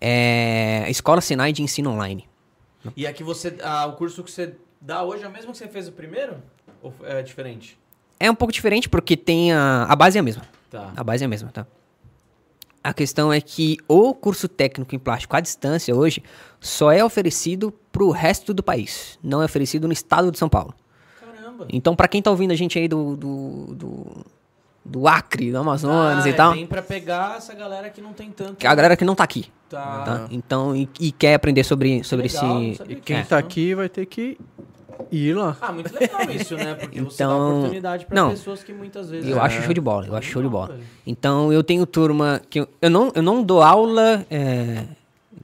É 0.00 0.84
a 0.86 0.90
Escola 0.90 1.20
Senai 1.20 1.52
de 1.52 1.62
Ensino 1.62 1.90
Online. 1.90 2.26
E 2.96 3.06
aqui 3.06 3.22
você. 3.22 3.56
Ah, 3.62 3.86
o 3.86 3.92
curso 3.94 4.24
que 4.24 4.30
você 4.30 4.54
dá 4.80 5.02
hoje 5.02 5.22
é 5.24 5.28
o 5.28 5.30
mesmo 5.30 5.52
que 5.52 5.58
você 5.58 5.68
fez 5.68 5.86
o 5.86 5.92
primeiro? 5.92 6.36
Ou 6.82 6.94
é 7.04 7.22
diferente? 7.22 7.78
É 8.18 8.30
um 8.30 8.34
pouco 8.34 8.52
diferente 8.52 8.88
porque 8.88 9.14
tem 9.14 9.52
a. 9.52 9.84
A 9.84 9.96
base 9.96 10.16
é 10.16 10.20
a 10.20 10.22
mesma. 10.22 10.42
Tá. 10.70 10.92
A 10.96 11.04
base 11.04 11.22
é 11.22 11.26
a 11.26 11.28
mesma, 11.28 11.50
tá? 11.50 11.66
A 12.86 12.94
questão 12.94 13.32
é 13.32 13.40
que 13.40 13.76
o 13.88 14.14
curso 14.14 14.46
técnico 14.48 14.94
em 14.94 14.98
plástico 14.98 15.34
à 15.36 15.40
distância 15.40 15.94
hoje 15.94 16.22
só 16.60 16.92
é 16.92 17.04
oferecido 17.04 17.72
pro 17.90 18.10
resto 18.10 18.54
do 18.54 18.62
país. 18.62 19.18
Não 19.22 19.42
é 19.42 19.44
oferecido 19.44 19.86
no 19.86 19.92
estado 19.92 20.30
de 20.30 20.38
São 20.38 20.48
Paulo. 20.48 20.72
Caramba. 21.20 21.66
Então, 21.72 21.96
pra 21.96 22.06
quem 22.06 22.22
tá 22.22 22.30
ouvindo 22.30 22.52
a 22.52 22.54
gente 22.54 22.78
aí 22.78 22.86
do, 22.86 23.16
do, 23.16 23.74
do, 23.74 24.06
do 24.84 25.08
Acre, 25.08 25.50
do 25.50 25.58
Amazonas 25.58 26.24
Ah, 26.24 26.28
e 26.28 26.32
tal, 26.32 26.52
É 26.52 26.54
bem 26.54 26.66
pra 26.66 26.80
pegar 26.82 27.38
essa 27.38 27.54
galera 27.54 27.90
que 27.90 28.00
não 28.00 28.12
tem 28.12 28.30
tanto. 28.30 28.54
que 28.56 28.66
é 28.66 28.70
a 28.70 28.74
galera 28.74 28.96
que 28.96 29.04
não 29.04 29.14
tá 29.16 29.24
aqui, 29.24 29.46
Tá. 29.68 30.02
tá? 30.02 30.28
Então, 30.30 30.76
e, 30.76 30.88
e 31.00 31.10
quer 31.10 31.34
aprender 31.34 31.64
sobre, 31.64 32.04
sobre 32.04 32.28
legal, 32.28 32.62
esse... 32.62 32.82
E 32.84 32.94
quem 32.96 33.16
É. 33.16 33.22
tá 33.24 33.36
aqui 33.36 33.74
vai 33.74 33.88
ter 33.88 34.06
que 34.06 34.38
ir 35.10 35.34
lá. 35.34 35.56
Ah, 35.60 35.72
muito 35.72 35.92
legal 35.94 36.22
isso, 36.30 36.54
né? 36.56 36.74
Porque 36.74 37.00
você 37.00 37.22
dá 37.22 37.24
Então, 37.30 37.58
oportunidade 37.58 38.06
pra 38.06 38.14
não. 38.14 38.30
pessoas 38.30 38.62
que 38.62 38.72
muitas 38.72 39.10
vezes. 39.10 39.28
Eu 39.30 39.38
É. 39.38 39.40
acho 39.40 39.62
show 39.62 39.72
de 39.74 39.80
bola, 39.80 40.06
eu 40.06 40.16
acho 40.16 40.28
show 40.30 40.42
de 40.42 40.48
bola. 40.48 40.68
velho. 40.68 40.82
Então, 41.06 41.52
eu 41.52 41.62
tenho 41.62 41.84
turma 41.86 42.40
que 42.50 42.60
eu, 42.60 42.68
eu 42.80 42.90
não, 42.90 43.12
eu 43.14 43.22
não 43.22 43.42
dou 43.42 43.62
aula 43.62 44.24
é, 44.30 44.84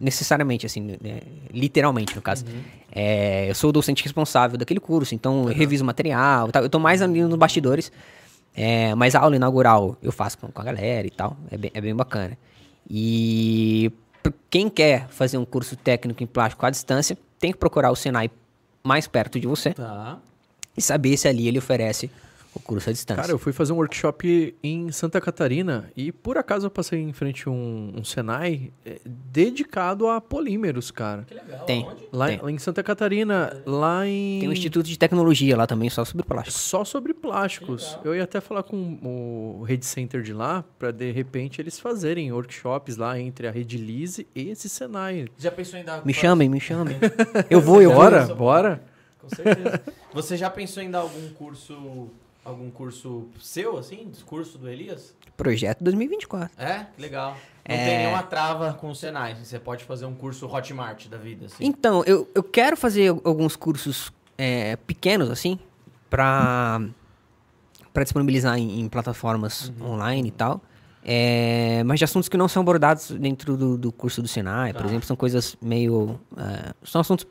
necessariamente, 0.01 0.67
assim, 0.67 0.97
é, 1.05 1.23
literalmente, 1.53 2.15
no 2.17 2.23
caso. 2.23 2.45
É, 2.91 3.49
eu 3.49 3.55
sou 3.55 3.71
o 3.71 3.73
docente 3.73 4.03
responsável 4.03 4.59
daquele 4.59 4.81
curso, 4.81 5.15
então 5.15 5.49
eu 5.49 5.55
reviso 5.55 5.85
material 5.85 6.49
e 6.49 6.53
tal. 6.53 6.63
Eu 6.63 6.69
tô 6.69 6.79
mais 6.79 7.01
ali 7.03 7.23
nos 7.23 7.37
bastidores, 7.37 7.91
é, 8.55 8.95
mas 8.95 9.15
a 9.15 9.21
aula 9.21 9.37
inaugural 9.37 9.97
eu 10.03 10.13
faço 10.13 10.37
com, 10.39 10.49
com 10.49 10.61
a 10.61 10.65
galera 10.65 11.07
e 11.07 11.11
tal. 11.11 11.37
É 11.51 11.57
bem, 11.57 11.71
é 11.73 11.81
bem 11.81 11.95
bacana. 11.95 12.37
E 12.89 13.91
quem 14.51 14.69
quer 14.69 15.09
fazer 15.09 15.39
um 15.39 15.45
curso 15.45 15.77
técnico 15.77 16.23
em 16.23 16.27
plástico 16.27 16.65
à 16.67 16.71
distância, 16.71 17.17
tem 17.39 17.51
que 17.53 17.59
procurar 17.59 17.91
o 17.91 17.97
Senai 17.97 18.31
mais 18.83 19.07
perto 19.07 19.39
de 19.39 19.47
você 19.47 19.73
Tá. 19.75 20.19
e 20.77 20.83
saber 20.83 21.17
se 21.17 21.29
ali 21.29 21.49
ele 21.49 21.59
oferece 21.59 22.11
o 22.55 22.61
curso 22.61 22.91
à 22.91 22.93
distância. 22.93 23.23
Cara, 23.23 23.33
eu 23.33 23.39
fui 23.39 23.53
fazer 23.53 23.73
um 23.73 23.77
workshop 23.77 24.55
em 24.63 24.93
Santa 24.93 25.21
Catarina 25.21 25.91
e 25.97 26.13
por 26.13 26.37
acaso 26.37 26.67
eu 26.67 26.71
passei 26.71 27.01
em 27.01 27.13
frente 27.13 27.49
a 27.49 27.51
um, 27.51 27.95
um 27.97 28.05
Senai 28.05 28.73
eh, 28.85 29.01
dedicado 29.05 30.09
a 30.09 30.21
polímeros, 30.21 30.91
cara. 30.91 31.25
Que 31.25 31.35
legal. 31.35 31.65
Tem. 31.65 31.87
Lá, 32.13 32.27
Tem. 32.29 32.41
lá 32.43 32.51
em 32.51 32.59
Santa 32.59 32.83
Catarina, 32.83 33.63
lá 33.65 34.07
em. 34.07 34.41
Tem 34.41 34.49
um 34.49 34.53
instituto 34.53 34.87
de 34.87 34.99
tecnologia 34.99 35.57
lá 35.57 35.67
também, 35.67 35.89
só 35.89 36.05
sobre 36.05 36.25
plástico. 36.25 36.59
Só 36.59 36.85
sobre 36.85 37.15
plásticos. 37.15 37.99
Eu 38.05 38.15
ia 38.15 38.25
até 38.25 38.41
falar 38.41 38.63
com 38.63 38.99
o 39.03 39.63
Rede 39.63 39.87
Center 39.87 40.23
de 40.23 40.33
lá, 40.35 40.65
pra 40.79 40.91
de 40.91 41.11
repente 41.11 41.61
eles 41.61 41.81
fazerem 41.81 42.33
workshops 42.33 42.97
lá 42.97 43.19
entre 43.19 43.47
a 43.47 43.51
Rede 43.51 43.79
Lise 43.79 44.27
e 44.35 44.51
esse 44.51 44.69
Senai. 44.69 45.27
Já 45.39 45.51
pensou 45.51 45.79
em 45.79 45.85
dar. 45.85 46.05
Me 46.05 46.13
chamem, 46.13 46.49
me 46.49 46.61
chamem. 46.61 46.97
Eu 47.49 47.61
vou, 47.61 47.81
eu 47.81 47.91
vou. 47.91 48.03
Bora, 48.03 48.35
bora. 48.35 48.83
Com 49.19 49.29
certeza. 49.29 49.81
Você 50.13 50.37
já 50.37 50.51
pensou 50.51 50.83
em 50.83 50.91
dar 50.91 51.01
algum 51.01 51.29
curso. 51.31 52.11
Algum 52.45 52.71
curso 52.71 53.29
seu, 53.41 53.79
assim? 53.79 54.09
Discurso 54.11 54.59
do 54.59 54.69
Elias? 54.69 55.15
Projeto 55.37 55.83
2024. 55.85 56.51
É? 56.61 56.87
Legal. 56.99 57.37
Não 57.69 57.77
É. 57.77 57.85
tem 57.85 57.99
nenhuma 57.99 58.23
trava 58.25 58.73
com 58.75 58.91
o 58.91 58.95
Senai. 58.95 59.37
Você 59.37 59.59
pode 59.59 59.85
fazer 59.85 60.07
um 60.07 60.15
curso 60.15 60.47
Hotmart 60.47 61.07
da 61.07 61.17
vida, 61.17 61.47
assim. 61.47 61.65
Então, 61.65 62.03
eu, 62.05 62.29
eu 62.35 62.43
quero 62.43 62.77
fazer 62.77 63.09
al- 63.09 63.21
alguns 63.25 63.55
cursos 63.55 64.13
é, 64.37 64.75
pequenos, 64.77 65.31
assim, 65.31 65.57
pra, 66.11 66.81
pra 67.93 68.03
disponibilizar 68.03 68.59
em, 68.59 68.81
em 68.81 68.89
plataformas 68.89 69.73
online 69.81 70.29
e 70.29 70.33
tal. 70.33 70.61
É, 71.05 71.83
mas 71.85 71.99
de 71.99 72.05
assuntos 72.05 72.29
que 72.29 72.37
não 72.37 72.47
são 72.49 72.63
abordados 72.63 73.11
dentro 73.13 73.57
do, 73.57 73.77
do 73.79 73.91
curso 73.93 74.21
do 74.23 74.29
Senai, 74.29 74.73
por 74.73 74.83
Tá. 74.83 74.89
exemplo, 74.89 75.07
são 75.07 75.17
coisas 75.17 75.57
meio. 75.61 76.21
é, 76.37 76.73
são 76.85 77.01
assuntos. 77.01 77.27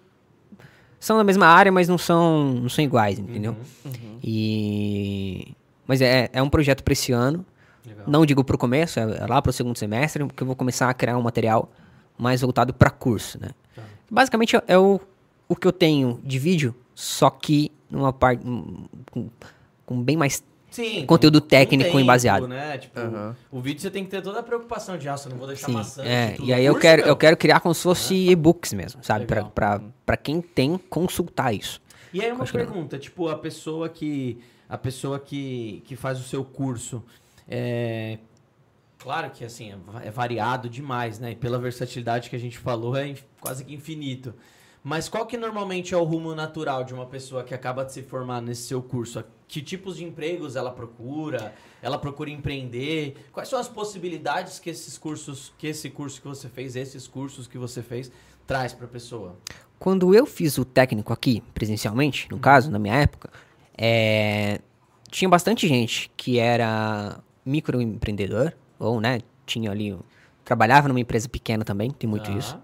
São 1.01 1.17
da 1.17 1.23
mesma 1.23 1.47
área, 1.47 1.71
mas 1.71 1.89
não 1.89 1.97
são, 1.97 2.53
não 2.61 2.69
são 2.69 2.85
iguais, 2.85 3.17
entendeu? 3.17 3.57
Uhum. 3.83 4.19
E. 4.23 5.55
Mas 5.87 5.99
é, 5.99 6.29
é 6.31 6.43
um 6.43 6.49
projeto 6.49 6.83
para 6.83 6.93
esse 6.93 7.11
ano. 7.11 7.43
Legal. 7.83 8.05
Não 8.07 8.23
digo 8.23 8.43
para 8.43 8.55
o 8.55 8.59
começo, 8.59 8.99
é 8.99 9.01
é 9.01 9.25
lá 9.25 9.41
para 9.41 9.49
o 9.49 9.53
segundo 9.53 9.75
semestre, 9.75 10.23
porque 10.23 10.43
eu 10.43 10.45
vou 10.45 10.55
começar 10.55 10.87
a 10.87 10.93
criar 10.93 11.17
um 11.17 11.21
material 11.23 11.71
mais 12.15 12.41
voltado 12.41 12.71
para 12.71 12.91
curso, 12.91 13.39
né? 13.41 13.49
Tá. 13.75 13.81
Basicamente 14.11 14.55
é 14.67 14.77
o, 14.77 15.01
o 15.49 15.55
que 15.55 15.67
eu 15.67 15.71
tenho 15.71 16.19
de 16.23 16.37
vídeo, 16.37 16.75
só 16.93 17.31
que 17.31 17.71
numa 17.89 18.13
parte 18.13 18.43
com, 19.11 19.27
com 19.83 20.03
bem 20.03 20.15
mais 20.15 20.43
Sim, 20.71 21.05
conteúdo 21.05 21.41
técnico 21.41 21.83
tempo, 21.83 21.99
embaseado. 21.99 22.47
Né? 22.47 22.77
Tipo, 22.77 22.97
Aham. 22.97 23.35
O 23.51 23.59
vídeo 23.59 23.81
você 23.81 23.91
tem 23.91 24.05
que 24.05 24.09
ter 24.09 24.21
toda 24.21 24.39
a 24.39 24.43
preocupação 24.43 24.97
de, 24.97 25.09
ah, 25.09 25.15
eu 25.23 25.29
não 25.29 25.37
vou 25.37 25.45
deixar 25.45 25.67
Sim, 25.67 25.73
maçante. 25.73 26.07
é, 26.07 26.31
tudo. 26.31 26.47
e 26.47 26.53
aí 26.53 26.65
eu 26.65 26.73
Curso, 26.73 26.81
quero, 26.87 27.01
eu 27.01 27.15
quero 27.17 27.35
criar 27.35 27.59
como 27.59 27.75
se 27.75 27.83
fosse 27.83 28.15
e-books 28.29 28.71
mesmo, 28.71 29.03
sabe? 29.03 29.25
Pra, 29.25 29.43
pra, 29.43 29.81
pra 30.05 30.15
quem 30.15 30.41
tem, 30.41 30.77
consultar 30.77 31.53
isso. 31.53 31.81
E 32.13 32.21
aí 32.23 32.31
uma 32.31 32.43
Acho 32.43 32.53
pergunta, 32.53 32.97
tipo, 32.97 33.27
a 33.27 33.37
pessoa 33.37 33.89
que 33.89 34.39
a 34.69 34.77
pessoa 34.77 35.19
que, 35.19 35.83
que 35.85 35.97
faz 35.97 36.17
o 36.17 36.23
seu 36.23 36.45
curso, 36.45 37.03
é 37.45 38.17
claro 38.97 39.29
que 39.31 39.43
assim, 39.43 39.73
é 39.73 40.07
é 40.07 40.09
variado 40.09 40.69
demais, 40.69 41.19
né? 41.19 41.31
E 41.31 41.35
pela 41.35 41.59
versatilidade 41.59 42.29
que 42.29 42.35
a 42.37 42.39
gente 42.39 42.57
falou, 42.57 42.95
é 42.95 43.13
quase 43.41 43.65
que 43.65 43.73
infinito. 43.73 44.33
Mas 44.83 45.07
qual 45.07 45.27
que 45.27 45.37
normalmente 45.37 45.93
é 45.93 45.97
o 45.97 46.03
rumo 46.03 46.33
natural 46.33 46.83
de 46.83 46.93
uma 46.93 47.05
pessoa 47.05 47.43
que 47.43 47.53
acaba 47.53 47.85
de 47.85 47.93
se 47.93 48.01
formar 48.01 48.41
nesse 48.41 48.63
seu 48.63 48.81
curso? 48.81 49.23
Que 49.47 49.61
tipos 49.61 49.97
de 49.97 50.03
empregos 50.03 50.55
ela 50.55 50.71
procura? 50.71 51.53
Ela 51.81 51.99
procura 51.99 52.31
empreender? 52.31 53.15
Quais 53.31 53.47
são 53.47 53.59
as 53.59 53.67
possibilidades 53.67 54.59
que 54.59 54.71
esses 54.71 54.97
cursos, 54.97 55.53
que 55.57 55.67
esse 55.67 55.89
curso 55.89 56.19
que 56.19 56.27
você 56.27 56.49
fez, 56.49 56.75
esses 56.75 57.07
cursos 57.07 57.47
que 57.47 57.59
você 57.59 57.83
fez, 57.83 58.11
traz 58.47 58.73
para 58.73 58.85
a 58.85 58.89
pessoa? 58.89 59.35
Quando 59.77 60.15
eu 60.15 60.25
fiz 60.25 60.57
o 60.57 60.65
técnico 60.65 61.13
aqui, 61.13 61.41
presencialmente, 61.53 62.27
no 62.31 62.39
caso, 62.39 62.71
na 62.71 62.79
minha 62.79 62.95
época, 62.95 63.29
é, 63.77 64.61
tinha 65.11 65.29
bastante 65.29 65.67
gente 65.67 66.09
que 66.17 66.39
era 66.39 67.19
microempreendedor, 67.45 68.53
ou, 68.79 68.99
né, 68.99 69.19
tinha 69.45 69.69
ali, 69.69 69.95
trabalhava 70.43 70.87
numa 70.87 70.99
empresa 70.99 71.29
pequena 71.29 71.63
também, 71.63 71.91
tem 71.91 72.09
muito 72.09 72.31
isso, 72.31 72.59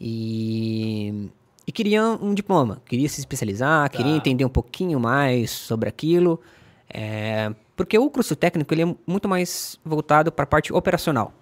e, 0.00 1.30
e 1.68 1.72
queria 1.72 2.02
um 2.02 2.32
diploma, 2.34 2.80
queria 2.86 3.08
se 3.08 3.20
especializar, 3.20 3.90
queria 3.90 4.12
Tá. 4.12 4.16
entender 4.16 4.44
um 4.44 4.48
pouquinho 4.48 4.98
mais 4.98 5.50
sobre 5.50 5.88
aquilo, 5.88 6.40
é, 6.88 7.54
porque 7.76 7.96
o 7.98 8.08
curso 8.10 8.34
técnico, 8.34 8.72
ele 8.74 8.82
é 8.82 8.94
muito 9.06 9.28
mais 9.28 9.78
voltado 9.84 10.32
para 10.32 10.44
a 10.44 10.46
parte 10.46 10.72
operacional. 10.72 11.32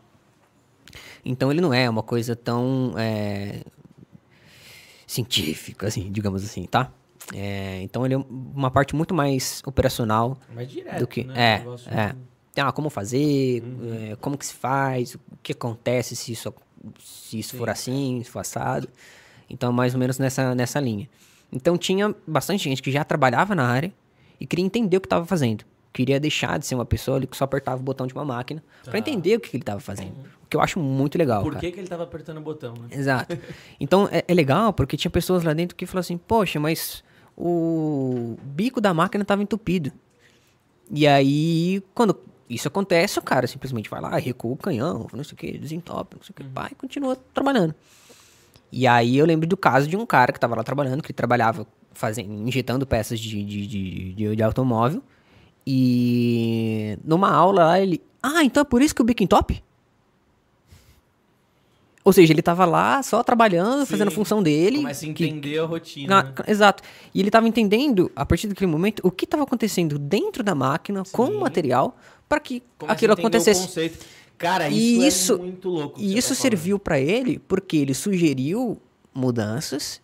Então, 1.24 1.50
ele 1.50 1.60
não 1.60 1.72
é 1.72 1.88
uma 1.88 2.02
coisa 2.02 2.34
tão... 2.36 2.92
é, 2.98 3.62
científica, 5.06 5.86
assim, 5.86 6.10
digamos 6.10 6.44
assim, 6.44 6.64
tá? 6.64 6.90
É, 7.34 7.80
então 7.82 8.04
ele 8.04 8.14
é 8.14 8.18
uma 8.18 8.70
parte 8.70 8.94
muito 8.94 9.12
mais 9.14 9.62
operacional 9.66 10.36
Mais 10.54 10.68
direto, 10.68 11.00
do 11.00 11.06
que 11.06 11.24
né? 11.24 11.62
é, 11.88 11.94
é. 11.94 12.60
Ah, 12.60 12.72
como 12.72 12.88
fazer, 12.88 13.62
Uhum. 13.62 14.12
é, 14.12 14.16
como 14.16 14.36
que 14.38 14.46
se 14.46 14.54
faz, 14.54 15.14
o 15.14 15.20
que 15.42 15.52
acontece 15.52 16.16
se 16.16 16.32
isso, 16.32 16.52
se 16.98 17.38
isso 17.38 17.56
for 17.56 17.68
assim, 17.68 18.22
se 18.24 18.30
for 18.30 18.40
assado. 18.40 18.88
Então, 19.48 19.72
mais 19.72 19.94
ou 19.94 20.00
menos 20.00 20.18
nessa, 20.18 20.54
nessa 20.54 20.80
linha. 20.80 21.08
Então, 21.52 21.76
tinha 21.78 22.14
bastante 22.26 22.64
gente 22.64 22.82
que 22.82 22.90
já 22.90 23.04
trabalhava 23.04 23.54
na 23.54 23.64
área 23.66 23.92
e 24.40 24.46
queria 24.46 24.64
entender 24.64 24.96
o 24.96 25.00
que 25.00 25.06
estava 25.06 25.24
fazendo. 25.24 25.64
Queria 25.92 26.20
deixar 26.20 26.58
de 26.58 26.66
ser 26.66 26.74
uma 26.74 26.84
pessoa 26.84 27.18
que 27.24 27.36
só 27.36 27.44
apertava 27.44 27.80
o 27.80 27.84
botão 27.84 28.06
de 28.06 28.12
uma 28.12 28.24
máquina 28.24 28.62
Tá. 28.84 28.90
para 28.90 28.98
entender 28.98 29.36
o 29.36 29.40
que, 29.40 29.48
que 29.50 29.56
ele 29.56 29.62
estava 29.62 29.80
fazendo. 29.80 30.12
O 30.42 30.46
que 30.48 30.56
eu 30.56 30.60
acho 30.60 30.78
muito 30.78 31.16
legal, 31.16 31.42
Por 31.42 31.52
cara. 31.54 31.60
que, 31.64 31.72
que 31.72 31.80
ele 31.80 31.88
tava 31.88 32.02
apertando 32.02 32.36
o 32.38 32.40
botão, 32.40 32.74
né? 32.74 32.88
Exato. 32.90 33.36
Então 33.80 34.08
é, 34.12 34.22
é 34.28 34.34
legal 34.34 34.72
porque 34.72 34.96
tinha 34.96 35.10
pessoas 35.10 35.42
lá 35.42 35.52
dentro 35.54 35.74
que 35.74 35.86
falaram 35.86 36.00
assim: 36.00 36.18
Poxa, 36.18 36.60
mas 36.60 37.02
o 37.36 38.36
bico 38.42 38.80
da 38.80 38.92
máquina 38.92 39.22
estava 39.22 39.42
entupido. 39.42 39.90
E 40.90 41.06
aí, 41.06 41.82
quando 41.94 42.16
isso 42.48 42.68
acontece, 42.68 43.18
o 43.18 43.22
cara 43.22 43.46
simplesmente 43.46 43.88
vai 43.90 44.00
lá, 44.00 44.16
recua 44.18 44.52
o 44.52 44.56
canhão, 44.56 45.06
não 45.12 45.24
sei 45.24 45.34
o 45.34 45.36
que, 45.36 45.58
desentope, 45.58 46.16
não 46.16 46.22
sei 46.22 46.30
o 46.32 46.34
que, 46.34 46.44
pá, 46.44 46.68
e 46.70 46.74
continua 46.74 47.16
trabalhando. 47.34 47.74
E 48.70 48.86
aí 48.86 49.16
eu 49.16 49.24
lembro 49.26 49.46
do 49.46 49.56
caso 49.56 49.86
de 49.88 49.96
um 49.96 50.04
cara 50.04 50.32
que 50.32 50.38
estava 50.38 50.54
lá 50.56 50.62
trabalhando, 50.64 51.02
que 51.02 51.08
ele 51.10 51.16
trabalhava 51.16 51.66
fazendo, 51.92 52.32
injetando 52.46 52.86
peças 52.86 53.18
de, 53.18 53.42
de, 53.44 53.66
de, 53.66 54.14
de, 54.14 54.36
de 54.36 54.42
automóvel. 54.42 55.02
E 55.66 56.98
numa 57.04 57.30
aula 57.30 57.64
lá 57.64 57.80
ele. 57.80 58.00
Ah, 58.22 58.44
então 58.44 58.60
é 58.60 58.64
por 58.64 58.82
isso 58.82 58.94
que 58.94 59.02
o 59.02 59.04
bico 59.04 59.22
entope? 59.22 59.62
Ou 62.04 62.12
seja, 62.12 62.32
ele 62.32 62.42
tava 62.42 62.64
lá 62.64 63.02
só 63.02 63.20
trabalhando, 63.24 63.84
fazendo 63.84 64.06
a 64.08 64.10
Sim. 64.10 64.16
função 64.16 64.40
dele. 64.40 64.76
Começa 64.76 65.04
a 65.04 65.12
que- 65.12 65.24
entender 65.26 65.58
a 65.58 65.64
rotina. 65.64 66.08
na- 66.08 66.22
né? 66.22 66.34
Exato. 66.46 66.82
E 67.12 67.18
ele 67.18 67.30
tava 67.32 67.48
entendendo, 67.48 68.12
a 68.14 68.24
partir 68.24 68.46
daquele 68.46 68.70
momento, 68.70 69.00
o 69.02 69.10
que 69.10 69.24
estava 69.24 69.42
acontecendo 69.42 69.98
dentro 69.98 70.44
da 70.44 70.54
máquina, 70.54 71.02
com 71.10 71.26
Sim. 71.26 71.34
o 71.34 71.40
material, 71.40 71.96
para 72.28 72.38
que 72.38 72.62
Começa 72.78 72.92
aquilo 72.94 73.12
entender 73.12 73.26
acontecesse. 73.26 73.90
Cara, 74.38 74.68
E 74.68 74.98
isso, 74.98 75.06
isso- 75.06 75.34
é 75.34 75.38
muito 75.38 75.68
louco. 75.68 76.00
E 76.00 76.08
você 76.12 76.18
isso 76.18 76.28
tá 76.30 76.34
serviu 76.34 76.78
para 76.78 77.00
ele 77.00 77.38
porque 77.38 77.76
ele 77.76 77.94
sugeriu 77.94 78.80
mudanças 79.14 80.00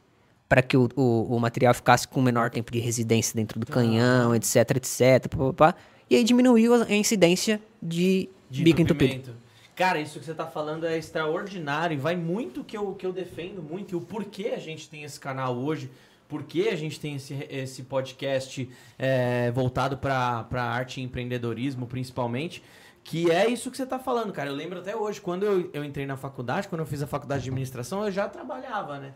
para 0.48 0.62
que 0.62 0.76
o, 0.76 0.88
o, 0.96 1.36
o 1.36 1.40
material 1.40 1.72
ficasse 1.74 2.06
com 2.06 2.20
menor 2.20 2.50
tempo 2.50 2.70
de 2.72 2.78
residência 2.78 3.34
dentro 3.34 3.58
do 3.58 3.66
canhão, 3.66 4.34
etc, 4.34 4.56
etc. 4.76 5.28
Pá, 5.28 5.36
pá, 5.38 5.52
pá. 5.52 5.74
e 6.10 6.16
aí 6.16 6.24
diminuiu 6.24 6.74
a 6.74 6.92
incidência 6.94 7.60
de, 7.82 8.28
de 8.50 8.62
bico 8.62 8.80
entupido. 8.80 9.34
Cara, 9.74 9.98
isso 9.98 10.18
que 10.18 10.26
você 10.26 10.34
tá 10.34 10.46
falando 10.46 10.86
é 10.86 10.98
extraordinário 10.98 11.94
e 11.94 11.98
vai 11.98 12.14
muito 12.16 12.62
que 12.62 12.76
eu, 12.76 12.92
que 12.94 13.06
eu 13.06 13.12
defendo 13.12 13.62
muito 13.62 13.92
e 13.92 13.96
o 13.96 14.00
porquê 14.02 14.52
a 14.54 14.58
gente 14.58 14.88
tem 14.88 15.02
esse 15.04 15.18
canal 15.18 15.56
hoje, 15.56 15.90
porquê 16.28 16.68
a 16.70 16.76
gente 16.76 17.00
tem 17.00 17.16
esse, 17.16 17.34
esse 17.48 17.82
podcast 17.84 18.68
é, 18.98 19.50
voltado 19.50 19.96
para 19.96 20.46
arte 20.52 21.00
e 21.00 21.02
empreendedorismo, 21.04 21.86
principalmente, 21.86 22.62
que 23.04 23.30
é 23.30 23.48
isso 23.48 23.70
que 23.70 23.76
você 23.76 23.86
tá 23.86 23.98
falando, 23.98 24.32
cara. 24.32 24.48
Eu 24.50 24.54
lembro 24.54 24.78
até 24.78 24.94
hoje, 24.96 25.20
quando 25.20 25.44
eu, 25.44 25.70
eu 25.72 25.84
entrei 25.84 26.06
na 26.06 26.16
faculdade, 26.16 26.68
quando 26.68 26.80
eu 26.80 26.86
fiz 26.86 27.02
a 27.02 27.06
faculdade 27.06 27.42
de 27.42 27.48
administração, 27.50 28.04
eu 28.04 28.10
já 28.12 28.28
trabalhava, 28.28 28.98
né? 28.98 29.12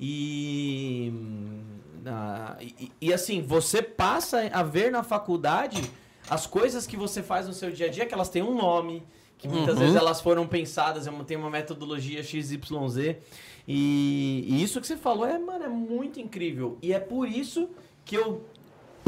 E, 0.00 1.12
ah, 2.06 2.56
e, 2.60 2.92
e, 3.00 3.12
assim, 3.12 3.42
você 3.42 3.82
passa 3.82 4.48
a 4.52 4.62
ver 4.62 4.90
na 4.92 5.02
faculdade 5.02 5.82
as 6.30 6.46
coisas 6.46 6.86
que 6.86 6.96
você 6.96 7.22
faz 7.22 7.46
no 7.46 7.52
seu 7.52 7.70
dia 7.70 7.86
a 7.86 7.90
dia, 7.90 8.06
que 8.06 8.14
elas 8.14 8.28
têm 8.28 8.42
um 8.42 8.54
nome, 8.54 9.02
que 9.36 9.48
muitas 9.48 9.74
Uhum. 9.74 9.80
vezes 9.80 9.96
elas 9.96 10.20
foram 10.20 10.46
pensadas, 10.46 11.06
é 11.06 11.10
tem 11.26 11.36
uma 11.36 11.50
metodologia 11.50 12.22
XYZ. 12.22 13.16
E, 13.66 14.44
e 14.48 14.62
isso 14.62 14.80
que 14.80 14.86
você 14.86 14.96
falou 14.96 15.26
é, 15.26 15.38
mano, 15.38 15.64
é 15.64 15.68
muito 15.68 16.20
incrível. 16.20 16.78
E 16.80 16.92
é 16.92 16.98
por 17.00 17.28
isso 17.28 17.68
que 18.04 18.16
eu 18.16 18.44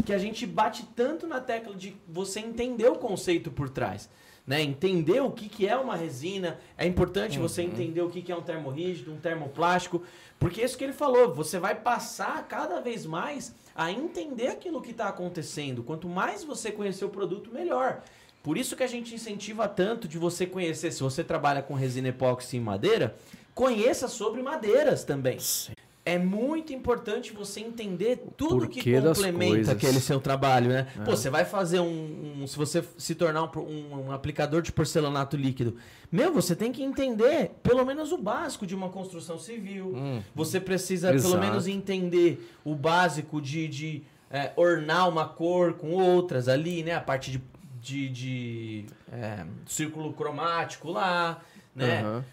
que 0.03 0.13
a 0.13 0.17
gente 0.17 0.45
bate 0.45 0.85
tanto 0.95 1.27
na 1.27 1.39
tecla 1.39 1.75
de 1.75 1.95
você 2.07 2.39
entender 2.39 2.87
o 2.87 2.95
conceito 2.95 3.51
por 3.51 3.69
trás. 3.69 4.09
Né? 4.45 4.61
Entender 4.61 5.21
o 5.21 5.31
que, 5.31 5.47
que 5.47 5.67
é 5.67 5.77
uma 5.77 5.95
resina. 5.95 6.59
É 6.77 6.85
importante 6.85 7.37
você 7.37 7.61
entender 7.61 8.01
o 8.01 8.09
que, 8.09 8.21
que 8.21 8.31
é 8.31 8.35
um 8.35 8.41
termorrígido, 8.41 9.13
um 9.13 9.17
termoplástico. 9.17 10.01
Porque 10.39 10.61
é 10.61 10.65
isso 10.65 10.77
que 10.77 10.83
ele 10.83 10.93
falou, 10.93 11.33
você 11.33 11.59
vai 11.59 11.75
passar 11.75 12.47
cada 12.47 12.81
vez 12.81 13.05
mais 13.05 13.53
a 13.75 13.91
entender 13.91 14.47
aquilo 14.47 14.81
que 14.81 14.91
está 14.91 15.07
acontecendo. 15.07 15.83
Quanto 15.83 16.09
mais 16.09 16.43
você 16.43 16.71
conhecer 16.71 17.05
o 17.05 17.09
produto, 17.09 17.53
melhor. 17.53 18.01
Por 18.41 18.57
isso 18.57 18.75
que 18.75 18.83
a 18.83 18.87
gente 18.87 19.13
incentiva 19.13 19.67
tanto 19.67 20.07
de 20.07 20.17
você 20.17 20.47
conhecer. 20.47 20.91
Se 20.91 21.03
você 21.03 21.23
trabalha 21.23 21.61
com 21.61 21.75
resina 21.75 22.07
epóxi 22.07 22.57
e 22.57 22.59
madeira, 22.59 23.15
conheça 23.53 24.07
sobre 24.07 24.41
madeiras 24.41 25.03
também. 25.03 25.37
É 26.03 26.17
muito 26.17 26.73
importante 26.73 27.31
você 27.31 27.59
entender 27.59 28.23
tudo 28.35 28.67
que 28.67 28.81
complementa 28.99 29.71
aquele 29.73 29.99
seu 29.99 30.19
trabalho, 30.19 30.69
né? 30.69 30.87
Pô, 31.05 31.15
você 31.15 31.29
vai 31.29 31.45
fazer 31.45 31.79
um, 31.79 32.41
um- 32.41 32.47
Se 32.47 32.57
você 32.57 32.83
se 32.97 33.13
tornar 33.13 33.43
um, 33.43 33.59
um- 33.59 34.05
um 34.07 34.11
aplicador 34.11 34.63
de 34.63 34.71
porcelanato 34.71 35.37
líquido, 35.37 35.75
meu, 36.11 36.33
você 36.33 36.55
tem 36.55 36.71
que 36.71 36.81
entender 36.81 37.51
pelo 37.61 37.85
menos 37.85 38.11
o 38.11 38.17
básico 38.17 38.65
de 38.65 38.73
uma 38.73 38.89
construção 38.89 39.37
civil. 39.37 39.93
Você 40.33 40.59
precisa 40.59 41.09
pelo 41.09 41.19
Exato. 41.19 41.37
menos 41.37 41.67
entender 41.67 42.49
o 42.65 42.73
básico 42.73 43.39
de, 43.39 43.67
de, 43.67 44.03
é, 44.31 44.51
ornar 44.55 45.07
uma 45.07 45.27
cor 45.27 45.73
com 45.73 45.91
outras 45.91 46.47
ali, 46.47 46.81
né? 46.83 46.95
A 46.95 47.01
parte 47.01 47.29
de, 47.29 47.41
de, 47.79 48.09
de, 48.09 48.85
é, 49.11 49.45
círculo 49.67 50.13
cromático 50.13 50.89
lá, 50.89 51.41
né? 51.75 52.01
Aham. 52.01 52.25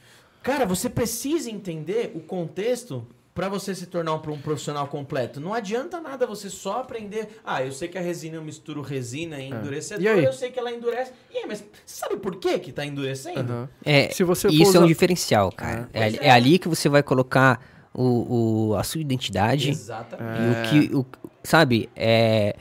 Cara, 0.42 0.64
você 0.64 0.88
precisa 0.88 1.50
entender 1.50 2.12
o 2.14 2.20
contexto 2.20 3.06
para 3.38 3.48
você 3.48 3.72
se 3.72 3.86
tornar 3.86 4.14
um, 4.14 4.32
um 4.32 4.40
profissional 4.40 4.88
completo. 4.88 5.38
Não 5.40 5.54
adianta 5.54 6.00
nada 6.00 6.26
você 6.26 6.50
só 6.50 6.80
aprender. 6.80 7.38
Ah, 7.44 7.62
eu 7.64 7.70
sei 7.70 7.86
que 7.86 7.96
a 7.96 8.00
resina 8.00 8.34
eu 8.34 8.42
misturo 8.42 8.82
resina 8.82 9.38
e 9.38 9.48
endurecedor, 9.48 10.04
É. 10.04 10.08
E 10.16 10.18
aí? 10.18 10.24
eu 10.24 10.32
sei 10.32 10.50
que 10.50 10.58
ela 10.58 10.72
endurece. 10.72 11.12
E 11.32 11.38
aí, 11.38 11.44
mas 11.46 11.60
você 11.60 11.66
sabe 12.00 12.16
por 12.16 12.34
que 12.34 12.58
que 12.58 12.72
tá 12.72 12.84
endurecendo? 12.84 13.52
Aham. 13.52 13.68
É, 13.84 14.08
Se 14.10 14.24
você 14.24 14.48
isso 14.48 14.76
é 14.76 14.80
um 14.80 14.86
diferencial, 14.88 15.52
cara. 15.52 15.88
É, 15.92 16.00
Pois 16.00 16.14
ali- 16.14 16.18
é. 16.20 16.26
é 16.26 16.30
ali 16.32 16.58
que 16.58 16.66
você 16.68 16.88
vai 16.88 17.00
colocar 17.00 17.64
o, 17.94 18.70
o- 18.70 18.74
a 18.74 18.82
sua 18.82 19.00
identidade. 19.00 19.70
Exatamente. 19.70 20.40
E 20.40 20.50
o 20.50 20.88
que, 20.88 20.96
o, 20.96 21.06
sabe, 21.44 21.88
é, 21.94 22.56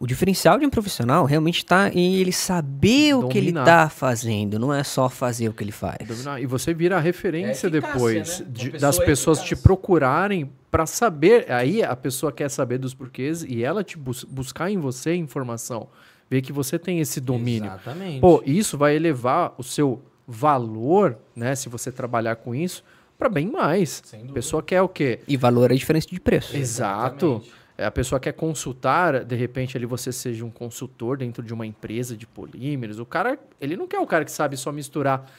o 0.00 0.06
diferencial 0.06 0.58
de 0.58 0.64
um 0.64 0.70
profissional 0.70 1.24
realmente 1.24 1.64
tá 1.66 1.90
em 1.92 2.14
ele 2.14 2.30
saber 2.32 3.14
o 3.16 3.26
que 3.28 3.36
ele 3.36 3.52
Dominar. 3.52 3.64
tá 3.64 3.88
fazendo, 3.90 4.58
não 4.58 4.72
é 4.72 4.84
só 4.84 5.08
fazer 5.08 5.48
o 5.48 5.52
que 5.52 5.64
ele 5.64 5.72
faz. 5.72 5.98
Dominar. 6.06 6.40
E 6.40 6.46
você 6.46 6.72
vira 6.72 6.96
a 6.96 7.00
referência 7.00 7.66
É 7.66 7.70
eficácia, 7.70 7.92
depois 7.98 8.40
né? 8.40 8.46
De- 8.48 8.70
pessoa 8.70 8.80
das 8.80 8.98
pessoas 8.98 9.42
te 9.42 9.56
procurarem 9.56 10.50
pra 10.70 10.86
saber. 10.86 11.50
Aí 11.50 11.82
a 11.82 11.96
pessoa 11.96 12.30
quer 12.30 12.48
saber 12.48 12.78
dos 12.78 12.94
porquês 12.94 13.42
e 13.42 13.64
ela 13.64 13.82
te 13.82 13.98
bus- 13.98 14.24
buscar 14.24 14.70
em 14.70 14.78
você 14.78 15.14
informação. 15.14 15.88
Ver 16.30 16.42
que 16.42 16.52
você 16.52 16.78
tem 16.78 17.00
esse 17.00 17.20
domínio. 17.20 17.66
Exatamente. 17.70 18.20
Pô, 18.20 18.42
isso 18.46 18.76
vai 18.78 18.94
elevar 18.94 19.54
o 19.58 19.62
seu 19.64 20.00
valor, 20.26 21.18
né? 21.34 21.54
Se 21.56 21.68
você 21.68 21.90
trabalhar 21.90 22.36
com 22.36 22.54
isso, 22.54 22.84
para 23.18 23.28
bem 23.28 23.50
mais. 23.50 24.02
A 24.28 24.32
pessoa 24.32 24.62
quer 24.62 24.80
o 24.82 24.88
quê? 24.88 25.20
E 25.26 25.36
valor 25.36 25.72
é 25.72 25.74
diferença 25.74 26.06
de 26.08 26.20
preço. 26.20 26.56
Exato. 26.56 27.26
Exatamente. 27.42 27.58
É, 27.78 27.86
A 27.86 27.90
pessoa 27.90 28.18
quer 28.20 28.32
consultar, 28.32 29.24
de 29.24 29.36
repente 29.36 29.76
ali 29.76 29.86
você 29.86 30.10
seja 30.12 30.44
um 30.44 30.50
consultor 30.50 31.16
dentro 31.16 31.42
de 31.42 31.54
uma 31.54 31.64
empresa 31.64 32.16
de 32.16 32.26
polímeros. 32.26 32.98
O 32.98 33.06
cara, 33.06 33.38
ele 33.60 33.76
não 33.76 33.86
quer 33.86 34.00
o 34.00 34.06
cara 34.06 34.24
que 34.24 34.32
sabe 34.32 34.56
só 34.56 34.72
misturar 34.72 35.30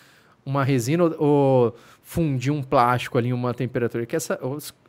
uma 0.46 0.64
resina 0.64 1.04
ou, 1.04 1.16
ou 1.20 1.76
fundir 2.02 2.52
um 2.52 2.64
plástico 2.64 3.18
ali 3.18 3.28
em 3.30 3.34
uma 3.34 3.54
temperatura. 3.54 4.06
Quer 4.06 4.16
essa, 4.16 4.40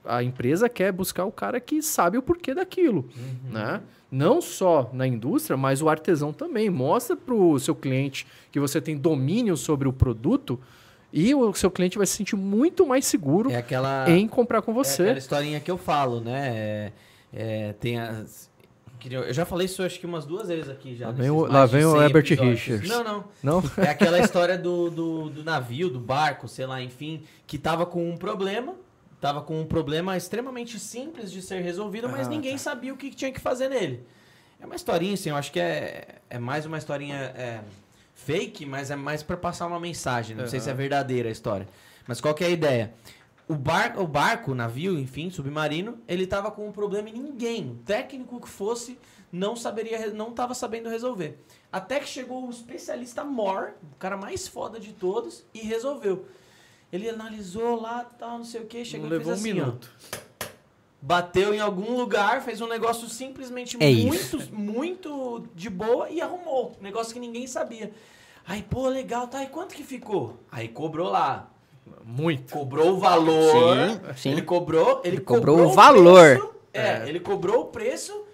a 0.04 0.22
empresa 0.22 0.68
quer 0.68 0.92
buscar 0.92 1.24
o 1.24 1.32
cara 1.32 1.58
que 1.60 1.82
sabe 1.82 2.16
o 2.16 2.22
porquê 2.22 2.54
daquilo, 2.54 3.06
né? 3.50 3.80
Não 4.10 4.40
só 4.40 4.88
na 4.92 5.06
indústria, 5.06 5.56
mas 5.56 5.82
o 5.82 5.88
artesão 5.88 6.32
também. 6.32 6.68
Mostra 6.70 7.16
para 7.16 7.34
o 7.34 7.58
seu 7.60 7.74
cliente 7.74 8.26
que 8.50 8.58
você 8.58 8.80
tem 8.80 8.96
domínio 8.96 9.56
sobre 9.56 9.86
o 9.86 9.92
produto 9.92 10.58
e 11.12 11.32
o 11.34 11.52
seu 11.54 11.70
cliente 11.70 11.98
vai 11.98 12.06
se 12.06 12.16
sentir 12.16 12.36
muito 12.36 12.86
mais 12.86 13.04
seguro 13.06 13.50
É 13.50 13.56
aquela. 13.56 14.08
em 14.10 14.26
comprar 14.26 14.62
com 14.62 14.70
É 14.70 14.74
você. 14.74 15.02
aquela 15.02 15.18
historinha 15.18 15.60
que 15.60 15.70
eu 15.70 15.76
falo, 15.78 16.20
né? 16.20 16.48
É, 16.54 16.92
é, 17.32 17.72
tem 17.74 17.98
as. 17.98 18.50
que 18.98 19.12
Eu 19.12 19.32
já 19.32 19.44
falei 19.44 19.66
isso 19.66 19.82
acho 19.82 19.98
que 19.98 20.06
umas 20.06 20.24
duas 20.26 20.48
vezes 20.48 20.68
aqui 20.68 20.94
já. 20.96 21.06
Lá 21.06 21.12
vem 21.12 21.30
o- 21.30 21.46
lá 21.46 21.66
vem 21.66 21.84
o 21.84 21.92
100 21.92 22.00
Herbert 22.02 22.24
episódios. 22.26 22.60
Richards. 22.60 22.88
Não, 22.88 23.04
não. 23.04 23.24
Não? 23.42 23.62
É 23.78 23.88
aquela 23.88 24.18
história 24.18 24.56
do, 24.58 24.90
do, 24.90 25.30
do 25.30 25.44
navio, 25.44 25.88
do 25.88 25.98
barco, 26.00 26.46
sei 26.48 26.66
lá, 26.66 26.82
enfim, 26.82 27.22
que 27.46 27.58
tava 27.58 27.86
com 27.86 28.08
um 28.10 28.16
problema. 28.16 28.74
Tava 29.20 29.42
com 29.42 29.60
um 29.60 29.66
problema 29.66 30.16
extremamente 30.16 30.78
simples 30.80 31.30
de 31.30 31.42
ser 31.42 31.60
resolvido, 31.60 32.08
mas 32.08 32.26
Ah, 32.26 32.30
ninguém 32.30 32.56
sabia 32.56 32.92
o 32.92 32.96
que 32.96 33.10
tinha 33.10 33.30
que 33.30 33.38
fazer 33.40 33.68
nele. 33.68 34.02
É 34.58 34.64
uma 34.64 34.74
historinha, 34.74 35.12
assim, 35.12 35.28
eu 35.28 35.36
acho 35.36 35.52
que 35.52 35.60
é, 35.60 36.06
é 36.30 36.38
mais 36.38 36.64
uma 36.64 36.78
historinha 36.78 37.16
é, 37.36 37.60
fake, 38.14 38.64
mas 38.64 38.90
é 38.90 38.96
mais 38.96 39.22
pra 39.22 39.36
passar 39.36 39.66
uma 39.66 39.78
mensagem. 39.78 40.34
Não 40.34 40.46
sei 40.46 40.58
se 40.58 40.70
é 40.70 40.74
verdadeira 40.74 41.28
a 41.28 41.32
história. 41.32 41.68
Mas 42.06 42.18
qual 42.18 42.32
que 42.34 42.42
é 42.42 42.46
a 42.46 42.50
ideia? 42.50 42.92
O, 43.50 43.56
bar, 43.56 43.98
o 43.98 44.06
barco, 44.06 44.52
o 44.52 44.54
navio, 44.54 44.96
enfim, 44.96 45.28
submarino, 45.28 45.98
ele 46.06 46.24
tava 46.24 46.52
com 46.52 46.68
um 46.68 46.70
problema 46.70 47.08
e 47.08 47.12
ninguém, 47.12 47.80
técnico 47.84 48.40
que 48.40 48.48
fosse, 48.48 48.96
não 49.32 49.56
saberia, 49.56 50.12
não 50.12 50.30
tava 50.30 50.54
sabendo 50.54 50.88
resolver. 50.88 51.36
Até 51.72 51.98
que 51.98 52.06
chegou 52.06 52.46
o 52.46 52.50
especialista 52.50 53.24
Moore, 53.24 53.72
o 53.92 53.96
cara 53.98 54.16
mais 54.16 54.46
foda 54.46 54.78
de 54.78 54.92
todos, 54.92 55.44
e 55.52 55.58
resolveu. 55.58 56.26
Ele 56.92 57.08
analisou 57.08 57.80
lá, 57.80 58.04
tal, 58.04 58.38
não 58.38 58.44
sei 58.44 58.60
o 58.60 58.66
que, 58.66 58.84
chegou 58.84 59.08
Não 59.08 59.16
e 59.16 59.18
fez 59.18 59.26
levou 59.26 59.32
um 59.32 59.40
assim, 59.40 59.60
ó. 59.60 59.64
minuto. 59.64 59.90
bateu 61.02 61.52
em 61.52 61.58
algum 61.58 61.96
lugar, 61.96 62.42
fez 62.42 62.60
um 62.60 62.68
negócio 62.68 63.08
simplesmente 63.08 63.76
É 63.80 63.90
muito, 63.90 64.54
muito 64.54 65.48
de 65.56 65.68
boa 65.68 66.08
e 66.08 66.20
arrumou. 66.20 66.76
Negócio 66.80 67.12
que 67.12 67.18
ninguém 67.18 67.48
sabia. 67.48 67.92
Aí, 68.46 68.62
pô, 68.62 68.88
legal, 68.88 69.26
tá? 69.26 69.42
E 69.42 69.48
quanto 69.48 69.74
que 69.74 69.82
ficou? 69.82 70.38
Aí 70.52 70.68
cobrou 70.68 71.10
lá. 71.10 71.50
Muito. 72.04 72.52
Cobrou 72.52 72.92
o 72.94 72.98
valor. 72.98 73.76
Sim, 73.76 74.00
sim. 74.16 74.30
Ele 74.32 74.42
cobrou. 74.42 75.00
Ele, 75.04 75.16
Ele 75.16 75.20
cobrou 75.24 75.58
o 75.60 75.66
o 75.68 75.72
valor. 75.72 76.36
preço, 76.36 76.54
é, 76.72 77.08
ele 77.08 77.20
cobrou 77.20 77.62
o 77.62 77.64
preço 77.66 78.24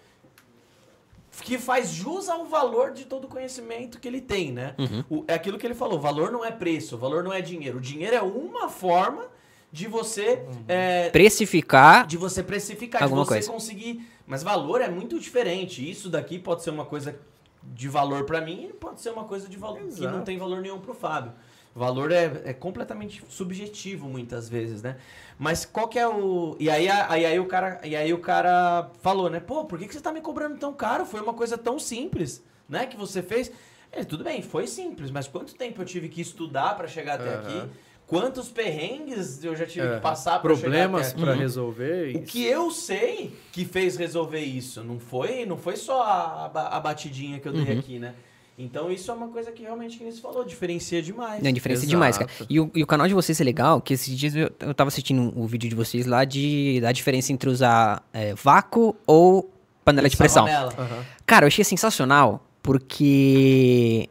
que 1.42 1.58
faz 1.58 1.90
jus 1.90 2.28
ao 2.28 2.46
valor 2.46 2.92
de 2.92 3.04
todo 3.04 3.24
o 3.26 3.28
conhecimento 3.28 4.00
que 4.00 4.08
ele 4.08 4.20
tem, 4.20 4.50
né? 4.52 4.74
Uhum. 4.78 5.04
O- 5.10 5.24
é 5.28 5.34
aquilo 5.34 5.58
que 5.58 5.66
ele 5.66 5.74
falou: 5.74 6.00
valor 6.00 6.32
não 6.32 6.44
é 6.44 6.50
preço, 6.50 6.96
valor 6.96 7.22
não 7.22 7.32
é 7.32 7.40
dinheiro. 7.40 7.78
O 7.78 7.80
dinheiro 7.80 8.16
é 8.16 8.22
uma 8.22 8.68
forma 8.68 9.26
de 9.70 9.86
você. 9.86 10.42
é, 10.66 11.10
Precificar. 11.10 12.06
de 12.06 12.16
você 12.16 12.42
precificar, 12.42 13.02
Alguma 13.02 13.22
de 13.22 13.28
você 13.28 13.34
coisa. 13.34 13.52
conseguir. 13.52 14.06
Mas 14.26 14.42
valor 14.42 14.80
é 14.80 14.88
muito 14.88 15.20
diferente. 15.20 15.88
Isso 15.88 16.08
daqui 16.08 16.38
pode 16.38 16.62
ser 16.62 16.70
uma 16.70 16.84
coisa 16.84 17.16
de 17.62 17.88
valor 17.88 18.24
pra 18.24 18.40
mim 18.40 18.68
e 18.70 18.72
pode 18.72 19.00
ser 19.00 19.10
uma 19.10 19.24
coisa 19.24 19.48
de 19.48 19.56
valor 19.56 19.80
que 19.88 20.06
não 20.06 20.22
tem 20.22 20.38
valor 20.38 20.60
nenhum 20.60 20.78
pro 20.80 20.94
Fábio. 20.94 21.32
Valor 21.76 22.10
é, 22.10 22.40
é 22.46 22.54
completamente 22.54 23.22
subjetivo 23.28 24.08
muitas 24.08 24.48
vezes, 24.48 24.82
né? 24.82 24.96
Mas 25.38 25.66
qual 25.66 25.86
que 25.86 25.98
é 25.98 26.08
o. 26.08 26.56
E 26.58 26.70
aí, 26.70 26.88
aí, 26.88 27.26
aí 27.26 27.38
o 27.38 27.44
cara, 27.44 27.78
e 27.84 27.94
aí 27.94 28.14
o 28.14 28.18
cara 28.18 28.90
falou, 29.02 29.28
né? 29.28 29.40
Pô, 29.40 29.66
por 29.66 29.78
que, 29.78 29.86
que 29.86 29.92
você 29.92 30.00
tá 30.00 30.10
me 30.10 30.22
cobrando 30.22 30.56
tão 30.56 30.72
caro? 30.72 31.04
Foi 31.04 31.20
uma 31.20 31.34
coisa 31.34 31.58
tão 31.58 31.78
simples, 31.78 32.42
né? 32.66 32.86
Que 32.86 32.96
você 32.96 33.22
fez. 33.22 33.52
Ele, 33.92 34.06
tudo 34.06 34.24
bem, 34.24 34.40
foi 34.40 34.66
simples, 34.66 35.10
mas 35.10 35.28
quanto 35.28 35.54
tempo 35.54 35.82
eu 35.82 35.84
tive 35.84 36.08
que 36.08 36.22
estudar 36.22 36.74
pra 36.78 36.88
chegar 36.88 37.14
até 37.16 37.28
Aham. 37.28 37.40
aqui? 37.40 37.70
Quantos 38.06 38.48
perrengues 38.48 39.44
eu 39.44 39.54
já 39.54 39.66
tive 39.66 39.86
É, 39.86 39.94
que 39.96 40.00
passar 40.00 40.40
pra 40.40 40.54
chegar 40.54 40.70
Problemas 40.70 41.08
aqui? 41.12 41.24
resolver. 41.38 42.16
O 42.16 42.22
isso. 42.22 42.32
que 42.32 42.44
eu 42.44 42.70
sei 42.70 43.36
que 43.52 43.66
fez 43.66 43.96
resolver 43.96 44.40
isso, 44.40 44.82
não 44.82 44.98
foi, 44.98 45.44
não 45.44 45.58
foi 45.58 45.76
só 45.76 46.02
a, 46.02 46.46
a 46.46 46.80
batidinha 46.80 47.38
que 47.38 47.46
eu 47.48 47.52
dei 47.52 47.70
Uhum. 47.70 47.78
aqui, 47.78 47.98
né? 47.98 48.14
Então 48.58 48.90
isso 48.90 49.10
é 49.10 49.14
uma 49.14 49.28
coisa 49.28 49.52
que 49.52 49.62
realmente, 49.62 49.98
que 49.98 50.04
você 50.04 50.20
falou, 50.20 50.44
diferencia 50.44 51.02
demais. 51.02 51.42
Não, 51.42 51.52
diferença 51.52 51.80
Exato. 51.80 51.90
demais, 51.90 52.16
cara. 52.16 52.30
E 52.48 52.58
o, 52.58 52.70
e 52.74 52.82
o 52.82 52.86
canal 52.86 53.06
de 53.06 53.12
vocês 53.12 53.38
é 53.40 53.44
legal, 53.44 53.80
que 53.80 53.92
esses 53.92 54.16
dias 54.16 54.34
eu, 54.34 54.50
eu 54.60 54.74
tava 54.74 54.88
assistindo 54.88 55.32
o 55.38 55.46
vídeo 55.46 55.68
de 55.68 55.74
vocês 55.74 56.06
lá 56.06 56.24
de 56.24 56.80
da 56.80 56.90
diferença 56.90 57.32
entre 57.32 57.50
usar 57.50 58.02
é, 58.12 58.34
vácuo 58.34 58.96
ou 59.06 59.50
panela 59.84 60.08
de 60.08 60.16
pressão. 60.16 60.44
panela. 60.44 60.72
Aham. 60.78 61.04
Cara, 61.26 61.44
eu 61.44 61.48
achei 61.48 61.64
sensacional, 61.64 62.46
porque. 62.62 64.08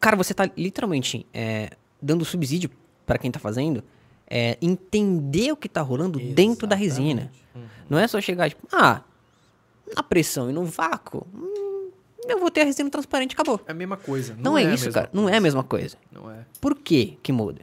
Cara, 0.00 0.16
você 0.16 0.32
tá 0.32 0.48
literalmente 0.56 1.26
é, 1.34 1.70
dando 2.00 2.24
subsídio 2.24 2.70
pra 3.04 3.18
quem 3.18 3.30
tá 3.30 3.38
fazendo, 3.38 3.82
é, 4.28 4.56
entender 4.62 5.52
o 5.52 5.56
que 5.56 5.68
tá 5.68 5.82
rolando 5.82 6.18
dentro 6.18 6.66
da 6.66 6.76
resina. 6.76 7.30
Não 7.90 7.98
é 7.98 8.06
só 8.06 8.20
chegar, 8.20 8.48
tipo, 8.48 8.66
ah, 8.72 9.02
na 9.96 10.02
pressão 10.02 10.50
e 10.50 10.52
no 10.52 10.64
vácuo, 10.64 11.26
hum, 11.34 11.67
eu 12.28 12.38
vou 12.38 12.50
ter 12.50 12.62
a 12.62 12.64
resina 12.64 12.88
transparente, 12.90 13.32
acabou. 13.34 13.60
É 13.66 13.72
a 13.72 13.74
mesma 13.74 13.96
coisa. 13.96 14.36
Não, 14.38 14.56
é, 14.56 14.66
a 14.66 14.74
isso, 14.74 14.90
cara. 14.92 15.08
Não 15.12 15.28
é 15.28 15.36
a 15.36 15.40
mesma 15.40 15.62
coisa. 15.64 15.96
Não 16.12 16.30
é. 16.30 16.44
Por 16.60 16.74
que 16.76 17.18
que 17.22 17.32
muda? 17.32 17.60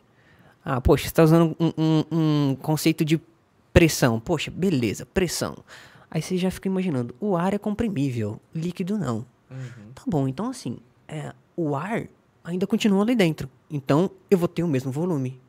Ah, 0.63 0.81
poxa, 0.81 1.03
você 1.03 1.09
está 1.09 1.23
usando 1.23 1.55
um, 1.59 1.71
um- 1.77 2.03
um 2.51 2.55
conceito 2.61 3.05
de 3.05 3.19
pressão. 3.71 4.19
Poxa, 4.19 4.49
beleza, 4.51 5.05
pressão. 5.05 5.55
Aí 6.09 6.21
você 6.21 6.37
já 6.37 6.49
fica 6.49 6.67
imaginando, 6.67 7.13
o 7.19 7.35
ar 7.35 7.53
é 7.53 7.57
comprimível, 7.57 8.39
líquido 8.53 8.97
não. 8.97 9.25
Uhum. 9.51 9.91
Tá 9.93 10.01
bom, 10.07 10.27
então 10.27 10.49
assim, 10.49 10.77
é, 11.07 11.33
o 11.55 11.75
ar 11.75 12.07
ainda 12.43 12.65
continua 12.65 13.03
ali 13.03 13.15
dentro. 13.15 13.49
Então 13.69 14.09
eu 14.31 14.37
vou 14.37 14.47
ter 14.47 14.63
o 14.63 14.67
mesmo 14.67 14.91
volume. 14.91 15.39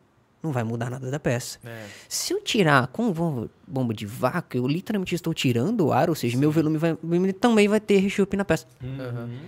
Não 0.43 0.53
vai 0.53 0.63
mudar 0.63 0.91
nada 0.91 1.11
da 1.11 1.19
peça. 1.19 1.59
É. 1.65 1.87
Se 2.09 2.33
eu 2.33 2.41
tirar 2.41 2.87
com 2.89 3.11
bomba, 3.13 3.51
bomba 3.67 3.95
de 3.95 4.07
vácuo, 4.07 4.57
eu 4.59 4.67
literalmente 4.67 5.15
estou 5.15 5.35
tirando 5.35 5.87
o 5.87 5.93
ar, 5.93 6.09
ou 6.09 6.15
seja, 6.15 6.39
meu 6.39 6.53
volume, 6.53 6.79
vai, 6.79 6.97
também 7.41 7.67
vai 7.67 7.81
ter 7.81 7.99
rechupe 7.99 8.37
na 8.37 8.45
peça. 8.45 8.67
Uhum. 8.83 9.39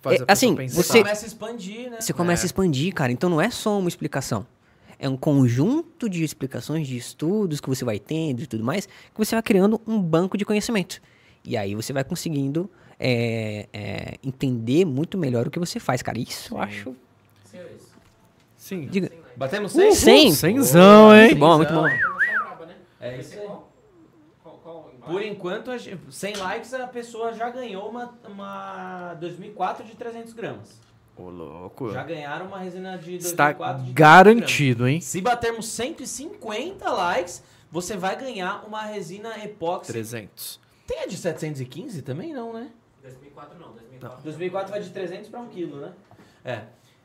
Faz 0.00 0.20
É, 0.20 0.24
assim, 0.28 0.54
pensar. 0.54 0.82
Você 0.82 0.98
começa 0.98 1.24
a 1.24 1.28
expandir, 1.28 1.90
né? 1.90 2.00
Você 2.00 2.12
começa 2.12 2.44
a 2.44 2.46
expandir, 2.46 2.94
cara. 2.94 3.10
Então 3.10 3.28
não 3.28 3.40
é 3.40 3.50
só 3.50 3.78
uma 3.78 3.88
explicação. 3.88 4.46
É 4.98 5.08
um 5.08 5.16
conjunto 5.16 6.08
de 6.08 6.22
explicações, 6.24 6.86
de 6.86 6.96
estudos 6.96 7.60
que 7.60 7.68
você 7.68 7.84
vai 7.84 7.98
tendo 7.98 8.42
e 8.42 8.46
tudo 8.46 8.64
mais, 8.64 8.86
que 8.86 9.16
você 9.16 9.34
vai 9.34 9.42
criando 9.42 9.80
um 9.86 10.00
banco 10.00 10.36
de 10.36 10.44
conhecimento. 10.44 11.00
E 11.44 11.56
aí 11.56 11.74
você 11.74 11.92
vai 11.92 12.04
conseguindo 12.04 12.70
é, 12.98 13.68
é, 13.72 14.14
entender 14.24 14.84
muito 14.84 15.16
melhor 15.16 15.46
o 15.46 15.50
que 15.50 15.58
você 15.58 15.78
faz, 15.80 16.02
cara. 16.02 16.18
Isso 16.18 16.54
eu 16.54 16.60
acho. 16.60 16.96
Sim. 18.56 18.86
Diga, 18.90 19.10
Batemos 19.38 19.72
Uh, 19.74 19.92
100? 19.92 19.94
cem. 19.94 20.32
Cenzão, 20.32 21.14
hein? 21.14 21.26
muito 21.28 21.38
bom, 21.38 21.56
muito 21.58 21.72
bom. 21.72 21.82
né? 21.82 22.00
É 23.00 23.10
Vai 23.10 23.20
isso 23.20 23.38
aí. 23.38 23.48
Por 25.06 25.22
enquanto, 25.22 25.70
a 25.70 25.78
gente- 25.78 25.98
100 26.10 26.36
likes, 26.36 26.74
a 26.74 26.86
pessoa 26.86 27.32
já 27.32 27.48
ganhou 27.48 27.88
uma, 27.88 28.12
uma 28.28 29.14
2004 29.14 29.84
de 29.86 29.94
300 29.94 30.32
gramas. 30.34 30.80
Ô, 31.16 31.30
louco. 31.30 31.90
Já 31.92 32.02
ganharam 32.02 32.46
uma 32.46 32.58
resina 32.58 32.98
de 32.98 33.12
2004 33.18 33.26
Está 33.30 33.52
de 33.52 33.54
300 33.58 33.94
gramas. 33.94 33.94
garantido, 33.94 34.86
hein? 34.88 35.00
Se 35.00 35.20
batermos 35.20 35.66
150 35.68 36.90
likes, 36.90 37.42
você 37.70 37.96
vai 37.96 38.16
ganhar 38.16 38.64
uma 38.66 38.82
resina 38.82 39.42
epóxi. 39.42 39.92
300. 39.92 40.60
Tem 40.86 41.00
a 41.00 41.06
de 41.06 41.16
715 41.16 42.02
também, 42.02 42.32
não, 42.34 42.52
né? 42.52 42.68
2004 43.02 43.58
não, 43.58 43.72
2004. 43.72 44.22
2004 44.24 44.70
vai 44.72 44.80
de 44.82 44.90
300 44.90 45.28
para 45.30 45.40
1 45.40 45.48
kg, 45.48 45.66
né? 45.76 45.92
É. 46.44 46.62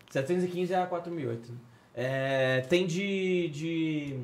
715 0.10 0.73
é 0.73 0.81
a 0.81 0.85
4008. 0.85 1.53
É, 1.95 2.61
tem 2.70 2.86
de. 2.88 3.49
de. 3.49 4.20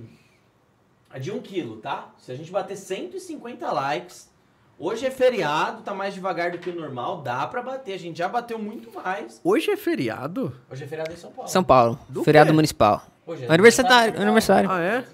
a 1.09 1.19
de 1.19 1.31
1 1.31 1.41
kg, 1.41 1.77
tá? 1.81 2.09
Se 2.17 2.31
a 2.31 2.35
gente 2.35 2.51
bater 2.51 2.75
150 2.75 3.71
likes. 3.71 4.29
Hoje 4.81 5.05
é 5.05 5.11
feriado, 5.11 5.81
tá 5.83 5.93
mais 5.93 6.13
devagar 6.13 6.51
do 6.51 6.57
que 6.57 6.69
o 6.69 6.73
normal, 6.75 7.21
dá 7.21 7.45
pra 7.45 7.61
bater. 7.61 7.93
A 7.95 7.99
gente 7.99 8.17
já 8.17 8.29
bateu 8.29 8.57
muito 8.57 8.89
mais. 8.93 9.41
Hoje 9.43 9.69
é 9.71 9.75
feriado? 9.75 10.55
Hoje 10.71 10.85
é 10.85 10.87
feriado 10.87 11.11
em 11.11 11.17
São 11.17 11.31
Paulo. 11.33 11.49
São 11.49 11.63
Paulo, 11.63 11.99
Do 12.07 12.23
feriado 12.23 12.49
quê? 12.51 12.55
municipal. 12.55 13.03
Hoje 13.27 13.45
Aniversário, 13.49 14.13
São 14.13 14.21
aniversário. 14.23 14.71
Ah, 14.71 14.81
é? 14.81 15.05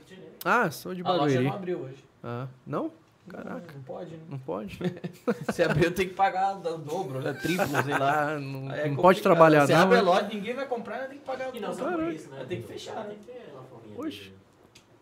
Ah, 0.45 0.69
sou 0.69 0.93
de 0.93 1.01
A 1.01 1.05
loja 1.05 1.19
Barueri. 1.19 1.43
não 1.45 1.53
abriu 1.53 1.79
hoje. 1.79 2.05
Ah, 2.23 2.45
não? 2.65 2.91
Caraca, 3.29 3.73
Não 3.73 3.81
pode, 3.83 4.11
né? 4.11 4.19
não 4.29 4.37
pode? 4.37 4.79
Se 5.51 5.63
abrir, 5.63 5.85
eu 5.85 5.91
tenho 5.91 6.09
que 6.09 6.15
pagar 6.15 6.55
o 6.57 6.77
dobro, 6.77 7.21
né? 7.21 7.33
Triplo, 7.33 7.65
sei 7.83 7.97
lá. 7.97 8.39
Não, 8.39 8.71
é 8.71 8.87
não 8.87 8.95
pode 8.97 9.21
trabalhar, 9.21 9.65
Se 9.65 9.73
não. 9.73 9.81
abre 9.81 9.97
a 9.97 10.01
né? 10.01 10.07
loja, 10.07 10.27
ninguém 10.31 10.53
vai 10.53 10.65
comprar, 10.67 11.07
tem 11.07 11.17
que 11.17 11.25
pagar 11.25 11.51
o 11.51 11.55
E 11.55 11.59
não 11.59 11.73
só 11.73 11.91
por 11.91 12.13
isso, 12.13 12.29
né? 12.29 12.45
Tem 12.47 12.61
que 12.61 12.67
fechar, 12.67 12.95
né? 12.97 13.05
Tem 13.09 13.17
que 13.17 13.25
ter 13.25 13.51
uma 13.51 13.63
forminha. 13.63 13.99
Oxe. 13.99 14.31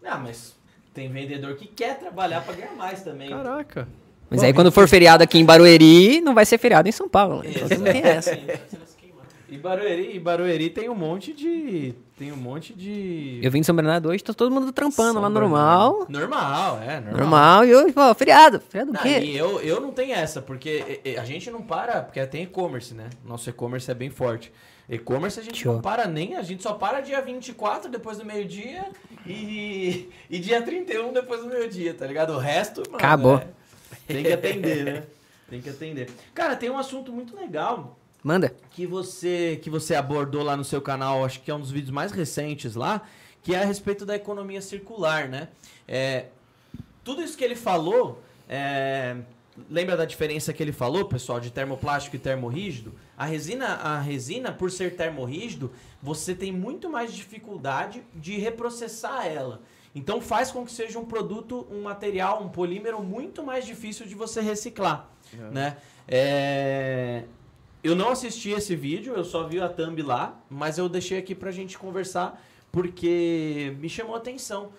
de- 0.02 0.08
Ah, 0.08 0.18
mas 0.18 0.56
tem 0.94 1.12
vendedor 1.12 1.56
que 1.56 1.68
quer 1.68 2.00
trabalhar 2.00 2.41
pra 2.41 2.54
ganhar 2.54 2.74
mais 2.76 3.02
também. 3.04 3.30
Caraca. 3.30 3.88
Mas 4.30 4.40
Bom, 4.40 4.45
aí 4.48 4.54
quando 4.54 4.72
for 4.72 4.88
feriado 4.88 5.22
aqui 5.22 5.38
em 5.38 5.45
Barueri, 5.45 6.22
não 6.22 6.34
vai 6.34 6.45
ser 6.45 6.58
feriado 6.58 6.88
em 6.88 6.91
São 6.94 7.10
Paulo. 7.10 7.44
né? 7.44 7.52
Então 7.56 7.78
não 7.78 7.91
tem 7.91 8.04
essa. 8.04 8.36
E 9.54 9.58
Barueri, 9.60 10.16
e 10.16 10.20
Barueri 10.20 10.70
tem 10.72 10.90
um 10.90 10.96
monte 10.96 11.32
de. 11.32 11.94
Tem 12.18 12.32
um 12.32 12.36
monte 12.36 12.74
de. 12.74 13.40
Eu 13.44 13.52
vim 13.52 13.60
de 13.60 13.68
São 13.68 13.76
Bernardo 13.76 14.10
hoje, 14.10 14.24
tá 14.24 14.34
todo 14.34 14.50
mundo 14.52 14.72
trampando 14.72 15.14
São 15.14 15.22
lá 15.22 15.30
Bernardo. 15.30 15.52
normal. 15.52 16.06
Normal, 16.10 16.82
é, 16.82 17.00
normal. 17.00 17.18
Normal. 17.20 17.66
E 17.66 17.76
hoje, 17.76 17.94
pô, 17.94 18.16
feriado. 18.16 18.60
Feriado 18.60 18.92
o 18.94 18.98
quê? 18.98 19.20
e 19.20 19.38
eu, 19.38 19.62
eu 19.62 19.80
não 19.80 19.92
tenho 19.92 20.12
essa, 20.16 20.42
porque 20.42 21.02
a 21.20 21.24
gente 21.24 21.52
não 21.52 21.62
para, 21.62 22.02
porque 22.02 22.26
tem 22.26 22.46
e-commerce, 22.46 22.96
né? 22.96 23.12
Nosso 23.24 23.48
e-commerce 23.48 23.92
é 23.92 23.94
bem 23.94 24.10
forte. 24.10 24.52
E-commerce 24.90 25.40
a 25.40 25.44
gente 25.44 25.62
Show. 25.62 25.74
não 25.76 25.82
para 25.84 26.08
nem, 26.08 26.36
a 26.36 26.42
gente 26.42 26.64
só 26.64 26.74
para 26.74 27.02
dia 27.02 27.22
24 27.22 27.92
depois 27.92 28.18
do 28.18 28.26
meio-dia 28.26 28.88
e, 29.24 30.10
e 30.32 30.40
dia 30.40 30.64
31 30.64 31.14
depois 31.14 31.42
do 31.42 31.48
meio-dia, 31.48 31.94
tá 31.94 32.08
ligado? 32.08 32.34
O 32.34 32.40
resto, 32.40 32.82
mano, 32.88 32.96
Acabou. 32.96 33.38
é, 33.38 33.48
tem 34.08 34.24
que 34.24 34.34
atender, 34.34 34.82
né? 34.84 35.04
Tem 35.48 35.62
que 35.62 35.70
atender. 35.70 36.10
Cara, 36.34 36.56
tem 36.56 36.72
um 36.72 36.78
assunto 36.80 37.14
muito 37.14 37.36
legal 37.36 38.00
Manda. 38.24 38.56
que 38.72 38.88
você 38.88 39.60
que 39.62 39.70
você 39.70 39.95
abordou 39.95 40.44
lá 40.44 40.56
no 40.56 40.64
seu 40.64 40.82
canal, 40.82 41.26
acho 41.26 41.41
que 41.41 41.52
é 41.52 41.56
um 41.56 41.60
dos 41.60 41.72
vídeos 41.72 41.91
mais 41.91 42.12
recentes 42.12 42.76
lá, 42.76 43.02
que 43.41 43.54
é 43.54 43.62
a 43.62 43.66
respeito 43.66 44.06
da 44.06 44.16
economia 44.16 44.62
circular, 44.62 45.28
né? 45.28 45.50
É, 45.88 46.28
tudo 47.04 47.22
isso 47.22 47.38
que 47.38 47.44
ele 47.44 47.56
falou, 47.56 48.24
é, 48.48 49.18
lembra 49.70 49.98
da 49.98 50.06
diferença 50.06 50.54
que 50.54 50.64
ele 50.64 50.72
falou, 50.72 51.06
pessoal, 51.06 51.40
de 51.40 51.52
termoplástico 51.52 52.16
e 52.16 52.20
termorrígido? 52.20 52.94
A 53.18 53.26
resina, 53.26 53.68
a 53.76 54.00
resina, 54.00 54.52
por 54.52 54.72
ser 54.72 54.95
termorrígido, 54.95 55.72
você 56.02 56.34
tem 56.34 56.52
muito 56.52 56.90
mais 56.90 57.14
dificuldade 57.14 58.04
de 58.16 58.38
reprocessar 58.38 59.28
ela. 59.28 59.62
Então 59.94 60.20
faz 60.22 60.50
com 60.50 60.66
que 60.66 60.72
seja 60.72 60.98
um 60.98 61.06
produto, 61.06 61.68
um 61.70 61.84
material, 61.84 62.41
um 62.41 62.50
polímero 62.50 63.04
muito 63.04 63.44
mais 63.44 63.66
difícil 63.66 64.08
de 64.08 64.16
você 64.16 64.41
reciclar, 64.41 65.10
né? 65.52 65.78
É, 66.08 67.26
eu 67.84 67.96
não 67.96 68.10
assisti 68.10 68.50
esse 68.52 68.76
vídeo, 68.76 69.14
eu 69.14 69.26
só 69.26 69.46
vi 69.48 69.60
a 69.60 69.68
thumb 69.68 70.02
lá, 70.02 70.40
mas 70.50 70.78
eu 70.78 70.88
deixei 70.88 71.18
aqui 71.18 71.36
pra 71.36 71.52
gente 71.52 71.78
conversar 71.78 72.42
porque 72.72 73.76
me 73.80 73.90
chamou 73.90 74.16
a 74.16 74.18
atenção. 74.18 74.66
O 74.66 74.72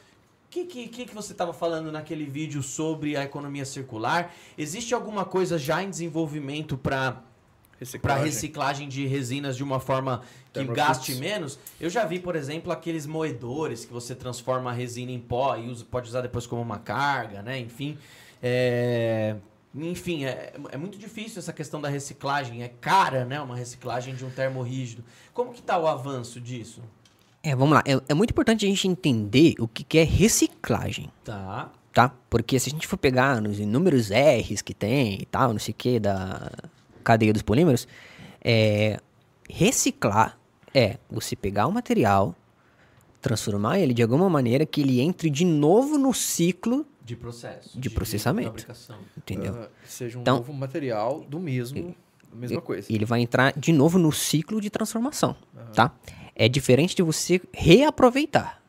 que, 0.50 0.64
que, 0.64 0.88
que, 0.88 1.14
você 1.14 1.32
estava 1.32 1.52
falando 1.52 1.90
naquele 1.90 2.24
vídeo 2.24 2.62
sobre 2.62 3.16
a 3.16 3.24
economia 3.24 3.64
circular? 3.64 4.32
Existe 4.56 4.94
alguma 4.94 5.24
coisa 5.24 5.58
já 5.58 5.82
em 5.82 5.90
desenvolvimento 5.90 6.76
para 6.76 7.22
para 8.00 8.14
Reciclagem. 8.14 8.88
de 8.88 9.04
resinas 9.04 9.56
de 9.56 9.64
uma 9.64 9.80
forma 9.80 10.22
que 10.52 10.64
gaste 10.64 11.16
menos. 11.16 11.58
Eu 11.80 11.90
já 11.90 12.04
vi, 12.04 12.18
por 12.20 12.36
exemplo, 12.36 12.72
aqueles 12.72 13.04
moedores 13.04 13.84
que 13.84 13.92
você 13.92 14.14
transforma 14.14 14.70
a 14.70 14.72
resina 14.72 15.10
em 15.10 15.18
pó 15.18 15.56
e 15.56 15.68
usa- 15.68 15.84
pode 15.90 16.08
usar 16.08 16.20
depois 16.20 16.46
como 16.46 16.62
uma 16.62 16.78
carga, 16.78 17.42
né? 17.42 17.58
Enfim, 17.58 17.98
é... 18.42 19.36
Enfim, 19.74 20.24
é, 20.24 20.52
é 20.70 20.76
muito 20.76 20.96
difícil 20.96 21.40
essa 21.40 21.52
questão 21.52 21.80
da 21.80 21.88
reciclagem. 21.88 22.62
É 22.62 22.68
cara, 22.68 23.24
né? 23.24 23.40
Uma 23.40 23.56
reciclagem 23.56 24.14
de 24.14 24.24
um 24.24 24.30
termorrígido. 24.30 25.02
Como 25.32 25.52
que 25.52 25.60
tá 25.60 25.76
o 25.78 25.88
avanço 25.88 26.40
disso? 26.40 26.80
É, 27.42 27.54
vamos 27.56 27.74
lá. 27.74 27.82
É, 27.84 28.00
é 28.08 28.14
muito 28.14 28.30
importante 28.30 28.64
a 28.64 28.68
gente 28.68 28.86
entender 28.86 29.54
o 29.58 29.66
que, 29.66 29.82
que 29.84 29.98
é 29.98 30.04
reciclagem, 30.04 31.10
Tá. 31.24 31.70
tá? 31.92 32.14
Porque 32.30 32.58
se 32.58 32.70
a 32.70 32.72
gente 32.72 32.86
for 32.86 32.96
pegar 32.96 33.40
nos 33.42 33.58
inúmeros 33.58 34.10
R's 34.10 34.62
que 34.62 34.72
tem 34.72 35.20
e 35.20 35.26
tal, 35.26 35.52
não 35.52 35.58
sei 35.58 35.72
o 35.72 35.76
que, 35.76 35.98
da 36.00 36.50
cadeia 37.02 37.32
dos 37.32 37.42
polímeros, 37.42 37.86
é, 38.42 38.98
reciclar 39.50 40.38
é 40.72 40.96
você 41.10 41.36
pegar 41.36 41.66
o 41.66 41.72
material, 41.72 42.34
transformar 43.20 43.78
ele 43.78 43.94
de 43.94 44.02
alguma 44.02 44.28
maneira 44.28 44.66
que 44.66 44.80
ele 44.80 45.00
entre 45.00 45.30
de 45.30 45.44
novo 45.44 45.98
no 45.98 46.12
ciclo, 46.12 46.86
De 47.04 47.14
processo. 47.14 47.78
De 47.78 47.90
processamento. 47.90 48.48
fabricação. 48.48 48.96
entendeu? 49.16 49.54
Ah, 49.64 49.68
seja 49.84 50.16
um 50.18 50.22
Então- 50.22 50.36
novo 50.38 50.52
material 50.54 51.20
do 51.28 51.38
mesmo, 51.38 51.94
mesma 52.32 52.60
coisa. 52.62 52.90
Ele 52.92 53.04
vai 53.04 53.20
entrar 53.20 53.52
de 53.56 53.72
novo 53.72 53.98
no 53.98 54.10
ciclo 54.10 54.60
de 54.60 54.70
transformação, 54.70 55.36
tá? 55.74 55.92
É 56.34 56.48
diferente 56.48 56.96
de 56.96 57.02
você 57.02 57.40
reaproveitar, 57.52 58.60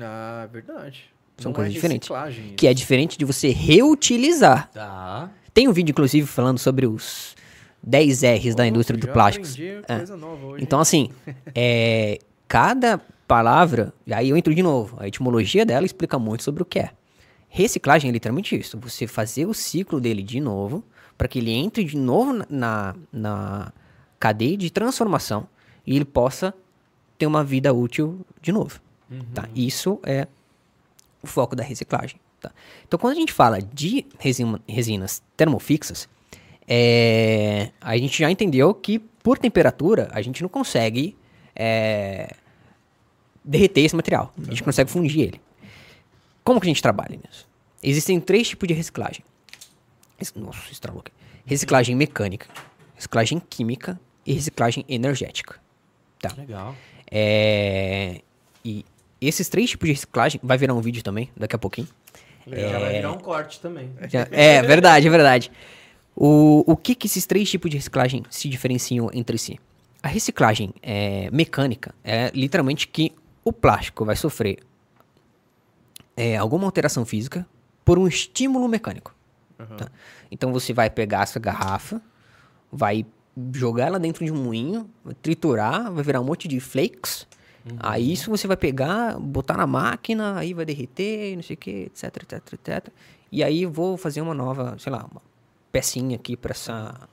Ah, 0.00 0.48
verdade. 0.52 1.04
São 1.38 1.50
Não 1.50 1.54
coisas 1.54 1.72
é 1.72 1.74
diferentes. 1.74 2.08
que 2.56 2.66
é 2.66 2.74
diferente 2.74 3.18
de 3.18 3.24
você 3.24 3.48
reutilizar. 3.50 4.70
Tá. 4.72 5.30
Tem 5.52 5.66
um 5.68 5.72
vídeo, 5.72 5.90
inclusive, 5.92 6.26
falando 6.26 6.58
sobre 6.58 6.86
os 6.86 7.34
10 7.82 8.22
R's 8.22 8.54
da 8.54 8.66
indústria 8.66 8.98
do 8.98 9.10
aprendi 9.10 9.82
É. 9.88 10.62
Então, 10.62 10.78
assim, 10.80 11.10
é, 11.54 12.18
cada 12.46 12.98
palavra, 13.26 13.92
aí 14.10 14.28
eu 14.30 14.36
entro 14.36 14.54
de 14.54 14.62
novo, 14.62 14.96
a 15.00 15.08
etimologia 15.08 15.64
dela 15.66 15.84
explica 15.86 16.18
muito 16.18 16.42
sobre 16.42 16.62
o 16.62 16.66
que 16.66 16.78
é. 16.78 16.90
Reciclagem 17.54 18.08
é 18.08 18.12
literalmente 18.12 18.58
isso, 18.58 18.78
você 18.78 19.06
fazer 19.06 19.44
o 19.44 19.52
ciclo 19.52 20.00
dele 20.00 20.22
de 20.22 20.40
novo, 20.40 20.82
para 21.18 21.28
que 21.28 21.38
ele 21.38 21.50
entre 21.50 21.84
de 21.84 21.98
novo 21.98 22.32
na- 22.48 22.96
na, 23.12 23.70
cadeia 24.18 24.56
de 24.56 24.70
transformação 24.70 25.46
e 25.86 25.94
ele 25.94 26.04
possa 26.06 26.54
ter 27.18 27.26
uma 27.26 27.44
vida 27.44 27.70
útil 27.74 28.24
de 28.40 28.52
novo. 28.52 28.80
Tá? 29.34 29.46
Isso 29.54 30.00
é 30.02 30.26
o 31.22 31.26
foco 31.26 31.54
da 31.54 31.62
reciclagem. 31.62 32.18
Tá? 32.40 32.50
Então, 32.88 32.98
quando 32.98 33.12
a 33.12 33.20
gente 33.20 33.32
fala 33.34 33.60
de 33.60 34.06
resina- 34.18 34.60
resinas 34.66 35.22
termofixas, 35.36 36.08
é, 36.66 37.70
a 37.80 37.96
gente 37.98 38.18
já 38.18 38.30
entendeu 38.30 38.72
que 38.72 38.98
por 38.98 39.36
temperatura 39.38 40.08
a 40.12 40.22
gente 40.22 40.40
não 40.40 40.48
consegue 40.48 41.14
é, 41.54 42.34
derreter 43.44 43.82
esse 43.84 43.94
material. 43.94 44.32
A 44.38 44.44
gente 44.50 44.60
não 44.60 44.64
consegue 44.64 44.90
fundir 44.90 45.20
ele. 45.20 45.40
Como 46.44 46.60
que 46.60 46.66
a 46.66 46.70
gente 46.70 46.82
trabalha 46.82 47.16
nisso? 47.16 47.48
Existem 47.82 48.20
três 48.20 48.48
tipos 48.48 48.66
de 48.68 48.74
reciclagem. 48.74 49.24
Nossa, 50.36 50.70
estralou 50.70 51.00
aqui. 51.00 51.12
Reciclagem 51.44 51.96
mecânica, 51.96 52.46
reciclagem 52.94 53.40
química 53.40 53.98
e 54.24 54.32
reciclagem 54.32 54.84
energética. 54.88 55.56
Tá. 56.20 56.32
Legal. 56.36 56.76
É, 57.10 58.20
e 58.64 58.84
esses 59.20 59.48
três 59.48 59.70
tipos 59.70 59.86
de 59.86 59.92
reciclagem, 59.92 60.40
vai 60.42 60.56
virar 60.56 60.74
um 60.74 60.80
vídeo 60.80 61.02
também, 61.02 61.28
daqui 61.36 61.56
a 61.56 61.58
pouquinho. 61.58 61.88
Já 62.46 62.78
vai 62.78 62.92
virar 62.94 63.12
um 63.12 63.18
corte 63.18 63.60
também. 63.60 63.90
É 64.30 64.62
verdade, 64.62 65.06
é 65.06 65.10
verdade. 65.10 65.52
O, 66.14 66.64
o 66.66 66.76
que, 66.76 66.94
que 66.94 67.06
esses 67.06 67.26
três 67.26 67.50
tipos 67.50 67.70
de 67.70 67.76
reciclagem 67.76 68.22
se 68.30 68.48
diferenciam 68.48 69.10
entre 69.12 69.38
si? 69.38 69.58
A 70.02 70.08
reciclagem 70.08 70.74
é, 70.82 71.30
mecânica 71.32 71.94
é 72.04 72.30
literalmente 72.34 72.88
que 72.88 73.12
o 73.44 73.52
plástico 73.52 74.04
vai 74.04 74.16
sofrer 74.16 74.58
é, 76.16 76.36
alguma 76.36 76.64
alteração 76.64 77.04
física 77.04 77.46
por 77.84 77.98
um 77.98 78.06
estímulo 78.06 78.68
mecânico. 78.68 79.14
tá? 79.76 79.90
Então 80.30 80.52
você 80.52 80.72
vai 80.72 80.90
pegar 80.90 81.22
essa 81.22 81.38
garrafa, 81.38 82.00
vai 82.70 83.04
jogar 83.52 83.86
ela 83.86 83.98
dentro 83.98 84.24
de 84.24 84.32
um 84.32 84.36
moinho, 84.36 84.88
vai 85.04 85.14
triturar, 85.14 85.90
vai 85.92 86.02
virar 86.02 86.20
um 86.20 86.24
monte 86.24 86.48
de 86.48 86.60
flakes. 86.60 87.26
Aí 87.78 88.12
isso 88.12 88.28
você 88.28 88.48
vai 88.48 88.56
pegar, 88.56 89.18
botar 89.18 89.56
na 89.56 89.66
máquina, 89.66 90.36
aí 90.36 90.52
vai 90.52 90.64
derreter, 90.64 91.36
não 91.36 91.42
sei 91.42 91.54
o 91.54 91.56
que, 91.56 91.70
etc, 91.82 92.04
etc, 92.04 92.52
etc. 92.54 92.88
E 93.30 93.42
aí 93.42 93.64
vou 93.64 93.96
fazer 93.96 94.20
uma 94.20 94.34
nova, 94.34 94.76
sei 94.78 94.90
lá, 94.90 95.06
uma 95.10 95.22
pecinha 95.70 96.16
aqui 96.16 96.36
para 96.36 96.50
essa, 96.50 97.08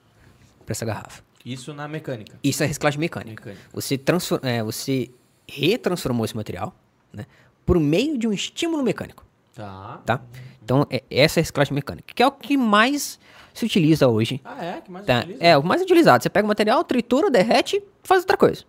pra 0.66 0.72
essa 0.72 0.86
garrafa. 0.86 1.24
Isso 1.46 1.74
na 1.74 1.88
mecânica. 1.88 2.38
Isso 2.44 2.64
é 2.64 2.66
reciclagem 2.66 3.00
mecânica. 3.00 3.46
Mecânica. 3.46 3.62
Você, 3.74 4.00
é, 4.42 4.64
você 4.64 5.10
retransformou 5.48 6.26
esse 6.26 6.36
material 6.36 6.76
né, 7.14 7.26
por 7.70 7.80
meio 7.80 8.18
de 8.18 8.28
um 8.28 8.34
estímulo 8.34 8.82
mecânico. 8.82 9.24
Tá. 9.54 10.02
Tá? 10.04 10.22
Então, 10.64 10.88
é, 10.90 11.04
essa 11.08 11.40
é 11.40 11.42
a 11.42 11.44
reciclagem 11.44 11.72
mecânica, 11.72 12.12
que 12.16 12.24
é 12.24 12.26
o 12.26 12.32
que 12.32 12.58
mais 12.58 13.20
se 13.54 13.64
utiliza 13.64 14.08
hoje. 14.08 14.42
Ah, 14.44 14.66
é? 14.66 14.82
Que 14.82 14.90
mais 14.90 15.06
Tá? 15.06 15.20
utiliza? 15.20 15.44
É 15.44 15.56
o 15.56 15.64
mais 15.64 15.80
utilizado. 15.80 16.24
Você 16.24 16.32
pega 16.32 16.46
o 16.46 16.48
material, 16.48 16.84
tritura, 16.84 17.30
derrete, 17.30 17.80
faz 18.02 18.22
outra 18.22 18.36
coisa. 18.38 18.64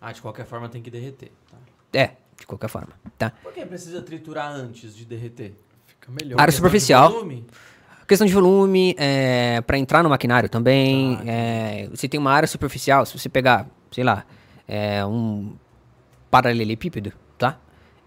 Ah, 0.00 0.12
de 0.12 0.22
qualquer 0.22 0.46
forma 0.46 0.68
tem 0.68 0.80
que 0.80 0.92
derreter. 0.92 1.32
Tá. 1.50 1.56
É, 1.92 2.12
de 2.38 2.46
qualquer 2.46 2.68
forma. 2.68 2.90
Tá? 3.18 3.32
Por 3.42 3.52
que 3.52 3.66
precisa 3.66 4.00
triturar 4.00 4.52
antes 4.52 4.94
de 4.94 5.04
derreter? 5.04 5.52
Fica 5.84 6.12
melhor. 6.12 6.40
Área 6.40 6.52
superficial. 6.52 7.10
volume? 7.10 7.44
Questão 8.06 8.28
de 8.28 8.32
volume, 8.32 8.94
é, 8.96 9.60
para 9.62 9.76
entrar 9.76 10.04
no 10.04 10.08
maquinário 10.10 10.48
também. 10.48 11.16
Tá, 11.16 11.22
é, 11.26 11.88
você 11.90 12.08
tem 12.08 12.20
uma 12.20 12.30
área 12.30 12.46
superficial, 12.46 13.04
se 13.04 13.18
você 13.18 13.28
pegar, 13.28 13.66
sei 13.90 14.04
lá, 14.04 14.24
é, 14.68 15.04
um 15.04 15.56
paralelepípedo? 16.30 17.12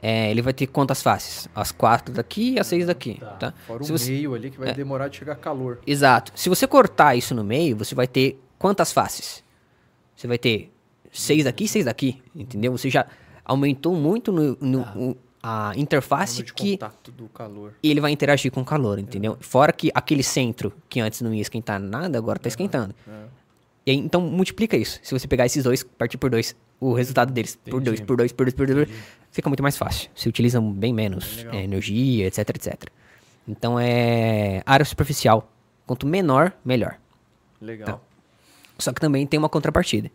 É, 0.02 0.32
ele 0.32 0.42
vai 0.42 0.54
ter 0.54 0.66
quantas 0.68 1.02
faces? 1.02 1.50
As 1.54 1.72
quatro 1.74 2.14
daqui 2.14 2.54
e 2.54 2.60
as 2.60 2.68
seis 2.68 2.86
daqui, 2.88 3.16
Tá. 3.20 3.26
tá? 3.34 3.54
Fora 3.68 3.84
o 3.84 3.86
Se 3.86 3.92
você- 3.92 4.12
meio 4.12 4.34
ali 4.34 4.50
que 4.50 4.58
vai 4.58 4.70
É. 4.70 4.74
demorar 4.74 5.10
de 5.10 5.18
chegar 5.18 5.36
calor. 5.36 5.80
Exato. 5.86 6.32
Se 6.36 6.48
você 6.48 6.66
cortar 6.66 7.16
isso 7.16 7.36
no 7.36 7.44
meio, 7.44 7.76
você 7.76 7.94
vai 7.94 8.08
ter 8.08 8.42
quantas 8.58 8.94
faces? 8.94 9.44
Você 10.16 10.26
vai 10.28 10.38
ter 10.38 10.72
seis 11.12 11.44
daqui 11.44 11.66
e 11.66 11.68
seis 11.68 11.84
daqui, 11.86 12.22
entendeu? 12.34 12.72
Você 12.78 12.90
já 12.90 13.06
aumentou 13.44 13.94
muito 13.94 14.32
no, 14.32 14.58
no- 14.62 14.82
o- 14.96 15.18
a 15.44 15.72
interface 15.76 16.44
que 16.44 16.72
contato 16.78 17.12
do 17.12 17.28
calor. 17.30 17.74
ele 17.82 18.00
vai 18.02 18.12
interagir 18.12 18.52
com 18.52 18.62
o 18.62 18.66
calor, 18.66 19.00
entendeu? 19.00 19.38
Fora 19.40 19.72
que 19.74 19.90
aquele 19.94 20.22
centro 20.24 20.72
que 20.90 21.00
antes 21.00 21.22
não 21.22 21.34
ia 21.34 21.42
esquentar 21.42 21.80
nada, 21.80 22.18
agora 22.18 22.38
tá 22.40 22.48
esquentando. 22.48 22.94
E 23.90 23.91
aí, 23.91 23.98
então 23.98 24.22
multiplica 24.22 24.78
isso. 24.78 24.99
Se 25.02 25.18
você 25.18 25.28
pegar 25.28 25.48
esses 25.48 25.64
dois, 25.64 25.82
partir 25.82 26.20
por 26.20 26.30
dois, 26.30 26.56
o 26.80 26.94
resultado 26.94 27.34
deles 27.34 27.56
por 27.56 27.82
dois, 27.82 27.95
Entendi. 27.95 28.06
por 28.06 28.18
dois, 28.18 28.32
por 28.32 28.45
dois, 28.45 28.53
por 28.53 28.68
dois, 28.68 28.88
fica 29.32 29.49
muito 29.49 29.64
mais 29.64 29.76
fácil. 29.76 30.11
Você 30.14 30.30
utiliza 30.30 30.61
bem 30.61 30.94
menos 30.94 31.44
é, 31.52 31.64
energia, 31.64 32.28
etc, 32.28 32.49
etc. 32.49 32.84
Então 33.48 33.80
é 33.80 34.61
área 34.64 34.86
superficial. 34.86 35.52
Quanto 35.88 36.06
menor, 36.06 36.53
melhor. 36.64 36.99
Legal. 37.60 38.06
Só 38.78 38.94
que 38.94 39.02
também 39.02 39.26
tem 39.26 39.40
uma 39.40 39.49
contrapartida. 39.49 40.11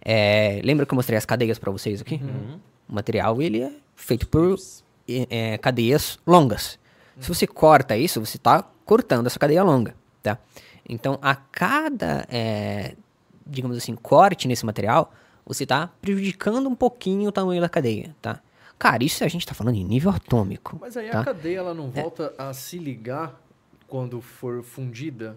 É, 0.00 0.60
lembra 0.62 0.86
que 0.86 0.92
eu 0.92 0.96
mostrei 0.96 1.18
as 1.18 1.26
cadeias 1.26 1.58
para 1.58 1.72
vocês 1.72 2.00
aqui? 2.00 2.20
O 2.88 2.94
material 2.94 3.42
ele 3.42 3.60
é 3.60 3.72
feito 3.96 4.28
por 4.28 4.56
é, 5.08 5.54
é, 5.54 5.58
cadeias 5.58 6.16
longas. 6.24 6.78
Se 7.18 7.26
você 7.26 7.44
corta 7.44 7.96
isso, 7.96 8.24
você 8.24 8.36
está 8.36 8.62
cortando 8.84 9.26
essa 9.26 9.38
cadeia 9.38 9.64
longa, 9.64 9.96
tá? 10.22 10.38
Então, 10.88 11.18
a 11.22 11.34
cada, 11.34 12.26
é, 12.28 12.94
digamos 13.46 13.76
assim, 13.76 13.94
corte 13.94 14.48
nesse 14.48 14.64
material, 14.66 15.12
você 15.46 15.62
está 15.64 15.88
prejudicando 16.00 16.68
um 16.68 16.74
pouquinho 16.74 17.28
o 17.28 17.32
tamanho 17.32 17.60
da 17.60 17.68
cadeia, 17.68 18.14
tá? 18.20 18.40
Cara, 18.78 19.04
isso 19.04 19.22
a 19.24 19.28
gente 19.28 19.42
está 19.42 19.54
falando 19.54 19.76
em 19.76 19.84
nível 19.84 20.10
atômico. 20.10 20.78
Mas 20.80 20.96
aí 20.96 21.10
tá? 21.10 21.20
a 21.20 21.24
cadeia 21.24 21.58
ela 21.58 21.74
não 21.74 21.90
volta 21.90 22.32
a 22.38 22.52
se 22.52 22.78
ligar 22.78 23.38
quando 23.86 24.20
for 24.20 24.62
fundida? 24.62 25.36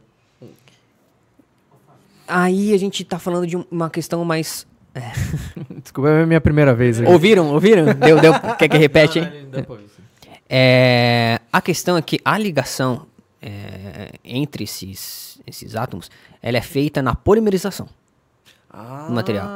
Aí 2.27 2.73
a 2.73 2.77
gente 2.77 3.03
está 3.03 3.19
falando 3.19 3.45
de 3.45 3.57
um- 3.57 3.65
uma 3.69 3.89
questão 3.89 4.23
mais... 4.23 4.65
Desculpa, 5.81 6.09
é 6.09 6.23
a 6.23 6.25
minha 6.25 6.39
primeira 6.39 6.73
vez 6.73 6.99
aqui. 7.01 7.09
Ouviram? 7.11 7.51
Ouviram? 7.53 7.85
Deu, 7.93 8.19
deu. 8.21 8.33
Quer 8.57 8.69
que 8.69 8.77
repete, 8.77 9.19
Não, 9.19 9.27
hein? 9.27 9.43
não, 9.43 9.49
depois. 9.49 9.81
É, 10.47 11.39
a 11.51 11.61
questão 11.61 11.97
é 11.97 12.01
que 12.01 12.19
a 12.23 12.37
ligação 12.37 13.07
é, 13.41 14.11
entre 14.23 14.65
esses, 14.65 15.32
esses 15.45 15.75
átomos 15.75 16.09
ela 16.41 16.57
é 16.57 16.61
feita 16.61 17.01
na 17.01 17.15
polimerização. 17.15 17.87
Ah, 18.69 19.07
material, 19.09 19.47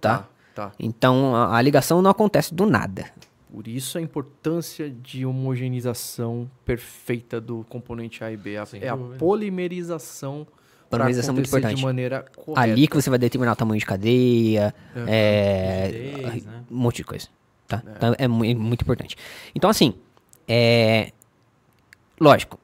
tá? 0.00 0.18
tá? 0.18 0.28
Tá. 0.54 0.72
Então 0.78 1.34
a, 1.34 1.56
a 1.56 1.62
ligação 1.62 2.00
não 2.02 2.10
acontece 2.10 2.54
do 2.54 2.66
nada. 2.66 3.06
Por 3.52 3.68
isso 3.68 3.98
a 3.98 4.00
importância 4.00 4.90
de 4.90 5.24
homogeneização 5.24 6.50
perfeita 6.64 7.40
do 7.40 7.64
componente 7.68 8.22
A 8.24 8.32
e 8.32 8.36
B. 8.36 8.56
A- 8.56 8.66
é 8.80 8.88
a. 8.88 8.96
Polimerização 8.96 10.46
polimerização 10.90 11.32
é 11.32 11.34
muito 11.36 11.46
importante. 11.48 11.76
de 11.76 11.84
maneira 11.84 12.24
correta. 12.36 12.60
Ali 12.60 12.86
que 12.86 12.94
você 12.94 13.10
vai 13.10 13.18
determinar 13.18 13.52
o 13.52 13.56
tamanho 13.56 13.78
de 13.80 13.86
cadeia, 13.86 14.74
é, 15.08 15.90
Rigidez, 16.24 16.44
né? 16.44 16.64
um 16.70 16.76
monte 16.76 16.96
de 16.96 17.04
coisa. 17.04 17.28
Tá? 17.66 17.82
Então 17.96 18.12
é, 18.18 18.24
é 18.24 18.28
muito 18.28 18.82
importante. 18.82 19.16
Então, 19.54 19.68
assim, 19.70 19.94
é, 20.46 21.10
lógico, 22.20 22.58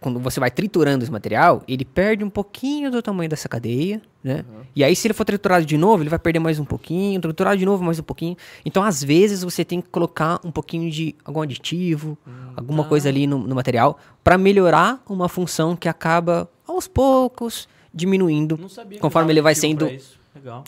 quando 0.00 0.20
você 0.20 0.38
vai 0.38 0.50
triturando 0.50 1.02
esse 1.02 1.10
material, 1.10 1.62
ele 1.66 1.84
perde 1.84 2.22
um 2.22 2.30
pouquinho 2.30 2.90
do 2.90 3.02
tamanho 3.02 3.28
dessa 3.28 3.48
cadeia, 3.48 4.00
né? 4.22 4.44
E 4.74 4.84
aí, 4.84 4.94
se 4.94 5.08
ele 5.08 5.14
for 5.14 5.24
triturado 5.24 5.66
de 5.66 5.76
novo, 5.76 6.02
ele 6.02 6.10
vai 6.10 6.18
perder 6.18 6.38
mais 6.38 6.58
um 6.60 6.64
pouquinho, 6.64 7.20
triturado 7.20 7.56
de 7.56 7.66
novo 7.66 7.82
mais 7.82 7.98
um 7.98 8.02
pouquinho. 8.02 8.36
Então, 8.64 8.82
às 8.84 9.02
vezes, 9.02 9.42
você 9.42 9.64
tem 9.64 9.80
que 9.80 9.88
colocar 9.88 10.40
um 10.44 10.52
pouquinho 10.52 10.88
de 10.90 11.16
algum 11.24 11.42
aditivo, 11.42 12.16
alguma 12.56 12.84
coisa 12.84 13.08
ali 13.08 13.26
no, 13.26 13.38
no 13.38 13.54
material, 13.56 13.98
para 14.22 14.38
melhorar 14.38 15.02
uma 15.08 15.28
função 15.28 15.74
que 15.74 15.88
acaba, 15.88 16.48
aos 16.66 16.86
poucos, 16.86 17.68
diminuindo. 17.92 18.56
Conforme 19.00 19.32
ele 19.32 19.42
vai 19.42 19.54
sendo-. 19.54 19.90
Legal. 20.34 20.62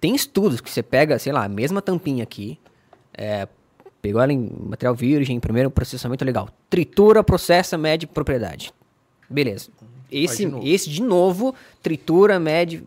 Tem 0.00 0.14
estudos 0.14 0.60
que 0.60 0.70
você 0.70 0.82
pega, 0.82 1.18
sei 1.18 1.32
lá, 1.32 1.44
a 1.44 1.48
mesma 1.48 1.82
tampinha 1.82 2.22
aqui, 2.22 2.58
é, 3.12 3.48
pegou 4.00 4.20
ela 4.20 4.32
em 4.32 4.50
material 4.68 4.94
virgem, 4.94 5.38
primeiro 5.40 5.70
processamento 5.70 6.24
legal. 6.24 6.48
Tritura, 6.68 7.22
processa, 7.22 7.76
mede 7.76 8.06
propriedade. 8.06 8.72
Beleza. 9.28 9.68
Esse, 10.10 10.38
de 10.38 10.46
novo. 10.46 10.66
esse 10.66 10.90
de 10.90 11.02
novo, 11.02 11.54
tritura, 11.82 12.40
mede, 12.40 12.82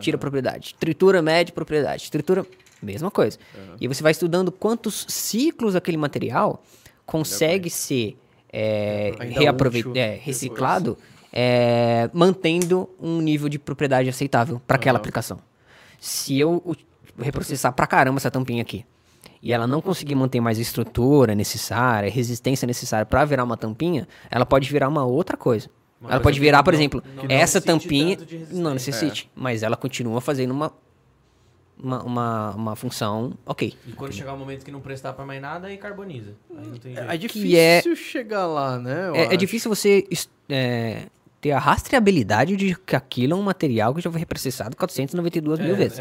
tira 0.00 0.18
propriedade. 0.18 0.74
Tritura, 0.78 1.22
mede 1.22 1.52
propriedade. 1.52 2.10
Tritura, 2.10 2.44
mesma 2.82 3.10
coisa. 3.10 3.38
E 3.80 3.88
você 3.88 4.02
vai 4.02 4.12
estudando 4.12 4.52
quantos 4.52 5.06
ciclos 5.08 5.74
aquele 5.74 5.96
material 5.96 6.62
consegue 7.06 7.70
ser 7.70 8.16
é, 8.52 9.14
Ainda 9.18 9.40
reaprovei- 9.40 9.80
útil 9.80 9.92
é, 9.96 10.16
reciclado, 10.20 10.98
é, 11.32 12.10
mantendo 12.12 12.90
um 13.00 13.20
nível 13.20 13.48
de 13.48 13.58
propriedade 13.58 14.08
aceitável 14.08 14.60
para 14.66 14.76
aquela 14.76 14.98
aplicação. 14.98 15.38
Se 15.98 16.38
eu 16.38 16.76
reprocessar 17.18 17.72
pra 17.72 17.86
caramba 17.86 18.18
essa 18.18 18.30
tampinha 18.30 18.62
aqui 18.62 18.84
e 19.42 19.52
ela 19.52 19.66
não 19.66 19.80
conseguir 19.80 20.14
manter 20.14 20.40
mais 20.40 20.58
a 20.58 20.62
estrutura 20.62 21.34
necessária, 21.34 22.08
a 22.08 22.12
resistência 22.12 22.66
necessária 22.66 23.06
para 23.06 23.24
virar 23.24 23.44
uma 23.44 23.56
tampinha, 23.56 24.06
ela 24.30 24.44
pode 24.44 24.70
virar 24.70 24.88
uma 24.88 25.04
outra 25.04 25.36
coisa. 25.36 25.68
Uma 26.00 26.10
ela 26.10 26.18
coisa 26.18 26.22
pode 26.22 26.40
virar, 26.40 26.62
por 26.62 26.72
não- 26.72 26.78
exemplo, 26.80 27.02
não 27.14 27.24
essa 27.28 27.60
tampinha 27.60 28.18
não 28.50 28.72
necessite, 28.74 29.30
mas 29.34 29.62
ela 29.62 29.76
continua 29.76 30.20
fazendo 30.20 30.50
uma 30.50 30.72
uma, 31.82 32.02
uma, 32.02 32.50
uma 32.50 32.76
função 32.76 33.32
ok. 33.46 33.72
E 33.86 33.92
quando 33.92 34.12
chegar 34.12 34.34
o 34.34 34.36
momento 34.38 34.64
que 34.66 34.70
não 34.70 34.80
prestar 34.82 35.14
pra 35.14 35.24
mais 35.24 35.40
nada, 35.40 35.68
aí 35.68 35.78
carboniza. 35.78 36.34
Aí 36.54 36.66
não 36.66 36.76
tem 36.76 36.94
jeito. 36.94 37.08
É 37.10 37.16
Que 37.16 37.26
difícil 37.26 37.92
é- 37.92 37.96
chegar 37.96 38.46
lá, 38.46 38.78
né? 38.78 39.10
É, 39.14 39.34
é 39.34 39.36
difícil 39.36 39.74
você 39.74 40.06
é, 40.50 41.06
ter 41.40 41.52
a 41.52 41.58
rastreabilidade 41.58 42.54
de 42.56 42.74
que 42.74 42.94
aquilo 42.94 43.32
é 43.32 43.36
um 43.36 43.42
material 43.42 43.94
que 43.94 44.00
já 44.02 44.10
foi 44.10 44.20
reprocessado 44.20 44.76
492 44.76 45.58
mil 45.58 45.74
vezes. 45.74 45.98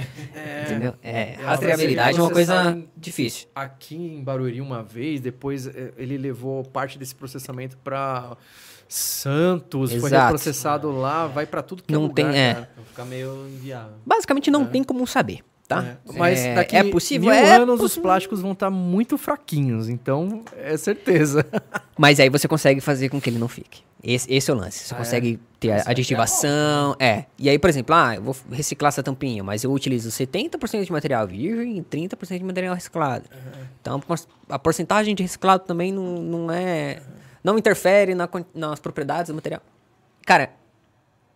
Entendeu? 0.66 0.94
É, 1.02 1.12
É, 1.12 1.38
rastreabilidade 1.42 2.18
é 2.20 2.22
uma 2.22 2.30
coisa 2.32 2.78
difícil. 2.98 3.48
Aqui 3.56 3.96
em 3.96 4.22
Barueri 4.24 4.60
uma 4.60 4.84
vez, 4.84 5.22
depois 5.22 5.66
eh, 5.68 5.94
ele 5.98 6.18
levou 6.18 6.64
parte 6.66 7.00
desse 7.00 7.16
processamento 7.16 7.78
pra 7.78 8.36
Santos, 8.88 9.92
foi 9.92 10.10
Exato. 10.10 10.24
reprocessado 10.26 10.92
lá, 10.92 11.28
vai 11.28 11.46
pra 11.46 11.62
tudo 11.62 11.84
que 11.84 11.94
Não 11.94 12.02
é 12.06 12.08
lugar, 12.08 12.32
tem- 12.32 12.40
é. 12.42 12.54
Vai 12.76 12.86
ficar 12.86 13.06
meio 13.06 13.48
inviável. 13.48 13.94
Basicamente 14.06 14.50
não 14.52 14.66
tem 14.66 14.84
como 14.84 15.06
saber, 15.08 15.40
tá? 15.70 15.84
É, 15.86 16.18
Mas 16.18 16.40
é, 16.40 16.56
daqui 16.56 16.76
é 16.76 16.84
possível, 16.84 17.30
mil 17.30 17.40
é 17.40 17.56
anos 17.56 17.76
os 17.76 17.82
possível. 17.82 18.02
plásticos 18.04 18.42
vão 18.42 18.52
estar 18.54 18.70
muito 18.72 19.18
fraquinhos, 19.18 19.88
então 19.88 20.44
é 20.58 20.76
certeza. 20.76 21.46
Mas 21.98 22.20
aí 22.20 22.28
você 22.30 22.48
consegue 22.48 22.82
fazer 22.82 23.08
com 23.10 23.22
que 23.22 23.30
ele 23.30 23.38
não 23.40 23.48
fique. 23.48 23.84
Esse, 24.04 24.34
esse 24.34 24.50
é 24.50 24.54
o 24.54 24.58
lance. 24.58 24.80
Você 24.88 24.94
Ah, 24.94 24.98
é? 24.98 25.00
consegue 25.00 25.40
ter 25.60 25.68
Isso 25.68 25.76
a 25.76 25.80
aqui 25.82 25.88
é 25.88 25.92
aditivação. 25.92 26.96
É. 27.00 27.26
E 27.38 27.50
aí, 27.50 27.60
por 27.60 27.70
exemplo, 27.70 27.94
ah, 27.94 28.16
eu 28.16 28.24
vou 28.24 28.36
reciclar 28.52 28.88
essa 28.90 29.04
tampinha, 29.04 29.44
mas 29.44 29.64
eu 29.64 29.72
utilizo 29.72 30.10
70% 30.10 30.86
de 30.86 30.92
material 30.92 31.28
virgem 31.28 31.78
e 31.78 31.82
30% 31.84 32.38
de 32.40 32.44
material 32.44 32.74
reciclado. 32.74 33.26
Então, 33.82 34.00
por- 34.00 34.18
a 34.50 34.58
porcentagem 34.58 35.14
de 35.14 35.22
reciclado 35.24 35.64
também 35.66 35.92
não, 35.92 36.04
não 36.22 36.52
é. 36.52 37.02
Não 37.44 37.58
interfere 37.58 38.16
na 38.16 38.28
nas 38.56 38.80
propriedades 38.80 39.28
do 39.30 39.36
material. 39.36 39.62
Cara, 40.26 40.50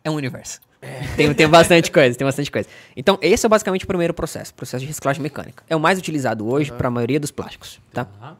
é 0.04 0.10
um 0.10 0.16
universo. 0.16 0.60
Tem, 1.16 1.34
tem 1.34 1.48
bastante 1.48 1.92
coisa, 1.92 2.18
tem 2.18 2.26
bastante 2.26 2.52
coisa. 2.52 2.68
Então, 2.96 3.18
esse 3.22 3.46
é 3.46 3.50
basicamente 3.50 3.84
o 3.84 3.88
primeiro 3.88 4.14
processo, 4.14 4.54
processo 4.54 4.82
de 4.82 4.88
reciclagem 4.88 5.22
mecânica. 5.22 5.64
É 5.70 5.76
o 5.76 5.80
mais 5.80 5.98
utilizado 6.00 6.48
hoje 6.48 6.72
para 6.72 6.88
a 6.88 6.92
maioria 6.92 7.20
dos 7.20 7.32
plásticos, 7.32 7.80
tá? 7.94 8.06
Tá? 8.06 8.36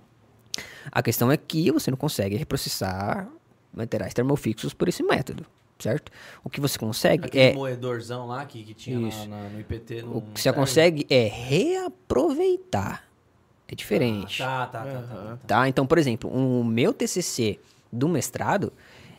A 0.92 1.02
questão 1.02 1.32
é 1.32 1.38
que 1.38 1.72
você 1.72 1.90
não 1.92 1.98
consegue 1.98 2.36
reprocessar 2.36 3.28
materiais 3.74 4.14
termofixos 4.14 4.74
por 4.74 4.88
esse 4.90 5.02
método, 5.04 5.46
certo? 5.80 6.12
O 6.44 6.50
que 6.50 6.60
você 6.60 6.78
consegue 6.78 7.26
Aquele 7.28 7.44
é 7.44 7.54
moedorzão 7.54 8.28
lá 8.28 8.46
que, 8.46 8.64
que 8.64 8.74
tinha 8.74 9.08
Isso. 9.08 9.20
lá 9.22 9.26
na- 9.44 9.50
no 9.50 9.60
IPT. 9.60 10.02
Não 10.02 10.18
o 10.18 10.22
que 10.22 10.40
você 10.40 10.44
serve? 10.44 10.60
consegue 10.60 11.08
é 11.10 11.28
reaproveitar. 11.28 13.04
É 13.68 13.76
diferente, 13.76 14.44
Ah, 14.44 14.68
tá, 14.72 14.84
tá, 14.84 14.86
tá, 14.86 15.02
tá, 15.02 15.16
tá. 15.16 15.38
tá? 15.48 15.70
Então, 15.70 15.88
por 15.88 15.98
exemplo, 15.98 16.30
o 16.30 16.64
meu 16.64 16.94
TCC 16.94 17.60
do 17.92 18.08
mestrado, 18.10 18.72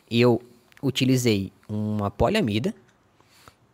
eu 0.09 0.41
utilizei 0.83 1.51
uma 1.67 2.11
poliamida 2.11 2.73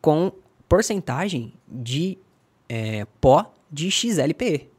com 0.01 0.31
porcentagem 0.67 1.53
de 1.67 2.17
eh, 2.67 3.05
pó 3.19 3.53
de 3.71 3.91
XLPE, 3.91 4.69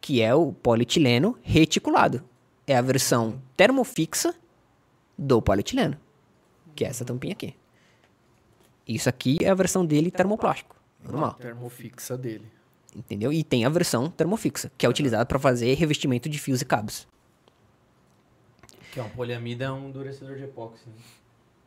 que 0.00 0.20
é 0.20 0.34
o 0.34 0.52
polietileno 0.52 1.38
reticulado. 1.42 2.22
É 2.66 2.76
a 2.76 2.82
versão 2.82 3.40
termofixa 3.56 4.34
do 5.16 5.40
polietileno, 5.40 5.96
que 6.74 6.84
é 6.84 6.88
essa 6.88 7.04
tampinha 7.04 7.32
aqui. 7.32 7.54
Isso 8.86 9.08
aqui 9.08 9.38
é 9.42 9.48
a 9.48 9.54
versão 9.54 9.86
dele 9.86 10.10
termoplástico, 10.10 10.76
normal, 11.02 11.34
termofixa 11.34 12.16
dele. 12.18 12.46
entendeu? 12.94 13.32
E 13.32 13.42
tem 13.44 13.64
a 13.64 13.68
versão 13.68 14.10
termofixa, 14.10 14.70
que 14.76 14.84
é 14.84 14.88
utilizada 14.88 15.24
para 15.24 15.38
fazer 15.38 15.74
revestimento 15.74 16.28
de 16.28 16.38
fios 16.38 16.60
e 16.60 16.64
cabos. 16.64 17.06
Que 18.92 19.00
é 19.00 19.02
um 19.02 19.08
poliamida, 19.08 19.64
é 19.64 19.70
um 19.70 19.88
endurecedor 19.88 20.36
de 20.36 20.44
epóxi. 20.44 20.88
né? 20.88 20.94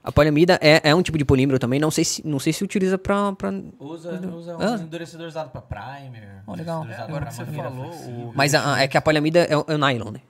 A 0.08 0.12
poliamida 0.12 0.60
é, 0.62 0.90
é 0.90 0.94
um 0.94 1.02
tipo 1.02 1.18
de 1.18 1.26
polímero 1.26 1.58
também, 1.58 1.80
não 1.80 1.90
sei 1.90 2.06
se, 2.06 2.26
não 2.28 2.38
sei 2.38 2.54
se 2.54 2.64
utiliza 2.64 2.96
pra... 2.96 3.34
pra- 3.34 3.52
Usa, 3.80 4.12
usa 4.36 4.56
um 4.56 4.62
Ah. 4.62 4.76
endurecedor 4.80 5.28
usado 5.28 5.50
pra 5.50 5.62
primer. 5.62 6.44
Ó, 6.46 6.54
legal. 6.54 6.84
usado 6.84 7.02
Agora 7.10 7.26
que 7.26 7.34
você 7.34 7.46
falou, 7.46 7.86
o- 7.90 8.32
Mas 8.36 8.54
a- 8.54 8.76
a- 8.76 8.82
é 8.84 8.88
que 8.88 8.96
a 8.98 9.02
poliamida 9.02 9.40
é, 9.40 9.58
o- 9.58 9.66
é 9.68 9.74
o 9.74 9.78
nylon, 9.80 10.12
né? 10.12 10.22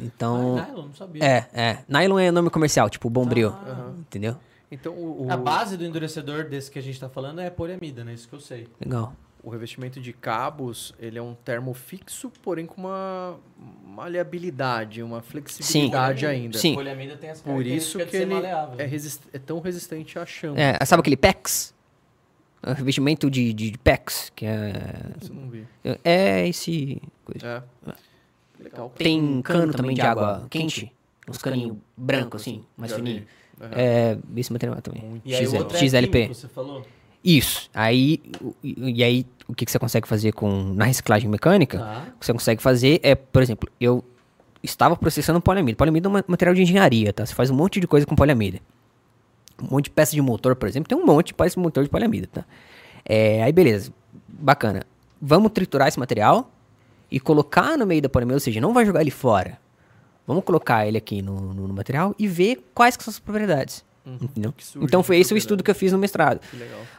Então... 0.00 0.58
Ah, 0.58 0.66
nylon, 0.66 0.86
não 0.86 0.94
sabia. 0.94 1.24
É, 1.24 1.46
é. 1.52 1.78
Nylon 1.88 2.18
é 2.18 2.30
nome 2.32 2.50
comercial, 2.50 2.90
tipo 2.90 3.08
bombril, 3.08 3.50
Ah. 3.50 3.92
entendeu? 4.00 4.36
Então 4.70 4.92
o, 4.92 5.26
o- 5.26 5.30
A 5.32 5.36
base 5.36 5.76
do 5.76 5.84
endurecedor 5.84 6.48
desse 6.48 6.68
que 6.70 6.78
a 6.78 6.82
gente 6.82 6.98
tá 6.98 7.08
falando 7.08 7.40
é 7.40 7.48
poliamida, 7.48 8.02
né? 8.02 8.14
Isso 8.14 8.28
que 8.28 8.34
eu 8.34 8.40
sei. 8.40 8.66
Legal. 8.80 9.12
O 9.42 9.50
revestimento 9.50 10.00
de 10.00 10.12
cabos, 10.12 10.94
ele 10.98 11.18
é 11.18 11.22
um 11.22 11.34
termofixo, 11.34 12.30
porém 12.42 12.64
com 12.66 12.80
uma 12.82 13.36
maleabilidade, 13.84 15.02
uma 15.02 15.20
flexibilidade 15.22 16.26
ainda. 16.26 16.58
Sim. 16.58 16.74
Poliamida 16.74 17.16
tem 17.16 17.30
as 17.30 17.40
Por 17.40 17.66
isso 17.66 17.98
que 17.98 18.04
de 18.04 18.10
ser 18.10 18.22
ele 18.22 18.34
maleável. 18.34 18.74
é, 18.78 18.84
resist- 18.86 19.28
é 19.32 19.38
tão 19.38 19.60
resistente 19.60 20.18
à 20.18 20.24
chama. 20.26 20.60
É, 20.60 20.84
sabe 20.84 21.00
aquele 21.00 21.16
PEX? 21.16 21.74
É 22.62 22.70
um 22.70 22.74
revestimento 22.74 23.28
de, 23.30 23.52
de, 23.52 23.70
de 23.72 23.78
PEX, 23.78 24.30
que 24.36 24.46
é... 24.46 24.72
Isso 25.20 25.32
eu 25.32 25.36
não 25.36 25.48
vi. 25.50 25.66
É 26.04 26.46
esse... 26.48 27.02
coisa. 27.24 27.64
É. 27.88 27.92
Legal. 28.62 28.90
Tem 28.96 29.42
cano 29.42 29.72
também 29.72 29.96
de 29.96 30.00
água 30.02 30.46
quente, 30.48 30.92
uns 31.28 31.38
caninhos 31.38 31.76
brancos 31.96 32.42
assim, 32.42 32.64
mais 32.76 32.92
Já 32.92 32.98
vi. 32.98 33.02
fininho. 33.02 33.26
É, 33.72 34.16
esse 34.36 34.52
material 34.52 34.80
também. 34.80 35.20
E 35.24 35.34
aí 35.34 35.44
o 35.46 35.50
XL, 35.50 35.56
outro 35.58 35.76
é 35.76 35.80
XLP. 35.80 36.10
químico, 36.12 36.34
você 36.34 36.48
falou? 36.48 36.86
Isso. 37.24 37.70
Aí, 37.72 38.20
e, 38.64 39.02
aí, 39.04 39.26
o 39.46 39.54
que, 39.54 39.64
que 39.64 39.70
você 39.70 39.78
consegue 39.78 40.08
fazer 40.08 40.32
com 40.32 40.50
na 40.74 40.84
reciclagem 40.84 41.28
mecânica? 41.30 41.78
Tá. 41.78 42.04
O 42.16 42.18
que 42.18 42.26
você 42.26 42.32
consegue 42.32 42.60
fazer 42.62 42.98
é, 43.02 43.14
por 43.14 43.42
exemplo, 43.42 43.68
eu 43.80 44.04
estava 44.62 44.96
processando 44.96 45.40
poliamida. 45.40 45.76
Poliamida 45.76 46.08
é 46.08 46.10
um 46.10 46.12
ma- 46.12 46.24
material 46.26 46.54
de 46.54 46.62
engenharia, 46.62 47.12
tá? 47.12 47.24
Você 47.24 47.34
faz 47.34 47.50
um 47.50 47.54
monte 47.54 47.78
de 47.80 47.86
coisa 47.86 48.04
com 48.06 48.16
poliamida. 48.16 48.58
Um 49.62 49.68
monte 49.70 49.84
de 49.84 49.90
peça 49.90 50.12
de 50.12 50.20
motor, 50.22 50.56
por 50.56 50.68
exemplo, 50.68 50.88
tem 50.88 50.98
um 50.98 51.06
monte 51.06 51.28
de 51.28 51.34
peça 51.34 51.54
de 51.54 51.60
motor 51.62 51.84
de 51.84 51.90
poliamida, 51.90 52.26
tá? 52.32 52.44
É, 53.04 53.42
aí, 53.42 53.52
beleza. 53.52 53.92
Bacana. 54.28 54.84
Vamos 55.20 55.52
triturar 55.52 55.86
esse 55.86 55.98
material 56.00 56.50
e 57.10 57.20
colocar 57.20 57.78
no 57.78 57.86
meio 57.86 58.02
da 58.02 58.08
poliamida, 58.08 58.36
ou 58.36 58.40
seja, 58.40 58.60
não 58.60 58.72
vai 58.74 58.84
jogar 58.84 59.00
ele 59.00 59.10
fora. 59.12 59.58
Vamos 60.26 60.42
colocar 60.44 60.86
ele 60.86 60.98
aqui 60.98 61.22
no, 61.22 61.52
no- 61.54 61.68
no 61.68 61.74
material 61.74 62.14
e 62.18 62.26
ver 62.26 62.68
quais 62.74 62.96
são 62.98 63.10
as 63.12 63.20
propriedades. 63.20 63.84
Surge 64.58 64.86
Então 64.86 65.02
foi 65.02 65.18
esse 65.18 65.32
o 65.32 65.36
estudo 65.36 65.62
que 65.62 65.70
eu 65.70 65.74
fiz 65.74 65.92
no 65.92 65.98
mestrado 65.98 66.40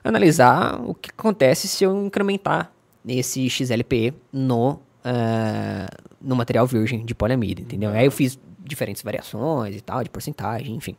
analisar 0.04 0.80
o 0.82 0.94
que 0.94 1.10
acontece 1.10 1.68
se 1.68 1.84
eu 1.84 2.06
incrementar 2.06 2.72
esse 3.06 3.50
XLPE 3.50 4.14
no, 4.32 4.80
ah, 5.04 5.88
no 6.22 6.36
material 6.36 6.66
virgem 6.66 7.06
de 7.06 7.14
poliamida, 7.14 7.62
entendeu? 7.62 7.92
Aí 7.92 8.06
eu 8.06 8.12
fiz 8.12 8.40
diferentes 8.60 9.04
variações 9.04 9.76
e 9.76 9.82
tal, 9.82 10.04
de 10.04 10.10
porcentagem, 10.10 10.76
enfim. 10.76 10.96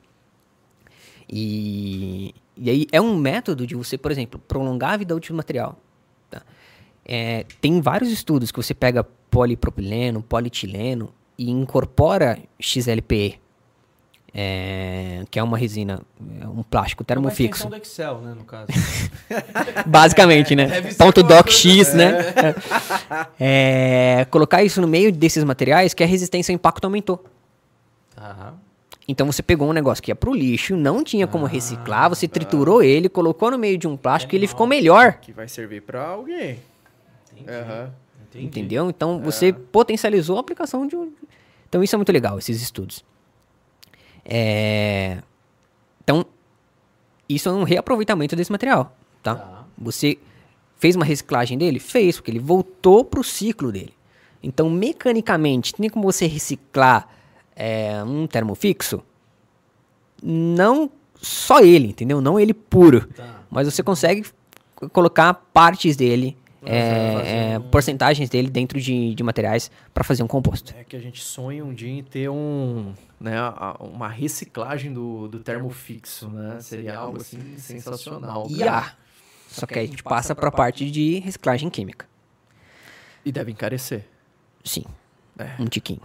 E, 1.29 2.35
e 2.57 2.71
aí 2.71 2.87
é 2.93 3.01
um 3.01 3.17
método 3.17 3.67
de 3.67 3.75
você, 3.75 3.97
por 3.97 4.11
exemplo, 4.11 4.39
prolongar 4.47 4.93
a 4.93 4.97
vida 4.99 5.15
útil 5.17 5.35
do 5.35 5.39
material. 5.39 5.81
tá? 6.31 6.43
É, 7.05 7.47
tem 7.61 7.81
vários 7.81 8.11
estudos 8.11 8.53
que 8.53 8.57
você 8.57 8.75
pega 8.75 9.03
polipropileno, 9.03 10.23
polietileno 10.23 11.13
e 11.39 11.51
incorpora 11.51 12.39
XLPE, 12.61 13.41
é, 14.37 15.23
que 15.31 15.39
é 15.39 15.43
uma 15.43 15.57
resina, 15.57 16.01
é 16.41 16.47
um 16.49 16.65
plástico 16.65 17.03
É 17.03 17.05
uma 17.05 17.07
termofixo. 17.07 17.69
extensão 17.69 17.71
do 17.71 17.77
Excel, 17.77 18.19
né, 18.21 18.35
no 18.37 18.45
caso. 18.45 18.67
Basicamente, 19.87 20.57
né? 20.57 20.67
Deve 20.67 20.91
ser 20.91 20.99
Ponto 20.99 21.21
alguma 21.21 21.37
doc 21.37 21.47
coisa, 21.47 21.69
X, 21.69 21.95
né? 21.95 22.13
É, 23.39 24.27
colocar 24.31 24.65
isso 24.65 24.81
no 24.81 24.89
meio 24.89 25.13
desses 25.13 25.45
materiais 25.45 25.95
que 25.95 26.03
a 26.03 26.07
resistência 26.07 26.53
ao 26.53 26.57
impacto 26.57 26.85
aumentou. 26.85 27.25
Tá. 28.17 28.55
Então 29.07 29.27
você 29.27 29.43
pegou 29.43 29.69
um 29.69 29.73
negócio 29.73 30.03
que 30.03 30.11
ia 30.11 30.17
pro 30.17 30.35
lixo, 30.35 30.75
não 30.77 31.05
tinha 31.05 31.27
como 31.27 31.45
reciclar, 31.45 32.09
você 32.09 32.27
triturou 32.27 32.83
ele, 32.83 33.09
colocou 33.09 33.51
no 33.51 33.59
meio 33.59 33.79
de 33.79 33.87
um 33.87 33.97
plástico 33.97 34.35
e 34.35 34.39
ele 34.39 34.47
ficou 34.49 34.67
melhor. 34.67 35.19
Que 35.21 35.31
vai 35.31 35.47
servir 35.47 35.83
pra 35.83 36.07
alguém. 36.09 36.59
Aham. 37.47 37.93
Entendi. 38.31 38.47
Entendeu? 38.47 38.91
Então 38.91 39.21
você 39.21 39.53
potencializou 39.53 40.39
a 40.39 40.41
aplicação 40.41 40.87
de 40.89 40.97
um. 40.97 41.13
Então 41.69 41.85
isso 41.85 41.95
é 41.95 41.99
muito 41.99 42.11
legal, 42.11 42.37
esses 42.39 42.61
estudos. 42.61 43.05
É, 44.25 45.19
Então, 46.03 46.25
isso 47.29 47.49
é 47.49 47.53
um 47.53 47.63
reaproveitamento 47.63 48.37
desse 48.37 48.53
material, 48.53 48.97
tá? 49.23 49.35
Tá. 49.37 49.65
Você 49.79 50.19
fez 50.79 50.97
uma 50.97 51.05
reciclagem 51.05 51.57
dele? 51.57 51.79
Fez, 51.79 52.17
porque 52.17 52.31
ele 52.31 52.39
voltou 52.39 53.05
pro 53.05 53.25
ciclo 53.25 53.73
dele. 53.73 53.95
Então, 54.43 54.69
mecanicamente, 54.69 55.75
tem 55.75 55.89
como 55.89 56.05
você 56.05 56.27
reciclar 56.27 57.09
é, 57.57 58.03
um 58.05 58.27
termofixo? 58.27 59.03
Não 60.23 60.91
só 61.21 61.61
ele, 61.61 61.89
entendeu? 61.89 62.21
Não 62.21 62.39
ele 62.39 62.53
puro. 62.53 63.07
Tá. 63.09 63.41
Mas 63.51 63.73
você 63.73 63.83
consegue 63.83 64.27
colocar 64.93 65.33
partes 65.35 65.97
dele, 65.97 66.37
é, 66.67 67.13
fazer 67.13 67.29
é, 67.29 67.59
um- 67.59 67.63
porcentagens 67.63 68.29
dele 68.29 68.49
dentro 68.51 68.81
de, 68.81 69.15
de 69.15 69.23
materiais 69.23 69.71
para 69.93 70.03
fazer 70.05 70.23
um 70.23 70.27
composto. 70.27 70.75
É 70.77 70.85
que 70.85 70.97
a 70.97 71.01
gente 71.01 71.21
sonha 71.23 71.65
um 71.65 71.73
dia 71.75 71.91
em 71.91 72.03
ter 72.03 72.29
um, 72.29 72.93
né, 73.21 73.37
uma 73.81 74.09
reciclagem 74.09 74.93
do, 74.93 75.29
do 75.29 75.39
termo 75.41 75.71
fixo, 75.71 76.29
né? 76.29 76.59
Seria 76.61 76.97
algo 76.99 77.21
assim 77.21 77.57
sensacional. 77.59 78.47
E 78.51 78.63
há. 78.63 78.93
Só 79.49 79.67
que 79.67 79.79
aí 79.79 79.85
a 79.85 79.89
gente 79.89 80.03
passa 80.03 80.35
para 80.35 80.49
a 80.49 80.53
parte 80.53 80.91
de 80.91 81.21
reciclagem 81.21 81.71
química. 81.71 82.07
E 83.25 83.31
deve 83.31 83.53
encarecer. 83.53 84.05
Sim. 84.65 84.85
É. 85.39 85.51
Um 85.61 85.67
tiquinho. 85.67 86.01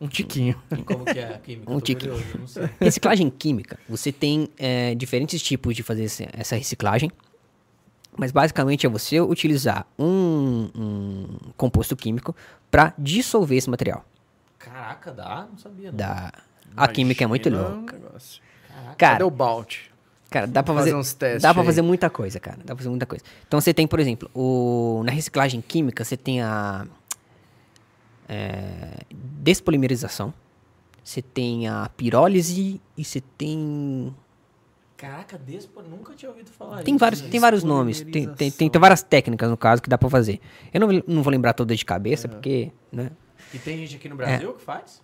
Um 0.00 0.08
tiquinho. 0.08 0.60
E 0.76 0.82
como 0.82 1.04
que 1.04 1.18
é 1.18 1.34
a 1.34 1.38
química? 1.38 1.70
Um 1.72 1.78
tique. 1.80 2.06
curioso, 2.08 2.24
eu 2.34 2.40
não 2.40 2.46
sei. 2.48 2.68
Reciclagem 2.80 3.30
química, 3.30 3.78
você 3.88 4.10
tem 4.10 4.48
é, 4.58 4.94
diferentes 4.96 5.40
tipos 5.40 5.76
de 5.76 5.82
fazer 5.82 6.04
essa 6.32 6.56
reciclagem. 6.56 7.10
Mas 8.16 8.30
basicamente 8.30 8.86
é 8.86 8.88
você 8.88 9.20
utilizar 9.20 9.86
um, 9.98 10.68
um 10.74 11.26
composto 11.56 11.96
químico 11.96 12.34
para 12.70 12.92
dissolver 12.98 13.56
esse 13.56 13.70
material. 13.70 14.04
Caraca, 14.58 15.12
dá? 15.12 15.46
Não 15.50 15.58
sabia. 15.58 15.90
Não. 15.90 15.96
Da... 15.96 16.32
A 16.76 16.88
química 16.88 17.24
é 17.24 17.26
muito 17.26 17.50
louca. 17.50 17.96
negócio. 17.96 18.40
Caraca. 18.68 18.94
Cadê 18.96 18.96
Cara, 18.96 19.26
o 19.26 19.30
Balt? 19.30 19.76
cara, 20.30 20.46
dá 20.46 20.62
pra 20.62 20.72
fazer 20.74 20.90
fazer, 20.90 21.00
uns 21.00 21.12
testes 21.12 21.42
dá 21.42 21.52
pra 21.52 21.62
aí. 21.62 21.66
fazer 21.66 21.82
muita 21.82 22.08
coisa, 22.08 22.40
cara. 22.40 22.56
Dá 22.58 22.66
pra 22.74 22.76
fazer 22.76 22.88
muita 22.88 23.04
coisa. 23.04 23.22
Então 23.46 23.60
você 23.60 23.74
tem, 23.74 23.86
por 23.86 24.00
exemplo, 24.00 24.30
o, 24.34 25.02
na 25.04 25.12
reciclagem 25.12 25.60
química, 25.60 26.04
você 26.04 26.16
tem 26.16 26.40
a 26.40 26.86
é, 28.28 29.04
despolimerização, 29.12 30.32
você 31.04 31.20
tem 31.20 31.68
a 31.68 31.90
pirólise 31.96 32.80
e 32.96 33.04
você 33.04 33.20
tem 33.20 34.14
Caraca, 35.02 35.36
Despo, 35.36 35.82
nunca 35.82 36.14
tinha 36.14 36.30
ouvido 36.30 36.48
falar 36.52 36.84
Tem 36.84 36.94
isso, 36.94 37.00
vários, 37.00 37.20
velho. 37.20 37.32
tem 37.32 37.40
vários 37.40 37.64
nomes, 37.64 38.02
tem, 38.02 38.28
tem, 38.34 38.50
tem, 38.52 38.70
tem 38.70 38.80
várias 38.80 39.02
técnicas 39.02 39.50
no 39.50 39.56
caso 39.56 39.82
que 39.82 39.88
dá 39.88 39.98
pra 39.98 40.08
fazer. 40.08 40.40
Eu 40.72 40.80
não, 40.80 41.02
não 41.08 41.22
vou 41.24 41.30
lembrar 41.32 41.54
todas 41.54 41.76
de 41.76 41.84
cabeça, 41.84 42.28
porque, 42.28 42.70
né? 42.92 43.10
E 43.52 43.58
tem 43.58 43.78
gente 43.78 43.94
É. 43.94 43.96
aqui 43.98 44.08
no 44.08 44.14
Brasil 44.14 44.52
que 44.54 44.62
faz? 44.62 45.02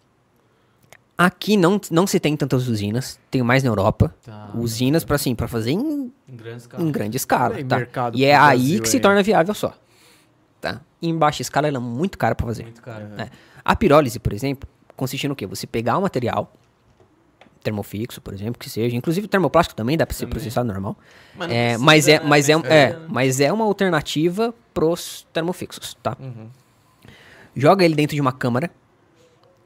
Aqui 1.16 1.56
não, 1.56 1.80
não 1.90 2.06
se 2.06 2.20
tem 2.20 2.36
tantas 2.36 2.68
usinas, 2.68 3.18
tem 3.28 3.42
mais 3.42 3.64
na 3.64 3.70
Europa. 3.70 4.14
Tá. 4.24 4.52
Usinas 4.54 5.04
para 5.04 5.16
assim, 5.16 5.34
para 5.34 5.48
fazer 5.48 5.72
em, 5.72 6.12
Em 6.28 6.36
grandes 6.36 6.66
em 6.66 6.68
casos. 6.68 6.90
grande 6.92 7.16
escala, 7.16 7.54
Tem 7.56 7.66
tá? 7.66 7.88
E 8.14 8.24
é 8.24 8.36
aí 8.36 8.58
Brasil 8.58 8.82
que 8.82 8.88
se 8.88 8.96
aí. 8.98 9.02
torna 9.02 9.20
viável 9.20 9.52
só. 9.52 9.74
Tá? 10.60 10.80
Em 11.02 11.16
baixa 11.18 11.42
escala 11.42 11.66
ela 11.66 11.78
é 11.78 11.80
muito 11.80 12.16
cara 12.16 12.36
pra 12.36 12.46
fazer. 12.46 12.62
Muito 12.62 12.80
caro. 12.82 13.04
É. 13.18 13.28
A 13.64 13.74
pirólise, 13.74 14.20
por 14.20 14.32
exemplo, 14.32 14.68
consiste 14.94 15.26
no 15.26 15.34
quê? 15.34 15.44
Você 15.44 15.66
pegar 15.66 15.98
o 15.98 16.02
material 16.02 16.52
termofixo, 17.62 18.20
por 18.20 18.32
exemplo, 18.34 18.58
que 18.58 18.68
seja, 18.70 18.96
inclusive 18.96 19.26
o 19.26 19.28
termoplástico 19.28 19.76
também 19.76 19.96
dá 19.96 20.06
pra 20.06 20.14
ser 20.16 20.26
processado 20.26 20.66
normal. 20.66 20.96
Mas, 21.36 21.50
É, 21.50 21.64
precisa, 21.78 21.84
mas 21.84 22.08
é, 22.08 22.12
né? 22.18 22.20
mas 22.26 22.48
é, 22.48 22.56
Mas 22.56 22.64
é, 22.70 22.78
é- 22.90 22.98
mas 23.08 23.40
é 23.40 23.52
uma 23.52 23.64
alternativa 23.64 24.54
pros 24.72 25.26
termofixos, 25.32 25.94
tá? 26.02 26.16
Uhum. 26.20 26.48
Joga 27.56 27.84
ele 27.84 27.94
dentro 27.94 28.14
de 28.14 28.20
uma 28.20 28.32
câmara 28.32 28.70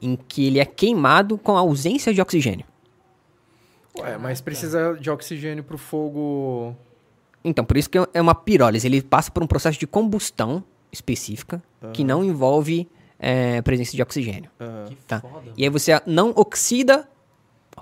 em 0.01 0.15
que 0.15 0.47
ele 0.47 0.59
é 0.59 0.65
queimado 0.65 1.37
com 1.37 1.55
a 1.55 1.59
ausência 1.59 2.13
de 2.13 2.21
oxigênio. 2.21 2.65
Ué, 3.99 4.17
mas 4.17 4.41
precisa 4.41 4.97
de 4.99 5.09
oxigênio 5.09 5.63
pro 5.63 5.77
fogo. 5.77 6.75
Então, 7.43 7.63
por 7.63 7.77
isso 7.77 7.89
que 7.89 7.97
é 8.13 8.21
uma 8.21 8.33
pirólise. 8.33 8.87
Ele 8.87 9.01
passa 9.01 9.29
por 9.29 9.43
um 9.43 9.47
processo 9.47 9.79
de 9.79 9.85
combustão 9.85 10.63
específica 10.91 11.61
que 11.93 12.03
não 12.03 12.23
envolve 12.23 12.89
é, 13.19 13.61
presença 13.61 13.95
de 13.95 14.01
oxigênio. 14.01 14.49
ah, 14.59 14.85
Que 14.87 14.95
Tá. 15.07 15.21
foda. 15.21 15.51
E 15.55 15.63
aí 15.63 15.69
você 15.69 15.91
não 16.05 16.31
oxida 16.35 17.07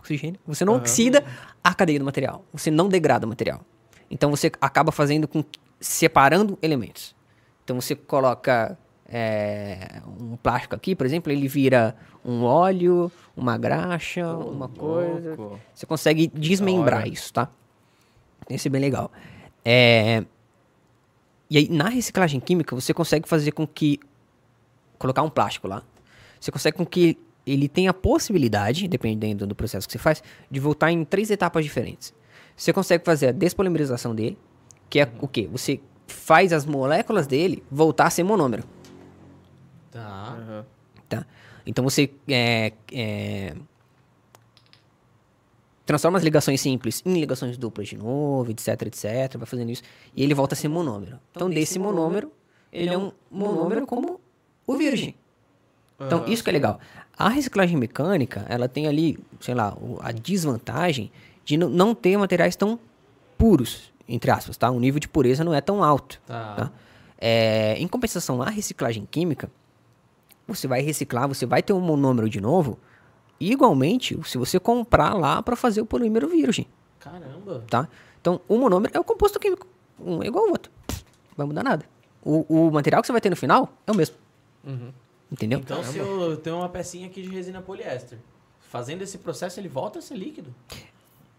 oxigênio, 0.01 0.39
você 0.45 0.65
não 0.65 0.75
oxida 0.75 1.23
a 1.63 1.73
cadeia 1.73 1.99
do 1.99 2.05
material, 2.05 2.43
você 2.51 2.69
não 2.69 2.89
degrada 2.89 3.25
o 3.25 3.29
material. 3.29 3.61
Então 4.09 4.29
você 4.29 4.51
acaba 4.59 4.91
fazendo 4.91 5.27
com 5.27 5.43
separando 5.79 6.57
elementos. 6.61 7.15
Então 7.63 7.79
você 7.79 7.95
coloca 7.95 8.77
é, 9.07 10.01
um 10.19 10.35
plástico 10.35 10.75
aqui, 10.75 10.95
por 10.95 11.05
exemplo, 11.05 11.31
ele 11.31 11.47
vira 11.47 11.95
um 12.23 12.43
óleo, 12.43 13.11
uma 13.35 13.57
graxa, 13.57 14.35
uma 14.35 14.67
coisa. 14.67 15.35
louco. 15.35 15.59
Você 15.73 15.85
consegue 15.85 16.27
desmembrar 16.27 17.07
isso, 17.07 17.31
tá? 17.33 17.49
Isso 18.49 18.67
é 18.67 18.71
bem 18.71 18.81
legal. 18.81 19.11
É, 19.63 20.23
E 21.49 21.57
aí, 21.57 21.69
na 21.69 21.89
reciclagem 21.89 22.39
química, 22.39 22.75
você 22.75 22.93
consegue 22.93 23.27
fazer 23.27 23.51
com 23.51 23.67
que. 23.67 23.99
Colocar 24.97 25.21
um 25.23 25.29
plástico 25.29 25.67
lá. 25.67 25.83
Você 26.39 26.51
consegue 26.51 26.77
com 26.77 26.85
que 26.85 27.17
ele 27.53 27.67
tenha 27.67 27.91
a 27.91 27.93
possibilidade, 27.93 28.87
dependendo 28.87 29.45
do 29.45 29.55
processo 29.55 29.87
que 29.87 29.93
você 29.93 29.99
faz, 29.99 30.23
de 30.49 30.59
voltar 30.59 30.91
em 30.91 31.03
três 31.03 31.29
etapas 31.29 31.63
diferentes. 31.63 32.13
Você 32.55 32.71
consegue 32.71 33.03
fazer 33.03 33.27
a 33.27 33.31
despolimerização 33.31 34.13
dele, 34.13 34.37
que 34.89 34.99
é 34.99 35.11
o 35.19 35.27
quê? 35.27 35.47
Você 35.51 35.79
faz 36.07 36.53
as 36.53 36.65
moléculas 36.65 37.27
dele 37.27 37.63
voltar 37.71 38.07
a 38.07 38.09
ser 38.09 38.23
monômero. 38.23 38.63
Tá. 39.89 40.37
Aham. 40.39 40.65
Tá? 41.09 41.25
Então 41.65 41.83
você 41.83 42.09
é, 42.27 42.73
é, 42.91 43.55
transforma 45.85 46.17
as 46.17 46.23
ligações 46.23 46.61
simples 46.61 47.01
em 47.05 47.19
ligações 47.19 47.57
duplas 47.57 47.87
de 47.87 47.97
novo, 47.97 48.51
etc, 48.51 48.81
etc, 48.83 49.37
vai 49.37 49.45
fazendo 49.45 49.71
isso, 49.71 49.83
e 50.15 50.23
ele 50.23 50.33
volta 50.33 50.55
a 50.55 50.57
ser 50.57 50.67
monômero. 50.67 51.19
Então, 51.31 51.49
desse 51.49 51.77
monômero, 51.77 52.31
ele 52.71 52.89
é 52.89 52.97
um 52.97 53.11
monômero 53.29 53.85
como 53.85 54.21
o 54.65 54.77
virgem. 54.77 55.15
Então, 55.99 56.19
Aham. 56.19 56.29
isso 56.29 56.43
que 56.43 56.49
é 56.49 56.53
legal. 56.53 56.79
A 57.17 57.29
reciclagem 57.29 57.77
mecânica, 57.77 58.45
ela 58.49 58.67
tem 58.67 58.87
ali, 58.87 59.17
sei 59.39 59.53
lá, 59.53 59.77
a 59.99 60.11
desvantagem 60.11 61.11
de 61.45 61.57
não- 61.57 61.93
ter 61.93 62.17
materiais 62.17 62.55
tão 62.55 62.79
puros, 63.37 63.91
entre 64.07 64.31
aspas, 64.31 64.57
tá? 64.57 64.69
O 64.71 64.79
nível 64.79 64.99
de 64.99 65.07
pureza 65.07 65.43
não 65.43 65.53
é 65.53 65.61
tão 65.61 65.83
alto. 65.83 66.19
Tá. 66.25 66.55
Tá? 66.55 66.71
É, 67.17 67.75
em 67.77 67.87
compensação, 67.87 68.41
a 68.41 68.49
reciclagem 68.49 69.07
química, 69.09 69.51
você 70.47 70.67
vai 70.67 70.81
reciclar, 70.81 71.27
você 71.27 71.45
vai 71.45 71.61
ter 71.61 71.73
um 71.73 71.79
monômero 71.79 72.27
de 72.27 72.41
novo, 72.41 72.79
igualmente 73.39 74.17
se 74.25 74.37
você 74.37 74.59
comprar 74.59 75.13
lá 75.13 75.41
para 75.41 75.55
fazer 75.55 75.81
o 75.81 75.85
polímero 75.85 76.27
virgem, 76.27 76.67
Caramba. 76.99 77.63
tá? 77.69 77.87
Então, 78.19 78.41
o 78.47 78.57
monômero 78.57 78.91
é 78.95 78.99
o 78.99 79.03
composto 79.03 79.39
químico, 79.39 79.67
um 79.99 80.21
é 80.23 80.27
igual 80.27 80.45
ao 80.45 80.51
outro, 80.51 80.71
não 80.89 81.35
vai 81.37 81.45
mudar 81.47 81.63
nada. 81.63 81.85
O, 82.23 82.45
o 82.67 82.71
material 82.71 83.01
que 83.01 83.07
você 83.07 83.11
vai 83.11 83.21
ter 83.21 83.29
no 83.29 83.35
final 83.35 83.71
é 83.85 83.91
o 83.91 83.95
mesmo, 83.95 84.15
Uhum. 84.63 84.91
Entendeu? 85.31 85.59
Então, 85.59 85.83
se 85.83 85.97
eu 85.97 86.37
tenho 86.37 86.57
uma 86.57 86.69
pecinha 86.69 87.07
aqui 87.07 87.21
de 87.21 87.29
resina 87.29 87.61
poliéster, 87.61 88.17
fazendo 88.69 89.01
esse 89.01 89.17
processo, 89.17 89.59
ele 89.59 89.67
volta 89.69 89.99
a 89.99 90.01
ser 90.01 90.15
líquido? 90.15 90.53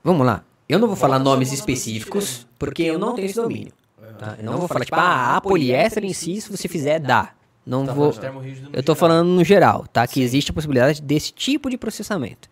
Vamos 0.02 0.26
lá. 0.26 0.44
Eu 0.68 0.78
não 0.78 0.86
vou 0.88 0.96
falar 0.96 1.18
Volta 1.18 1.30
nomes 1.30 1.48
só 1.48 1.52
no 1.54 1.58
específicos, 1.58 2.38
nome 2.38 2.48
porque 2.58 2.82
eu 2.84 2.98
não 2.98 3.14
tenho 3.14 3.26
esse 3.26 3.34
domínio. 3.36 3.72
Tá? 4.18 4.36
Eu 4.38 4.44
não 4.44 4.58
vou 4.58 4.68
falar, 4.68 4.84
tipo, 4.84 4.96
ah, 4.96 5.36
a 5.36 5.40
poliéster 5.40 6.04
em 6.04 6.12
si, 6.12 6.40
se 6.40 6.50
você 6.50 6.68
fizer, 6.68 6.98
dá. 6.98 7.34
Não 7.64 7.86
Tá 7.86 7.92
vou... 7.92 8.06
no 8.12 8.42
Eu 8.72 8.82
tô 8.82 8.92
geral. 8.92 8.96
falando 8.96 9.28
no 9.28 9.44
geral, 9.44 9.86
tá? 9.92 10.06
Que 10.06 10.20
existe 10.20 10.50
a 10.50 10.54
possibilidade 10.54 11.00
desse 11.00 11.32
tipo 11.32 11.70
de 11.70 11.78
processamento. 11.78 12.48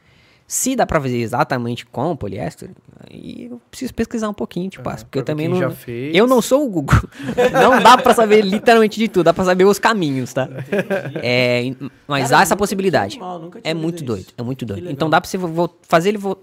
Se 0.53 0.75
dá 0.75 0.85
pra 0.85 1.01
fazer 1.01 1.19
exatamente 1.19 1.87
com 1.87 2.11
o 2.11 2.17
poliéster, 2.17 2.71
aí 3.09 3.47
eu 3.49 3.61
preciso 3.71 3.95
pesquisar 3.95 4.29
um 4.29 4.35
pouquinho, 4.35 4.69
tipo, 4.69 4.83
porque 4.83 5.21
eu 5.21 5.23
também 5.25 5.47
não. 5.49 5.57
já 5.57 5.71
fez. 5.71 6.13
Eu 6.13 6.27
não 6.27 6.43
sou 6.43 6.67
o 6.67 6.69
Google. 6.69 6.99
não 7.53 7.81
dá 7.81 7.97
pra 7.97 8.13
saber 8.13 8.41
literalmente 8.45 8.99
de 8.99 9.07
tudo, 9.07 9.27
dá 9.27 9.33
pra 9.33 9.45
saber 9.45 9.65
os 9.65 9.79
caminhos, 9.79 10.33
tá? 10.33 10.49
É, 11.23 11.73
mas 12.09 12.31
Cara, 12.31 12.41
há 12.41 12.43
essa 12.43 12.57
possibilidade. 12.57 13.17
mal, 13.21 13.49
É 13.63 13.73
muito 13.73 13.99
isso. 13.99 14.05
doido, 14.05 14.33
é 14.37 14.43
muito 14.43 14.67
doido. 14.67 14.91
Então 14.91 15.09
dá 15.09 15.21
pra 15.21 15.31
você 15.31 15.39
vo- 15.39 15.47
vo- 15.47 15.77
fazer 15.83 16.09
ele 16.09 16.19
vo- 16.19 16.37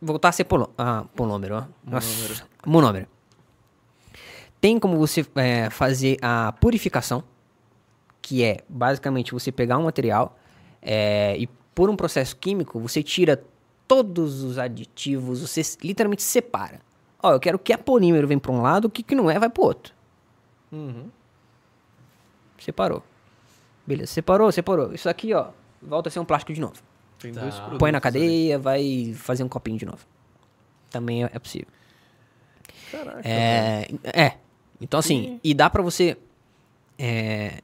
voltar 0.00 0.30
a 0.30 0.32
ser 0.32 0.44
polo, 0.44 0.70
ah, 0.78 1.04
polômero, 1.14 1.56
ó. 1.56 1.64
Nossa, 1.86 2.44
monômero. 2.66 3.06
Tem 4.58 4.78
como 4.78 4.96
você 4.96 5.24
é, 5.36 5.68
fazer 5.68 6.16
a 6.22 6.52
purificação, 6.58 7.22
que 8.22 8.42
é 8.42 8.60
basicamente 8.66 9.32
você 9.34 9.52
pegar 9.52 9.76
um 9.76 9.82
material 9.84 10.38
é, 10.80 11.36
e 11.38 11.46
por 11.74 11.90
um 11.90 11.96
processo 11.96 12.36
químico 12.36 12.78
você 12.78 13.02
tira 13.02 13.42
todos 13.86 14.42
os 14.42 14.58
aditivos, 14.58 15.40
você 15.40 15.62
literalmente 15.82 16.22
separa. 16.22 16.80
Ó, 17.22 17.32
eu 17.32 17.40
quero 17.40 17.58
que 17.58 17.72
a 17.72 17.78
polímero 17.78 18.26
vem 18.28 18.38
para 18.38 18.52
um 18.52 18.60
lado, 18.62 18.86
o 18.86 18.90
que, 18.90 19.02
que 19.02 19.14
não 19.14 19.30
é 19.30 19.38
vai 19.38 19.48
para 19.48 19.62
outro. 19.64 19.94
Uhum. 20.72 21.08
Separou. 22.58 23.02
Beleza, 23.86 24.12
separou, 24.12 24.50
separou. 24.52 24.92
Isso 24.94 25.08
aqui, 25.08 25.34
ó, 25.34 25.48
volta 25.82 26.08
a 26.08 26.12
ser 26.12 26.18
um 26.20 26.24
plástico 26.24 26.52
de 26.52 26.60
novo. 26.60 26.82
Tem 27.18 27.32
Tá. 27.32 27.40
dois 27.40 27.54
produtos. 27.54 27.78
Põe 27.78 27.92
na 27.92 28.00
cadeia, 28.00 28.58
vai 28.58 29.14
fazer 29.16 29.42
um 29.42 29.48
copinho 29.48 29.78
de 29.78 29.86
novo. 29.86 30.06
Também 30.90 31.24
é, 31.24 31.38
possível. 31.38 31.68
Caraca. 32.90 33.20
É, 33.28 33.88
é. 34.04 34.38
Então, 34.80 35.00
assim, 35.00 35.40
e 35.42 35.54
dá 35.54 35.68
pra 35.70 35.82
você 35.82 36.16
é, 36.98 37.62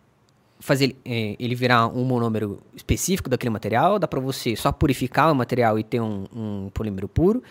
fazer 0.60 0.84
ele- 0.84 0.96
é, 1.04 1.36
ele 1.38 1.54
virar 1.54 1.86
um 1.88 2.04
monômero 2.04 2.60
específico 2.76 3.28
daquele 3.28 3.50
material, 3.50 3.98
dá 3.98 4.06
pra 4.06 4.20
você 4.20 4.54
só 4.54 4.70
purificar 4.70 5.32
o 5.32 5.34
material 5.34 5.78
e 5.78 5.82
ter 5.84 6.00
um, 6.00 6.24
um 6.34 6.70
polímero 6.72 7.08
puro. 7.08 7.42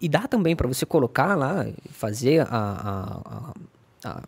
E 0.00 0.08
dá 0.08 0.26
também 0.28 0.54
pra 0.56 0.66
você 0.68 0.86
colocar 0.86 1.34
lá, 1.36 1.66
fazer 1.90 2.40
a, 2.40 2.46
a, 2.50 3.52
a, 4.04 4.22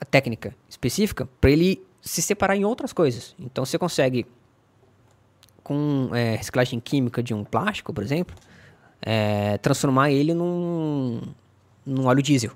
a- 0.00 0.04
técnica 0.10 0.54
específica 0.68 1.28
pra 1.40 1.50
ele 1.50 1.84
se 2.00 2.22
separar 2.22 2.56
em 2.56 2.64
outras 2.64 2.92
coisas. 2.92 3.34
Então, 3.38 3.64
você 3.64 3.78
consegue, 3.78 4.24
com 5.62 6.08
é, 6.14 6.36
reciclagem 6.36 6.78
química 6.80 7.22
de 7.22 7.34
um 7.34 7.44
plástico, 7.44 7.92
por 7.92 8.02
exemplo, 8.02 8.34
é, 9.02 9.58
transformar 9.58 10.10
ele 10.10 10.32
num, 10.32 11.20
num 11.84 12.06
óleo 12.06 12.22
diesel. 12.22 12.52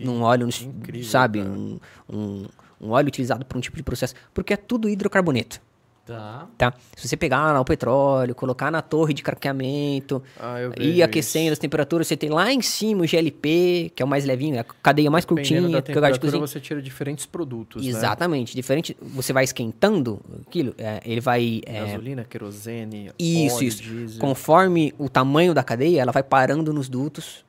Que 0.00 0.06
num 0.06 0.22
óleo, 0.22 0.48
incrível, 0.48 1.08
sabe? 1.08 1.40
Um, 1.40 1.78
um, 2.08 2.46
um 2.80 2.90
óleo 2.90 3.08
utilizado 3.08 3.44
para 3.44 3.58
um 3.58 3.60
tipo 3.60 3.76
de 3.76 3.82
processo. 3.82 4.14
Porque 4.34 4.52
é 4.52 4.56
tudo 4.56 4.88
hidrocarboneto, 4.88 5.60
Tá. 6.06 6.48
tá? 6.58 6.74
Se 6.96 7.06
você 7.06 7.16
pegar 7.16 7.60
o 7.60 7.64
petróleo, 7.64 8.34
colocar 8.34 8.68
na 8.68 8.82
torre 8.82 9.14
de 9.14 9.22
craqueamento, 9.22 10.20
Ah, 10.40 10.56
ir 10.80 11.02
aquecendo 11.04 11.44
isso. 11.44 11.52
as 11.52 11.58
temperaturas, 11.60 12.08
você 12.08 12.16
tem 12.16 12.30
lá 12.30 12.52
em 12.52 12.60
cima 12.60 13.02
o 13.02 13.06
GLP, 13.06 13.92
que 13.94 14.02
é 14.02 14.04
o 14.04 14.08
mais 14.08 14.24
levinho, 14.24 14.56
é 14.56 14.58
a 14.60 14.64
cadeia 14.64 15.08
mais 15.08 15.24
Dependendo 15.24 15.48
curtinha, 15.62 15.70
da 15.76 15.82
que 15.82 15.86
temperatura, 15.92 16.20
cozinha. 16.20 16.40
você 16.40 16.58
tira 16.58 16.82
diferentes 16.82 17.26
produtos, 17.26 17.84
né? 17.84 17.88
Exatamente, 17.90 18.56
diferente. 18.56 18.96
Você 19.00 19.32
vai 19.32 19.44
esquentando 19.44 20.20
aquilo, 20.44 20.74
é, 20.78 21.00
ele 21.04 21.20
vai. 21.20 21.60
é, 21.64 21.80
Gasolina, 21.84 22.24
querosene, 22.24 23.12
Isso, 23.16 23.56
óleo, 23.58 23.68
isso. 23.68 23.82
diesel. 23.82 24.20
Conforme 24.20 24.92
o 24.98 25.08
tamanho 25.08 25.54
da 25.54 25.62
cadeia, 25.62 26.00
ela 26.00 26.10
vai 26.10 26.24
parando 26.24 26.72
nos 26.72 26.88
dutos. 26.88 27.44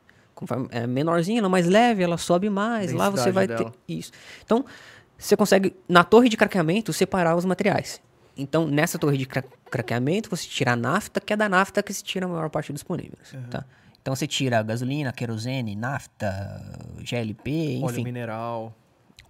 É 0.72 0.88
menorzinha, 0.88 1.40
ela 1.40 1.48
é 1.48 1.50
mais 1.50 1.68
leve, 1.68 2.04
ela 2.04 2.18
sobe 2.18 2.50
mais. 2.50 2.92
Lá 2.92 3.10
você 3.10 3.32
vai 3.32 3.48
dela. 3.48 3.72
ter. 3.72 3.94
Isso. 3.94 4.12
Então, 4.44 4.66
você 5.18 5.38
consegue, 5.38 5.76
na 5.88 6.04
torre 6.04 6.30
de 6.30 6.36
craqueamento, 6.38 6.92
separar 6.92 7.36
os 7.36 7.46
materiais. 7.46 8.02
Então, 8.36 8.68
nessa 8.68 8.98
torre 8.98 9.18
de 9.18 9.26
cra 9.26 9.44
craqueamento, 9.70 10.30
você 10.30 10.48
tira 10.48 10.74
a 10.74 10.76
nafta, 10.76 11.22
que 11.22 11.32
é 11.32 11.38
da 11.38 11.48
nafta 11.48 11.82
que 11.82 11.94
se 11.94 12.04
tira 12.04 12.26
a 12.26 12.30
maior 12.30 12.50
parte 12.50 12.74
dos 12.74 12.84
polímeros. 12.84 13.34
Tá? 13.50 13.64
Então, 14.02 14.16
você 14.16 14.26
tira 14.28 14.62
gasolina, 14.64 15.14
querosene, 15.14 15.76
nafta, 15.76 16.60
GLP, 17.00 17.80
Óleo 17.82 17.92
enfim, 17.92 18.04
mineral. 18.04 18.76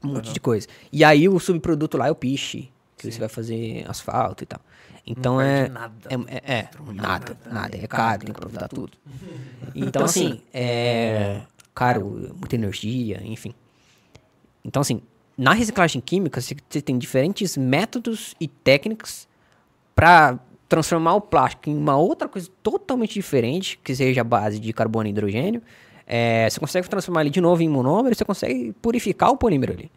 um 0.03 0.13
monte 0.13 0.31
de 0.33 0.39
coisa. 0.39 0.67
E 0.91 1.03
aí, 1.03 1.27
o 1.27 1.39
subproduto 1.39 1.97
lá 1.97 2.07
é 2.07 2.11
o 2.11 2.15
piche, 2.15 2.71
que 2.97 3.11
você 3.11 3.19
vai 3.19 3.29
fazer 3.29 3.85
asfalto 3.87 4.43
e 4.43 4.47
tal. 4.47 4.61
Então, 5.05 5.41
é. 5.41 5.67
nada. 5.67 5.93
É, 6.09 6.15
é, 6.35 6.57
é, 6.59 6.69
nada, 6.93 7.37
nada. 7.45 7.77
É 7.77 7.87
caro, 7.87 8.19
tem 8.19 8.33
que 8.33 8.39
aproveitar 8.39 8.67
tudo. 8.67 8.97
Então, 9.75 10.05
assim, 10.05 10.41
é 10.53 11.41
caro, 11.73 12.35
muita 12.37 12.55
energia, 12.55 13.21
enfim. 13.23 13.53
Então, 14.63 14.81
assim, 14.81 15.01
na 15.37 15.53
reciclagem 15.53 16.01
química, 16.01 16.39
você 16.39 16.55
você 16.69 16.81
tem 16.81 16.97
diferentes 16.97 17.57
métodos 17.57 18.35
e 18.39 18.47
técnicas 18.47 19.27
para 19.95 20.39
transformar 20.69 21.15
o 21.15 21.21
plástico 21.21 21.69
em 21.69 21.75
uma 21.75 21.97
outra 21.97 22.29
coisa 22.29 22.49
totalmente 22.63 23.13
diferente, 23.13 23.79
que 23.83 23.95
seja 23.95 24.21
a 24.21 24.23
base 24.23 24.59
de 24.59 24.71
carbono 24.71 25.07
e 25.07 25.11
hidrogênio. 25.11 25.61
É, 26.07 26.49
você 26.49 26.59
consegue 26.59 26.89
transformar 26.89 27.21
ele 27.21 27.29
de 27.29 27.41
novo 27.41 27.61
em 27.61 27.69
monômero, 27.69 28.15
você 28.15 28.23
consegue 28.23 28.73
purificar 28.81 29.31
o 29.31 29.37
polímero 29.37 29.73
ali. 29.73 29.91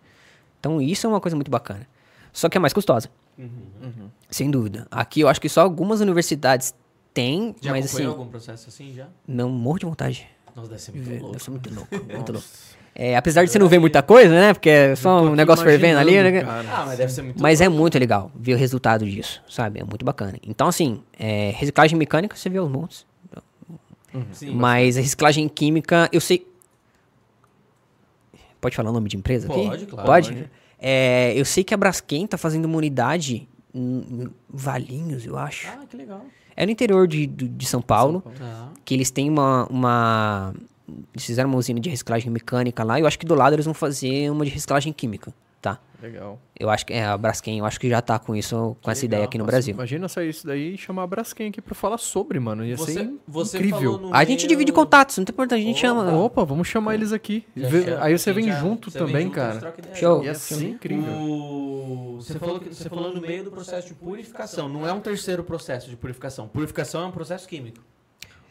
Então, 0.59 0.81
isso 0.81 1.07
é 1.07 1.11
uma 1.11 1.21
coisa 1.21 1.37
muito 1.37 1.51
bacana. 1.51 1.87
Só 2.35 2.49
que 2.51 2.59
é 2.59 2.61
mais 2.61 2.75
custosa. 2.75 3.09
Sem 4.29 4.51
dúvida. 4.51 4.87
Aqui 4.91 5.21
eu 5.21 5.29
acho 5.29 5.41
que 5.41 5.49
só 5.49 5.61
algumas 5.63 6.01
universidades 6.01 6.75
têm, 7.15 7.55
Já 7.61 7.71
mas 7.71 7.85
assim, 7.87 8.05
algum 8.05 8.27
processo 8.27 8.69
assim 8.69 8.93
já? 8.93 9.07
não 9.27 9.49
morro 9.49 9.79
de 9.79 9.87
vontade. 9.87 10.27
Nossa, 10.55 10.69
deve 10.71 10.83
ser 10.83 10.93
muito 10.93 11.09
Deve 11.09 11.23
louco. 11.23 11.39
ser 11.41 11.51
muito 11.51 11.75
louco, 11.75 11.95
muito 12.13 12.33
louco. 12.33 12.47
É, 12.97 13.17
apesar 13.17 13.45
de 13.45 13.51
você 13.51 13.59
não 13.59 13.69
ver 13.69 13.79
muita 13.79 14.03
coisa, 14.03 14.33
né? 14.33 14.53
Porque 14.53 14.69
é 14.69 14.95
só 14.97 15.23
um 15.23 15.35
negócio 15.35 15.65
fervendo 15.65 15.99
ali, 15.99 16.21
né? 16.23 16.43
cara. 16.43 16.69
Ah, 16.71 16.85
mas 16.87 16.99
deve 16.99 17.13
ser 17.13 17.23
muito 17.23 17.43
Mas 17.43 17.61
é 17.61 17.69
muito 17.69 17.99
legal 17.99 18.31
ver 18.35 18.55
o 18.55 18.57
resultado 18.57 19.05
disso, 19.05 19.43
sabe? 19.49 19.81
É 19.81 19.85
muito 19.85 20.05
bacana. 20.05 20.35
Então, 20.45 20.69
assim, 20.69 21.03
é, 21.19 21.51
reciclagem 21.57 21.99
mecânica, 21.99 22.37
você 22.37 22.49
vê 22.49 22.59
os 22.61 22.71
montes. 22.71 23.05
louco. 24.13 24.29
Sim, 24.33 24.55
Mas 24.55 24.97
a 24.97 25.01
reciclagem 25.01 25.49
química, 25.49 26.09
eu 26.13 26.21
sei. 26.21 26.47
Pode 28.61 28.77
falar 28.77 28.91
o 28.91 28.93
nome 28.93 29.09
de 29.09 29.17
empresa 29.17 29.49
aqui? 29.49 29.65
Pode, 29.67 29.87
claro. 29.87 30.07
Pode? 30.07 30.51
É, 30.87 31.33
eu 31.35 31.47
sei 31.47 31.65
que 31.65 31.73
a 31.73 31.77
Braskem 31.79 32.27
tá 32.27 32.37
fazendo 32.37 32.67
uma 32.67 32.77
unidade 32.77 33.49
em 33.75 34.29
Valinhos, 34.51 35.25
eu 35.25 35.39
acho. 35.39 35.67
Ah, 35.67 35.87
que 35.89 35.97
legal. 35.97 36.27
É 36.55 36.67
no 36.67 36.71
interior 36.73 37.09
de, 37.09 37.27
de 37.27 37.65
São 37.65 37.81
Paulo, 37.81 38.23
Tá. 38.39 38.69
que 38.85 38.93
eles 38.93 39.11
têm 39.11 39.31
uma, 39.31 39.67
uma. 39.71 40.55
Eles 41.15 41.25
fizeram 41.25 41.49
uma 41.49 41.57
usina 41.59 41.81
de 41.81 41.89
reciclagem 41.89 42.31
mecânica 42.31 42.85
lá, 42.85 42.99
e 42.99 43.03
eu 43.03 43.07
acho 43.07 43.19
que 43.19 43.25
do 43.25 43.35
lado 43.35 43.55
eles 43.55 43.65
vão 43.65 43.73
fazer 43.73 44.31
uma 44.31 44.45
de 44.45 44.51
reciclagem 44.51 44.93
química, 44.93 45.33
tá? 45.65 45.81
Legal. 46.03 46.39
Eu 46.61 46.69
acho 46.69 46.85
que 46.85 46.93
é 46.93 47.03
a 47.03 47.17
Braskem, 47.17 47.59
eu 47.61 47.65
acho 47.65 47.81
que 47.81 47.89
já 47.89 48.03
tá 48.03 48.19
com 48.19 48.37
isso, 48.37 48.77
com 48.83 48.91
essa 48.91 49.01
legal. 49.03 49.17
ideia 49.17 49.25
aqui 49.25 49.39
no 49.39 49.45
Nossa, 49.45 49.53
Brasil. 49.53 49.73
Imagina 49.75 50.07
sair 50.09 50.29
isso 50.29 50.47
daí 50.47 50.75
e 50.75 50.77
chamar 50.77 51.05
a 51.05 51.07
Braskem 51.07 51.49
aqui 51.49 51.63
pra 51.63 51.75
falar 51.75 51.97
sobre, 51.97 52.39
mano. 52.39 52.63
Ia 52.63 52.77
Você, 52.77 52.93
ser 52.93 53.11
você 53.27 53.57
incrível. 53.57 53.95
falou 53.95 53.99
no 54.11 54.15
A 54.15 54.23
gente 54.25 54.47
divide 54.47 54.71
contatos, 54.71 55.17
não 55.17 55.25
tem 55.25 55.33
importância, 55.33 55.63
a 55.65 55.67
gente 55.67 55.79
Opa. 55.87 56.05
chama. 56.05 56.17
Opa, 56.19 56.45
vamos 56.45 56.69
chamar 56.69 56.95
eles 56.95 57.11
aqui. 57.11 57.47
Vê- 57.57 57.85
chama, 57.85 58.05
aí 58.05 58.19
você 58.19 58.33
vem 58.35 58.47
já- 58.49 58.61
junto 58.61 58.91
você 58.91 58.99
vem 58.99 59.07
também, 59.07 59.23
junto, 59.29 59.41
a 59.41 59.53
gente 59.53 59.63
cara. 59.63 59.95
Show. 59.95 60.23
Ia 60.25 60.35
ser 60.35 60.63
incrível. 60.69 61.11
O... 61.15 62.17
Você, 62.21 62.39
falou 62.39 62.61
que, 62.61 62.69
você 62.75 62.89
falou 62.89 63.15
no 63.15 63.21
meio 63.23 63.45
do 63.45 63.51
processo 63.51 63.89
de 63.89 63.95
purificação. 63.95 64.69
Não 64.69 64.87
é 64.87 64.93
um 64.93 65.01
terceiro 65.01 65.43
processo 65.43 65.89
de 65.89 65.97
purificação. 65.97 66.47
Purificação 66.49 67.03
é 67.03 67.07
um 67.07 67.11
processo 67.13 67.49
químico. 67.49 67.79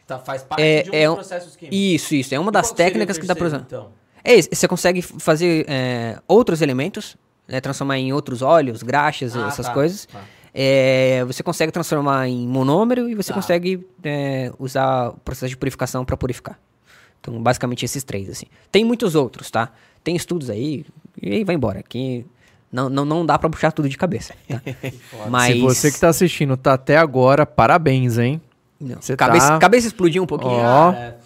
Tá, 0.08 0.18
faz 0.20 0.42
parte 0.44 0.62
É- 0.62 0.82
de 0.84 0.90
um 0.90 0.94
é 0.94 1.04
dos 1.06 1.12
um- 1.12 1.16
processos 1.16 1.56
químicos. 1.56 1.78
Isso, 1.80 2.16
isso. 2.16 2.34
É 2.36 2.40
uma 2.40 2.50
E 2.50 2.54
das 2.54 2.72
técnicas 2.72 3.18
que 3.20 3.26
dá 3.28 3.36
pra 3.36 3.46
usar. 3.48 3.60
terceiro, 3.60 3.84
Então? 3.86 4.03
É 4.24 4.36
isso, 4.36 4.50
você 4.52 4.68
consegue 4.68 5.02
fazer 5.02 5.66
é, 5.68 6.18
outros 6.28 6.62
elementos, 6.62 7.18
né, 7.48 7.60
transformar 7.60 7.98
em 7.98 8.14
outros 8.14 8.42
óleos, 8.42 8.82
graxas, 8.84 9.36
Ah, 9.36 9.48
essas 9.48 9.66
tá, 9.68 9.74
coisas. 9.74 10.06
tá. 10.06 10.22
É, 10.56 11.24
você 11.26 11.42
consegue 11.42 11.72
transformar 11.72 12.28
em 12.28 12.48
monômero 12.48 13.10
e 13.10 13.16
você 13.16 13.30
Tá. 13.30 13.36
consegue 13.36 13.86
é, 14.04 14.52
usar 14.60 15.10
o 15.10 15.14
processo 15.18 15.50
de 15.50 15.58
purificação 15.58 16.06
para 16.06 16.16
purificar. 16.16 16.60
Então, 17.20 17.42
basicamente 17.42 17.84
esses 17.86 18.04
três, 18.04 18.30
assim. 18.30 18.46
Tem 18.72 18.86
muitos 18.86 19.16
outros, 19.16 19.50
tá? 19.50 19.72
Tem 20.04 20.16
estudos 20.16 20.50
aí, 20.50 20.86
e 21.22 21.32
aí 21.34 21.44
vai 21.44 21.56
embora. 21.56 21.82
Que 21.82 22.26
não, 22.72 22.90
não, 22.90 23.04
não 23.06 23.26
dá 23.26 23.40
para 23.40 23.50
puxar 23.50 23.72
tudo 23.72 23.90
de 23.90 23.98
cabeça. 23.98 24.34
tá? 24.48 24.62
Mas... 25.30 25.54
Se 25.56 25.60
você 25.62 25.92
que 25.92 26.00
tá 26.00 26.10
assistindo 26.10 26.56
tá 26.56 26.74
até 26.74 26.98
agora, 26.98 27.46
parabéns, 27.46 28.18
hein? 28.18 28.40
Cabeça, 29.18 29.48
tá- 29.48 29.60
cabeça 29.60 29.88
explodiu 29.88 30.22
um 30.24 30.28
pouquinho. 30.28 30.58
Cara, 30.62 31.18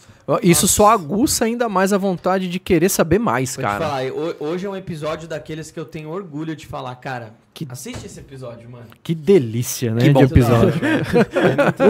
Isso 0.44 0.68
só 0.68 0.90
aguça 0.90 1.45
ainda 1.45 1.70
mais 1.70 1.94
a 1.94 1.98
vontade 1.98 2.49
de 2.49 2.60
querer 2.60 2.90
saber 2.90 3.18
mais, 3.18 3.56
Vou 3.56 3.64
te 3.64 3.68
cara. 3.68 3.86
falar, 3.86 4.04
ho- 4.12 4.36
hoje 4.40 4.66
é 4.66 4.70
um 4.70 4.76
episódio 4.76 5.28
daqueles 5.28 5.72
que 5.72 5.80
eu 5.80 5.86
tenho 5.86 6.10
orgulho 6.10 6.56
de 6.56 6.68
falar, 6.68 6.95
cara. 6.95 7.34
Assiste 7.70 8.06
esse 8.06 8.20
episódio, 8.20 8.70
mano. 8.70 8.86
Que 9.02 9.16
delícia, 9.16 9.91
né, 9.94 10.02
Que 10.02 10.10
bom. 10.12 10.20
de 10.20 10.26
episódio. 10.32 10.74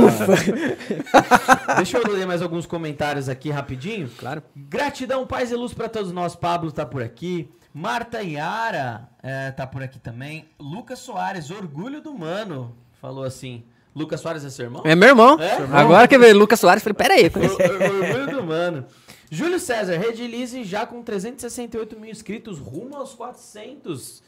Deixa 1.77 1.97
eu 1.97 2.07
ler 2.11 2.25
mais 2.25 2.41
alguns 2.41 2.65
comentários 2.65 3.29
aqui 3.29 3.49
rapidinho. 3.49 4.09
Claro. 4.17 4.41
Gratidão, 4.55 5.25
paz 5.27 5.51
e 5.51 5.55
luz 5.55 5.73
pra 5.73 5.89
todos 5.89 6.11
nós. 6.11 6.35
Pablo 6.35 6.71
tá 6.71 6.85
por 6.85 7.01
aqui. 7.03 7.49
Marta 7.73 8.21
Yara 8.21 9.09
é, 9.21 9.51
tá 9.51 9.67
por 9.67 9.83
aqui 9.83 9.99
também. 9.99 10.45
Lucas 10.59 10.99
Soares, 10.99 11.51
orgulho 11.51 12.01
do 12.01 12.13
mano. 12.13 12.75
Falou 13.01 13.23
assim. 13.23 13.63
Lucas 13.97 14.21
Soares 14.21 14.45
é 14.45 14.49
seu 14.49 14.65
irmão? 14.65 14.83
É 14.85 14.95
meu 14.95 15.09
irmão. 15.09 15.39
É? 15.41 15.57
Agora 15.71 16.07
que 16.07 16.17
veio 16.17 16.37
Lucas 16.37 16.59
Soares, 16.59 16.83
falei, 16.83 16.93
pera 16.95 17.13
aí. 17.15 17.25
Or- 17.25 17.41
or- 17.41 18.19
Orgulho 18.21 18.37
do 18.37 18.43
mano. 18.43 18.85
Júlio 19.29 19.59
César, 19.59 19.97
Redilize 19.97 20.63
já 20.63 20.85
com 20.85 21.01
368 21.03 21.99
mil 21.99 22.09
inscritos, 22.09 22.59
rumo 22.59 22.95
aos 22.95 23.13
400. 23.13 24.23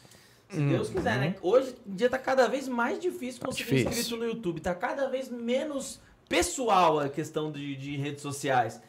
Se 0.49 0.59
Deus 0.61 0.89
quiser, 0.89 1.17
né? 1.19 1.35
Hoje 1.43 1.75
em 1.87 1.93
dia 1.95 2.09
tá 2.09 2.17
cada 2.17 2.47
vez 2.47 2.67
mais 2.67 2.99
difícil 2.99 3.39
conseguir 3.45 3.63
Difícil. 3.69 3.89
inscrito 3.91 4.17
no 4.17 4.25
YouTube. 4.25 4.59
Tá 4.59 4.73
cada 4.73 5.07
vez 5.07 5.29
menos 5.29 5.99
pessoal 6.27 6.99
a 6.99 7.07
questão 7.07 7.51
de, 7.51 7.75
de 7.75 7.95
redes 7.97 8.21
sociais. 8.23 8.81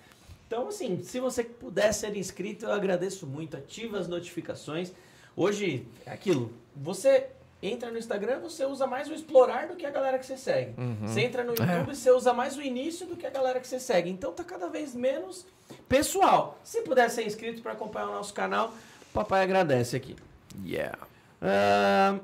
Então, 0.46 0.68
assim, 0.68 1.00
se 1.02 1.20
você 1.20 1.44
puder 1.44 1.92
ser 1.92 2.16
inscrito, 2.16 2.64
eu 2.64 2.72
agradeço 2.72 3.26
muito. 3.26 3.56
Ativa 3.56 3.98
as 3.98 4.08
notificações. 4.08 4.90
Hoje, 5.36 5.86
é 6.06 6.10
aquilo. 6.12 6.50
Você 6.74 7.26
entra 7.62 7.90
no 7.90 7.98
Instagram, 7.98 8.40
você 8.40 8.64
usa 8.64 8.86
mais 8.86 9.08
o 9.08 9.14
explorar 9.14 9.68
do 9.68 9.76
que 9.76 9.84
a 9.84 9.90
galera 9.90 10.18
que 10.18 10.26
você 10.26 10.36
segue. 10.36 10.74
Você 11.02 11.20
entra 11.20 11.44
no 11.44 11.50
YouTube, 11.50 11.94
você 11.94 12.10
usa 12.10 12.32
mais 12.32 12.56
o 12.56 12.62
início 12.62 13.06
do 13.06 13.16
que 13.16 13.26
a 13.26 13.30
galera 13.30 13.60
que 13.60 13.68
você 13.68 13.78
segue. 13.78 14.10
Então 14.10 14.32
tá 14.32 14.44
cada 14.44 14.68
vez 14.68 14.94
menos 14.94 15.46
pessoal. 15.88 16.58
Se 16.64 16.82
puder 16.82 17.10
ser 17.10 17.26
inscrito 17.26 17.62
para 17.62 17.72
acompanhar 17.72 18.08
o 18.08 18.12
nosso 18.12 18.32
canal, 18.32 18.74
o 19.10 19.12
papai 19.12 19.42
agradece 19.42 19.96
aqui. 19.96 20.16
Yeah. 20.64 20.98
Ahn, 21.42 22.20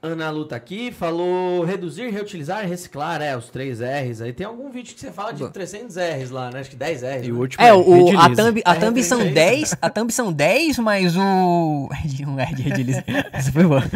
Ana 0.00 0.30
Lu 0.30 0.44
tá 0.44 0.54
aqui, 0.54 0.92
falou 0.92 1.64
reduzir, 1.64 2.08
reutilizar, 2.10 2.64
reciclar, 2.64 3.20
é, 3.20 3.36
os 3.36 3.48
três 3.48 3.80
R's. 3.80 4.20
Aí 4.20 4.32
tem 4.32 4.46
algum 4.46 4.70
vídeo 4.70 4.94
que 4.94 5.00
você 5.00 5.10
fala 5.10 5.32
de 5.32 5.48
300 5.50 5.96
R's 5.96 6.30
lá, 6.30 6.50
né? 6.50 6.60
Acho 6.60 6.70
que 6.70 6.76
10 6.76 7.02
R's. 7.02 7.26
E 7.26 7.32
o 7.32 7.34
né? 7.34 7.40
último 7.40 7.64
É, 7.64 7.74
o, 7.74 8.18
a 8.18 8.30
thumb, 8.30 8.62
a 8.64 8.74
É, 8.74 8.78
thumb 8.78 9.02
são 9.02 9.18
referência. 9.18 9.76
10, 9.76 9.78
a 9.82 9.90
thumb 9.90 10.12
são 10.12 10.32
10, 10.32 10.78
mas 10.78 11.16
o... 11.16 11.88
Um 12.28 12.38
R 12.38 12.54
de 12.54 12.62
redilize. 12.62 13.02
Essa 13.32 13.50
foi 13.50 13.64
boa. 13.64 13.82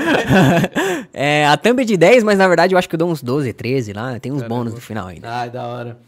É, 1.14 1.46
a 1.46 1.56
thumb 1.56 1.80
é 1.82 1.84
de 1.84 1.96
10, 1.96 2.24
mas 2.24 2.38
na 2.38 2.48
verdade 2.48 2.74
eu 2.74 2.78
acho 2.78 2.88
que 2.88 2.94
eu 2.94 2.98
dou 2.98 3.10
uns 3.10 3.22
12, 3.22 3.52
13 3.52 3.92
lá, 3.92 4.18
tem 4.18 4.32
uns 4.32 4.42
bônus 4.42 4.74
no 4.74 4.80
final 4.80 5.06
ainda. 5.06 5.28
Ai, 5.28 5.50
da 5.50 5.66
hora. 5.66 5.98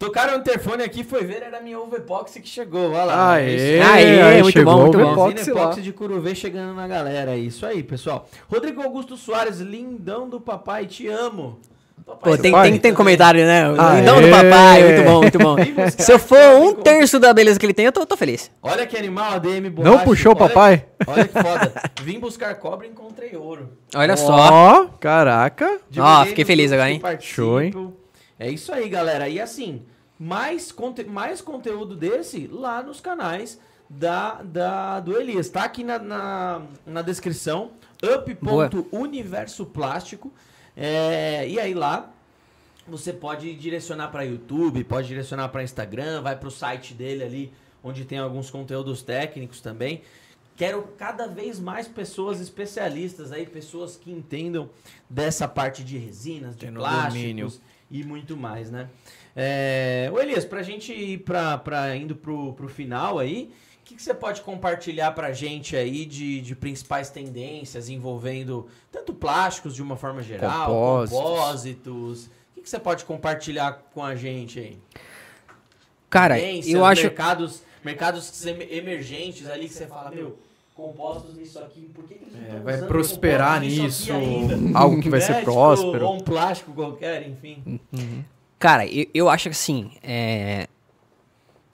Tocaram 0.00 0.32
o 0.32 0.40
interfone 0.40 0.82
aqui, 0.82 1.04
foi 1.04 1.22
ver, 1.24 1.42
era 1.42 1.58
a 1.58 1.60
minha 1.60 1.76
epoxy 1.76 2.40
que 2.40 2.48
chegou, 2.48 2.90
olha 2.92 3.04
lá. 3.04 3.32
Aê, 3.34 3.76
É 3.76 3.82
Aê, 3.82 4.22
aí 4.22 4.42
muito 4.42 4.64
bom, 4.64 4.80
muito 4.80 4.98
o 4.98 5.14
bom. 5.14 5.28
Epoxy 5.30 5.82
de 5.82 5.92
Curuvê 5.92 6.34
chegando 6.34 6.74
na 6.74 6.88
galera. 6.88 7.32
É 7.32 7.36
isso 7.36 7.66
aí, 7.66 7.82
pessoal. 7.82 8.26
Rodrigo 8.50 8.80
Augusto 8.80 9.14
Soares, 9.18 9.60
lindão 9.60 10.26
do 10.26 10.40
papai, 10.40 10.86
te 10.86 11.06
amo. 11.06 11.58
Papai, 12.06 12.32
Pô, 12.32 12.38
tem, 12.38 12.50
pai 12.50 12.70
tem, 12.70 12.80
tem 12.80 12.94
comentário, 12.94 13.44
né? 13.44 13.64
Aê. 13.78 13.98
Lindão 13.98 14.22
do 14.22 14.30
papai, 14.30 14.84
muito 14.84 15.02
bom, 15.04 15.20
muito 15.20 15.38
bom. 15.38 15.56
Se 15.98 16.10
eu 16.10 16.18
for 16.18 16.38
um 16.62 16.72
terço 16.72 17.20
da 17.20 17.34
beleza 17.34 17.60
que 17.60 17.66
ele 17.66 17.74
tem, 17.74 17.84
eu 17.84 17.92
tô, 17.92 18.06
tô 18.06 18.16
feliz. 18.16 18.50
Olha 18.62 18.86
que 18.86 18.96
animal, 18.96 19.34
ADM 19.34 19.64
Não 19.64 19.70
borracha. 19.70 20.04
puxou 20.04 20.32
o 20.32 20.36
papai? 20.36 20.86
Olha 21.06 21.28
que 21.28 21.34
foda. 21.42 21.74
Vim 22.02 22.18
buscar 22.18 22.54
cobre 22.54 22.86
e 22.86 22.90
encontrei 22.90 23.36
ouro. 23.36 23.68
Olha 23.94 24.16
só. 24.16 24.32
Ó, 24.34 24.86
caraca. 24.98 25.78
Ó, 25.98 26.24
fiquei 26.24 26.46
feliz 26.46 26.72
agora, 26.72 26.90
hein? 26.90 27.02
Show, 27.20 27.60
hein? 27.60 27.92
É 28.38 28.50
isso 28.50 28.72
aí, 28.72 28.88
galera. 28.88 29.28
E 29.28 29.38
assim, 29.38 29.82
mais, 30.20 30.70
conte 30.70 31.02
mais 31.04 31.40
conteúdo 31.40 31.96
desse 31.96 32.46
lá 32.46 32.82
nos 32.82 33.00
canais 33.00 33.58
da, 33.88 34.42
da, 34.42 35.00
do 35.00 35.18
Elias. 35.18 35.48
Tá 35.48 35.64
aqui 35.64 35.82
na, 35.82 35.98
na, 35.98 36.62
na 36.84 37.00
descrição. 37.00 37.70
up.universo 38.04 39.64
plástico. 39.64 40.30
É, 40.76 41.48
e 41.48 41.58
aí 41.58 41.72
lá 41.72 42.12
você 42.86 43.14
pode 43.14 43.54
direcionar 43.54 44.08
para 44.08 44.22
YouTube, 44.22 44.84
pode 44.84 45.08
direcionar 45.08 45.48
para 45.48 45.62
Instagram, 45.62 46.20
vai 46.20 46.36
para 46.36 46.48
o 46.48 46.50
site 46.50 46.92
dele 46.92 47.24
ali, 47.24 47.52
onde 47.82 48.04
tem 48.04 48.18
alguns 48.18 48.50
conteúdos 48.50 49.00
técnicos 49.00 49.62
também. 49.62 50.02
Quero 50.54 50.82
cada 50.98 51.26
vez 51.26 51.58
mais 51.58 51.88
pessoas 51.88 52.40
especialistas 52.40 53.32
aí, 53.32 53.46
pessoas 53.46 53.96
que 53.96 54.12
entendam 54.12 54.68
dessa 55.08 55.48
parte 55.48 55.82
de 55.82 55.96
resinas, 55.96 56.54
de 56.54 56.70
plásticos 56.70 57.14
domínio. 57.14 57.52
e 57.90 58.04
muito 58.04 58.36
mais, 58.36 58.70
né? 58.70 58.90
É... 59.42 60.10
Ô 60.12 60.20
Elias, 60.20 60.44
pra 60.44 60.62
gente 60.62 60.92
ir 60.92 61.18
pra, 61.18 61.56
pra 61.56 61.96
indo 61.96 62.14
pro, 62.14 62.52
pro 62.52 62.68
final 62.68 63.18
aí, 63.18 63.50
o 63.80 63.84
que, 63.86 63.94
que 63.94 64.02
você 64.02 64.12
pode 64.12 64.42
compartilhar 64.42 65.12
pra 65.12 65.32
gente 65.32 65.74
aí 65.74 66.04
de, 66.04 66.42
de 66.42 66.54
principais 66.54 67.08
tendências 67.08 67.88
envolvendo 67.88 68.68
tanto 68.92 69.14
plásticos 69.14 69.74
de 69.74 69.82
uma 69.82 69.96
forma 69.96 70.22
geral, 70.22 70.66
Compósitos. 70.66 71.18
compósitos? 71.22 72.26
O 72.26 72.30
que, 72.56 72.60
que 72.62 72.68
você 72.70 72.78
pode 72.78 73.04
compartilhar 73.06 73.82
com 73.94 74.04
a 74.04 74.14
gente 74.14 74.58
aí? 74.60 74.78
Cara, 76.10 76.34
Tendências, 76.34 76.74
eu 76.74 76.84
acho... 76.84 77.02
mercados, 77.04 77.62
mercados 77.82 78.44
emergentes 78.70 79.48
ali 79.48 79.68
que 79.68 79.74
você 79.74 79.86
fala, 79.86 80.10
meu, 80.10 80.38
compostos 80.74 81.34
nisso 81.36 81.58
aqui, 81.60 81.88
por 81.94 82.04
que, 82.04 82.14
que 82.14 82.24
É, 82.36 82.54
tão 82.54 82.62
vai 82.62 82.78
prosperar 82.82 83.60
nisso, 83.60 84.12
ainda? 84.12 84.78
algo 84.78 85.00
que 85.00 85.08
vai 85.08 85.20
Né? 85.20 85.26
ser 85.26 85.34
Tipo, 85.38 85.44
próspero. 85.52 86.04
ou 86.06 86.16
um 86.16 86.20
plástico 86.20 86.72
qualquer, 86.72 87.26
enfim. 87.26 87.80
Cara, 88.60 88.86
eu, 88.86 89.06
eu 89.14 89.28
acho 89.28 89.44
que 89.44 89.48
assim, 89.48 89.90
é, 90.02 90.68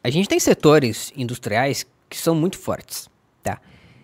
a 0.03 0.09
gente 0.09 0.29
tem 0.29 0.39
setores 0.39 1.13
industriais 1.17 1.85
que 2.09 2.17
são 2.17 2.33
muito 2.35 2.57
fortes, 2.57 3.11
tá? 3.43 3.61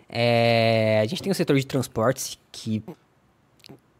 É, 0.08 1.00
a 1.00 1.06
gente 1.06 1.22
tem 1.22 1.30
o 1.30 1.34
setor 1.34 1.56
de 1.56 1.64
transportes 1.64 2.38
que, 2.50 2.82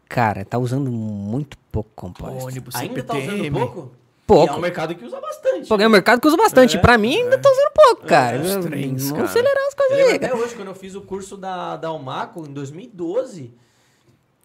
cara, 0.07 0.43
tá 0.43 0.57
usando 0.57 0.91
muito 0.91 1.57
pouco 1.71 1.89
composto. 1.95 2.45
Ônibus, 2.45 2.75
Ainda 2.75 3.01
tá 3.03 3.13
usando 3.13 3.29
CPTM. 3.31 3.57
pouco? 3.57 3.91
Pouco. 4.27 4.53
E 4.53 4.55
é 4.55 4.57
um 4.57 4.61
mercado 4.61 4.95
que 4.95 5.05
usa 5.05 5.19
bastante. 5.19 5.67
Pô, 5.67 5.75
é 5.75 5.87
um 5.87 5.89
mercado 5.89 6.19
que 6.21 6.27
usa 6.27 6.37
bastante. 6.37 6.77
É, 6.77 6.79
pra 6.79 6.97
mim, 6.97 7.15
ainda 7.15 7.37
tá 7.37 7.49
usando 7.49 7.71
pouco, 7.73 8.05
cara. 8.05 8.39
os 8.41 8.65
trens, 8.65 9.09
Vamos 9.09 9.11
cara. 9.11 9.23
acelerar 9.25 9.63
as 9.67 9.73
Eu 9.73 9.77
coisas 9.77 9.97
aí, 10.09 10.15
até 10.15 10.33
hoje, 10.35 10.55
quando 10.55 10.67
eu 10.67 10.75
fiz 10.75 10.93
o 10.95 11.01
curso 11.01 11.37
da, 11.37 11.77
da 11.77 11.87
Almaco, 11.87 12.45
em 12.47 12.51
2012, 12.53 13.53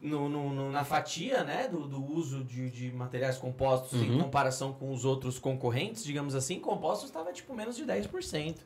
no, 0.00 0.28
no- 0.28 0.52
no- 0.52 0.70
na 0.70 0.84
fatia 0.84 1.42
né, 1.44 1.66
do, 1.68 1.86
do 1.88 2.04
uso 2.12 2.44
de, 2.44 2.70
de 2.70 2.92
materiais 2.92 3.36
compostos 3.36 4.00
em 4.00 4.18
comparação 4.22 4.72
com 4.72 4.92
os 4.92 5.04
outros 5.04 5.38
concorrentes, 5.38 6.04
digamos 6.04 6.34
assim, 6.34 6.60
compostos 6.60 7.08
estava 7.08 7.32
tipo 7.32 7.54
menos 7.54 7.76
de 7.76 7.84
10%. 7.84 8.56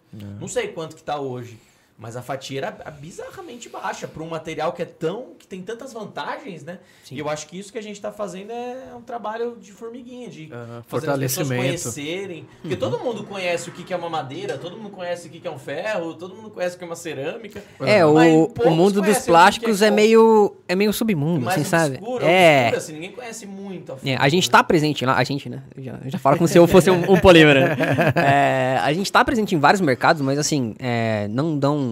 Não 0.40 0.46
sei 0.48 0.68
quanto 0.68 0.94
que 0.96 1.02
tá 1.02 1.18
hoje. 1.18 1.58
Mas 2.02 2.16
a 2.16 2.20
fatia 2.22 2.58
era 2.58 2.90
bizarramente 2.90 3.68
baixa 3.68 4.08
para 4.08 4.24
um 4.24 4.28
material 4.28 4.72
que 4.72 4.82
é 4.82 4.84
tão. 4.84 5.34
que 5.38 5.46
tem 5.46 5.62
tantas 5.62 5.92
vantagens, 5.92 6.64
né? 6.64 6.80
Sim. 7.04 7.14
E 7.14 7.20
eu 7.20 7.28
acho 7.28 7.46
que 7.46 7.56
isso 7.56 7.70
que 7.70 7.78
a 7.78 7.82
gente 7.82 7.94
está 7.94 8.10
fazendo 8.10 8.50
é 8.50 8.92
um 8.96 9.02
trabalho 9.02 9.56
de 9.60 9.70
formiguinha, 9.70 10.28
de 10.28 10.52
Aham, 10.52 10.82
fazer 10.88 11.10
as 11.10 11.18
pessoas 11.20 11.46
conhecerem. 11.46 12.44
Porque 12.60 12.74
todo 12.74 12.98
mundo 12.98 13.22
conhece 13.22 13.70
o 13.70 13.72
que 13.72 13.94
é 13.94 13.96
uma 13.96 14.10
madeira, 14.10 14.58
todo 14.58 14.76
mundo 14.76 14.90
conhece 14.90 15.28
o 15.28 15.30
que 15.30 15.46
é 15.46 15.50
um 15.50 15.60
ferro, 15.60 16.14
todo 16.14 16.34
mundo 16.34 16.50
conhece 16.50 16.74
o 16.74 16.78
que 16.78 16.82
é 16.82 16.86
uma 16.88 16.96
cerâmica. 16.96 17.62
É, 17.78 18.04
o, 18.04 18.46
o 18.46 18.70
mundo 18.72 19.00
dos 19.00 19.18
que 19.18 19.26
plásticos 19.26 19.80
é 19.80 19.88
com- 19.88 19.94
meio 19.94 20.56
é 20.66 20.74
meio 20.74 20.92
submundo, 20.92 21.48
assim, 21.48 21.62
sabe? 21.62 21.98
obscuro, 21.98 22.24
é. 22.24 22.62
obscuro, 22.62 22.78
assim, 22.78 22.92
ninguém 22.94 23.12
conhece 23.12 23.46
muito. 23.46 23.92
É, 23.92 23.96
fundo, 23.96 24.16
a 24.18 24.28
gente 24.28 24.48
né? 24.48 24.52
tá 24.52 24.64
presente 24.64 25.06
lá, 25.06 25.16
a 25.16 25.22
gente, 25.22 25.48
né? 25.48 25.62
Eu 25.76 25.84
já, 25.84 25.92
eu 26.04 26.10
já 26.10 26.18
falo 26.18 26.36
como 26.36 26.48
se 26.48 26.58
eu 26.58 26.66
fosse 26.66 26.90
um, 26.90 27.12
um 27.12 27.20
polímero. 27.20 27.60
né? 27.60 27.76
É, 28.32 28.78
a 28.80 28.92
gente 28.92 29.10
tá 29.12 29.24
presente 29.24 29.54
em 29.54 29.58
vários 29.58 29.80
mercados, 29.80 30.20
mas 30.22 30.38
assim, 30.38 30.74
é, 30.80 31.28
não 31.28 31.56
dão 31.56 31.91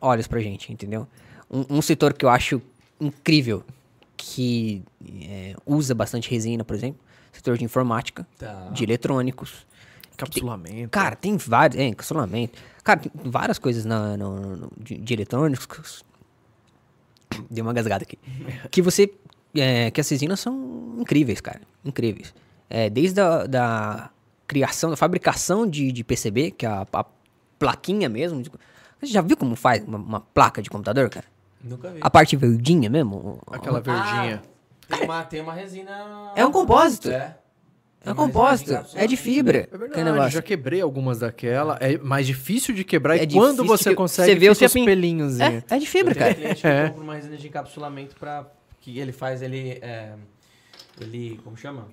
olhos 0.00 0.26
pra 0.26 0.40
gente, 0.40 0.72
entendeu? 0.72 1.06
Um, 1.50 1.78
um 1.78 1.82
setor 1.82 2.12
que 2.14 2.24
eu 2.24 2.28
acho 2.28 2.60
incrível, 3.00 3.62
que 4.16 4.82
é, 5.22 5.54
usa 5.66 5.94
bastante 5.94 6.30
resina, 6.30 6.64
por 6.64 6.74
exemplo, 6.74 7.00
setor 7.32 7.58
de 7.58 7.64
informática, 7.64 8.26
Tá. 8.38 8.70
de 8.72 8.84
eletrônicos. 8.84 9.66
Encapsulamento. 10.14 10.90
Cara, 10.90 11.16
tem 11.16 11.36
vários, 11.36 11.78
é, 11.80 11.84
encapsulamento. 11.88 12.56
Cara, 12.84 13.00
tem 13.00 13.10
várias 13.24 13.58
coisas 13.58 13.84
na, 13.84 14.16
no, 14.16 14.56
no- 14.56 14.72
de, 14.78 14.96
de 14.96 15.12
eletrônicos. 15.14 16.04
Deu 17.50 17.64
uma 17.64 17.72
gasgada 17.72 18.04
aqui. 18.04 18.16
que 18.70 18.80
você. 18.80 19.12
é, 19.56 19.90
que 19.90 20.00
as 20.00 20.08
resinas 20.08 20.38
são 20.40 20.94
incríveis, 20.98 21.40
cara. 21.40 21.60
Incríveis. 21.84 22.32
É, 22.70 22.88
desde 22.88 23.20
a 23.20 23.44
da 23.46 24.10
criação, 24.46 24.90
da 24.90 24.96
fabricação 24.96 25.66
de, 25.66 25.90
de 25.90 26.04
PCB, 26.04 26.52
que 26.52 26.64
é 26.64 26.68
a, 26.68 26.86
a 26.92 27.04
plaquinha 27.58 28.08
mesmo. 28.08 28.40
Você 29.06 29.12
já 29.12 29.20
viu 29.20 29.36
como 29.36 29.54
faz 29.56 29.82
uma, 29.84 29.98
uma 29.98 30.20
placa 30.20 30.60
de 30.62 30.70
computador, 30.70 31.08
cara? 31.10 31.26
Nunca 31.62 31.90
vi. 31.90 31.98
A 32.00 32.10
parte 32.10 32.36
verdinha 32.36 32.90
mesmo? 32.90 33.40
Aquela 33.50 33.80
verdinha. 33.80 34.42
Ah, 34.90 34.96
tem, 34.96 35.04
uma, 35.04 35.24
tem 35.24 35.40
uma 35.40 35.52
resina. 35.54 36.32
É 36.36 36.44
um 36.44 36.52
compósito. 36.52 37.10
É. 37.10 37.36
É 38.04 38.12
um 38.12 38.14
compósito. 38.14 38.74
É 38.94 39.06
de 39.06 39.16
fibra. 39.16 39.66
É 39.72 39.78
verdade, 39.78 40.34
já 40.34 40.42
quebrei 40.42 40.82
algumas 40.82 41.20
daquela. 41.20 41.78
É 41.80 41.96
mais 41.96 42.26
difícil 42.26 42.74
de 42.74 42.84
quebrar 42.84 43.16
É 43.16 43.22
e 43.22 43.32
quando 43.32 43.64
você 43.64 43.94
consegue, 43.94 44.28
você 44.28 44.38
vê 44.38 44.48
os 44.48 44.52
os 44.52 44.58
fiapinhos. 44.58 44.84
pelinhos. 44.86 45.40
É, 45.40 45.64
é 45.70 45.78
de 45.78 45.86
fibra, 45.86 46.14
cara. 46.14 46.34
cliente 46.34 46.60
que 46.60 46.66
É. 46.66 46.88
compra 46.90 47.02
uma 47.02 47.14
resina 47.14 47.36
de 47.38 47.46
encapsulamento 47.48 48.14
pra. 48.16 48.46
que 48.80 48.98
ele 48.98 49.12
faz, 49.12 49.40
ele. 49.40 49.78
é, 49.80 50.12
ele. 51.00 51.40
como 51.42 51.56
chama? 51.56 51.88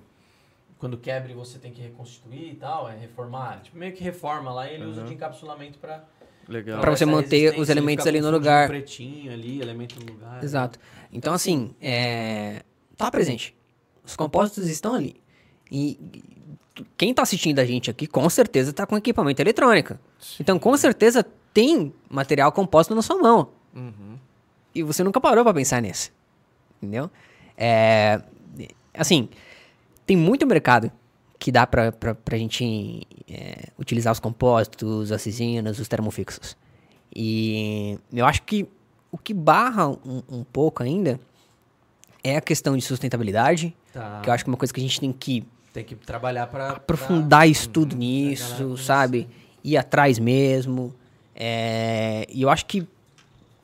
Quando 0.78 0.98
quebra 0.98 1.30
e 1.32 1.34
você 1.34 1.58
tem 1.58 1.72
que 1.72 1.80
reconstituir 1.80 2.50
e 2.50 2.54
tal, 2.56 2.90
é 2.90 2.94
reformar. 2.94 3.60
Tipo, 3.62 3.78
meio 3.78 3.92
que 3.94 4.04
reforma 4.04 4.52
lá 4.52 4.70
e 4.70 4.74
ele 4.74 4.84
usa 4.84 5.04
de 5.04 5.14
encapsulamento 5.14 5.78
pra. 5.78 6.04
Legal. 6.48 6.80
Pra 6.80 6.90
você 6.90 7.04
essa 7.04 7.12
manter 7.12 7.58
os 7.58 7.68
ele 7.68 7.78
elementos 7.78 8.06
ali 8.06 8.20
no 8.20 8.30
lugar. 8.30 8.68
pretinho 8.68 9.32
ali, 9.32 9.60
elemento 9.60 9.98
no 9.98 10.12
lugar. 10.12 10.42
Exato. 10.42 10.78
Então, 11.12 11.32
assim, 11.32 11.74
é... 11.80 12.62
tá 12.96 13.10
presente. 13.10 13.54
Os 14.04 14.16
compósitos 14.16 14.68
estão 14.68 14.94
ali. 14.94 15.16
E 15.70 15.98
quem 16.96 17.14
tá 17.14 17.22
assistindo 17.22 17.58
a 17.58 17.64
gente 17.64 17.90
aqui, 17.90 18.06
com 18.06 18.28
certeza 18.28 18.72
tá 18.72 18.86
com 18.86 18.96
equipamento 18.96 19.40
eletrônico. 19.40 19.98
Então, 20.40 20.58
com 20.58 20.76
certeza 20.76 21.24
tem 21.52 21.92
material 22.08 22.50
composto 22.52 22.94
na 22.94 23.02
sua 23.02 23.18
mão. 23.18 23.50
Uhum. 23.74 24.18
E 24.74 24.82
você 24.82 25.04
nunca 25.04 25.20
parou 25.20 25.44
pra 25.44 25.54
pensar 25.54 25.80
nisso. 25.80 26.12
Entendeu? 26.78 27.10
É... 27.56 28.20
Assim, 28.94 29.28
tem 30.04 30.16
muito 30.16 30.46
mercado 30.46 30.90
que 31.42 31.50
dá 31.50 31.66
pra, 31.66 31.90
pra 31.92 32.38
gente 32.38 33.02
é, 33.28 33.68
utilizar 33.76 34.12
os 34.12 34.20
compósitos, 34.20 35.10
as 35.10 35.24
resinas, 35.24 35.80
os 35.80 35.88
termofixos. 35.88 36.56
E 37.14 37.98
eu 38.12 38.24
acho 38.24 38.42
que 38.44 38.64
o 39.10 39.18
que 39.18 39.34
barra 39.34 39.88
um, 39.88 40.22
um 40.30 40.44
pouco 40.44 40.84
ainda 40.84 41.18
é 42.22 42.36
a 42.36 42.40
questão 42.40 42.76
de 42.76 42.82
sustentabilidade, 42.82 43.74
Tá. 43.92 44.20
que 44.22 44.30
eu 44.30 44.32
acho 44.32 44.44
que 44.44 44.48
é 44.48 44.52
uma 44.52 44.56
coisa 44.56 44.72
que 44.72 44.78
a 44.80 44.82
gente 44.82 45.00
tem 45.00 45.12
que 45.12 45.44
Tem 45.72 45.84
que 45.84 45.94
trabalhar 45.96 46.46
pra. 46.46 46.70
aprofundar 46.70 47.48
estudo 47.48 47.96
pra 47.96 47.98
galera 47.98 48.28
nisso, 48.30 48.56
conhecer. 48.64 48.84
sabe? 48.84 49.28
Ir 49.64 49.76
atrás 49.76 50.18
mesmo. 50.20 50.94
É, 51.34 52.24
E 52.30 52.40
eu 52.42 52.48
acho 52.50 52.64
que 52.66 52.86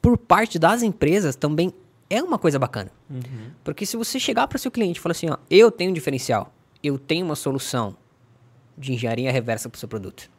por 0.03 0.19
parte 0.19 0.59
das 0.59 0.83
empresas 0.83 1.37
também 1.37 1.73
é 2.11 2.21
uma 2.23 2.39
coisa 2.39 2.59
bacana. 2.59 2.91
Uhum. 3.09 3.51
Porque 3.63 3.87
se 3.87 3.97
você 3.97 4.19
chegar 4.19 4.47
para 4.49 4.59
seu 4.59 4.71
cliente 4.71 4.99
e 4.99 5.01
falar 5.03 5.13
assim, 5.13 5.31
ó, 5.31 5.37
eu 5.49 5.71
tenho 5.71 5.91
um 5.91 5.95
diferencial, 5.95 6.53
eu 6.83 6.99
tenho 6.99 7.25
uma 7.25 7.37
solução 7.37 7.97
de 8.77 8.93
engenharia 8.93 9.33
reversa 9.33 9.69
para 9.69 9.77
o 9.77 9.79
seu 9.79 9.89
produto. 9.89 10.31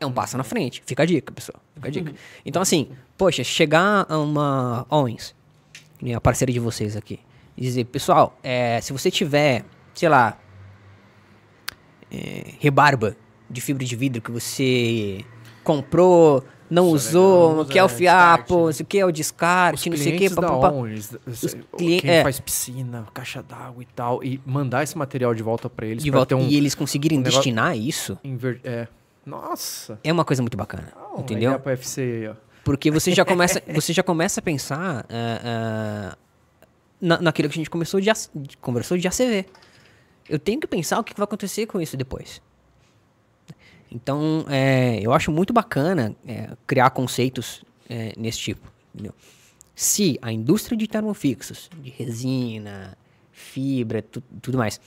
É 0.00 0.06
um 0.06 0.12
passo 0.12 0.36
na 0.36 0.44
frente. 0.44 0.82
Fica 0.86 1.02
a 1.02 1.06
dica, 1.06 1.32
pessoal. 1.32 1.60
Fica 1.74 1.88
a 1.88 1.90
dica. 1.90 2.14
Então, 2.46 2.62
assim, 2.62 2.90
poxa, 3.16 3.42
chegar 3.42 4.06
a 4.08 4.18
uma 4.18 4.86
Owens 4.88 5.34
a 6.14 6.20
parceira 6.20 6.52
de 6.52 6.60
vocês 6.60 6.96
aqui. 6.96 7.18
E 7.56 7.62
dizer, 7.62 7.84
pessoal, 7.84 8.38
é, 8.42 8.80
se 8.80 8.92
você 8.92 9.10
tiver, 9.10 9.64
sei 9.94 10.08
lá, 10.08 10.38
é, 12.10 12.54
rebarba 12.60 13.16
de 13.50 13.60
fibra 13.60 13.84
de 13.84 13.96
vidro 13.96 14.22
que 14.22 14.30
você 14.30 15.24
comprou, 15.64 16.44
não 16.70 16.86
usou, 16.88 17.54
não 17.56 17.64
o 17.64 17.86
é, 17.86 17.88
fiapo, 17.88 17.94
descarte, 17.96 18.52
né? 18.52 18.58
não 18.64 18.72
sei 18.72 18.84
o 18.84 18.86
que, 18.86 18.98
é 18.98 19.06
o 19.06 19.12
descarte, 19.12 19.90
não 19.90 19.96
sei 19.96 20.06
o 20.08 20.10
que, 20.12 20.16
clientes 20.18 20.36
da 20.36 20.42
papapá. 20.42 20.70
onde? 20.70 21.02
clien- 21.76 22.00
Quem 22.00 22.10
é. 22.10 22.22
faz 22.22 22.40
piscina, 22.40 23.06
caixa 23.14 23.42
d'água 23.42 23.82
e 23.82 23.86
tal, 23.86 24.22
e 24.22 24.40
mandar 24.44 24.82
esse 24.82 24.96
material 24.96 25.34
de 25.34 25.42
volta 25.42 25.68
pra 25.70 25.86
eles 25.86 26.02
De 26.04 26.10
volta, 26.10 26.36
um 26.36 26.40
E 26.46 26.56
eles 26.56 26.74
conseguirem 26.74 27.18
um 27.18 27.22
negócio- 27.22 27.38
destinar 27.40 27.76
isso, 27.76 28.18
inver- 28.22 28.60
é. 28.64 28.86
Nossa. 29.24 29.98
é 30.02 30.12
uma 30.12 30.24
coisa 30.24 30.42
muito 30.42 30.56
bacana, 30.56 30.92
entendeu? 31.18 31.58
pra 31.60 31.72
FC 31.72 32.00
aí, 32.00 32.28
ó. 32.28 32.34
Porque 32.64 32.90
você 32.90 33.12
já 33.14 33.24
começa, 33.26 33.62
você 33.74 33.92
já 33.92 34.02
começa 34.02 34.40
a 34.40 34.42
pensar 34.42 35.06
ah, 35.08 35.40
ah, 36.12 36.18
na, 37.00 37.20
naquilo 37.20 37.48
que 37.48 37.54
a 37.54 37.60
gente 37.60 37.70
começou 37.70 38.00
de- 38.00 38.10
conversou 38.60 38.96
de 38.98 39.06
ACV. 39.08 39.46
Eu 40.28 40.38
tenho 40.38 40.60
que 40.60 40.66
pensar 40.66 40.98
o 40.98 41.04
que 41.04 41.14
vai 41.16 41.24
acontecer 41.24 41.64
com 41.66 41.80
isso 41.80 41.96
depois. 41.96 42.42
Então, 43.90 44.44
é, 44.48 45.00
eu 45.00 45.12
acho 45.12 45.30
muito 45.32 45.52
bacana 45.52 46.14
é, 46.26 46.50
criar 46.66 46.90
conceitos 46.90 47.64
é, 47.88 48.12
nesse 48.16 48.38
tipo. 48.38 48.70
entendeu? 48.94 49.14
Se 49.74 50.18
a 50.20 50.32
indústria 50.32 50.76
de 50.76 50.86
termofixos, 50.86 51.70
de 51.80 51.90
resina, 51.90 52.98
fibra, 53.32 54.02
tu- 54.02 54.22
tudo 54.42 54.58
mais, 54.58 54.80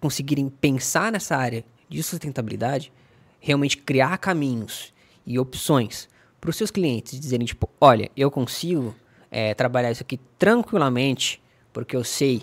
conseguirem 0.00 0.48
pensar 0.48 1.10
nessa 1.12 1.36
área 1.36 1.64
de 1.88 2.02
sustentabilidade, 2.02 2.92
realmente 3.40 3.76
criar 3.76 4.16
caminhos 4.18 4.92
e 5.26 5.38
opções 5.38 6.08
para 6.40 6.50
os 6.50 6.56
seus 6.56 6.70
clientes 6.70 7.18
dizerem, 7.18 7.46
tipo, 7.46 7.68
olha, 7.80 8.10
eu 8.16 8.30
consigo 8.30 8.94
eh, 9.30 9.54
trabalhar 9.54 9.90
isso 9.90 10.02
aqui 10.02 10.20
tranquilamente, 10.38 11.42
porque 11.72 11.96
eu 11.96 12.04
sei 12.04 12.42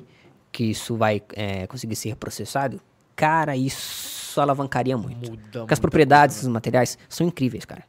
que 0.51 0.63
isso 0.65 0.95
vai 0.97 1.21
eh, 1.33 1.67
conseguir 1.67 1.95
ser 1.95 2.15
processado, 2.15 2.79
cara, 3.15 3.55
isso 3.55 4.39
alavancaria 4.41 4.97
muito. 4.97 5.31
Muda 5.31 5.59
Porque 5.59 5.73
as 5.73 5.79
propriedades 5.79 6.39
dos 6.41 6.47
materiais 6.47 6.97
são 7.07 7.25
incríveis, 7.27 7.65
cara. 7.65 7.83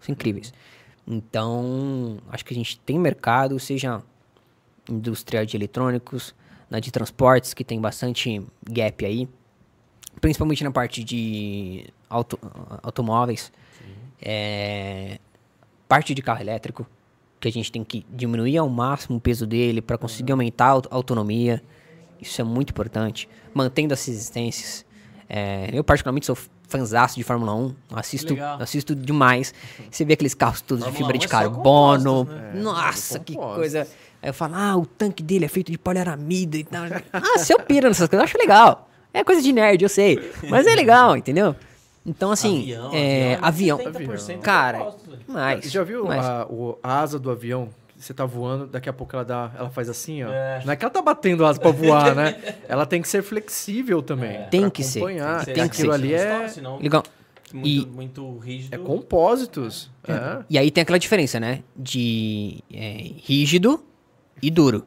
São 0.00 0.12
incríveis. 0.12 0.52
Então, 1.06 2.18
acho 2.30 2.44
que 2.44 2.52
a 2.52 2.56
gente 2.56 2.78
tem 2.80 2.98
mercado, 2.98 3.58
seja 3.58 4.02
indústria 4.88 5.44
de 5.44 5.56
eletrônicos, 5.56 6.34
na 6.70 6.80
de 6.80 6.90
transportes, 6.90 7.54
que 7.54 7.64
tem 7.64 7.80
bastante 7.80 8.42
gap 8.70 9.04
aí. 9.04 9.28
Principalmente 10.20 10.62
na 10.64 10.70
parte 10.70 11.02
de 11.02 11.86
auto, 12.08 12.38
automóveis. 12.82 13.50
É, 14.20 15.18
parte 15.88 16.14
de 16.14 16.20
carro 16.20 16.40
elétrico, 16.40 16.86
que 17.40 17.48
a 17.48 17.52
gente 17.52 17.70
tem 17.70 17.84
que 17.84 18.04
diminuir 18.10 18.58
ao 18.58 18.68
máximo 18.68 19.16
o 19.16 19.20
peso 19.20 19.46
dele 19.46 19.80
para 19.80 19.96
conseguir 19.96 20.32
aumentar 20.32 20.66
a 20.66 20.70
auto- 20.70 20.88
autonomia. 20.90 21.62
Isso 22.20 22.40
é 22.40 22.44
muito 22.44 22.70
importante. 22.70 23.28
Mantendo 23.54 23.94
as 23.94 24.04
resistências. 24.06 24.84
É, 25.28 25.68
eu, 25.72 25.84
particularmente, 25.84 26.26
sou 26.26 26.36
fanzaço 26.68 27.16
de 27.16 27.22
Fórmula 27.22 27.54
1. 27.54 27.74
Assisto, 27.92 28.34
legal. 28.34 28.60
assisto 28.60 28.94
demais. 28.94 29.54
Você 29.90 30.04
vê 30.04 30.14
aqueles 30.14 30.34
carros 30.34 30.60
todos 30.60 30.84
de 30.84 30.90
Fórmula 30.90 31.12
fibra 31.12 31.16
1 31.16 31.18
de 31.20 31.26
é 31.26 31.28
só 31.28 31.36
carbono. 31.50 32.26
compostos, 32.26 32.42
né? 32.54 32.60
Nossa, 32.60 33.16
É, 33.16 33.20
que 33.20 33.34
compostos. 33.34 33.56
coisa. 33.56 33.88
Aí 34.20 34.28
eu 34.30 34.34
falo, 34.34 34.54
ah, 34.56 34.76
o 34.76 34.84
tanque 34.84 35.22
dele 35.22 35.44
é 35.44 35.48
feito 35.48 35.70
de 35.70 35.78
poliaramida 35.78 36.56
e 36.56 36.64
tal. 36.64 36.84
Ah, 37.12 37.38
se 37.38 37.52
eu 37.52 37.60
piro 37.60 37.86
nessas 37.88 38.08
coisas, 38.08 38.20
eu 38.20 38.24
acho 38.24 38.38
legal. 38.38 38.88
É 39.14 39.22
coisa 39.22 39.40
de 39.40 39.52
nerd, 39.52 39.82
eu 39.82 39.88
sei. 39.88 40.18
Mas 40.48 40.66
é 40.66 40.74
legal, 40.74 41.16
entendeu? 41.16 41.54
Então, 42.04 42.30
assim, 42.32 42.60
Avião, 42.62 42.90
é, 42.94 43.38
avião. 43.42 43.78
avião, 43.78 43.92
70% 43.92 44.38
Cara. 44.40 44.94
Mas, 45.26 45.70
Já 45.70 45.82
viu 45.84 46.04
mas- 46.06 46.24
a, 46.24 46.46
o- 46.46 46.78
a 46.82 47.00
asa 47.00 47.18
do 47.18 47.30
avião? 47.30 47.68
Você 47.98 48.14
tá 48.14 48.24
voando, 48.24 48.66
daqui 48.68 48.88
a 48.88 48.92
pouco 48.92 49.16
ela 49.16 49.24
dá, 49.24 49.50
ela 49.58 49.70
faz 49.70 49.88
assim, 49.88 50.22
ó. 50.22 50.28
É. 50.30 50.62
Não 50.64 50.72
é 50.72 50.76
que 50.76 50.84
ela 50.84 50.90
tá 50.92 51.02
batendo 51.02 51.44
asa 51.44 51.58
pra 51.58 51.72
voar, 51.72 52.14
né? 52.14 52.36
Ela 52.68 52.86
tem 52.86 53.02
que 53.02 53.08
ser 53.08 53.22
flexível 53.22 54.00
também. 54.00 54.44
Tem 54.50 54.60
pra 54.62 54.70
que 54.70 54.84
ser, 54.84 55.00
acompanhar. 55.00 55.44
tem 55.44 55.54
que 55.54 55.60
Aquilo 55.62 55.88
ser. 55.92 55.94
ali 55.98 56.14
é, 56.14 56.46
Senão, 56.48 56.78
Legal. 56.78 57.02
muito, 57.52 57.68
E- 57.68 57.86
muito 57.86 58.38
rígido. 58.38 58.72
é 58.74 58.78
compósitos. 58.78 59.90
É. 60.06 60.44
E 60.48 60.56
aí 60.56 60.70
tem 60.70 60.82
aquela 60.82 60.98
diferença, 60.98 61.40
né? 61.40 61.64
De 61.76 62.62
é, 62.72 63.10
rígido 63.24 63.82
e 64.40 64.48
duro. 64.50 64.86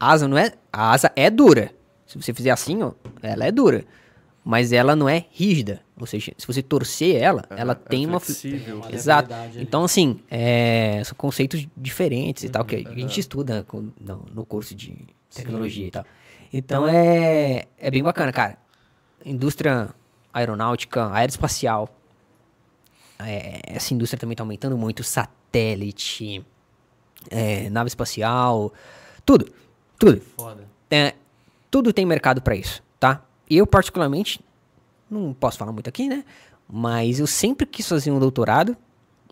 A 0.00 0.10
asa 0.12 0.26
não 0.26 0.36
é. 0.36 0.52
A 0.72 0.90
asa 0.92 1.12
é 1.14 1.30
dura. 1.30 1.70
Se 2.06 2.20
você 2.20 2.34
fizer 2.34 2.50
assim, 2.50 2.82
ó, 2.82 2.90
ela 3.22 3.44
é 3.46 3.52
dura. 3.52 3.84
Mas 4.44 4.72
ela 4.72 4.96
não 4.96 5.08
é 5.08 5.24
rígida. 5.30 5.80
Ou 5.98 6.06
seja, 6.06 6.32
se 6.36 6.46
você 6.46 6.60
torcer 6.62 7.14
ela, 7.14 7.44
ela 7.50 7.72
é 7.72 7.88
tem 7.88 8.06
uma. 8.06 8.18
fle- 8.18 8.34
flexível. 8.34 8.76
Uma 8.78 8.92
Exato. 8.92 9.32
Então, 9.56 9.84
assim, 9.84 10.18
é, 10.28 11.00
são 11.04 11.14
conceitos 11.16 11.66
diferentes 11.76 12.42
e 12.44 12.48
tal, 12.48 12.62
Uhum, 12.62 12.68
que 12.68 12.76
a 12.88 12.90
gente 12.94 13.20
estuda 13.20 13.62
com- 13.68 13.90
no, 14.00 14.44
curso 14.44 14.74
de 14.74 14.96
tecnologia 15.32 15.86
e 15.86 15.90
tal. 15.92 16.04
Então 16.52 16.88
é, 16.88 17.66
é 17.78 17.90
bem 17.90 18.02
bacana, 18.02 18.32
cara. 18.32 18.58
Indústria 19.24 19.90
aeronáutica, 20.34 21.08
aeroespacial. 21.12 21.88
é, 23.20 23.60
essa 23.66 23.94
indústria 23.94 24.18
também 24.18 24.36
tá 24.36 24.42
aumentando 24.42 24.76
muito. 24.76 25.04
Satélite, 25.04 26.44
é, 27.30 27.70
nave 27.70 27.86
espacial, 27.88 28.72
tudo. 29.24 29.52
Tudo. 29.98 30.20
Foda. 30.36 30.66
É, 30.90 31.14
tudo 31.70 31.92
tem 31.92 32.04
mercado 32.04 32.42
pra 32.42 32.56
isso, 32.56 32.82
tá? 32.98 33.24
Eu, 33.54 33.66
particularmente, 33.66 34.40
não 35.10 35.34
posso 35.34 35.58
falar 35.58 35.72
muito 35.72 35.88
aqui, 35.88 36.08
né? 36.08 36.24
Mas 36.70 37.20
eu 37.20 37.26
sempre 37.26 37.66
quis 37.66 37.86
fazer 37.86 38.10
um 38.10 38.18
doutorado 38.18 38.76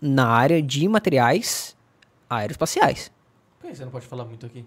na 0.01 0.27
área 0.27 0.61
de 0.61 0.87
materiais 0.87 1.75
aeroespaciais. 2.29 3.11
Por 3.59 3.69
que 3.69 3.75
você 3.75 3.83
não 3.83 3.91
pode 3.91 4.05
falar 4.05 4.25
muito 4.25 4.45
aqui? 4.45 4.65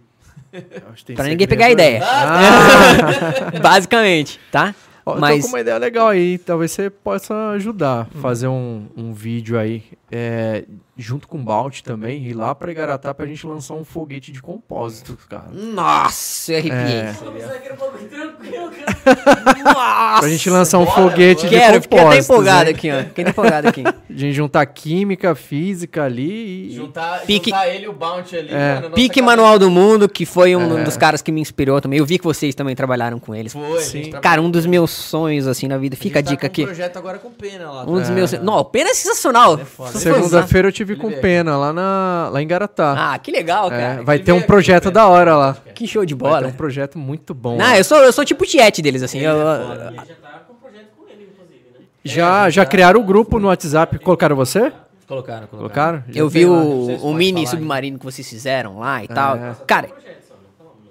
Segredo 0.96 1.28
ninguém 1.28 1.46
pegar 1.46 1.66
a 1.66 1.70
ideia. 1.70 2.00
Ah! 2.02 3.58
Basicamente, 3.62 4.40
tá? 4.50 4.74
Ó, 5.06 5.16
eu 5.16 5.20
Mas 5.20 5.36
tô 5.36 5.42
com 5.42 5.54
uma 5.54 5.60
ideia 5.60 5.78
legal 5.78 6.08
aí, 6.08 6.38
talvez 6.38 6.72
você 6.72 6.88
possa 6.88 7.50
ajudar. 7.50 8.08
Fazer 8.20 8.48
um, 8.48 8.86
um 8.96 9.12
vídeo 9.12 9.58
aí, 9.58 9.84
é, 10.16 10.64
junto 10.96 11.26
com 11.26 11.38
o 11.38 11.42
Balt 11.42 11.80
também, 11.80 12.24
ir 12.24 12.34
lá 12.34 12.54
pra 12.54 12.70
Igaratá 12.70 13.12
pra 13.12 13.26
gente 13.26 13.44
lançar 13.44 13.74
um 13.74 13.84
foguete 13.84 14.30
de 14.30 14.40
compósitos, 14.40 15.16
cara. 15.28 15.46
Nossa, 15.52 16.52
eu 16.52 16.58
arrepiei. 16.58 16.96
É. 17.00 17.12
Você 17.12 17.58
quer 17.58 17.72
um 17.72 17.76
pouco 17.76 17.98
tranquilo, 17.98 18.70
cara. 18.70 19.64
Nossa! 19.64 20.20
Pra 20.20 20.28
gente 20.28 20.48
lançar 20.50 20.78
um 20.78 20.84
Bora, 20.84 21.02
foguete 21.02 21.42
bora. 21.46 21.48
de 21.48 21.56
Quero, 21.60 21.82
fiquei 21.82 21.98
até 21.98 22.04
compósitos. 22.06 22.24
empolgado 22.30 22.68
hein? 22.70 22.74
aqui, 22.76 22.90
ó. 22.92 22.98
Fiquei 23.04 23.24
até 23.24 23.30
empolgado 23.30 23.68
aqui. 23.68 23.82
A 24.14 24.16
gente 24.16 24.32
juntar 24.34 24.64
química, 24.66 25.34
física 25.34 26.04
ali 26.04 26.68
e... 26.70 26.76
Juntar, 26.76 27.22
Pique- 27.22 27.50
juntar 27.50 27.68
ele 27.68 27.86
e 27.86 27.88
o 27.88 27.92
Bounty 27.92 28.36
ali, 28.36 28.48
É. 28.54 28.74
mano. 28.74 28.80
nossa 28.82 28.94
Pique 28.94 29.08
cabeça- 29.20 29.24
Manual 29.26 29.58
do 29.58 29.68
Mundo, 29.68 30.08
que 30.08 30.24
foi 30.24 30.54
um 30.54 30.78
É. 30.78 30.84
dos 30.84 30.96
caras 30.96 31.20
que 31.20 31.32
me 31.32 31.40
inspirou 31.40 31.80
também. 31.80 31.98
Eu 31.98 32.06
vi 32.06 32.16
que 32.18 32.24
vocês 32.24 32.54
também 32.54 32.76
trabalharam 32.76 33.18
com 33.18 33.34
eles. 33.34 33.52
Foi, 33.52 33.80
Sim. 33.80 34.12
a 34.14 34.20
Cara, 34.20 34.40
um 34.40 34.48
dos 34.48 34.66
meus 34.66 34.92
sonhos, 34.92 35.48
assim, 35.48 35.66
na 35.66 35.76
vida. 35.78 35.96
Fica 35.96 36.20
a 36.20 36.22
tá 36.22 36.30
dica 36.30 36.42
com 36.42 36.46
aqui. 36.46 36.62
um 36.62 36.66
projeto 36.66 36.96
agora 36.96 37.18
com 37.18 37.30
pena 37.32 37.68
lá. 37.72 37.82
Um 37.82 37.94
dos 37.94 38.06
tá? 38.06 38.14
meus. 38.14 38.32
Não, 38.34 38.58
o 38.58 38.64
Pena 38.64 38.90
é 38.90 38.94
sensacional. 38.94 39.58
É 39.58 39.64
foda. 39.64 39.90
Sou 40.12 40.14
Segunda-feira 40.14 40.68
eu 40.68 40.72
tive 40.72 40.96
com 40.96 41.10
pena 41.10 41.56
lá, 41.56 41.72
na, 41.72 42.28
lá 42.32 42.42
em 42.42 42.46
Garatá. 42.46 42.94
Ah, 43.14 43.18
que 43.18 43.30
legal, 43.32 43.66
É, 43.72 43.78
cara. 43.78 44.02
vai 44.02 44.16
Ele 44.16 44.24
ter 44.24 44.32
um 44.32 44.42
projeto 44.42 44.90
da 44.90 45.06
hora 45.08 45.36
lá. 45.36 45.56
Que 45.74 45.86
show 45.86 46.04
de 46.04 46.14
Vai 46.14 46.30
bola. 46.30 46.42
ter 46.42 46.48
um 46.48 46.56
projeto 46.56 46.98
muito 46.98 47.34
bom. 47.34 47.56
Não, 47.56 47.64
lá. 47.64 47.78
eu 47.78 47.84
sou, 47.84 47.98
eu 47.98 48.12
sou 48.12 48.24
tipo 48.24 48.44
tiete 48.46 48.80
deles, 48.82 49.02
assim. 49.02 49.18
Ele 49.18 49.26
eu- 49.26 49.32
é 49.50 49.58
foda. 49.66 49.84
E 49.92 49.96
ele 49.96 50.06
já 50.06 50.14
tá 50.14 50.40
com 50.46 50.52
um 50.52 50.56
projeto 50.56 50.86
com 50.96 51.04
ele, 51.10 51.28
inclusive, 51.32 51.64
né? 51.72 51.84
Já, 52.04 52.50
já 52.50 52.64
criaram 52.64 53.00
o 53.00 53.04
grupo 53.04 53.38
no 53.38 53.48
WhatsApp. 53.48 53.98
Colocaram 53.98 54.36
você? 54.36 54.72
Colocaram, 55.06 55.46
colocaram. 55.48 56.00
Colocaram? 56.00 56.04
eu 56.14 56.28
vi 56.30 56.46
o, 56.46 56.96
o 57.02 57.12
mini 57.12 57.44
falar, 57.44 57.50
submarino 57.58 57.98
que 57.98 58.04
vocês 58.06 58.26
fizeram 58.28 58.78
lá 58.78 59.04
e 59.04 59.08
tal. 59.08 59.36
É. 59.36 59.54
Cara, 59.66 59.88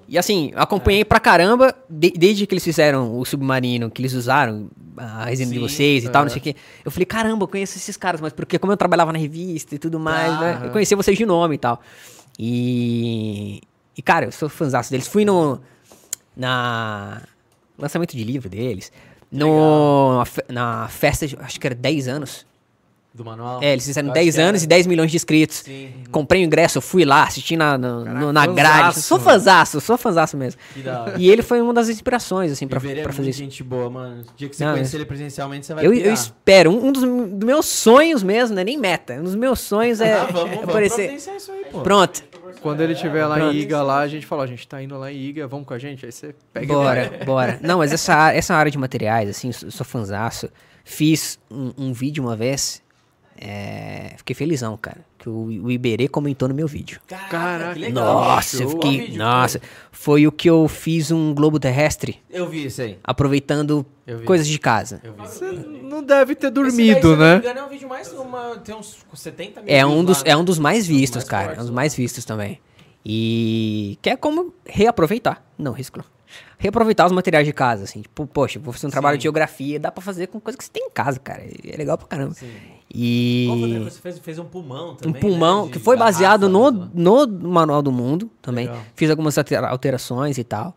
e 0.08 0.18
assim, 0.18 0.52
acompanhei 0.56 1.04
pra 1.06 1.20
caramba 1.20 1.76
de- 1.90 2.12
desde 2.18 2.46
que 2.48 2.54
eles 2.54 2.64
fizeram 2.64 3.18
o 3.18 3.26
submarino, 3.26 3.90
que 3.90 4.02
eles 4.02 4.14
usaram 4.14 4.70
a 4.98 5.26
resina 5.26 5.50
de 5.52 5.58
Sim, 5.58 5.62
vocês 5.62 6.04
e 6.04 6.10
tal, 6.10 6.24
não 6.24 6.28
é. 6.28 6.30
sei 6.30 6.40
o 6.40 6.44
quê. 6.44 6.56
Eu 6.86 6.92
falei, 6.92 7.06
caramba, 7.06 7.44
eu 7.44 7.48
conheço 7.48 7.78
esses 7.78 7.98
caras, 7.98 8.22
mas 8.22 8.32
porque 8.34 8.60
como 8.60 8.72
eu 8.74 8.78
trabalhava 8.78 9.12
na 9.12 9.18
revista 9.20 9.76
e 9.76 9.80
tudo 9.80 10.00
mais, 10.00 10.32
Ah, 10.34 10.40
né? 10.40 10.62
Eu 10.66 10.72
conhecia 10.72 10.96
vocês 10.98 11.18
de 11.18 11.26
nome 11.26 11.56
e 11.56 11.58
tal. 11.58 11.82
E. 12.38 13.62
E, 13.96 14.02
cara, 14.02 14.26
eu 14.26 14.32
sou 14.32 14.50
fãzaço 14.50 14.90
deles. 14.92 15.08
Fui 15.08 15.24
no. 15.26 15.60
Na. 16.36 17.22
Lançamento 17.78 18.16
de 18.16 18.24
livro 18.24 18.50
deles. 18.50 18.92
No, 19.32 20.18
na 20.18 20.26
na 20.82 20.88
festa, 20.90 21.26
de- 21.28 21.36
acho 21.40 21.60
que 21.60 21.66
era 21.68 21.76
10 21.76 22.08
anos. 22.08 22.46
Do 23.14 23.23
manual. 23.23 23.61
É, 23.61 23.73
eles 23.73 23.85
fizeram 23.85 24.07
Eu 24.07 24.11
acho 24.14 24.22
10 24.22 24.34
que 24.35 24.41
era. 24.41 24.49
anos 24.49 24.64
e 24.64 24.68
10 24.68 24.88
milhões 24.88 25.11
de 25.11 25.18
inscritos. 25.18 25.57
Sim. 25.57 25.94
Comprei 26.11 26.41
o 26.44 26.45
ingresso, 26.45 26.80
eu 26.80 26.81
fui 26.81 27.06
lá, 27.06 27.23
assisti 27.26 27.56
na, 27.56 27.77
no- 27.77 28.03
Caraca, 28.06 28.19
no- 28.26 28.34
na 28.34 28.45
grade. 28.48 28.77
fanzaço, 28.80 29.02
Sou 29.03 29.18
mano. 29.19 29.30
fãzaço, 29.30 29.81
sou 29.81 29.98
fãzaço 29.99 30.35
mesmo. 30.35 30.60
Que 30.73 30.81
da 30.81 31.02
hora. 31.03 31.14
E 31.19 31.30
ele 31.30 31.44
foi 31.44 31.61
uma 31.61 31.73
das 31.73 31.90
inspirações, 31.90 32.52
assim, 32.52 32.68
pra, 32.68 32.80
Viver 32.80 32.99
é 32.99 33.03
pra 33.03 33.11
fazer 33.14 33.22
muito 33.26 33.34
isso. 33.35 33.40
gente 33.44 33.64
boa, 33.64 33.88
mano. 33.88 34.23
O 34.23 34.35
dia 34.35 34.49
que 34.49 34.56
você 34.56 34.65
Não, 34.65 34.72
conhecer 34.73 34.95
é. 34.95 34.99
ele 34.99 35.06
presencialmente, 35.06 35.65
você 35.68 35.73
vai 35.76 35.85
Eu, 35.85 35.94
eu 35.94 36.11
espero, 36.11 36.72
um, 36.72 36.88
um 36.88 36.91
dos, 36.91 37.03
dos 37.03 37.45
meus 37.45 37.68
sonhos 37.68 38.23
mesmo, 38.23 38.56
não 38.56 38.61
é 38.61 38.65
nem 38.65 38.80
meta, 38.80 39.14
um 39.14 39.23
dos 39.23 39.35
meus 39.35 39.60
sonhos 39.60 40.02
é, 40.02 40.14
Ah, 40.18 40.26
vamos, 40.26 40.52
é 40.52 40.56
vamos 40.56 40.69
aparecer. 40.69 41.14
isso 41.14 41.52
aí, 41.52 41.65
pô. 41.72 41.81
Pronto, 41.81 42.23
Quando 42.64 42.81
ele 42.81 42.94
estiver 42.94 43.27
lá 43.27 43.35
Pronto. 43.35 43.56
em 43.56 43.60
Iga, 43.60 43.84
lá, 43.84 43.99
a 43.99 44.07
gente 44.07 44.26
falou, 44.26 44.44
a 44.44 44.48
gente 44.48 44.68
tá 44.68 44.81
indo 44.81 44.98
lá 44.98 45.11
em 45.11 45.18
Iga, 45.18 45.48
vamos 45.48 45.68
com 45.68 45.76
a 45.76 45.77
gente? 45.80 46.03
Aí 46.03 46.11
você 46.11 46.34
pega 46.52 46.65
bora, 46.73 47.19
bora. 47.23 47.60
Não, 47.61 47.77
mas 47.77 47.91
essa, 47.94 48.34
essa 48.34 48.56
área 48.56 48.72
de 48.72 48.77
materiais, 48.80 49.30
assim, 49.30 49.49
eu 49.49 49.53
sou, 49.53 49.69
sou 49.69 49.85
fanzaço. 49.85 50.49
Fiz 50.84 51.40
um, 51.49 51.72
um 51.77 51.94
vídeo 51.94 52.22
uma 52.22 52.35
vez 52.35 52.81
É, 53.45 54.14
fiquei 54.15 54.34
felizão, 54.34 54.78
cara. 54.78 55.02
Que 55.18 55.28
o, 55.28 55.65
o 55.65 55.72
Iberê 55.72 56.07
comentou 56.07 56.48
no 56.48 56.56
meu 56.56 56.65
vídeo. 56.65 57.02
Caraca, 57.07 57.74
que 57.74 57.80
legal. 57.80 58.06
Nossa, 58.06 58.64
eu 58.64 58.70
fiquei. 58.70 58.99
vídeo 59.02 59.18
Nossa, 59.18 59.60
foi 59.91 60.26
o 60.26 60.32
que 60.32 60.49
eu 60.49 60.65
fiz 60.70 61.11
um 61.11 61.34
globo 61.34 61.60
terrestre 61.60 62.22
Eu 62.30 62.48
vi 62.48 62.65
isso 62.65 62.82
aí. 62.82 62.98
aproveitando 63.03 63.86
coisas 64.26 64.48
de 64.48 64.57
casa. 64.57 65.02
Eu 65.03 65.14
vi. 65.14 65.20
Você 65.22 65.52
não 65.52 66.02
deve 66.02 66.36
ter 66.36 66.48
Esse 66.48 66.53
daí, 66.53 66.72
se 66.72 66.78
dormido, 66.78 67.10
me 67.10 67.15
né? 67.18 67.36
engano, 67.38 67.60
é 67.60 67.64
um 67.65 67.70
vídeo 67.70 67.90
mais. 67.90 68.11
Uma, 68.14 68.56
tem 68.57 68.74
uns 68.76 68.98
70 69.14 69.61
mil 69.61 69.74
É 69.76 69.86
um 69.86 69.98
lá, 69.98 70.03
dos, 70.03 70.24
né? 70.24 70.30
é 70.32 70.38
um 70.38 70.44
dos 70.45 70.57
mais 70.57 70.88
vistos, 70.88 71.24
mais 71.24 71.30
cara. 71.30 71.52
É 71.52 71.56
um 71.56 71.60
dos 71.60 71.70
lá. 71.70 71.76
mais 71.76 71.94
vistos 71.95 72.24
também. 72.24 72.61
E 73.06 73.98
que 74.02 74.10
é 74.10 74.15
como 74.15 74.53
reaproveitar. 74.65 75.44
Não, 75.57 75.74
reciclar. 75.74 76.06
Reaproveitar 76.57 77.06
os 77.06 77.11
materiais 77.11 77.45
de 77.45 77.52
casa, 77.53 77.84
assim. 77.84 78.02
Tipo, 78.02 78.26
poxa, 78.26 78.57
vou 78.60 78.72
fazer 78.74 78.88
um 78.88 78.90
trabalho 78.90 79.15
Sim. 79.15 79.20
de 79.20 79.24
geografia, 79.24 79.80
dá 79.80 79.91
pra 79.91 80.02
fazer 80.02 80.28
com 80.28 80.40
coisa 80.40 80.57
que 80.57 80.64
você 80.64 80.72
tem 80.72 80.86
em 80.88 80.90
casa, 80.90 81.20
cara. 81.20 81.44
É 81.44 81.76
legal 81.78 81.98
pra 81.98 82.07
caramba. 82.07 82.34
Sim. 82.34 82.52
E 82.94 83.45
Qual 83.48 83.57
foi 83.57 83.64
outra 83.70 83.80
coisa 83.82 83.90
que 83.90 83.95
Você 83.95 84.02
fez, 84.02 84.20
fez 84.20 84.40
um 84.40 84.45
pulmão 84.45 84.91
um 84.91 84.95
também. 84.95 85.20
pulmão 85.22 85.65
né? 85.65 85.72
que 85.72 85.78
De 85.80 85.84
foi 85.84 85.98
baseado 85.98 86.48
no, 86.48 86.70
né? 86.70 86.90
no 86.94 87.28
Manual 87.49 87.82
do 87.82 87.91
Mundo 87.91 88.30
também. 88.41 88.68
Legal. 88.68 88.84
Fiz 88.95 89.10
algumas 89.10 89.38
altera- 89.38 89.70
alterações 89.70 90.38
e 90.38 90.44
tal. 90.44 90.76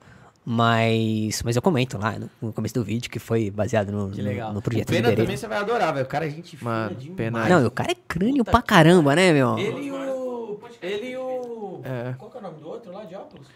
Mas, 0.48 1.42
mas 1.44 1.56
eu 1.56 1.60
comento 1.62 1.98
lá 1.98 2.14
no, 2.40 2.52
começo 2.52 2.72
do 2.72 2.84
vídeo 2.84 3.10
que 3.10 3.18
foi 3.18 3.50
baseado 3.50 3.90
no, 3.90 4.06
no- 4.08 4.52
no, 4.54 4.62
projeto 4.62 4.88
o 4.88 4.92
Pena 4.92 5.08
Iberê. 5.08 5.22
também 5.22 5.36
você 5.36 5.46
vai 5.48 5.58
adorar, 5.58 5.92
velho. 5.92 6.06
O 6.06 6.08
cara 6.08 6.24
é 6.26 6.30
gente 6.30 6.56
fina 6.56 6.70
Mano, 6.70 6.94
demais. 6.94 7.16
Pena- 7.16 7.48
Não, 7.48 7.66
o 7.66 7.70
cara 7.70 7.90
é 7.90 7.96
crânio 8.08 8.38
Puta 8.44 8.50
pra 8.52 8.62
que 8.62 8.68
caramba, 8.68 9.16
né, 9.16 9.32
meu? 9.32 9.58
Ele 9.58 9.86
e 9.86 9.90
o. 9.92 10.58
Ele 10.80 11.10
e 11.10 11.16
o. 11.16 11.80
É. 11.84 12.14
Qual 12.16 12.30
que 12.30 12.36
é 12.36 12.40
o 12.40 12.42
nome 12.44 12.60
do 12.60 12.68
outro 12.68 12.92
lá 12.92 13.04
de 13.04 13.14
óculos? 13.16 13.46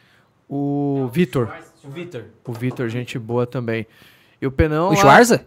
O 0.48 1.08
Vitor. 1.12 1.48
O 1.84 1.88
Vitor. 1.90 2.24
O 2.44 2.52
Vitor, 2.52 2.88
gente 2.88 3.18
boa 3.18 3.46
também. 3.46 3.86
E 4.42 4.46
o 4.46 4.50
Penão. 4.50 4.88
O 4.88 4.90
lá- 4.90 4.96
Schwarza? 4.96 5.46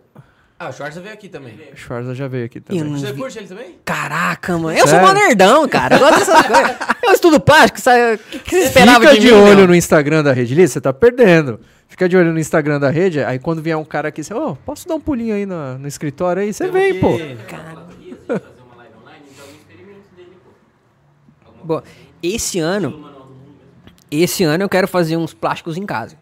Ah, 0.60 0.70
o 0.70 0.72
Schwarza 0.72 1.02
veio 1.02 1.14
aqui 1.14 1.28
também. 1.28 1.60
O 1.74 1.76
Schwarza 1.76 2.16
já 2.16 2.28
veio 2.28 2.46
aqui 2.46 2.60
Eu 2.60 2.62
também. 2.64 2.84
não 2.84 2.98
Você 2.98 3.12
vi. 3.12 3.20
curte 3.20 3.38
ele 3.40 3.48
também? 3.48 3.76
Caraca, 3.84 4.58
mano. 4.58 4.78
Eu 4.78 4.88
Sério? 4.88 5.06
sou 5.06 5.14
mó 5.16 5.20
nerdão, 5.20 5.68
cara. 5.68 5.96
Eu 5.96 6.00
gosto 6.00 6.20
dessas 6.20 6.42
coisas. 6.48 6.76
Eu 7.04 7.12
estudo 7.12 7.40
plástico, 7.40 7.82
sabe? 7.82 8.14
O 8.16 8.18
que, 8.18 8.40
que 8.40 8.50
você 8.52 8.64
esperava 8.68 9.00
Fica 9.02 9.14
de, 9.16 9.20
de 9.20 9.28
mim, 9.28 9.34
olho 9.34 9.58
meu? 9.58 9.68
no 9.68 9.76
Instagram 9.76 10.24
da 10.24 10.32
rede 10.32 10.54
ali, 10.54 10.68
você 10.68 10.80
tá 10.80 10.94
perdendo. 10.94 11.60
Fica 11.90 12.08
de 12.08 12.16
olho 12.16 12.32
no 12.32 12.40
Instagram 12.40 12.80
da 12.80 12.90
rede, 12.90 13.22
aí 13.24 13.38
quando 13.40 13.62
vier 13.62 13.76
um 13.78 13.84
cara 13.86 14.08
aqui, 14.08 14.24
você, 14.24 14.34
ô, 14.34 14.56
posso 14.56 14.88
dar 14.88 14.96
um 14.96 15.00
pulinho 15.02 15.36
aí 15.36 15.46
no, 15.46 15.78
no 15.78 15.88
escritório 15.88 16.42
aí? 16.42 16.54
Você 16.54 16.68
vem, 16.72 16.94
que- 16.94 17.00
pô. 17.00 17.18
Cara, 17.48 17.86
Dias 18.00 18.18
de 18.20 18.26
fazer 18.26 18.42
uma 18.66 18.76
live 18.78 18.94
online, 19.02 19.26
então 19.32 19.46
Bom, 21.64 21.82
esse 22.22 22.60
coisa 22.60 22.68
ano, 22.68 23.12
esse 24.10 24.44
ano 24.44 24.64
eu 24.64 24.70
quero 24.70 24.88
fazer 24.88 25.18
uns 25.18 25.34
plásticos 25.34 25.78
em 25.78 25.86
casa. 25.86 26.18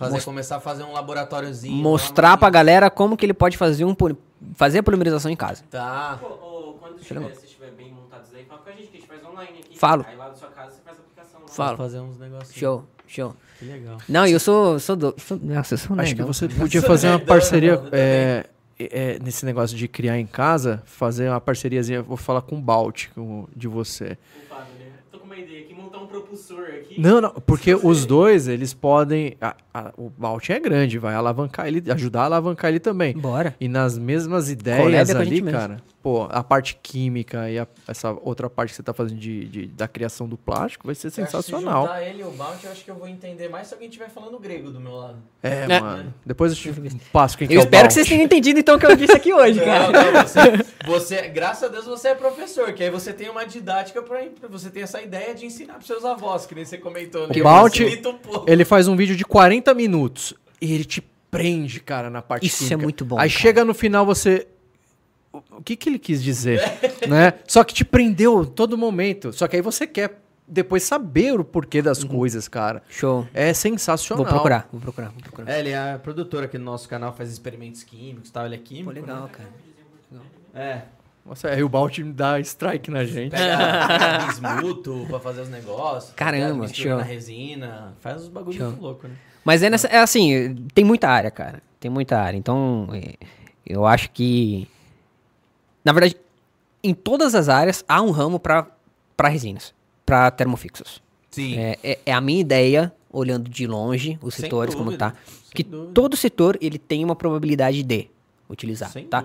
Fazer, 0.00 0.24
começar 0.24 0.56
a 0.56 0.60
fazer 0.60 0.82
um 0.82 0.92
laboratóriozinho. 0.92 1.74
Mostrar 1.74 2.38
pra 2.38 2.48
galera 2.48 2.90
como 2.90 3.18
que 3.18 3.26
ele 3.26 3.34
pode 3.34 3.58
fazer 3.58 3.84
um 3.84 3.94
fazer 4.54 4.78
a 4.78 4.82
polimerização 4.82 5.30
em 5.30 5.36
casa. 5.36 5.62
Tá. 5.70 6.16
Pô, 6.18 6.26
ô, 6.26 6.72
quando 6.80 6.98
tiver, 7.00 7.20
você 7.20 7.44
estiver 7.44 7.70
bem 7.72 7.92
montado 7.92 8.24
aí, 8.34 8.44
fala 8.46 8.62
com 8.62 8.70
a 8.70 8.72
gente 8.72 8.88
que 8.88 8.96
a 8.96 9.00
gente 9.00 9.08
faz 9.08 9.22
online 9.22 9.58
aqui. 9.58 9.78
Falo. 9.78 10.06
Aí 10.08 10.16
lá 10.16 10.30
da 10.30 10.34
sua 10.34 10.48
casa 10.48 10.70
você 10.70 10.80
faz 10.82 10.96
a 10.96 11.00
aplicação. 11.00 11.40
lá. 11.42 11.48
Falo. 11.48 11.76
Fazer 11.76 12.00
uns 12.00 12.18
negócios. 12.18 12.56
Show, 12.56 12.84
show. 13.06 13.36
Que 13.58 13.66
legal. 13.66 13.98
Não, 14.08 14.26
e 14.26 14.32
eu 14.32 14.40
sou, 14.40 14.80
sou 14.80 14.96
do, 14.96 15.14
sou, 15.18 15.38
nossa, 15.38 15.74
eu 15.74 15.78
sou 15.78 16.00
Acho 16.00 16.16
que 16.16 16.22
você 16.22 16.48
podia 16.48 16.80
fazer 16.80 17.08
uma 17.08 17.20
parceria 17.20 17.78
é, 17.92 18.46
é, 18.78 19.18
nesse 19.18 19.44
negócio 19.44 19.76
de 19.76 19.86
criar 19.86 20.18
em 20.18 20.26
casa, 20.26 20.82
fazer 20.86 21.28
uma 21.28 21.42
parceriazinha, 21.42 22.00
vou 22.00 22.16
falar 22.16 22.40
com 22.40 22.56
o 22.56 22.60
Balt 22.60 23.08
de 23.54 23.68
você. 23.68 24.16
O 24.46 24.48
Fábio, 24.48 24.72
né? 24.78 24.86
Tô 25.12 25.18
com 25.18 25.26
uma 25.26 25.36
ideia 25.36 25.60
aqui, 25.60 25.74
montar 25.74 25.98
um 25.98 25.99
propulsor 26.10 26.64
aqui. 26.64 27.00
Não, 27.00 27.20
não, 27.20 27.30
porque 27.46 27.74
os 27.74 28.04
dois, 28.04 28.48
eles 28.48 28.74
podem. 28.74 29.36
a- 29.40 29.54
a- 29.72 29.92
o 29.96 30.10
Balt 30.10 30.48
é 30.50 30.58
grande, 30.58 30.98
vai 30.98 31.14
alavancar 31.14 31.66
ele, 31.68 31.82
ajudar 31.90 32.22
a 32.22 32.24
alavancar 32.24 32.70
ele 32.70 32.80
também. 32.80 33.16
Bora. 33.16 33.54
E 33.60 33.68
nas 33.68 33.96
mesmas 33.96 34.50
ideias 34.50 35.10
com 35.10 35.16
a 35.18 35.20
ali, 35.20 35.30
gente 35.30 35.42
mesmo. 35.42 35.58
cara, 35.58 35.76
pô, 36.02 36.26
a 36.30 36.42
parte 36.42 36.78
química 36.82 37.50
e 37.50 37.58
a- 37.58 37.66
essa 37.86 38.10
outra 38.22 38.48
parte 38.48 38.70
que 38.70 38.76
você 38.76 38.82
tá 38.82 38.92
fazendo 38.94 39.18
de, 39.18 39.44
de- 39.46 39.66
da 39.66 39.86
criação 39.86 40.26
do 40.26 40.36
plástico 40.36 40.86
vai 40.86 40.94
ser 40.94 41.08
Eu 41.08 41.10
que 41.10 41.16
sensacional. 41.16 41.82
Se 41.82 41.88
juntar 41.88 42.02
ele 42.08 42.20
e 42.20 42.24
o 42.24 42.30
Bounty, 42.30 42.64
eu 42.64 42.72
acho 42.72 42.84
que 42.84 42.90
eu 42.90 42.94
vou 42.94 43.06
entender 43.08 43.48
mais 43.48 43.66
se 43.66 43.74
alguém 43.74 43.88
estiver 43.88 44.08
falando 44.08 44.38
grego 44.38 44.70
do 44.70 44.80
meu 44.80 44.92
lado. 44.96 45.16
É, 45.42 45.66
É. 45.68 45.80
mano. 45.80 46.14
Depois 46.24 46.52
eu 46.52 46.72
te 46.72 46.96
passo 47.12 47.36
quem 47.36 47.46
que 47.46 47.54
Eu 47.54 47.58
é 47.60 47.62
o 47.62 47.64
espero 47.64 47.88
que 47.88 47.94
vocês 47.94 48.08
tenham 48.08 48.24
entendido 48.24 48.58
então 48.60 48.76
o 48.76 48.78
que 48.78 48.86
eu 48.86 48.96
disse 48.96 49.12
aqui 49.12 49.32
hoje, 49.32 49.60
cara. 49.60 49.90
Não, 49.92 50.12
não, 50.12 50.22
você, 50.22 50.40
você, 50.86 51.28
graças 51.28 51.64
a 51.64 51.68
Deus 51.68 51.84
você 51.86 52.08
é 52.08 52.14
professor, 52.14 52.72
que 52.72 52.82
aí 52.82 52.90
você 52.90 53.12
tem 53.12 53.28
uma 53.28 53.44
didática 53.44 54.02
pra, 54.02 54.20
pra- 54.40 54.48
você 54.48 54.70
tem 54.70 54.82
essa 54.82 55.00
ideia 55.02 55.34
de 55.34 55.44
ensinar 55.46 55.74
pros 55.74 55.86
seus 55.86 56.04
avós, 56.04 56.46
que 56.46 56.54
nem 56.54 56.64
você 56.64 56.78
comentou. 56.78 57.26
né? 57.28 57.34
O 57.40 57.42
Facilita 57.44 58.08
um 58.08 58.18
pouco. 58.18 58.50
Ele 58.50 58.64
faz 58.64 58.88
um 58.88 58.96
vídeo 58.96 59.14
de 59.16 59.24
40 59.24 59.74
minutos 59.74 60.34
e 60.60 60.72
ele 60.74 60.84
te 60.84 61.02
prende, 61.30 61.78
cara, 61.80 62.10
na 62.10 62.22
parte 62.22 62.46
Isso 62.46 62.64
é 62.64 62.68
química. 62.68 62.82
muito 62.82 63.04
bom, 63.04 63.16
Aí 63.18 63.28
cara. 63.28 63.40
chega 63.42 63.64
no 63.64 63.72
final 63.74 64.04
você... 64.06 64.46
O 65.32 65.62
que 65.62 65.76
que 65.76 65.88
ele 65.88 65.98
quis 65.98 66.22
dizer, 66.22 66.60
né? 67.08 67.34
Só 67.46 67.62
que 67.62 67.72
te 67.72 67.84
prendeu 67.84 68.44
todo 68.44 68.76
momento. 68.76 69.32
Só 69.32 69.46
que 69.46 69.56
aí 69.56 69.62
você 69.62 69.86
quer 69.86 70.20
depois 70.46 70.82
saber 70.82 71.38
o 71.38 71.44
porquê 71.44 71.80
das 71.80 72.02
coisas, 72.02 72.48
cara. 72.48 72.82
Show. 72.88 73.26
É 73.32 73.54
sensacional. 73.54 74.24
Vou 74.24 74.32
procurar, 74.32 74.68
vou 74.72 74.80
procurar, 74.80 75.08
vou 75.10 75.22
procurar. 75.22 75.52
É, 75.52 75.60
ele 75.60 75.70
é 75.70 75.92
a 75.92 75.98
produtora 75.98 76.46
aqui 76.46 76.58
no 76.58 76.64
nosso 76.64 76.88
canal, 76.88 77.12
faz 77.14 77.30
experimentos 77.30 77.84
químicos 77.84 78.28
e 78.28 78.32
tal, 78.32 78.46
ele 78.46 78.56
é 78.56 78.58
químico. 78.58 78.92
Pô, 78.92 79.00
legal, 79.00 79.22
né? 79.22 79.30
cara. 79.32 79.48
É. 80.54 80.60
É. 80.60 80.82
Nossa, 81.24 81.48
aí 81.48 81.62
o 81.62 81.68
Balt 81.68 81.98
dá 82.00 82.40
strike 82.40 82.90
na 82.90 83.04
gente. 83.04 83.30
Pega, 83.30 84.26
bismuto 84.26 85.06
pra 85.08 85.20
fazer 85.20 85.42
os 85.42 85.48
negócios. 85.48 86.12
Caramba, 86.14 86.66
show. 86.68 86.96
na 86.96 87.02
resina. 87.02 87.94
Faz 88.00 88.22
uns 88.22 88.28
bagulho 88.28 88.56
Show. 88.56 88.66
muito 88.68 88.82
louco, 88.82 89.06
né? 89.06 89.14
Mas 89.44 89.62
é, 89.62 89.70
nessa, 89.70 89.86
é 89.86 89.98
assim, 89.98 90.66
tem 90.74 90.84
muita 90.84 91.08
área, 91.08 91.30
cara. 91.30 91.62
Tem 91.78 91.90
muita 91.90 92.18
área. 92.18 92.36
Então, 92.36 92.88
é, 92.92 93.14
eu 93.64 93.86
acho 93.86 94.10
que. 94.10 94.66
Na 95.84 95.92
verdade, 95.92 96.16
em 96.82 96.94
todas 96.94 97.34
as 97.34 97.48
áreas 97.48 97.84
há 97.88 98.00
um 98.02 98.10
ramo 98.10 98.38
para 98.38 98.66
resinas, 99.28 99.74
para 100.04 100.30
termofixos. 100.30 101.02
Sim. 101.30 101.56
É, 101.58 101.78
é- 101.82 101.98
é 102.06 102.12
a 102.12 102.20
minha 102.20 102.40
ideia, 102.40 102.92
olhando 103.12 103.48
de 103.48 103.66
longe 103.66 104.18
os 104.22 104.34
Sem 104.34 104.44
setores, 104.44 104.74
como 104.74 104.86
dúvida, 104.86 105.10
tá, 105.10 105.16
sem 105.26 105.54
que 105.54 105.62
dúvida. 105.62 105.92
todo 105.92 106.16
setor 106.16 106.58
ele 106.60 106.78
tem 106.78 107.04
uma 107.04 107.14
probabilidade 107.16 107.82
de 107.82 108.08
utilizar, 108.48 108.90
Sem 108.90 109.06
tá? 109.06 109.24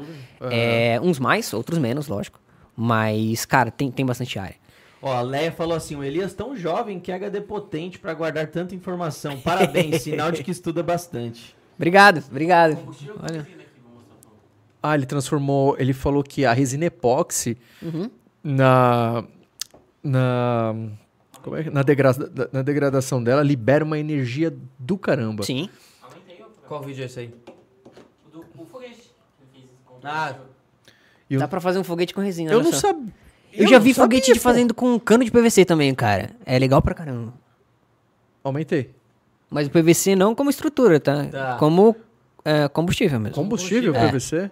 É, 0.51 0.99
uns 1.01 1.17
mais, 1.19 1.51
outros 1.53 1.79
menos, 1.79 2.07
lógico. 2.07 2.39
Mas, 2.75 3.45
cara, 3.45 3.71
tem, 3.71 3.89
tem 3.89 4.05
bastante 4.05 4.37
área. 4.37 4.55
Ó, 5.01 5.13
a 5.13 5.21
Leia 5.21 5.51
falou 5.51 5.75
assim: 5.77 5.95
o 5.95 6.03
Elias 6.03 6.33
tão 6.33 6.55
jovem 6.55 6.99
que 6.99 7.11
HD 7.11 7.41
potente 7.41 7.97
pra 7.99 8.13
guardar 8.13 8.47
tanta 8.47 8.75
informação. 8.75 9.39
Parabéns, 9.39 10.01
sinal 10.03 10.31
de 10.31 10.43
que 10.43 10.51
estuda 10.51 10.83
bastante. 10.83 11.55
Obrigado, 11.77 12.23
obrigado. 12.29 12.77
Olha. 13.21 13.47
Ah, 14.91 14.95
ele 14.95 15.05
transformou. 15.05 15.75
Ele 15.79 15.93
falou 15.93 16.21
que 16.23 16.45
a 16.45 16.53
resina 16.53 16.85
epóxi 16.85 17.57
Uhum. 17.81 18.09
na. 18.43 19.23
Na. 20.03 20.75
Como 21.41 21.55
é, 21.55 21.63
que- 21.63 21.69
na, 21.69 21.83
degrada- 21.83 22.49
na 22.51 22.61
degradação 22.61 23.23
dela 23.23 23.41
libera 23.43 23.83
uma 23.85 23.97
energia 23.99 24.55
do 24.79 24.97
caramba. 24.97 25.43
Sim. 25.43 25.69
Aumentei 26.01 26.39
ó, 26.41 26.67
Qual 26.67 26.81
vídeo 26.83 27.03
é 27.03 27.05
esse 27.05 27.19
aí? 27.19 27.33
o 28.27 28.29
do 28.29 28.45
o 28.57 28.65
foguete. 28.65 29.11
Eu 29.55 29.97
Ah, 30.03 30.35
eu- 31.29 31.39
Dá 31.39 31.47
pra 31.47 31.59
fazer 31.61 31.79
um 31.79 31.83
foguete 31.83 32.13
com 32.13 32.21
resina. 32.21 32.51
Eu 32.51 32.61
não 32.63 32.71
sabia. 32.71 33.11
Eu, 33.53 33.67
já 33.67 33.77
não 33.77 33.83
vi 33.83 33.93
foguete 33.93 34.27
sabia, 34.27 34.41
fazendo 34.41 34.73
com 34.73 34.99
cano 34.99 35.23
de 35.23 35.31
PVC 35.31 35.65
também, 35.65 35.93
cara. 35.95 36.31
É 36.45 36.59
legal 36.59 36.81
pra 36.81 36.93
caramba. 36.93 37.33
Aumentei. 38.43 38.91
Mas 39.49 39.67
o 39.67 39.71
PVC 39.71 40.15
não 40.15 40.35
como 40.35 40.49
estrutura, 40.49 40.99
tá? 40.99 41.25
Tá. 41.25 41.55
Como 41.57 41.95
é, 42.45 42.67
combustível 42.69 43.19
mesmo. 43.19 43.35
Combustível, 43.35 43.93
É. 43.95 44.07
PVC? 44.07 44.51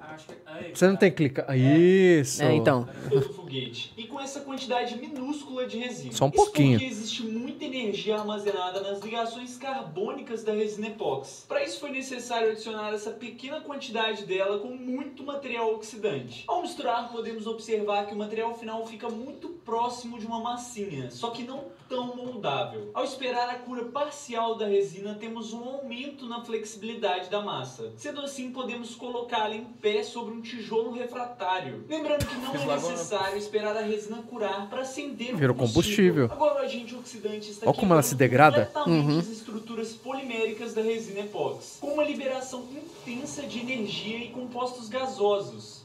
Acho 0.00 0.26
que... 0.26 0.34
Aí, 0.46 0.74
Você 0.74 0.86
não 0.86 0.96
tem 0.96 1.10
que 1.10 1.16
clicar. 1.16 1.56
Isso. 1.56 2.42
É, 2.42 2.54
então. 2.54 2.88
foguete 3.50 3.92
e 3.96 4.04
com 4.04 4.20
essa 4.20 4.40
quantidade 4.40 4.96
minúscula 4.96 5.66
de 5.66 5.76
resina. 5.78 6.12
Só 6.12 6.26
um 6.26 6.28
Isso 6.28 6.36
pouquinho. 6.36 6.78
porque 6.78 6.84
existe 6.92 7.22
muita 7.24 7.64
energia 7.64 8.16
armazenada 8.16 8.80
nas 8.80 9.00
ligações 9.00 9.56
carbônicas 9.56 10.44
da 10.44 10.52
resina 10.52 10.86
epóxi. 10.86 11.46
Para 11.46 11.64
isso 11.64 11.80
foi 11.80 11.90
necessário 11.90 12.52
adicionar 12.52 12.94
essa 12.94 13.10
pequena 13.10 13.60
quantidade 13.60 14.24
dela 14.24 14.60
com 14.60 14.68
muito 14.68 15.24
material 15.24 15.74
oxidante. 15.74 16.44
Ao 16.46 16.62
misturar, 16.62 17.10
podemos 17.10 17.46
observar 17.46 18.06
que 18.06 18.14
o 18.14 18.18
material 18.18 18.56
final 18.56 18.86
fica 18.86 19.08
muito 19.08 19.48
próximo 19.48 20.18
de 20.18 20.26
uma 20.26 20.40
massinha, 20.40 21.10
só 21.10 21.30
que 21.30 21.42
não 21.42 21.64
tão 21.88 22.14
moldável. 22.14 22.90
Ao 22.94 23.04
esperar 23.04 23.48
a 23.48 23.54
cura 23.54 23.86
parcial 23.86 24.54
da 24.54 24.66
resina, 24.66 25.14
temos 25.14 25.52
um 25.52 25.64
aumento 25.64 26.26
na 26.26 26.44
flexibilidade 26.44 27.28
da 27.28 27.40
massa. 27.40 27.92
Sendo 27.96 28.20
assim, 28.20 28.52
podemos 28.52 28.94
colocá-la 28.94 29.56
em 29.56 29.64
pé 29.64 30.04
sobre 30.04 30.32
um 30.32 30.40
tijolo 30.40 30.92
refratário. 30.92 31.84
Lembrando 31.88 32.26
que 32.26 32.36
não 32.36 32.54
é 32.54 32.74
necessário 32.76 33.39
esperar 33.40 33.76
a 33.76 33.80
resina 33.82 34.18
curar 34.28 34.68
para 34.70 34.82
acender 34.82 35.34
o 35.34 35.36
Virou 35.38 35.54
combustível. 35.56 36.26
Agora 36.30 36.54
o 36.54 36.58
agente 36.64 36.94
oxidante 36.94 37.50
está 37.50 37.68
Ó 37.68 37.72
como 37.72 37.92
ela 37.92 38.02
se 38.02 38.14
degrada. 38.14 38.66
completamente 38.66 39.10
Uhum. 39.12 39.18
as 39.18 39.28
estruturas 39.28 39.88
poliméricas 39.92 40.74
da 40.74 40.82
resina 40.82 41.20
epóxi, 41.20 41.78
com 41.80 41.88
uma 41.94 42.04
liberação 42.04 42.64
intensa 42.72 43.42
de 43.42 43.58
energia 43.58 44.18
e 44.18 44.28
compostos 44.28 44.88
gasosos. 44.88 45.80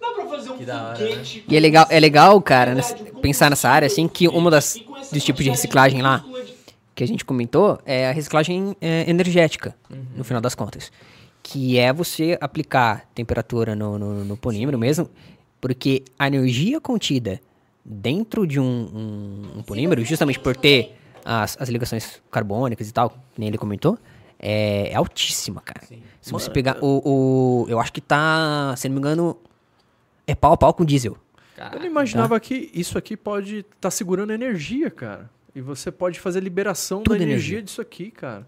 Dá 0.00 0.10
pra 0.12 0.26
fazer 0.26 0.50
um 0.50 0.58
Que 0.58 0.64
da 0.64 0.88
hora, 0.88 0.96
foguete 0.98 1.40
com 1.40 1.52
E 1.52 1.56
é 1.56 1.60
legal, 1.60 1.86
é 1.88 2.00
legal, 2.00 2.42
cara, 2.42 2.74
nessa- 2.74 2.94
pensar 3.22 3.48
nessa 3.50 3.68
área, 3.68 3.86
assim, 3.86 4.06
que 4.06 4.28
uma 4.28 4.50
das 4.50 4.76
e 4.76 4.80
com 4.80 4.96
essa 4.96 5.14
dos 5.14 5.24
tipos 5.24 5.42
de 5.42 5.50
quantidade 5.50 5.56
reciclagem 5.62 6.02
lá 6.02 6.18
minúscula 6.18 6.44
de- 6.44 6.54
que 6.94 7.04
a 7.04 7.06
gente 7.08 7.24
comentou 7.24 7.78
é 7.84 8.08
a 8.08 8.12
reciclagem 8.12 8.76
é, 8.80 9.08
energética, 9.08 9.74
no 10.14 10.22
final 10.24 10.40
das 10.40 10.54
contas. 10.54 10.90
Que 11.42 11.78
é 11.78 11.92
você 11.92 12.36
aplicar 12.40 13.08
temperatura 13.14 13.74
no, 13.76 13.98
no, 13.98 14.24
no 14.24 14.36
polímero 14.36 14.76
mesmo, 14.78 15.08
porque 15.60 16.04
a 16.18 16.26
energia 16.26 16.80
contida 16.80 17.40
dentro 17.84 18.46
de 18.46 18.58
um, 18.58 18.64
um, 18.64 19.58
um 19.58 19.62
polímero, 19.62 20.04
justamente 20.04 20.38
por 20.38 20.56
ter 20.56 20.96
as, 21.24 21.56
as 21.60 21.68
ligações 21.68 22.20
carbônicas 22.30 22.88
e 22.88 22.92
tal, 22.92 23.10
que 23.10 23.38
nem 23.38 23.48
ele 23.48 23.58
comentou, 23.58 23.98
é, 24.38 24.90
é 24.90 24.94
altíssima, 24.94 25.60
cara. 25.60 25.80
Se 26.20 26.32
você 26.32 26.50
pegar 26.50 26.78
o, 26.82 27.02
o. 27.04 27.66
Eu 27.68 27.80
acho 27.80 27.92
que 27.92 28.00
tá, 28.00 28.74
se 28.76 28.88
não 28.88 28.94
me 28.94 29.00
engano, 29.00 29.36
é 30.26 30.34
pau 30.34 30.52
a 30.52 30.56
pau 30.56 30.74
com 30.74 30.84
diesel. 30.84 31.16
Eu 31.72 31.80
não 31.80 31.86
imaginava 31.86 32.38
que 32.38 32.70
isso 32.74 32.98
aqui 32.98 33.16
pode 33.16 33.64
estar 33.74 33.90
segurando 33.90 34.32
energia, 34.32 34.90
cara. 34.90 35.30
E 35.54 35.60
você 35.60 35.90
pode 35.90 36.20
fazer 36.20 36.40
liberação 36.40 37.02
Tudo 37.02 37.16
da 37.16 37.22
energia, 37.24 37.54
energia. 37.54 37.62
disso 37.62 37.80
aqui, 37.80 38.10
cara. 38.10 38.46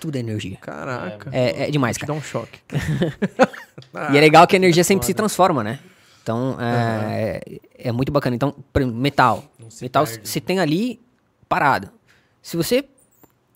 Tudo 0.00 0.16
é 0.16 0.18
energia. 0.18 0.56
Caraca. 0.56 1.30
É, 1.32 1.68
é 1.68 1.70
demais, 1.70 1.96
Te 1.96 2.00
cara. 2.00 2.12
dá 2.12 2.18
um 2.18 2.22
choque. 2.22 2.60
E 4.12 4.16
é 4.16 4.20
legal 4.20 4.46
que 4.46 4.54
a 4.54 4.58
energia 4.58 4.84
sempre 4.84 5.06
se 5.06 5.14
transforma, 5.14 5.62
né? 5.64 5.78
Então, 6.28 6.56
é, 6.60 7.40
é 7.78 7.90
muito 7.90 8.12
bacana. 8.12 8.36
Então, 8.36 8.54
por 8.70 8.82
exemplo, 8.82 9.00
metal. 9.00 9.44
Metal 9.80 10.04
se 10.06 10.40
tem 10.42 10.58
ali 10.58 11.00
parado. 11.48 11.88
Se 12.42 12.54
você 12.54 12.84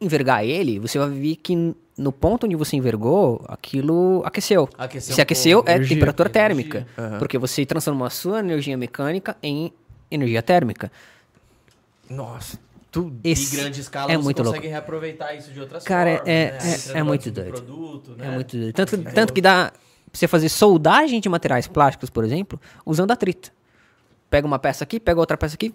envergar 0.01 0.43
ele, 0.43 0.78
você 0.78 0.99
vai 0.99 1.11
ver 1.11 1.36
que 1.36 1.74
no 1.99 2.11
ponto 2.11 2.47
onde 2.47 2.57
você 2.57 2.74
envergou, 2.74 3.44
aquilo 3.47 4.23
aqueceu. 4.24 4.69
Aqueceu 4.78 5.15
se 5.15 5.20
um 5.20 5.23
aqueceu, 5.23 5.59
pouco. 5.59 5.70
é 5.70 5.74
Energia. 5.74 5.97
temperatura 5.97 6.31
Energia. 6.31 6.86
térmica. 6.89 7.19
Porque 7.19 7.36
você 7.36 7.66
transformou 7.66 8.07
a 8.07 8.11
sua 8.11 8.39
energia 8.40 8.74
mecânica 8.78 9.36
em 9.43 9.70
energia 10.11 10.43
térmica. 10.43 10.90
Nossa, 12.09 12.59
tudo. 12.90 13.19
Em 13.23 13.35
grande 13.51 13.81
escala 13.82 14.11
é 14.11 14.16
você 14.16 14.23
muito 14.23 14.39
consegue 14.39 14.57
louco. 14.61 14.70
reaproveitar 14.70 15.35
isso 15.35 15.51
de 15.53 15.61
outras 15.61 15.85
Cara, 15.85 16.16
formas. 16.16 16.28
é- 16.28 16.53
né? 16.53 16.59
é- 16.94 16.99
é 16.99 17.03
muito 17.03 17.31
doido. 17.31 17.51
Produto, 17.53 18.15
É 18.19 18.23
né? 18.23 18.31
muito 18.35 18.57
doido. 18.57 18.73
Tanto, 18.74 18.97
que- 18.99 19.12
tanto 19.12 19.32
que 19.35 19.40
dá 19.43 19.73
você 20.12 20.28
fazer 20.28 20.48
soldagem 20.48 21.20
de 21.20 21.28
materiais 21.28 21.66
plásticos, 21.66 22.10
por 22.10 22.24
exemplo, 22.24 22.60
usando 22.84 23.10
atrito. 23.10 23.51
Pega 24.28 24.47
uma 24.47 24.59
peça 24.59 24.84
aqui, 24.84 24.98
pega 25.01 25.18
outra 25.20 25.36
peça 25.36 25.55
aqui. 25.55 25.74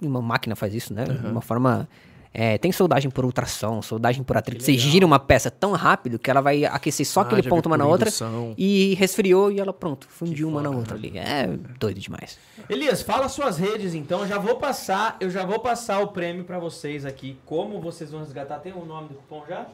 Uma 0.00 0.22
máquina 0.22 0.54
faz 0.54 0.74
isso, 0.74 0.94
né? 0.94 1.04
De 1.04 1.26
uma 1.26 1.40
forma. 1.40 1.88
é, 2.32 2.56
tem 2.58 2.70
soldagem 2.70 3.10
por 3.10 3.24
ultrassom, 3.24 3.82
soldagem 3.82 4.22
por 4.22 4.36
atrito. 4.36 4.62
Você 4.62 4.78
gira 4.78 5.04
uma 5.04 5.18
peça 5.18 5.50
tão 5.50 5.72
rápido 5.72 6.18
que 6.18 6.30
ela 6.30 6.40
vai 6.40 6.64
aquecer 6.64 7.04
só 7.04 7.20
Ah, 7.20 7.22
aquele 7.24 7.42
ponto 7.42 7.66
uma 7.66 7.76
na 7.76 7.86
outra 7.86 8.08
e 8.56 8.94
resfriou 8.94 9.50
e 9.50 9.58
ela 9.58 9.72
pronto, 9.72 10.06
fundiu 10.08 10.48
uma 10.48 10.62
na 10.62 10.70
outra 10.70 10.94
ali. 10.94 11.18
É 11.18 11.48
doido 11.80 11.98
demais. 11.98 12.38
Elias, 12.70 13.02
fala 13.02 13.28
suas 13.28 13.58
redes 13.58 13.94
então. 13.94 14.20
Eu 14.20 14.28
já 14.28 14.38
vou 14.38 14.56
passar, 14.56 15.16
eu 15.20 15.30
já 15.30 15.44
vou 15.44 15.58
passar 15.58 16.00
o 16.00 16.08
prêmio 16.08 16.44
pra 16.44 16.58
vocês 16.60 17.04
aqui. 17.04 17.36
Como 17.44 17.80
vocês 17.80 18.10
vão 18.12 18.20
resgatar? 18.20 18.58
Tem 18.60 18.72
o 18.72 18.84
nome 18.84 19.08
do 19.08 19.14
cupom 19.14 19.42
já? 19.48 19.66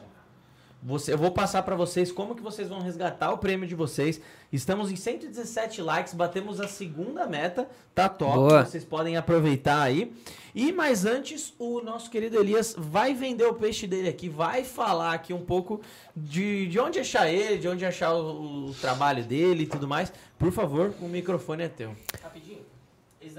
Você, 0.85 1.13
eu 1.13 1.17
vou 1.17 1.31
passar 1.31 1.63
pra 1.63 1.75
vocês 1.75 2.11
como 2.11 2.35
que 2.35 2.43
vocês 2.43 2.69
vão 2.69 2.79
resgatar 2.79 3.31
o 3.31 3.39
prêmio 3.39 3.67
de 3.67 3.73
vocês. 3.73 4.21
Estamos 4.53 4.91
em 4.91 4.95
117 4.95 5.81
likes, 5.81 6.13
batemos 6.13 6.61
a 6.61 6.67
segunda 6.67 7.25
meta, 7.25 7.67
tá 7.93 8.07
top. 8.07 8.35
Boa. 8.35 8.65
Vocês 8.65 8.85
podem 8.85 9.17
aproveitar 9.17 9.81
aí. 9.81 10.13
E 10.53 10.71
mais 10.71 11.03
antes, 11.03 11.53
o 11.57 11.81
nosso 11.81 12.09
querido 12.09 12.39
Elias 12.39 12.75
vai 12.77 13.13
vender 13.13 13.45
o 13.45 13.55
peixe 13.55 13.87
dele 13.87 14.07
aqui, 14.07 14.29
vai 14.29 14.63
falar 14.63 15.13
aqui 15.13 15.33
um 15.33 15.43
pouco 15.43 15.81
de, 16.15 16.67
de 16.67 16.79
onde 16.79 16.99
achar 16.99 17.27
ele, 17.27 17.57
de 17.57 17.67
onde 17.67 17.83
achar 17.83 18.13
o, 18.13 18.67
o 18.67 18.73
trabalho 18.75 19.23
dele 19.23 19.63
e 19.63 19.67
tudo 19.67 19.87
mais. 19.87 20.13
Por 20.37 20.51
favor, 20.51 20.93
o 21.01 21.07
microfone 21.07 21.63
é 21.63 21.67
teu. 21.67 21.95
Rapidinho. 22.21 22.63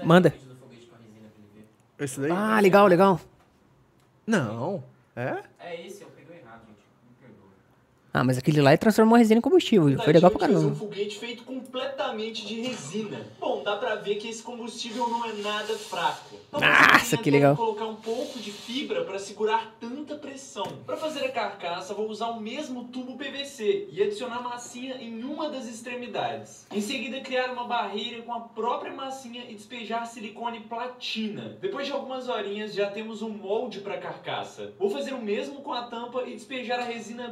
Manda. 0.03 0.29
é 0.29 0.31
o 0.31 0.33
vídeo 0.33 0.49
do 0.49 0.55
foguete 0.57 0.85
com 0.87 0.95
a 0.95 0.99
resina 0.99 1.29
pra 1.29 1.41
ele 1.41 1.63
ver. 1.97 2.03
Esse 2.03 2.19
daí? 2.19 2.31
Ah, 2.31 2.59
legal, 2.59 2.87
legal. 2.87 3.19
Não. 4.25 4.83
É? 5.15 5.43
É 5.59 5.87
esse, 5.87 6.03
eu 6.03 6.09
peguei 6.09 6.37
errado, 6.41 6.61
gente. 6.67 6.83
Me 7.07 7.15
perdoa. 7.19 7.49
Ah, 8.13 8.23
mas 8.23 8.37
aquele 8.37 8.61
lá 8.61 8.75
transformou 8.77 9.15
a 9.15 9.19
resina 9.19 9.37
em 9.37 9.41
combustível. 9.41 9.95
Foi 10.01 10.11
legal 10.13 10.31
pra 10.31 10.47
de 10.47 10.53
fazer 10.53 10.65
um 10.65 10.69
caramba. 10.69 10.79
foguete 10.79 11.19
feito 11.19 11.43
completamente 11.43 12.45
de 12.47 12.61
resina. 12.61 13.27
Bom, 13.39 13.61
dá 13.63 13.75
pra 13.75 13.95
ver 13.95 14.15
que 14.15 14.27
esse 14.27 14.41
combustível 14.41 15.07
não 15.07 15.25
é 15.25 15.33
nada 15.33 15.73
fraco. 15.77 16.35
Talvez 16.49 16.71
eu 16.73 16.87
Nossa, 16.93 17.17
que 17.17 17.29
legal. 17.29 17.55
colocar 17.55 17.85
um 17.85 17.95
pouco 17.95 18.39
de 18.39 18.51
fibra 18.51 19.03
pra 19.03 19.19
segurar 19.19 19.75
tanta 19.79 20.15
pressão. 20.15 20.65
Pra 20.85 20.97
fazer 20.97 21.25
a 21.25 21.31
carcaça, 21.31 21.93
vou 21.93 22.09
usar 22.09 22.27
o 22.29 22.39
mesmo 22.41 22.85
tubo 22.85 23.17
PVC 23.17 23.89
e 23.91 24.01
adicionar 24.01 24.41
massinha 24.41 24.95
em 24.95 25.23
uma 25.23 25.49
das 25.49 25.67
extremidades. 25.67 26.65
Em 26.71 26.81
seguida, 26.81 27.19
criar 27.21 27.51
uma 27.51 27.65
barreira 27.65 28.23
com 28.23 28.33
a 28.33 28.39
própria 28.39 28.93
massinha 28.93 29.43
e 29.47 29.53
despejar 29.53 30.07
silicone 30.07 30.61
platina. 30.61 31.57
Depois 31.61 31.85
de 31.85 31.91
algumas 31.93 32.27
horinhas, 32.29 32.73
já 32.73 32.89
temos 32.89 33.21
um 33.21 33.29
molde 33.29 33.79
pra 33.81 33.97
carcaça. 33.97 34.73
Vou 34.79 34.89
fazer 34.89 35.13
o 35.13 35.21
mesmo 35.21 35.61
com 35.61 35.73
a 35.73 35.83
tampa 35.83 36.23
e 36.25 36.33
despejar 36.33 36.79
a 36.79 36.83
resina 36.83 37.29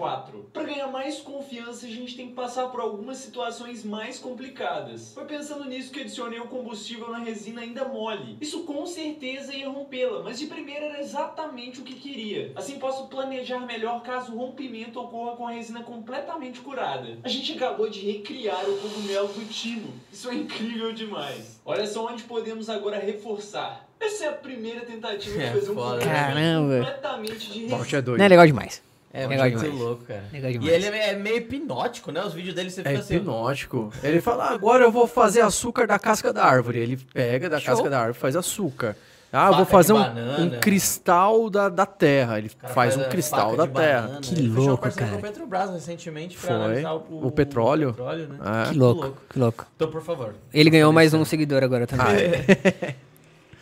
2004. 0.00 0.50
Para 0.52 0.62
ganhar 0.64 0.86
mais 0.88 1.18
confiança, 1.20 1.86
a 1.86 1.88
gente 1.88 2.16
tem 2.16 2.28
que 2.28 2.34
passar 2.34 2.68
por 2.68 2.80
algumas 2.80 3.18
situações 3.18 3.84
mais 3.84 4.18
complicadas. 4.18 5.12
Foi 5.14 5.24
pensando 5.24 5.64
nisso 5.64 5.90
que 5.92 6.00
adicionei 6.00 6.38
o 6.40 6.46
combustível 6.46 7.10
na 7.10 7.18
resina 7.18 7.60
ainda 7.62 7.84
mole. 7.84 8.36
Isso 8.40 8.64
com 8.64 8.86
certeza 8.86 9.54
ia 9.54 9.68
rompê-la, 9.68 10.22
mas 10.22 10.38
de 10.38 10.46
primeira 10.46 10.86
era 10.86 11.00
exatamente 11.00 11.80
o 11.80 11.84
que 11.84 11.94
queria. 11.94 12.52
Assim 12.54 12.78
posso 12.78 13.06
planejar 13.08 13.60
melhor 13.60 14.02
caso 14.02 14.32
o 14.32 14.38
rompimento 14.38 15.00
ocorra 15.00 15.36
com 15.36 15.46
a 15.46 15.52
resina 15.52 15.82
completamente 15.82 16.60
curada. 16.60 17.18
A 17.22 17.28
gente 17.28 17.52
acabou 17.52 17.88
de 17.88 18.00
recriar 18.00 18.68
o 18.68 18.76
cogumelo 18.78 19.28
do 19.28 19.44
Timo. 19.48 19.92
Isso 20.12 20.30
é 20.30 20.34
incrível 20.34 20.92
demais. 20.92 21.60
Olha 21.64 21.86
só 21.86 22.06
onde 22.06 22.22
podemos 22.24 22.68
agora 22.68 22.98
reforçar. 22.98 23.88
Essa 23.98 24.24
é 24.24 24.28
a 24.28 24.32
primeira 24.32 24.80
tentativa 24.80 25.36
de 25.36 25.44
É 25.44 25.50
fazer 25.52 25.70
um 25.70 25.74
foda. 25.74 26.00
completamente 26.00 27.50
de 27.52 27.58
resina. 27.66 27.86
É 27.98 28.02
doido. 28.02 28.18
Não 28.18 28.24
é 28.24 28.28
legal 28.28 28.46
demais. 28.46 28.82
É 29.12 29.26
Legal 29.26 29.48
muito 29.48 29.60
demais. 29.62 29.80
louco, 29.80 30.04
cara. 30.04 30.22
Legal 30.32 30.62
E 30.62 30.68
ele 30.70 30.86
é 30.86 31.14
meio 31.16 31.38
hipnótico, 31.38 32.12
né? 32.12 32.22
Os 32.24 32.32
vídeos 32.32 32.54
dele 32.54 32.70
você 32.70 32.80
É 32.82 32.84
fica 32.84 32.98
assim. 33.00 33.16
hipnótico. 33.16 33.92
Ele 34.04 34.20
fala, 34.20 34.50
agora 34.50 34.84
eu 34.84 34.92
vou 34.92 35.06
fazer 35.08 35.40
açúcar 35.40 35.86
da 35.86 35.98
casca 35.98 36.32
da 36.32 36.44
árvore. 36.44 36.78
Ele 36.78 36.96
pega 36.96 37.50
da 37.50 37.58
Show. 37.58 37.74
casca 37.74 37.90
da 37.90 37.98
árvore 37.98 38.16
e 38.16 38.20
faz 38.20 38.36
açúcar. 38.36 38.96
Ah, 39.32 39.38
eu 39.38 39.42
Faca 39.52 39.56
vou 39.58 39.64
de 39.64 39.70
fazer 39.70 39.92
um, 39.92 40.42
um 40.44 40.50
cristal 40.60 41.48
da, 41.50 41.68
da 41.68 41.86
terra. 41.86 42.38
Ele 42.38 42.48
cara 42.50 42.72
faz 42.74 42.96
um 42.96 43.04
cristal 43.04 43.56
da 43.56 43.66
terra. 43.66 44.02
banana. 44.02 44.20
Que 44.20 44.34
Ele 44.34 44.48
louco, 44.48 44.90
cara. 44.90 45.10
com 45.12 45.16
a 45.18 45.20
Petrobras 45.20 45.70
recentemente 45.70 46.36
pra 46.36 46.48
Foi. 46.64 46.84
o, 46.84 47.26
O 47.26 47.30
petróleo. 47.30 47.90
o 47.90 47.92
petróleo, 47.92 48.28
né? 48.28 48.38
É. 48.66 48.70
Que 48.70 48.78
louco, 48.78 49.02
louco. 49.02 49.22
que 49.30 49.38
louco. 49.38 49.66
Então, 49.76 49.88
por 49.90 50.02
favor. 50.02 50.34
Ele 50.52 50.70
ganhou 50.70 50.92
mais 50.92 51.14
um 51.14 51.24
seguidor 51.24 51.62
agora 51.62 51.86
também. 51.86 52.06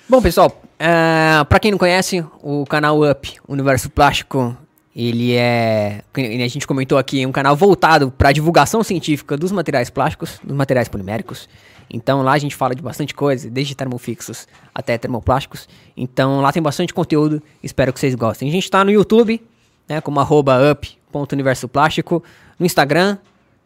Bom, 0.09 0.23
pessoal, 0.23 0.49
uh, 0.49 1.45
para 1.47 1.61
quem 1.61 1.71
não 1.71 1.79
conhece, 1.79 2.25
o 2.43 2.65
canal 2.65 3.03
Up, 3.03 3.35
Universo 3.47 3.91
Plástico, 3.91 4.57
ele 5.01 5.37
é, 5.37 6.03
a 6.13 6.49
gente 6.49 6.67
comentou 6.67 6.99
aqui, 6.99 7.25
um 7.25 7.31
canal 7.31 7.55
voltado 7.55 8.11
para 8.11 8.33
divulgação 8.33 8.83
científica 8.83 9.37
dos 9.37 9.53
materiais 9.53 9.89
plásticos, 9.89 10.41
dos 10.43 10.57
materiais 10.57 10.89
poliméricos. 10.89 11.49
Então 11.89 12.21
lá 12.21 12.33
a 12.33 12.39
gente 12.39 12.57
fala 12.57 12.75
de 12.75 12.83
bastante 12.83 13.15
coisa, 13.15 13.49
desde 13.49 13.77
termofixos 13.77 14.49
até 14.75 14.99
termoplásticos. 14.99 15.69
Então 15.97 16.41
lá 16.41 16.51
tem 16.51 16.61
bastante 16.61 16.93
conteúdo, 16.93 17.41
espero 17.63 17.93
que 17.93 18.01
vocês 18.01 18.17
gostem. 18.17 18.49
A 18.49 18.51
gente 18.51 18.69
tá 18.69 18.85
no 18.85 18.91
YouTube, 18.91 19.41
né, 19.89 20.01
como 20.01 20.19
arroba 20.19 20.59
up.universoplástico, 20.73 22.21
no 22.59 22.67
Instagram, 22.67 23.19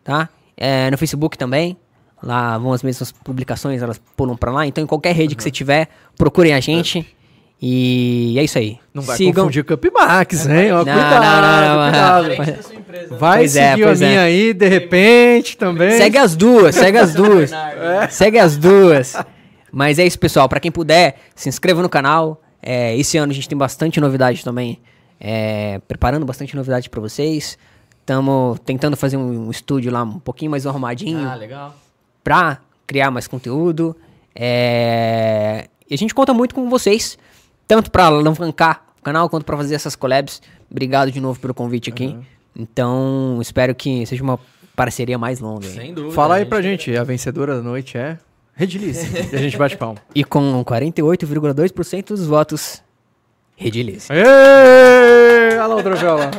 tá? 0.05 0.29
É, 0.55 0.91
no 0.91 0.99
Facebook 0.99 1.39
também. 1.39 1.79
Lá 2.23 2.59
vão 2.59 2.75
as 2.75 2.83
mesmas 2.83 3.11
publicações, 3.11 3.81
elas 3.81 3.99
pulam 4.15 4.37
pra 4.37 4.53
lá. 4.53 4.67
Então, 4.67 4.85
em 4.85 4.87
qualquer 4.87 5.13
rede 5.13 5.35
que 5.35 5.43
você 5.43 5.51
tiver, 5.51 5.89
procurem 6.17 6.53
a 6.53 6.61
gente. 6.61 7.17
E 7.65 8.35
é 8.39 8.43
isso 8.43 8.59
aí. 8.59 8.77
Não 8.93 9.03
vai 9.03 9.17
Sigam. 9.17 9.45
confundir 9.45 9.63
com 9.65 9.73
o 9.73 9.77
Upmax, 9.77 10.47
hein? 10.47 10.73
Ó, 10.73 10.79
Não, 10.79 10.85
cuidado, 10.85 11.23
não, 11.23 11.77
não, 11.77 11.83
cuidado. 11.85 12.29
não. 12.29 12.37
Parente 12.37 12.57
da 12.57 12.63
sua 12.65 12.75
empresa. 12.75 13.17
Vai 13.17 13.39
Pois 13.39 13.57
é, 13.57 13.71
seguir 13.71 13.83
pois 13.85 14.03
a 14.03 14.05
é. 14.05 14.09
minha 14.09 14.21
aí, 14.23 14.53
de 14.53 14.69
repente, 14.69 15.57
também. 15.57 15.91
Segue 15.93 16.19
as 16.19 16.35
duas, 16.35 16.75
segue 16.75 16.99
as 16.99 17.15
duas. 17.15 17.51
Bernardo. 17.51 18.11
Segue 18.13 18.39
as 18.41 18.57
duas. 18.57 19.17
Mas 19.71 19.99
é 20.01 20.05
isso, 20.05 20.19
pessoal. 20.19 20.49
Pra 20.49 20.59
quem 20.59 20.73
puder, 20.73 21.17
se 21.37 21.49
inscreva 21.49 21.81
no 21.83 21.89
canal. 21.89 22.43
É, 22.61 22.97
esse 22.97 23.17
ano 23.17 23.31
a 23.31 23.35
gente 23.35 23.49
tem 23.49 23.57
bastante 23.57 24.01
novidade 24.01 24.43
também. 24.45 24.81
é, 25.21 25.81
preparando 25.87 26.27
bastante 26.27 26.57
novidade 26.57 26.91
pra 26.91 27.01
vocês. 27.01 27.57
Estamos 28.01 28.59
tentando 28.67 28.97
fazer 28.97 29.17
um, 29.17 29.47
um 29.47 29.51
estúdio 29.53 29.93
lá 29.93 30.03
um 30.03 30.19
pouquinho 30.19 30.51
mais 30.51 30.67
arrumadinho. 30.67 31.29
Ah, 31.29 31.37
legal. 31.37 31.77
pra 32.25 32.59
criar 32.89 33.13
mais 33.13 33.29
conteúdo. 33.29 33.95
É, 34.35 35.69
E 35.89 35.95
a 35.95 35.97
gente 35.99 36.13
conta 36.13 36.35
muito 36.35 36.55
com 36.57 36.69
vocês, 36.69 37.17
tanto 37.67 37.91
pra 37.91 38.07
alavancar 38.07 38.83
o 39.01 39.03
canal 39.03 39.29
quanto 39.29 39.45
pra 39.45 39.57
fazer 39.57 39.75
essas 39.75 39.97
collabs. 39.97 40.41
Obrigado 40.71 41.11
de 41.11 41.21
novo 41.21 41.39
pelo 41.41 41.53
convite 41.55 41.91
aqui. 41.91 42.17
Então, 42.57 43.39
espero 43.41 43.75
que 43.75 44.05
seja 44.07 44.23
uma 44.23 44.39
parceria 44.77 45.19
mais 45.19 45.41
longa. 45.41 45.67
hein? 45.67 45.73
Sem 45.73 45.95
dúvida. 45.95 46.15
Fala 46.15 46.37
aí 46.37 46.43
a 46.43 46.47
pra 46.47 46.61
gente- 46.63 46.95
a 46.97 47.03
vencedora 47.05 47.57
da 47.57 47.63
noite 47.63 47.97
é 47.99 48.19
Redilice. 48.55 49.07
e 49.33 49.37
a 49.37 49.39
gente 49.39 49.57
bate 49.57 49.77
palma. 49.77 49.99
E 50.15 50.23
com 50.25 50.63
48,2% 50.65 52.09
dos 52.09 52.27
votos, 52.27 52.83
Redilice. 53.57 54.09
Olha 54.13 55.67
lá 55.67 55.77
o 55.77 55.83
troféu 55.83 56.17
lá. 56.17 56.31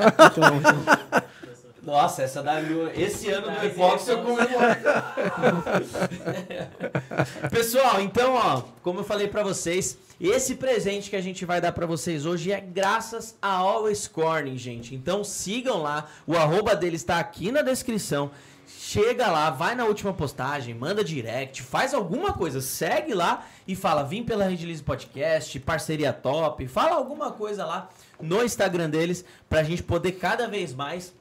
Nossa, 1.84 2.24
essa 2.24 2.42
da 2.42 2.60
Lu- 2.60 2.90
esse 2.96 3.30
ano 3.30 3.52
do 3.52 3.66
Epox 3.66 4.08
eu 4.08 4.22
comemoro. 4.22 4.48
Pessoal, 7.52 8.00
então, 8.02 8.36
ó, 8.36 8.62
como 8.82 9.02
eu 9.02 9.04
falei 9.04 9.28
pra 9.28 9.44
vocês, 9.44 9.98
esse 10.20 10.56
presente 10.56 11.10
que 11.10 11.16
a 11.16 11.22
gente 11.22 11.46
vai 11.46 11.60
dar 11.60 11.72
pra 11.74 11.86
vocês 11.86 12.26
hoje 12.26 12.52
é 12.52 12.60
graças 12.62 13.36
a 13.42 13.50
Always 13.50 14.08
Corning, 14.08 14.58
gente. 14.58 14.96
Então 14.96 15.24
sigam 15.24 15.82
lá, 15.82 16.08
o 16.26 16.36
arroba 16.38 16.76
dele 16.76 16.96
está 16.96 17.20
aqui 17.20 17.52
na 17.52 17.62
descrição. 17.62 18.32
Chega 18.66 19.28
lá, 19.28 19.50
vai 19.50 19.76
na 19.76 19.86
última 19.86 20.14
postagem, 20.14 20.74
manda 20.74 21.04
direct, 21.04 21.62
faz 21.62 21.94
alguma 21.94 22.32
coisa, 22.32 22.62
segue 22.62 23.14
lá 23.14 23.46
e 23.68 23.76
fala, 23.76 24.04
vim 24.04 24.24
pela 24.24 24.46
Redilize 24.46 24.82
Podcast, 24.84 25.60
parceria 25.60 26.14
top, 26.14 26.66
fala 26.68 26.96
alguma 26.96 27.32
coisa 27.32 27.66
lá 27.66 27.90
no 28.22 28.44
Instagram 28.44 28.90
deles 28.90 29.26
pra 29.50 29.64
gente 29.64 29.84
poder 29.84 30.14
cada 30.14 30.48
vez 30.48 30.74
mais 30.74 31.14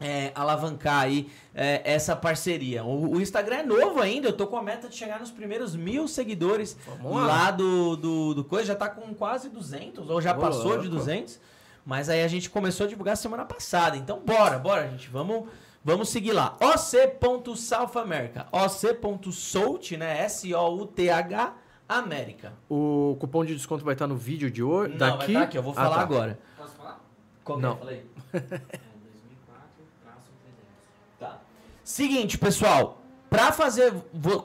é, 0.00 0.30
alavancar 0.34 1.02
aí 1.04 1.30
é, 1.54 1.80
essa 1.84 2.14
parceria. 2.14 2.84
O, 2.84 3.14
o 3.16 3.20
Instagram 3.20 3.56
é 3.56 3.62
novo 3.62 4.00
ainda, 4.00 4.28
eu 4.28 4.32
tô 4.32 4.46
com 4.46 4.56
a 4.56 4.62
meta 4.62 4.88
de 4.88 4.94
chegar 4.96 5.18
nos 5.20 5.30
primeiros 5.30 5.74
mil 5.76 6.06
seguidores 6.06 6.76
Vamos 6.86 7.16
lá. 7.22 7.26
lá 7.26 7.50
do, 7.50 7.96
do, 7.96 8.34
do 8.34 8.44
coisa, 8.44 8.66
já 8.66 8.74
tá 8.74 8.88
com 8.88 9.14
quase 9.14 9.48
200, 9.48 10.08
ou 10.10 10.20
já 10.20 10.32
Ô, 10.36 10.40
passou 10.40 10.72
de 10.78 10.88
louco. 10.88 10.96
200, 11.04 11.40
mas 11.84 12.08
aí 12.08 12.22
a 12.22 12.28
gente 12.28 12.50
começou 12.50 12.84
a 12.86 12.88
divulgar 12.88 13.16
semana 13.16 13.44
passada, 13.44 13.96
então 13.96 14.20
bora, 14.24 14.58
bora 14.58 14.88
gente, 14.90 15.08
vamos... 15.08 15.48
Vamos 15.88 16.08
seguir 16.08 16.32
lá. 16.32 16.56
oc.south-america. 16.60 18.46
oc.sout, 18.50 19.96
né? 19.96 20.20
S-O-U-T-H, 20.24 21.54
América. 21.88 22.52
O 22.68 23.16
cupom 23.20 23.44
de 23.44 23.54
desconto 23.54 23.84
vai 23.84 23.94
estar 23.94 24.08
no 24.08 24.16
vídeo 24.16 24.50
de 24.50 24.64
hoje. 24.64 24.90
Não, 24.92 24.98
daqui. 24.98 25.32
vai 25.32 25.42
tá 25.42 25.48
aqui, 25.48 25.56
eu 25.58 25.62
vou 25.62 25.72
Ah, 25.72 25.84
falar 25.84 25.94
tá. 25.96 26.02
agora. 26.02 26.38
Posso 26.56 26.72
falar? 26.74 27.00
Qual 27.44 27.58
que 27.58 27.62
Não. 27.62 27.72
é? 27.74 27.76
Fala 27.76 27.90
aí. 27.92 28.02
É 28.32 28.38
2004, 28.40 28.58
traço 30.02 30.30
300. 30.42 30.64
Tá. 31.20 31.38
Seguinte, 31.86 32.36
pessoal. 32.36 33.00
Pra 33.30 33.52
fazer 33.52 33.94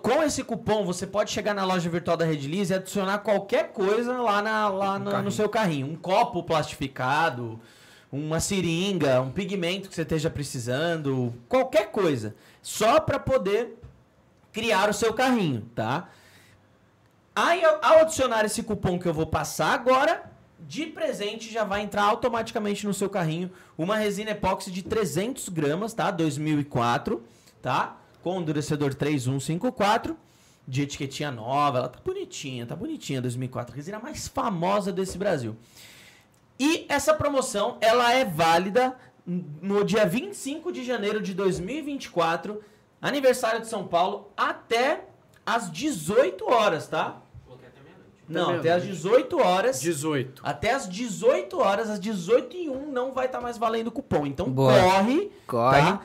com 0.03 0.22
esse 0.22 0.43
cupom, 0.43 0.85
você 0.85 1.07
pode 1.07 1.31
chegar 1.31 1.55
na 1.55 1.65
loja 1.65 1.89
virtual 1.89 2.15
da 2.15 2.23
Redilize 2.23 2.72
e 2.72 2.76
adicionar 2.76 3.18
qualquer 3.18 3.72
coisa 3.72 4.22
lá, 4.22 4.43
na, 4.43 4.69
lá 4.69 4.99
no, 4.99 5.05
no 5.05 5.11
carrinho. 5.11 5.31
seu 5.31 5.49
carrinho. 5.49 5.88
Um 5.88 5.95
copo 5.95 6.43
plastificado, 6.43 7.59
uma 8.11 8.39
seringa, 8.39 9.22
um 9.22 9.31
pigmento 9.31 9.89
que 9.89 9.95
você 9.95 10.03
esteja 10.03 10.30
precisando, 10.30 11.34
qualquer 11.49 11.89
coisa. 11.89 12.35
Só 12.61 12.99
pra 12.99 13.18
poder 13.18 13.76
criar 14.53 14.88
o 14.88 14.93
seu 14.93 15.11
carrinho, 15.11 15.68
tá? 15.73 16.09
Aí, 17.35 17.63
ao 17.65 18.01
adicionar 18.01 18.45
esse 18.45 18.61
cupom 18.61 18.99
que 18.99 19.07
eu 19.07 19.13
vou 19.15 19.26
passar 19.26 19.73
agora, 19.73 20.30
de 20.67 20.85
presente 20.85 21.51
já 21.51 21.63
vai 21.63 21.81
entrar 21.81 22.03
automaticamente 22.03 22.85
no 22.85 22.93
seu 22.93 23.09
carrinho 23.09 23.51
uma 23.77 23.97
resina 23.97 24.31
epóxi 24.31 24.71
de 24.71 24.83
300 24.83 25.49
gramas, 25.49 25.93
tá? 25.93 26.11
2004, 26.11 27.21
tá? 27.61 27.97
Com 28.21 28.39
endurecedor 28.39 28.93
3154, 28.93 30.15
de 30.67 30.83
etiquetinha 30.83 31.31
nova, 31.31 31.79
ela 31.79 31.89
tá 31.89 31.99
bonitinha, 32.03 32.65
tá 32.65 32.75
bonitinha 32.75 33.21
2004, 33.21 33.73
a 33.73 33.75
resina 33.75 33.99
mais 33.99 34.27
famosa 34.27 34.91
desse 34.91 35.17
Brasil. 35.17 35.55
E 36.59 36.85
essa 36.88 37.13
promoção, 37.13 37.77
ela 37.81 38.13
é 38.13 38.23
válida 38.23 38.95
no 39.25 39.83
dia 39.83 40.05
25 40.05 40.71
de 40.71 40.83
janeiro 40.83 41.21
de 41.21 41.33
2024, 41.33 42.63
aniversário 43.01 43.61
de 43.61 43.67
São 43.67 43.88
Paulo, 43.88 44.31
até 44.38 45.05
às 45.43 45.71
18 45.71 46.45
horas, 46.45 46.88
tá? 46.88 47.21
Meia-noite. 48.31 48.33
Não, 48.33 48.61
meia-noite. 48.63 48.67
até 48.69 48.71
às 48.77 48.83
18 48.83 49.39
horas. 49.39 49.81
18. 49.81 50.41
Até 50.45 50.73
às 50.73 50.87
18 50.89 51.59
horas, 51.59 51.89
às 51.89 51.99
18 51.99 52.55
e 52.55 52.69
1 52.69 52.91
não 52.91 53.11
vai 53.11 53.25
estar 53.27 53.41
mais 53.41 53.57
valendo 53.57 53.87
o 53.87 53.91
cupom. 53.91 54.25
Então 54.25 54.49
Boa. 54.49 54.73
corre, 54.73 55.31
Corre. 55.47 55.79
tá? 55.81 56.01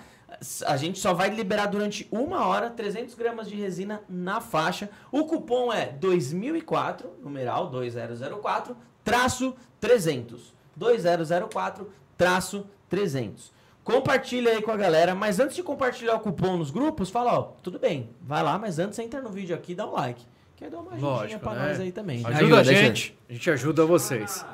A 0.66 0.76
gente 0.76 0.98
só 0.98 1.14
vai 1.14 1.30
liberar 1.30 1.66
durante 1.66 2.06
uma 2.10 2.46
hora 2.46 2.68
300 2.68 3.14
gramas 3.14 3.48
de 3.48 3.54
resina 3.56 4.02
na 4.08 4.40
faixa. 4.40 4.90
O 5.10 5.24
cupom 5.24 5.72
é 5.72 5.86
2004, 5.86 7.08
numeral 7.22 7.68
2004, 7.70 8.76
traço 9.02 9.54
300. 9.80 10.52
2004, 10.76 11.88
traço 12.18 12.66
300. 12.88 13.52
Compartilha 13.82 14.50
aí 14.50 14.60
com 14.62 14.72
a 14.72 14.76
galera, 14.76 15.14
mas 15.14 15.38
antes 15.38 15.54
de 15.56 15.62
compartilhar 15.62 16.16
o 16.16 16.20
cupom 16.20 16.56
nos 16.56 16.70
grupos, 16.72 17.08
fala, 17.08 17.38
ó, 17.38 17.42
tudo 17.62 17.78
bem, 17.78 18.10
vai 18.20 18.42
lá, 18.42 18.58
mas 18.58 18.78
antes 18.80 18.98
entra 18.98 19.22
no 19.22 19.28
vídeo 19.30 19.54
aqui 19.54 19.72
e 19.72 19.74
dá 19.76 19.86
um 19.86 19.92
like. 19.92 20.24
Quer 20.56 20.70
dar 20.70 20.78
uma 20.78 20.90
ajudinha 20.92 21.10
Lógico, 21.10 21.40
pra 21.40 21.52
né? 21.54 21.68
nós 21.68 21.80
aí 21.80 21.92
também. 21.92 22.18
Ajuda, 22.24 22.36
Ajuda, 22.38 22.60
a 22.60 22.64
gente. 22.64 23.18
A 23.28 23.32
gente 23.32 23.50
ajuda 23.50 23.84
vocês. 23.84 24.44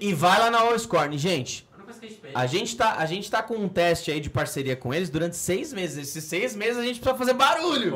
E 0.00 0.12
vai 0.14 0.38
lá 0.38 0.50
na 0.50 0.58
Allscorn, 0.60 1.16
gente. 1.18 1.66
A 1.86 1.92
gente 2.06 2.14
pede. 2.20 2.32
A 2.34 2.46
gente, 2.46 2.76
tá, 2.76 2.96
a 2.98 3.06
gente 3.06 3.30
tá 3.30 3.42
com 3.42 3.54
um 3.54 3.68
teste 3.68 4.10
aí 4.10 4.18
de 4.20 4.28
parceria 4.28 4.74
com 4.76 4.92
eles 4.92 5.08
durante 5.08 5.36
seis 5.36 5.72
meses. 5.72 6.08
Esses 6.08 6.24
seis 6.24 6.54
meses 6.56 6.78
a 6.78 6.82
gente 6.82 6.98
precisa 7.00 7.16
fazer 7.18 7.32
barulho. 7.34 7.94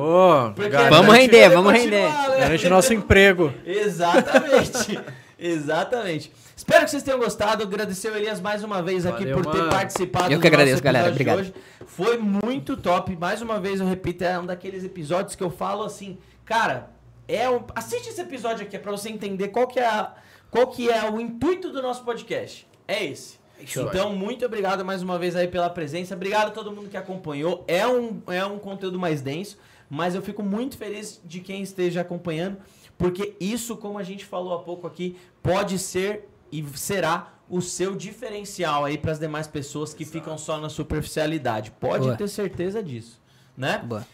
Garante- 0.56 0.90
Vamos 0.90 1.14
render, 1.14 1.48
vamos 1.50 1.72
continuar, 1.72 2.28
né? 2.30 2.38
Garante 2.40 2.68
nosso 2.68 2.94
emprego. 2.94 3.52
Exatamente. 3.64 4.98
Exatamente. 5.38 6.32
Espero 6.56 6.84
que 6.84 6.90
vocês 6.90 7.02
tenham 7.02 7.18
gostado. 7.18 7.62
Agradecer 7.62 8.10
o 8.10 8.16
Elias 8.16 8.40
mais 8.40 8.62
uma 8.64 8.82
vez 8.82 9.06
aqui 9.06 9.20
Valeu, 9.24 9.36
por 9.36 9.46
ter 9.52 9.58
mano. 9.58 9.70
participado 9.70 10.32
Eu 10.32 10.40
que 10.40 10.46
agradeço, 10.46 10.82
galera. 10.82 11.10
Obrigado. 11.10 11.40
hoje. 11.40 11.54
Foi 11.86 12.18
muito 12.18 12.76
top. 12.76 13.16
Mais 13.16 13.40
uma 13.42 13.60
vez 13.60 13.80
eu 13.80 13.86
repito, 13.88 14.24
é 14.24 14.38
um 14.38 14.46
daqueles 14.46 14.84
episódios 14.84 15.34
que 15.36 15.42
eu 15.42 15.50
falo 15.50 15.84
assim, 15.84 16.18
cara, 16.44 16.90
é 17.28 17.48
um... 17.48 17.62
assiste 17.74 18.08
esse 18.08 18.20
episódio 18.20 18.66
aqui 18.66 18.74
é 18.74 18.78
pra 18.78 18.90
você 18.90 19.08
entender 19.10 19.48
qual 19.48 19.66
que 19.68 19.78
é 19.78 19.86
a- 19.86 20.14
qual 20.50 20.66
que 20.68 20.90
é 20.90 21.08
o 21.10 21.20
intuito 21.20 21.70
do 21.70 21.80
nosso 21.82 22.02
podcast. 22.04 22.66
É 22.88 23.04
esse. 23.04 23.38
Então, 23.60 24.14
muito 24.14 24.46
obrigado 24.46 24.84
mais 24.84 25.02
uma 25.02 25.18
vez 25.18 25.36
aí 25.36 25.46
pela 25.48 25.68
presença. 25.68 26.14
Obrigado 26.14 26.48
a 26.48 26.50
todo 26.50 26.72
mundo 26.72 26.88
que 26.88 26.96
acompanhou. 26.96 27.64
É 27.68 27.86
um, 27.86 28.22
é 28.28 28.44
um 28.46 28.58
conteúdo 28.58 28.98
mais 28.98 29.20
denso, 29.20 29.58
mas 29.90 30.14
eu 30.14 30.22
fico 30.22 30.42
muito 30.42 30.78
feliz 30.78 31.20
de 31.24 31.40
quem 31.40 31.60
esteja 31.62 32.00
acompanhando, 32.00 32.56
porque 32.96 33.34
isso, 33.40 33.76
como 33.76 33.98
a 33.98 34.02
gente 34.02 34.24
falou 34.24 34.54
há 34.54 34.60
pouco 34.60 34.86
aqui, 34.86 35.18
pode 35.42 35.78
ser 35.78 36.28
e 36.52 36.64
será 36.76 37.34
o 37.50 37.60
seu 37.60 37.96
diferencial 37.96 38.84
aí 38.84 38.96
para 38.96 39.12
as 39.12 39.18
demais 39.18 39.46
pessoas 39.46 39.92
que 39.92 40.04
ficam 40.04 40.38
só 40.38 40.58
na 40.58 40.68
superficialidade. 40.68 41.70
Pode 41.72 42.04
Boa. 42.04 42.16
ter 42.16 42.28
certeza 42.28 42.82
disso, 42.82 43.20
né? 43.56 43.78
Boa. 43.84 44.06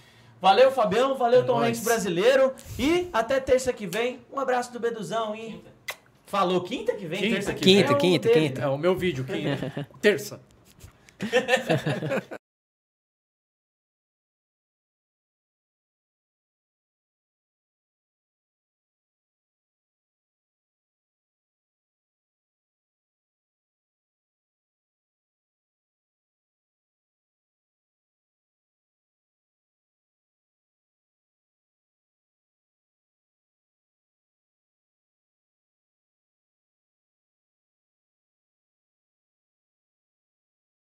Valeu, 0.45 0.71
Fabião. 0.71 1.15
Valeu, 1.17 1.41
É 1.41 1.45
Tom. 1.45 1.59
Hanks 1.63 1.83
brasileiro. 1.83 2.53
E 2.79 3.09
até 3.15 3.41
terça 3.41 3.73
que 3.73 3.87
vem. 3.87 4.21
Um 4.31 4.39
abraço 4.39 4.71
do 4.71 4.79
Beduzão 4.79 5.35
e... 5.35 5.65
Falou 6.27 6.61
quinta 6.61 6.95
que 6.95 7.07
vem? 7.07 7.19
Quinta, 7.19 7.35
terça 7.37 7.55
que 7.55 7.61
quinta, 7.61 7.83
vem 7.87 7.93
é 7.93 7.97
o 7.97 7.99
quinta, 7.99 8.29
dele. 8.29 8.49
quinta. 8.49 8.61
É 8.61 8.67
o 8.67 8.77
meu 8.77 8.95
vídeo, 8.95 9.25
quinta. 9.25 9.89
Terça. 10.03 10.39